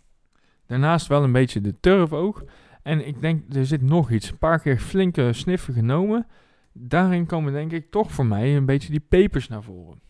Daarnaast 0.66 1.08
wel 1.08 1.24
een 1.24 1.32
beetje 1.32 1.62
de 1.62 1.80
turf 1.80 2.14
ook. 2.14 2.44
En 2.82 3.08
ik 3.08 3.22
denk, 3.22 3.56
er 3.56 3.66
zit 3.66 3.82
nog 3.82 4.12
iets. 4.12 4.30
Een 4.30 4.38
paar 4.38 4.60
keer 4.60 4.80
flinke 4.80 5.34
sniffen 5.34 5.74
genomen. 5.74 6.28
Daarin 6.72 7.26
komen 7.26 7.54
denk 7.54 7.72
ik 7.72 7.92
toch 7.92 8.12
voor 8.12 8.26
mij 8.26 8.56
een 8.56 8.66
beetje 8.66 8.92
die 8.92 9.06
pepers 9.08 9.48
naar 9.48 9.64
voren. 9.64 10.02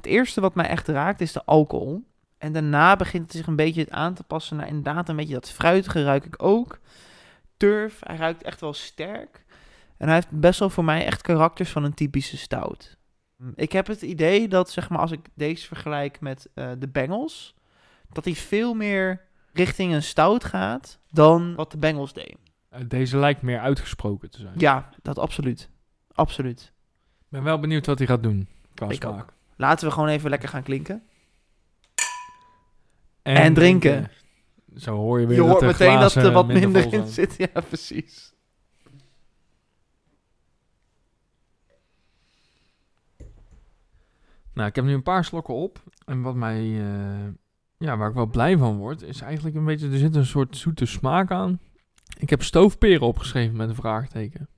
Het 0.00 0.08
eerste 0.08 0.40
wat 0.40 0.54
mij 0.54 0.66
echt 0.66 0.88
raakt 0.88 1.20
is 1.20 1.32
de 1.32 1.44
alcohol. 1.44 2.02
En 2.38 2.52
daarna 2.52 2.96
begint 2.96 3.22
het 3.22 3.32
zich 3.32 3.46
een 3.46 3.56
beetje 3.56 3.86
aan 3.90 4.14
te 4.14 4.22
passen 4.24 4.56
naar 4.56 4.66
inderdaad 4.66 5.08
een 5.08 5.16
beetje 5.16 5.34
dat 5.34 5.50
fruitige 5.50 6.02
ruik 6.02 6.24
ik 6.24 6.42
ook. 6.42 6.78
Turf, 7.56 7.98
hij 8.00 8.16
ruikt 8.16 8.42
echt 8.42 8.60
wel 8.60 8.72
sterk. 8.72 9.44
En 9.96 10.06
hij 10.06 10.14
heeft 10.14 10.30
best 10.30 10.58
wel 10.58 10.70
voor 10.70 10.84
mij 10.84 11.04
echt 11.06 11.22
karakters 11.22 11.70
van 11.70 11.84
een 11.84 11.94
typische 11.94 12.36
stout. 12.36 12.96
Ik 13.54 13.72
heb 13.72 13.86
het 13.86 14.02
idee 14.02 14.48
dat, 14.48 14.70
zeg 14.70 14.88
maar, 14.88 14.98
als 14.98 15.10
ik 15.10 15.20
deze 15.34 15.66
vergelijk 15.66 16.20
met 16.20 16.48
eh, 16.54 16.70
de 16.78 16.88
Bengals, 16.88 17.54
dat 18.12 18.24
hij 18.24 18.34
veel 18.34 18.74
meer 18.74 19.20
richting 19.52 19.92
een 19.92 20.02
stout 20.02 20.44
gaat 20.44 20.98
dan 21.10 21.54
wat 21.54 21.70
de 21.70 21.78
Bengals 21.78 22.12
deed. 22.12 22.36
Eh, 22.68 22.80
Deze 22.88 23.16
lijkt 23.18 23.42
meer 23.42 23.60
uitgesproken 23.60 24.30
te 24.30 24.40
zijn. 24.40 24.54
Ja, 24.56 24.88
dat 25.02 25.18
absoluut. 25.18 25.70
Absoluut. 26.12 26.72
Ik 27.18 27.26
ben 27.28 27.42
wel 27.42 27.58
benieuwd 27.58 27.86
wat 27.86 27.98
hij 27.98 28.06
gaat 28.06 28.22
doen. 28.22 28.48
Qua 28.74 28.88
Ik 28.88 29.02
smaak. 29.02 29.32
Laten 29.60 29.88
we 29.88 29.94
gewoon 29.94 30.08
even 30.08 30.30
lekker 30.30 30.48
gaan 30.48 30.62
klinken. 30.62 31.02
En 33.22 33.54
drinken. 33.54 34.10
Zo 34.76 34.96
hoor 34.96 35.20
je 35.20 35.26
weer 35.26 35.36
Je 35.36 35.42
hoort 35.42 35.60
meteen 35.60 36.00
dat 36.00 36.14
er 36.14 36.32
wat 36.32 36.46
minder 36.46 36.92
in 36.92 37.06
zit. 37.06 37.36
Ja, 37.52 37.60
precies. 37.60 38.34
Nou, 44.52 44.68
ik 44.68 44.74
heb 44.74 44.84
nu 44.84 44.92
een 44.92 45.02
paar 45.02 45.24
slokken 45.24 45.54
op. 45.54 45.82
En 46.04 46.22
wat 46.22 46.34
mij, 46.34 46.58
eh, 46.58 47.28
ja, 47.76 47.96
waar 47.96 48.08
ik 48.08 48.14
wel 48.14 48.26
blij 48.26 48.56
van 48.56 48.76
word, 48.76 49.02
is 49.02 49.20
eigenlijk 49.20 49.56
een 49.56 49.64
beetje, 49.64 49.90
er 49.90 49.98
zit 49.98 50.14
een 50.14 50.26
soort 50.26 50.56
zoete 50.56 50.86
smaak 50.86 51.30
aan. 51.30 51.60
Ik 52.18 52.30
heb 52.30 52.42
stoofperen 52.42 53.06
opgeschreven 53.06 53.56
met 53.56 53.68
een 53.68 53.74
vraagteken. 53.74 54.48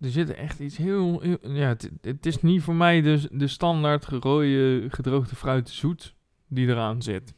Er 0.00 0.10
zit 0.10 0.34
echt 0.34 0.60
iets 0.60 0.76
heel, 0.76 1.24
ja, 1.42 1.68
het, 1.68 1.90
het 2.00 2.26
is 2.26 2.42
niet 2.42 2.62
voor 2.62 2.74
mij 2.74 3.00
de, 3.00 3.28
de 3.32 3.46
standaard 3.46 4.06
gerooide, 4.06 4.90
gedroogde 4.90 5.36
fruit 5.36 5.68
zoet 5.68 6.14
die 6.48 6.66
eraan 6.66 7.02
zit. 7.02 7.34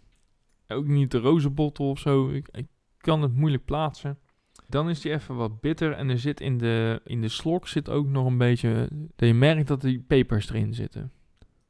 Ook 0.68 0.86
niet 0.86 1.10
de 1.10 1.18
rozenbottel 1.18 1.90
of 1.90 1.98
zo. 1.98 2.30
Ik, 2.30 2.48
ik 2.52 2.66
kan 2.98 3.22
het 3.22 3.34
moeilijk 3.36 3.64
plaatsen. 3.64 4.18
Dan 4.66 4.90
is 4.90 5.00
die 5.00 5.12
even 5.12 5.34
wat 5.34 5.60
bitter 5.60 5.92
en 5.92 6.08
er 6.08 6.18
zit 6.18 6.40
in 6.40 6.58
de, 6.58 7.00
in 7.04 7.20
de 7.20 7.28
slok 7.28 7.68
zit 7.68 7.88
ook 7.88 8.06
nog 8.06 8.26
een 8.26 8.38
beetje, 8.38 8.88
dat 9.16 9.28
je 9.28 9.34
merkt 9.34 9.68
dat 9.68 9.80
die 9.80 10.00
pepers 10.00 10.48
erin 10.48 10.74
zitten. 10.74 11.12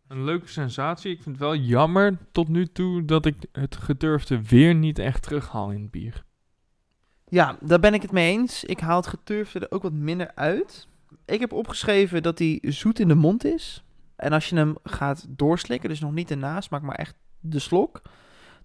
Een 0.09 0.24
leuke 0.24 0.49
sensatie. 0.49 1.11
Ik 1.11 1.22
vind 1.22 1.36
het 1.36 1.45
wel 1.45 1.57
jammer 1.57 2.18
tot 2.32 2.49
nu 2.49 2.66
toe 2.66 3.05
dat 3.05 3.26
ik 3.26 3.36
het 3.53 3.76
gedurfde 3.76 4.43
weer 4.43 4.74
niet 4.74 4.99
echt 4.99 5.22
terughaal 5.22 5.70
in 5.70 5.82
het 5.82 5.90
bier. 5.90 6.24
Ja, 7.33 7.57
daar 7.61 7.80
ben 7.80 7.95
ik 7.95 8.03
het 8.03 8.12
mee 8.12 8.33
eens. 8.33 8.64
Ik 8.64 8.80
haal 8.80 8.97
het 8.97 9.07
geturfde 9.07 9.59
er 9.59 9.70
ook 9.70 9.83
wat 9.83 9.93
minder 9.93 10.30
uit. 10.35 10.89
Ik 11.24 11.41
heb 11.41 11.53
opgeschreven 11.53 12.22
dat 12.22 12.39
hij 12.39 12.59
zoet 12.62 12.99
in 12.99 13.09
de 13.09 13.14
mond 13.14 13.45
is. 13.45 13.85
En 14.16 14.33
als 14.33 14.49
je 14.49 14.57
hem 14.57 14.76
gaat 14.85 15.26
doorslikken, 15.28 15.89
dus 15.89 16.01
nog 16.01 16.12
niet 16.12 16.28
de 16.28 16.37
nasmaak, 16.37 16.83
maar 16.83 16.95
echt 16.95 17.14
de 17.41 17.59
slok, 17.59 18.03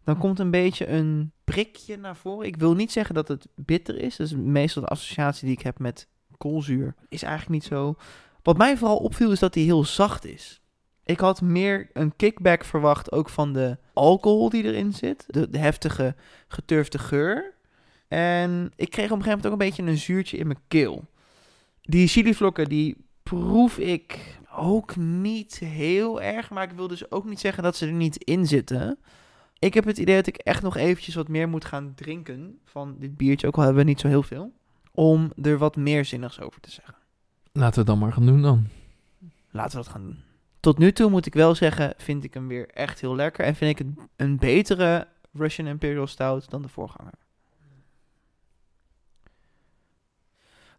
dan 0.04 0.18
komt 0.18 0.40
een 0.40 0.52
beetje 0.52 0.88
een 0.88 1.32
prikje 1.44 1.98
naar 1.98 2.16
voren. 2.16 2.48
Ik 2.48 2.56
wil 2.56 2.74
niet 2.74 2.92
zeggen 2.92 3.16
dat 3.16 3.28
het 3.28 3.48
bitter 3.56 4.00
is. 4.00 4.16
Dat 4.16 4.28
is 4.28 4.36
meestal 4.36 4.82
de 4.82 4.88
associatie 4.88 5.48
die 5.48 5.58
ik 5.58 5.64
heb 5.64 5.80
met 5.80 6.08
koolzuur. 6.38 6.96
Is 7.10 7.24
eigenlijk 7.24 7.54
niet 7.54 7.70
zo. 7.72 7.96
Wat 8.42 8.58
mij 8.58 8.78
vooral 8.78 8.98
opviel 8.98 9.32
is 9.32 9.40
dat 9.40 9.54
hij 9.54 9.64
heel 9.64 9.86
zacht 9.86 10.26
is. 10.26 10.62
Ik 11.04 11.20
had 11.20 11.42
meer 11.42 11.90
een 11.94 12.16
kickback 12.16 12.64
verwacht, 12.64 13.12
ook 13.12 13.30
van 13.30 13.54
de 13.54 13.78
alcohol 13.94 14.50
die 14.50 14.64
erin 14.64 14.94
zit. 14.94 15.24
De, 15.28 15.50
de 15.50 15.58
heftige 15.58 16.16
geturfde 16.48 16.98
geur. 16.98 17.56
En 18.08 18.72
ik 18.76 18.90
kreeg 18.90 19.12
op 19.12 19.18
een 19.18 19.24
gegeven 19.24 19.30
moment 19.30 19.46
ook 19.46 19.52
een 19.52 19.68
beetje 19.68 19.84
een 19.84 19.98
zuurtje 19.98 20.38
in 20.38 20.48
mijn 20.48 20.60
keel. 20.68 21.06
Die 21.82 22.08
chilivlokken, 22.08 22.70
die 22.70 22.98
proef 23.24 23.78
ik 23.78 24.38
ook 24.56 24.96
niet 24.96 25.60
heel 25.60 26.22
erg. 26.22 26.50
Maar 26.50 26.64
ik 26.64 26.72
wil 26.72 26.88
dus 26.88 27.12
ook 27.12 27.26
niet 27.26 27.40
zeggen 27.40 27.64
dat 27.64 27.76
ze 27.76 27.86
er 27.86 27.94
niet 27.94 28.24
in 28.24 28.46
zitten. 28.46 29.00
Ik 29.60 29.74
heb 29.74 29.86
het 29.86 29.98
idee 29.98 30.16
dat 30.16 30.28
ik 30.28 30.38
echt 30.38 30.62
nog 30.62 30.78
eventjes 30.78 31.16
wat 31.16 31.28
meer 31.28 31.50
moet 31.50 31.66
gaan 31.66 31.94
drinken 31.96 32.60
van 32.66 32.96
dit 33.00 33.18
biertje. 33.18 33.48
Ook 33.48 33.56
al 33.56 33.64
hebben 33.64 33.84
we 33.84 33.90
niet 33.90 34.00
zo 34.00 34.08
heel 34.08 34.24
veel. 34.24 34.52
Om 34.92 35.32
er 35.42 35.58
wat 35.58 35.76
meer 35.76 36.06
zinnigs 36.06 36.40
over 36.40 36.62
te 36.62 36.72
zeggen. 36.72 36.96
Laten 37.52 37.74
we 37.74 37.80
het 37.80 37.88
dan 37.88 38.00
maar 38.00 38.14
gaan 38.14 38.26
doen 38.26 38.42
dan. 38.42 38.68
Laten 39.52 39.78
we 39.78 39.84
dat 39.84 39.94
gaan 39.94 40.04
doen. 40.04 40.24
Tot 40.60 40.78
nu 40.78 40.92
toe 40.92 41.10
moet 41.10 41.26
ik 41.26 41.34
wel 41.34 41.56
zeggen, 41.56 41.94
vind 41.98 42.24
ik 42.24 42.34
hem 42.34 42.48
weer 42.48 42.70
echt 42.70 43.02
heel 43.02 43.16
lekker. 43.16 43.46
En 43.46 43.56
vind 43.56 43.80
ik 43.80 43.86
het 43.86 44.08
een 44.16 44.38
betere 44.38 45.08
Russian 45.34 45.68
Imperial 45.68 46.08
Stout 46.08 46.50
dan 46.50 46.62
de 46.62 46.68
voorganger. 46.68 47.14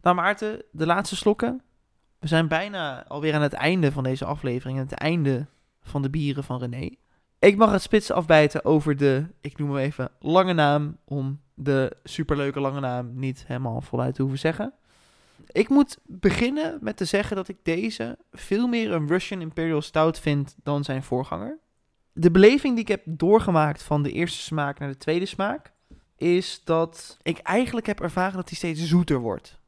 Nou 0.01 0.15
Maarten, 0.15 0.63
de 0.71 0.85
laatste 0.85 1.15
slokken. 1.15 1.61
We 2.19 2.27
zijn 2.27 2.47
bijna 2.47 3.05
alweer 3.07 3.33
aan 3.33 3.41
het 3.41 3.53
einde 3.53 3.91
van 3.91 4.03
deze 4.03 4.25
aflevering. 4.25 4.77
Aan 4.77 4.85
het 4.85 4.99
einde 4.99 5.45
van 5.81 6.01
de 6.01 6.09
bieren 6.09 6.43
van 6.43 6.59
René. 6.59 6.89
Ik 7.39 7.57
mag 7.57 7.71
het 7.71 7.81
spits 7.81 8.11
afbijten 8.11 8.65
over 8.65 8.97
de, 8.97 9.25
ik 9.41 9.57
noem 9.57 9.69
hem 9.69 9.77
even, 9.77 10.11
lange 10.19 10.53
naam. 10.53 10.97
Om 11.05 11.39
de 11.53 11.97
superleuke 12.03 12.59
lange 12.59 12.79
naam 12.79 13.11
niet 13.13 13.43
helemaal 13.47 13.81
voluit 13.81 14.15
te 14.15 14.21
hoeven 14.21 14.39
zeggen. 14.39 14.73
Ik 15.51 15.69
moet 15.69 15.97
beginnen 16.05 16.77
met 16.81 16.97
te 16.97 17.05
zeggen 17.05 17.35
dat 17.35 17.47
ik 17.47 17.57
deze 17.63 18.17
veel 18.31 18.67
meer 18.67 18.91
een 18.91 19.07
Russian 19.07 19.41
Imperial 19.41 19.81
Stout 19.81 20.19
vind 20.19 20.55
dan 20.63 20.83
zijn 20.83 21.03
voorganger. 21.03 21.59
De 22.13 22.31
beleving 22.31 22.73
die 22.73 22.83
ik 22.83 22.87
heb 22.87 23.01
doorgemaakt 23.05 23.83
van 23.83 24.03
de 24.03 24.11
eerste 24.11 24.39
smaak 24.39 24.79
naar 24.79 24.89
de 24.89 24.97
tweede 24.97 25.25
smaak, 25.25 25.73
is 26.17 26.61
dat 26.63 27.17
ik 27.21 27.37
eigenlijk 27.37 27.87
heb 27.87 28.01
ervaren 28.01 28.35
dat 28.35 28.49
hij 28.49 28.57
steeds 28.57 28.85
zoeter 28.85 29.19
wordt. 29.19 29.58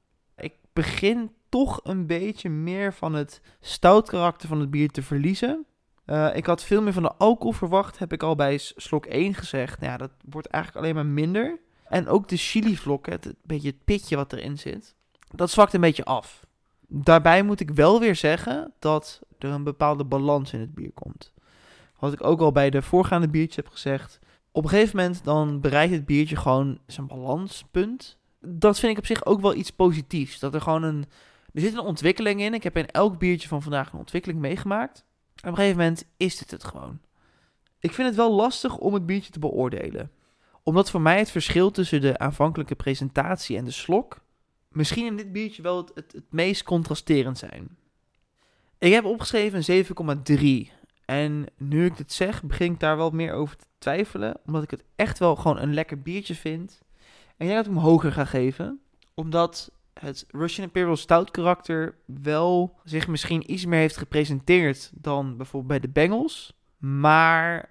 Begin 0.74 1.32
toch 1.49 1.80
een 1.84 2.07
beetje 2.07 2.49
meer 2.49 2.93
van 2.93 3.13
het 3.13 3.41
stout 3.59 4.09
karakter 4.09 4.47
van 4.47 4.59
het 4.59 4.72
bier 4.72 4.89
te 4.89 5.03
verliezen. 5.03 5.65
Uh, 6.05 6.36
ik 6.36 6.45
had 6.45 6.63
veel 6.63 6.82
meer 6.82 6.93
van 6.93 7.03
de 7.03 7.13
alcohol 7.13 7.51
verwacht, 7.51 7.99
heb 7.99 8.13
ik 8.13 8.24
al 8.24 8.36
bij 8.36 8.57
slok 8.57 9.05
1 9.05 9.34
gezegd. 9.34 9.80
Nou 9.80 9.91
ja, 9.91 9.97
dat 9.97 10.11
wordt 10.30 10.47
eigenlijk 10.47 10.86
alleen 10.86 10.95
maar 10.95 11.13
minder. 11.13 11.59
En 11.84 12.07
ook 12.07 12.28
de 12.28 12.38
chilivlokken, 12.38 13.13
het, 13.13 13.24
het 13.24 13.36
beetje 13.43 13.67
het 13.67 13.84
pitje 13.84 14.15
wat 14.15 14.34
erin 14.34 14.57
zit, 14.57 14.95
dat 15.36 15.51
zwakt 15.51 15.74
een 15.74 15.82
beetje 15.82 16.05
af. 16.05 16.45
Daarbij 16.88 17.43
moet 17.43 17.59
ik 17.59 17.72
wel 17.72 17.99
weer 17.99 18.15
zeggen 18.15 18.74
dat 18.80 19.22
er 19.39 19.49
een 19.49 19.63
bepaalde 19.63 20.03
balans 20.03 20.53
in 20.53 20.59
het 20.59 20.74
bier 20.74 20.91
komt. 20.93 21.34
Wat 21.99 22.13
ik 22.13 22.24
ook 22.24 22.41
al 22.41 22.51
bij 22.51 22.69
de 22.69 22.82
voorgaande 22.82 23.30
biertjes 23.30 23.55
heb 23.55 23.67
gezegd. 23.67 24.19
Op 24.51 24.63
een 24.63 24.69
gegeven 24.69 24.97
moment 24.97 25.24
dan 25.24 25.61
bereikt 25.61 25.93
het 25.93 26.05
biertje 26.05 26.36
gewoon 26.36 26.80
zijn 26.88 27.07
balanspunt. 27.07 28.17
Dat 28.42 28.80
vind 28.80 28.92
ik 28.92 28.98
op 28.98 29.06
zich 29.06 29.26
ook 29.26 29.42
wel 29.42 29.56
iets 29.56 29.72
positiefs. 29.72 30.39
Dat 30.39 30.54
er 30.54 30.62
gewoon 30.62 30.84
een... 30.84 31.06
Er 31.54 31.62
zit 31.62 31.74
een 31.74 31.80
ontwikkeling 31.80 32.42
in. 32.42 32.54
Ik 32.54 32.64
heb 32.64 32.78
in 32.78 32.88
elk 32.88 33.18
biertje 33.18 33.48
van 33.48 33.62
vandaag 33.62 33.92
een 33.92 34.00
ontwikkeling 34.00 34.39
meegemaakt. 34.39 35.06
Op 35.36 35.46
een 35.46 35.56
gegeven 35.56 35.78
moment 35.78 36.06
is 36.18 36.38
dit 36.38 36.52
het 36.52 36.64
gewoon. 36.64 37.00
Ik 37.80 37.94
vind 37.94 38.08
het 38.08 38.18
wel 38.18 38.32
lastig 38.32 38.78
om 38.78 38.94
het 38.94 39.06
biertje 39.06 39.32
te 39.32 39.39
beoordelen. 39.39 40.12
Omdat 40.64 40.89
voor 40.89 41.02
mij 41.02 41.18
het 41.18 41.32
verschil 41.32 41.72
tussen 41.72 42.02
de 42.02 42.18
aanvankelijke 42.18 42.76
presentatie 42.76 43.58
en 43.58 43.66
de 43.66 43.72
slok... 43.72 44.22
misschien 44.70 45.06
in 45.06 45.18
dit 45.18 45.32
biertje 45.32 45.62
wel 45.62 45.78
het, 45.78 45.92
het, 45.96 46.12
het 46.12 46.32
meest 46.32 46.64
contrasterend 46.64 47.38
zijn. 47.38 47.78
Ik 48.78 48.94
heb 48.94 49.06
opgeschreven 49.06 49.64
een 49.68 50.66
7,3. 50.68 50.74
En 51.06 51.46
nu 51.58 51.86
ik 51.86 51.98
dit 51.98 52.12
zeg, 52.14 52.44
begin 52.44 52.74
ik 52.74 52.80
daar 52.80 52.98
wel 52.98 53.10
meer 53.10 53.34
over 53.34 53.58
te 53.58 53.66
twijfelen. 53.78 54.39
Omdat 54.46 54.64
ik 54.64 54.72
het 54.72 54.84
echt 54.96 55.20
wel 55.20 55.36
gewoon 55.36 55.60
een 55.60 55.74
lekker 55.74 56.02
biertje 56.02 56.36
vind. 56.36 56.82
En 57.42 57.48
ik 57.48 57.54
denk 57.54 57.66
dat 57.66 57.74
ik 57.74 57.80
hem 57.80 57.89
hoger 57.89 58.12
ga 58.12 58.26
geven. 58.26 58.80
Omdat 59.14 59.72
het 59.94 60.26
Russian 60.32 60.66
Imperial 60.66 60.96
Stout 60.96 61.32
karakter 61.32 61.96
wel 62.06 62.80
zich 62.84 63.08
misschien 63.08 63.52
iets 63.52 63.66
meer 63.66 63.80
heeft 63.80 63.98
gepresenteerd 63.98 64.92
dan 64.94 65.38
bijvoorbeeld 65.38 65.68
bij 65.68 65.80
de 65.80 65.89
Bengals. 65.89 66.54
Maar 66.78 67.70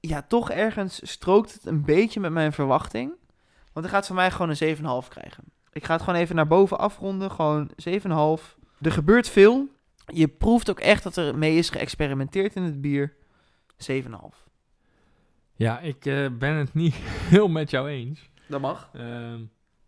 ja, 0.00 0.22
toch 0.22 0.50
ergens 0.50 1.10
strookt 1.10 1.52
het 1.52 1.66
een 1.66 1.84
beetje 1.84 2.20
met 2.20 2.32
mijn 2.32 2.52
verwachting. 2.52 3.12
Want 3.72 3.86
hij 3.86 3.94
gaat 3.94 4.06
van 4.06 4.16
mij 4.16 4.30
gewoon 4.30 4.56
een 4.58 4.76
7,5 4.76 5.08
krijgen. 5.08 5.44
Ik 5.72 5.84
ga 5.84 5.92
het 5.92 6.02
gewoon 6.02 6.20
even 6.20 6.36
naar 6.36 6.46
boven 6.46 6.78
afronden. 6.78 7.30
Gewoon 7.30 7.70
7,5. 7.88 8.56
Er 8.80 8.92
gebeurt 8.92 9.28
veel. 9.28 9.68
Je 10.06 10.28
proeft 10.28 10.70
ook 10.70 10.80
echt 10.80 11.02
dat 11.02 11.16
er 11.16 11.38
mee 11.38 11.56
is 11.56 11.70
geëxperimenteerd 11.70 12.54
in 12.54 12.62
het 12.62 12.80
bier. 12.80 13.14
7,5. 13.92 13.98
Ja, 15.54 15.80
ik 15.80 16.04
uh, 16.04 16.28
ben 16.38 16.54
het 16.54 16.74
niet 16.74 16.94
heel 17.34 17.48
met 17.48 17.70
jou 17.70 17.88
eens. 17.88 18.32
Dat 18.46 18.60
mag. 18.60 18.90
Uh, 18.96 19.34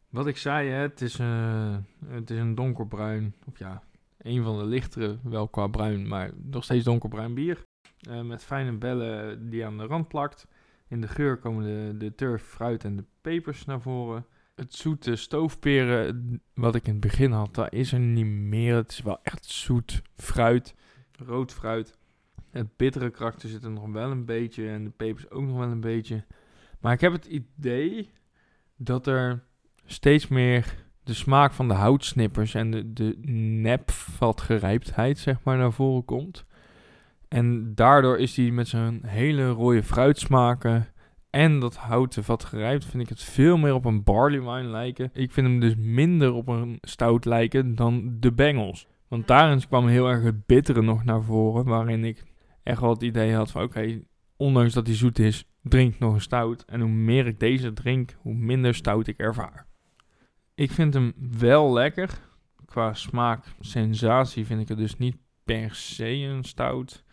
wat 0.08 0.26
ik 0.26 0.36
zei, 0.36 0.68
hè, 0.68 0.80
het, 0.80 1.00
is, 1.00 1.18
uh, 1.18 1.76
het 2.06 2.30
is 2.30 2.38
een 2.38 2.54
donkerbruin, 2.54 3.34
of 3.46 3.58
ja, 3.58 3.82
een 4.18 4.42
van 4.42 4.58
de 4.58 4.64
lichtere, 4.64 5.18
wel 5.22 5.48
qua 5.48 5.66
bruin, 5.66 6.08
maar 6.08 6.30
nog 6.36 6.64
steeds 6.64 6.84
donkerbruin 6.84 7.34
bier. 7.34 7.64
Uh, 8.08 8.20
met 8.20 8.44
fijne 8.44 8.72
bellen 8.72 9.50
die 9.50 9.66
aan 9.66 9.78
de 9.78 9.86
rand 9.86 10.08
plakt. 10.08 10.46
In 10.88 11.00
de 11.00 11.08
geur 11.08 11.38
komen 11.38 11.64
de, 11.64 11.96
de 11.96 12.14
turf, 12.14 12.42
fruit 12.42 12.84
en 12.84 12.96
de 12.96 13.04
pepers 13.20 13.64
naar 13.64 13.80
voren 13.80 14.26
het 14.56 14.74
zoete 14.74 15.16
stoofperen, 15.16 16.42
wat 16.54 16.74
ik 16.74 16.86
in 16.86 16.92
het 16.92 17.00
begin 17.00 17.30
had, 17.30 17.54
daar 17.54 17.72
is 17.72 17.92
er 17.92 18.00
niet 18.00 18.26
meer. 18.26 18.74
Het 18.74 18.90
is 18.90 19.02
wel 19.02 19.18
echt 19.22 19.44
zoet 19.44 20.02
fruit, 20.16 20.74
rood 21.12 21.52
fruit. 21.52 21.98
Het 22.50 22.76
bittere 22.76 23.10
karakter 23.10 23.48
zit 23.48 23.64
er 23.64 23.70
nog 23.70 23.88
wel 23.88 24.10
een 24.10 24.24
beetje 24.24 24.68
en 24.68 24.84
de 24.84 24.90
pepers 24.90 25.30
ook 25.30 25.42
nog 25.42 25.56
wel 25.56 25.68
een 25.68 25.80
beetje. 25.80 26.24
Maar 26.80 26.92
ik 26.92 27.00
heb 27.00 27.12
het 27.12 27.26
idee 27.26 28.10
dat 28.76 29.06
er 29.06 29.42
steeds 29.84 30.28
meer 30.28 30.84
de 31.04 31.14
smaak 31.14 31.52
van 31.52 31.68
de 31.68 31.74
houtsnippers 31.74 32.54
en 32.54 32.70
de, 32.70 32.92
de 32.92 33.16
nepvatgerijptheid 33.62 35.18
zeg 35.18 35.36
maar 35.42 35.56
naar 35.56 35.72
voren 35.72 36.04
komt. 36.04 36.44
En 37.28 37.74
daardoor 37.74 38.18
is 38.18 38.36
hij 38.36 38.50
met 38.50 38.68
zijn 38.68 39.00
hele 39.06 39.48
rode 39.48 39.82
fruitsmaken 39.82 40.86
en 41.30 41.60
dat 41.60 41.76
houten 41.76 42.24
vat 42.24 42.44
gerijpt 42.44 42.84
vind 42.84 43.02
ik 43.02 43.08
het 43.08 43.22
veel 43.22 43.56
meer 43.56 43.74
op 43.74 43.84
een 43.84 44.04
barley 44.04 44.40
wine 44.40 44.68
lijken. 44.68 45.10
Ik 45.12 45.32
vind 45.32 45.46
hem 45.46 45.60
dus 45.60 45.74
minder 45.76 46.32
op 46.32 46.48
een 46.48 46.78
stout 46.80 47.24
lijken 47.24 47.74
dan 47.74 48.16
de 48.20 48.32
Bengals. 48.32 48.86
Want 49.08 49.26
daarin 49.26 49.66
kwam 49.68 49.86
heel 49.86 50.08
erg 50.08 50.22
het 50.22 50.46
bittere 50.46 50.82
nog 50.82 51.04
naar 51.04 51.22
voren, 51.22 51.64
waarin 51.64 52.04
ik 52.04 52.24
echt 52.62 52.80
wel 52.80 52.90
het 52.90 53.02
idee 53.02 53.34
had 53.34 53.50
van 53.50 53.62
oké, 53.62 54.00
ondanks 54.36 54.74
dat 54.74 54.86
hij 54.86 54.96
zoet 54.96 55.18
is, 55.18 55.44
drink 55.68 55.98
nog 55.98 56.14
een 56.14 56.20
stout. 56.20 56.64
En 56.64 56.80
hoe 56.80 56.90
meer 56.90 57.26
ik 57.26 57.40
deze 57.40 57.72
drink, 57.72 58.16
hoe 58.20 58.34
minder 58.34 58.74
stout 58.74 59.06
ik 59.06 59.18
ervaar. 59.18 59.66
Ik 60.54 60.70
vind 60.70 60.94
hem 60.94 61.12
wel 61.38 61.72
lekker. 61.72 62.20
Qua 62.64 62.94
smaak, 62.94 63.44
sensatie 63.60 64.46
vind 64.46 64.60
ik 64.60 64.68
het 64.68 64.78
dus 64.78 64.96
niet 64.96 65.16
per 65.44 65.74
se 65.74 66.08
een 66.08 66.44
stout. 66.44 67.04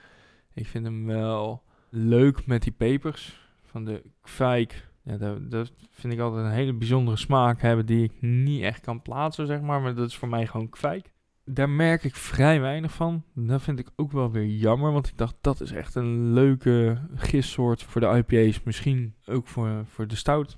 Ik 0.54 0.68
vind 0.68 0.86
hem 0.86 1.06
wel 1.06 1.64
leuk 1.90 2.46
met 2.46 2.64
die 2.64 2.72
pepers 2.72 3.42
van 3.64 3.86
de 3.86 4.04
kwijk. 4.22 4.90
Ja, 5.04 5.18
dat, 5.18 5.52
dat, 5.52 5.74
vind 5.90 6.14
ik 6.14 6.20
altijd 6.20 6.46
een 6.46 6.52
hele 6.52 6.74
bijzondere 6.74 7.18
smaak 7.18 7.62
hebben 7.62 7.86
die 7.86 8.04
ik 8.04 8.22
niet 8.22 8.62
echt 8.62 8.82
kan 8.82 9.02
plaatsen, 9.02 9.48
zeg 9.48 9.62
maar. 9.62 9.82
Maar 9.82 9.96
dat 9.96 10.10
is 10.10 10.16
voor 10.16 10.30
mij 10.30 10.48
gewoon 10.48 10.70
kwijk. 10.70 11.13
Daar 11.46 11.70
merk 11.70 12.04
ik 12.04 12.16
vrij 12.16 12.62
weinig 12.62 12.94
van. 12.94 13.24
Dat 13.34 13.62
vind 13.62 13.80
ik 13.80 13.90
ook 13.96 14.12
wel 14.12 14.32
weer 14.32 14.46
jammer, 14.46 14.92
want 14.92 15.08
ik 15.08 15.18
dacht 15.18 15.36
dat 15.42 15.62
is 15.62 15.72
echt 15.72 15.96
een 15.96 16.34
leuke 16.34 17.02
gistsoort 17.16 17.84
voor 17.84 18.02
de 18.02 18.08
IPA's. 18.08 18.64
Misschien 18.64 19.16
ook 19.26 19.48
voor, 19.48 19.86
voor 19.86 20.08
de 20.08 20.16
stout. 20.16 20.58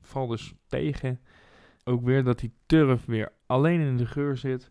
Val 0.00 0.26
dus 0.26 0.54
tegen. 0.66 1.20
Ook 1.84 2.04
weer 2.04 2.24
dat 2.24 2.38
die 2.38 2.52
turf 2.66 3.04
weer 3.04 3.32
alleen 3.46 3.80
in 3.80 3.96
de 3.96 4.06
geur 4.06 4.36
zit. 4.36 4.70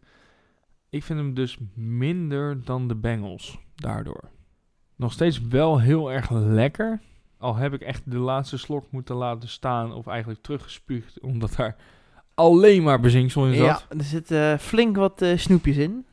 Ik 0.89 1.03
vind 1.03 1.19
hem 1.19 1.33
dus 1.33 1.57
minder 1.73 2.63
dan 2.63 2.87
de 2.87 2.95
Bengals 2.95 3.59
daardoor. 3.75 4.29
Nog 4.95 5.11
steeds 5.11 5.41
wel 5.41 5.79
heel 5.79 6.11
erg 6.11 6.29
lekker. 6.29 7.01
Al 7.37 7.55
heb 7.55 7.73
ik 7.73 7.81
echt 7.81 8.11
de 8.11 8.17
laatste 8.17 8.57
slok 8.57 8.91
moeten 8.91 9.15
laten 9.15 9.49
staan 9.49 9.93
of 9.93 10.07
eigenlijk 10.07 10.41
teruggespuugd, 10.41 11.19
omdat 11.19 11.55
daar 11.55 11.75
alleen 12.35 12.83
maar 12.83 12.99
bezinksel 12.99 13.47
in 13.47 13.53
zat. 13.55 13.85
Ja, 13.89 13.97
er 13.97 14.03
zitten 14.03 14.59
flink 14.59 14.95
wat 14.95 15.21
uh, 15.21 15.37
snoepjes 15.37 15.77
in. 15.77 16.05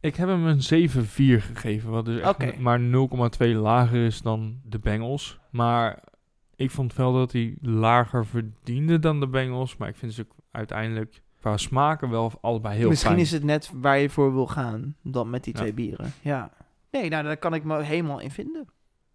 Ik 0.00 0.16
heb 0.16 0.28
hem 0.28 0.46
een 0.46 0.90
7-4 0.90 1.04
gegeven, 1.42 1.90
wat 1.90 2.04
dus 2.04 2.20
echt 2.20 2.58
maar 2.58 2.80
0,2 2.80 3.48
lager 3.48 4.04
is 4.04 4.22
dan 4.22 4.60
de 4.64 4.78
Bengals. 4.78 5.38
Maar 5.50 6.02
ik 6.56 6.70
vond 6.70 6.94
wel 6.94 7.12
dat 7.12 7.32
hij 7.32 7.56
lager 7.60 8.26
verdiende 8.26 8.98
dan 8.98 9.20
de 9.20 9.28
Bengals, 9.28 9.76
maar 9.76 9.88
ik 9.88 9.96
vind 9.96 10.12
ze 10.12 10.26
uiteindelijk 10.50 11.22
qua 11.40 11.56
smaken 11.56 12.10
wel 12.10 12.32
allebei 12.40 12.76
heel 12.76 12.88
Misschien 12.88 13.18
is 13.18 13.30
het 13.30 13.44
net 13.44 13.70
waar 13.74 13.98
je 13.98 14.10
voor 14.10 14.32
wil 14.32 14.46
gaan, 14.46 14.96
dan 15.02 15.30
met 15.30 15.44
die 15.44 15.54
twee 15.54 15.72
bieren. 15.72 16.12
Ja. 16.22 16.50
Nee, 16.90 17.08
nou, 17.08 17.24
daar 17.24 17.36
kan 17.36 17.54
ik 17.54 17.64
me 17.64 17.82
helemaal 17.82 18.20
in 18.20 18.30
vinden. 18.30 18.68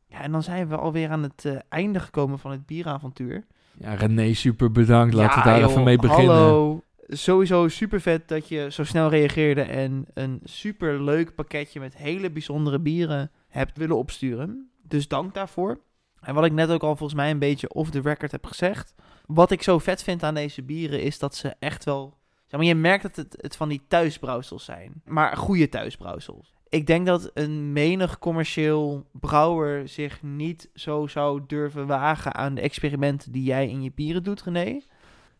Ja, 0.07 0.21
en 0.21 0.31
dan 0.31 0.43
zijn 0.43 0.67
we 0.67 0.77
alweer 0.77 1.09
aan 1.09 1.23
het 1.23 1.43
uh, 1.45 1.59
einde 1.69 1.99
gekomen 1.99 2.39
van 2.39 2.51
het 2.51 2.65
bieravontuur. 2.65 3.45
Ja, 3.79 3.93
René, 3.93 4.33
super 4.33 4.71
bedankt. 4.71 5.13
Laten 5.13 5.37
we 5.41 5.49
daar 5.49 5.69
even 5.69 5.83
mee 5.83 5.97
beginnen. 5.97 6.35
Hallo. 6.35 6.83
Sowieso 7.07 7.67
super 7.67 8.01
vet 8.01 8.27
dat 8.27 8.47
je 8.47 8.67
zo 8.71 8.83
snel 8.83 9.09
reageerde 9.09 9.61
en 9.61 10.05
een 10.13 10.39
super 10.43 11.03
leuk 11.03 11.35
pakketje 11.35 11.79
met 11.79 11.97
hele 11.97 12.31
bijzondere 12.31 12.79
bieren 12.79 13.31
hebt 13.47 13.77
willen 13.77 13.97
opsturen. 13.97 14.69
Dus 14.81 15.07
dank 15.07 15.33
daarvoor. 15.33 15.79
En 16.19 16.33
wat 16.33 16.45
ik 16.45 16.51
net 16.51 16.69
ook 16.69 16.81
al 16.83 16.95
volgens 16.95 17.19
mij 17.19 17.31
een 17.31 17.39
beetje 17.39 17.73
off 17.73 17.89
the 17.89 18.01
record 18.01 18.31
heb 18.31 18.45
gezegd. 18.45 18.95
Wat 19.25 19.51
ik 19.51 19.63
zo 19.63 19.79
vet 19.79 20.03
vind 20.03 20.23
aan 20.23 20.33
deze 20.33 20.63
bieren 20.63 21.01
is 21.01 21.19
dat 21.19 21.35
ze 21.35 21.55
echt 21.59 21.83
wel... 21.83 22.17
Zeg 22.47 22.59
maar, 22.59 22.69
je 22.69 22.75
merkt 22.75 23.03
dat 23.03 23.15
het, 23.15 23.37
het 23.41 23.55
van 23.55 23.69
die 23.69 23.81
thuisbrouwsels 23.87 24.65
zijn. 24.65 25.01
Maar 25.05 25.37
goede 25.37 25.69
thuisbrouwsels 25.69 26.58
ik 26.69 26.87
denk 26.87 27.05
dat 27.05 27.31
een 27.33 27.73
menig 27.73 28.19
commercieel 28.19 29.05
brouwer 29.11 29.87
zich 29.87 30.21
niet 30.23 30.69
zo 30.73 31.07
zou 31.07 31.41
durven 31.47 31.87
wagen 31.87 32.35
aan 32.35 32.55
de 32.55 32.61
experimenten 32.61 33.31
die 33.31 33.43
jij 33.43 33.69
in 33.69 33.83
je 33.83 33.91
bieren 33.95 34.23
doet, 34.23 34.43
René. 34.43 34.81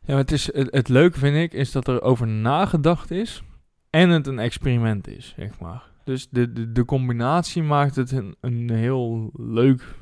Ja, 0.01 0.17
het, 0.17 0.31
is, 0.31 0.53
het, 0.53 0.67
het 0.71 0.87
leuke 0.87 1.19
vind 1.19 1.35
ik, 1.35 1.53
is 1.53 1.71
dat 1.71 1.87
er 1.87 2.01
over 2.01 2.27
nagedacht 2.27 3.11
is 3.11 3.43
en 3.89 4.09
het 4.09 4.27
een 4.27 4.39
experiment 4.39 5.07
is, 5.07 5.33
zeg 5.37 5.59
maar. 5.59 5.83
Dus 6.03 6.29
de, 6.29 6.53
de, 6.53 6.71
de 6.71 6.85
combinatie 6.85 7.63
maakt 7.63 7.95
het 7.95 8.11
een, 8.11 8.35
een 8.39 8.69
heel 8.69 9.29
leuk, 9.33 9.95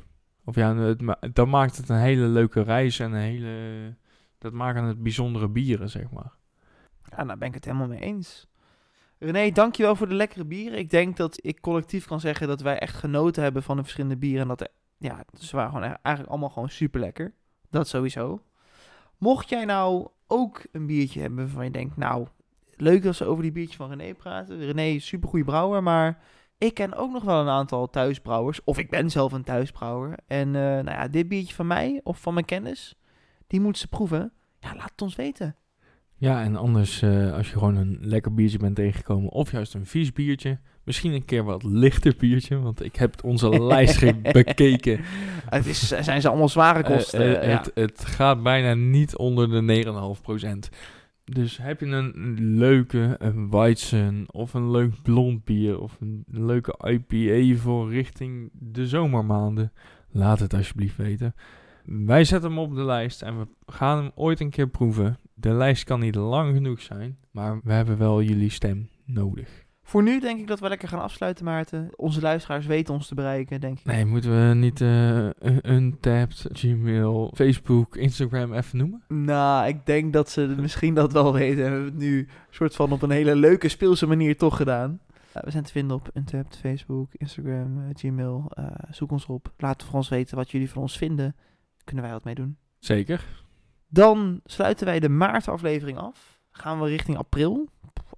of 0.44 0.54
ja, 0.54 0.76
het, 0.76 1.16
dat 1.34 1.46
maakt 1.46 1.76
het 1.76 1.88
een 1.88 1.98
hele 1.98 2.26
leuke 2.26 2.62
reis 2.62 2.98
en 2.98 3.12
een 3.12 3.20
hele, 3.20 3.94
dat 4.38 4.52
maken 4.52 4.84
het 4.84 5.02
bijzondere 5.02 5.48
bieren, 5.48 5.90
zeg 5.90 6.10
maar. 6.10 6.32
Ja, 7.16 7.24
nou 7.24 7.38
ben 7.38 7.48
ik 7.48 7.54
het 7.54 7.64
helemaal 7.64 7.88
mee 7.88 8.00
eens. 8.00 8.46
René, 9.18 9.50
dankjewel 9.50 9.96
voor 9.96 10.08
de 10.08 10.14
lekkere 10.14 10.44
bieren. 10.44 10.78
Ik 10.78 10.90
denk 10.90 11.16
dat 11.16 11.44
ik 11.44 11.60
collectief 11.60 12.06
kan 12.06 12.20
zeggen 12.20 12.48
dat 12.48 12.60
wij 12.60 12.78
echt 12.78 12.96
genoten 12.96 13.42
hebben 13.42 13.62
van 13.62 13.76
de 13.76 13.82
verschillende 13.82 14.16
bieren. 14.16 14.42
En 14.42 14.48
dat 14.48 14.70
ja, 14.98 15.24
ze 15.38 15.56
waren 15.56 15.72
gewoon 15.72 15.84
eigenlijk 16.02 16.28
allemaal 16.28 16.50
gewoon 16.50 16.68
super 16.68 17.00
lekker. 17.00 17.34
Dat 17.70 17.88
sowieso. 17.88 18.42
Mocht 19.18 19.48
jij 19.48 19.64
nou 19.64 20.08
ook 20.26 20.62
een 20.72 20.86
biertje 20.86 21.20
hebben 21.20 21.38
waarvan 21.38 21.64
je 21.64 21.70
denkt, 21.70 21.96
nou, 21.96 22.26
leuk 22.76 23.02
dat 23.02 23.16
ze 23.16 23.24
over 23.24 23.42
die 23.42 23.52
biertje 23.52 23.76
van 23.76 23.90
René 23.90 24.14
praten. 24.14 24.58
René 24.58 24.82
is 24.82 25.06
super 25.06 25.28
goede 25.28 25.44
brouwer, 25.44 25.82
maar 25.82 26.22
ik 26.58 26.74
ken 26.74 26.94
ook 26.94 27.12
nog 27.12 27.22
wel 27.24 27.40
een 27.40 27.48
aantal 27.48 27.90
thuisbrouwers. 27.90 28.64
Of 28.64 28.78
ik 28.78 28.90
ben 28.90 29.10
zelf 29.10 29.32
een 29.32 29.44
thuisbrouwer. 29.44 30.18
En 30.26 30.46
eh, 30.46 30.62
nou 30.62 30.90
ja, 30.90 31.08
dit 31.08 31.28
biertje 31.28 31.54
van 31.54 31.66
mij 31.66 32.00
of 32.04 32.20
van 32.20 32.34
mijn 32.34 32.46
kennis, 32.46 32.98
die 33.46 33.60
moeten 33.60 33.80
ze 33.80 33.88
proeven. 33.88 34.32
Ja, 34.60 34.74
laat 34.74 34.90
het 34.90 35.02
ons 35.02 35.16
weten. 35.16 35.56
Ja, 36.20 36.42
en 36.42 36.56
anders 36.56 37.02
eh, 37.02 37.32
als 37.32 37.46
je 37.50 37.52
gewoon 37.52 37.76
een 37.76 37.98
lekker 38.00 38.34
biertje 38.34 38.58
bent 38.58 38.76
tegengekomen 38.76 39.30
of 39.30 39.52
juist 39.52 39.74
een 39.74 39.86
vies 39.86 40.12
biertje. 40.12 40.58
Misschien 40.84 41.12
een 41.12 41.24
keer 41.24 41.44
wat 41.44 41.62
lichter 41.62 42.14
biertje, 42.18 42.58
want 42.58 42.84
ik 42.84 42.96
heb 42.96 43.24
onze 43.24 43.48
lijst 43.72 44.22
bekeken. 44.32 45.00
Het 45.48 45.66
is, 45.66 45.88
zijn 45.88 46.20
ze 46.20 46.28
allemaal 46.28 46.48
zware 46.48 46.82
Eh, 46.82 46.96
kosten. 46.96 47.40
eh, 47.40 47.48
ja. 47.48 47.56
het, 47.56 47.70
het 47.74 48.04
gaat 48.04 48.42
bijna 48.42 48.74
niet 48.74 49.16
onder 49.16 49.48
de 49.50 49.60
9,5%. 49.62 50.68
Dus 51.24 51.58
heb 51.58 51.80
je 51.80 51.86
een 51.86 52.34
leuke 52.58 53.16
een 53.18 53.50
Weizen 53.50 54.24
of 54.26 54.54
een 54.54 54.70
leuk 54.70 55.02
blond 55.02 55.44
bier 55.44 55.80
of 55.80 55.96
een 56.00 56.24
leuke 56.26 56.78
IPA 56.90 57.60
voor 57.60 57.90
richting 57.90 58.50
de 58.52 58.86
zomermaanden, 58.86 59.72
laat 60.10 60.38
het 60.40 60.54
alsjeblieft 60.54 60.96
weten. 60.96 61.34
Wij 61.84 62.24
zetten 62.24 62.50
hem 62.50 62.58
op 62.58 62.74
de 62.74 62.84
lijst 62.84 63.22
en 63.22 63.38
we 63.38 63.46
gaan 63.66 63.98
hem 63.98 64.10
ooit 64.14 64.40
een 64.40 64.50
keer 64.50 64.68
proeven. 64.68 65.18
De 65.40 65.52
lijst 65.52 65.84
kan 65.84 66.00
niet 66.00 66.14
lang 66.14 66.54
genoeg 66.54 66.80
zijn, 66.80 67.18
maar 67.30 67.60
we 67.64 67.72
hebben 67.72 67.98
wel 67.98 68.22
jullie 68.22 68.50
stem 68.50 68.88
nodig. 69.04 69.66
Voor 69.82 70.02
nu 70.02 70.20
denk 70.20 70.40
ik 70.40 70.46
dat 70.46 70.60
we 70.60 70.68
lekker 70.68 70.88
gaan 70.88 71.00
afsluiten, 71.00 71.44
Maarten. 71.44 71.90
Onze 71.96 72.20
luisteraars 72.20 72.66
weten 72.66 72.94
ons 72.94 73.06
te 73.08 73.14
bereiken, 73.14 73.60
denk 73.60 73.78
ik. 73.78 73.84
Nee, 73.84 74.04
moeten 74.04 74.48
we 74.48 74.54
niet 74.54 74.80
eh 74.80 75.28
Untapped, 75.62 76.46
Gmail, 76.52 77.32
Facebook, 77.34 77.96
Instagram 77.96 78.52
even 78.52 78.78
noemen? 78.78 79.02
Nou, 79.08 79.66
ik 79.66 79.86
denk 79.86 80.12
dat 80.12 80.30
ze 80.30 80.54
misschien 80.58 80.94
dat 80.94 81.12
wel 81.12 81.32
weten. 81.32 81.64
En 81.64 81.70
we 81.70 81.76
hebben 81.76 81.84
het 81.84 82.02
nu 82.02 82.28
soort 82.50 82.74
van 82.74 82.92
op 82.92 83.02
een 83.02 83.10
hele 83.10 83.36
leuke 83.36 83.68
speelse 83.68 84.06
manier 84.06 84.36
toch 84.36 84.56
gedaan. 84.56 85.00
Eh, 85.32 85.42
we 85.42 85.50
zijn 85.50 85.64
te 85.64 85.72
vinden 85.72 85.96
op 85.96 86.10
Untapped, 86.14 86.56
Facebook, 86.56 87.14
Instagram, 87.14 87.78
eh, 87.78 87.88
Gmail. 87.92 88.52
Zoek 88.90 89.10
ons 89.10 89.26
op. 89.26 89.52
Laat 89.56 89.82
voor 89.82 89.94
ons 89.94 90.08
weten 90.08 90.36
wat 90.36 90.50
jullie 90.50 90.70
van 90.70 90.82
ons 90.82 90.98
vinden. 90.98 91.36
Kunnen 91.84 92.04
wij 92.04 92.12
wat 92.12 92.24
mee 92.24 92.34
doen. 92.34 92.56
Zeker. 92.78 93.46
Dan 93.88 94.40
sluiten 94.44 94.86
wij 94.86 95.00
de 95.00 95.08
maartaflevering 95.08 95.98
af. 95.98 96.40
Gaan 96.50 96.80
we 96.80 96.88
richting 96.88 97.16
april. 97.18 97.68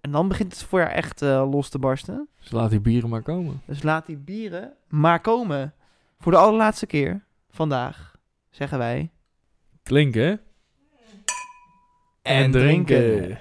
En 0.01 0.11
dan 0.11 0.29
begint 0.29 0.53
het 0.53 0.63
voorjaar 0.63 0.91
echt 0.91 1.23
eh, 1.23 1.49
los 1.51 1.69
te 1.69 1.79
barsten. 1.79 2.29
Dus 2.41 2.51
laat 2.51 2.71
die 2.71 2.81
bieren 2.81 3.09
maar 3.11 3.23
komen. 3.23 3.63
Dus 3.65 3.83
laat 3.83 4.07
die 4.07 4.17
bieren 4.17 4.73
maar 4.89 5.21
komen. 5.21 5.75
Voor 6.19 6.33
de 6.33 6.39
allerlaatste 6.39 6.87
keer 6.87 7.25
vandaag 7.51 8.17
zeggen 8.51 8.79
wij... 8.79 9.11
Klinken 9.83 10.41
En 12.23 12.51
drinken. 12.51 12.97
drinken. 12.97 13.39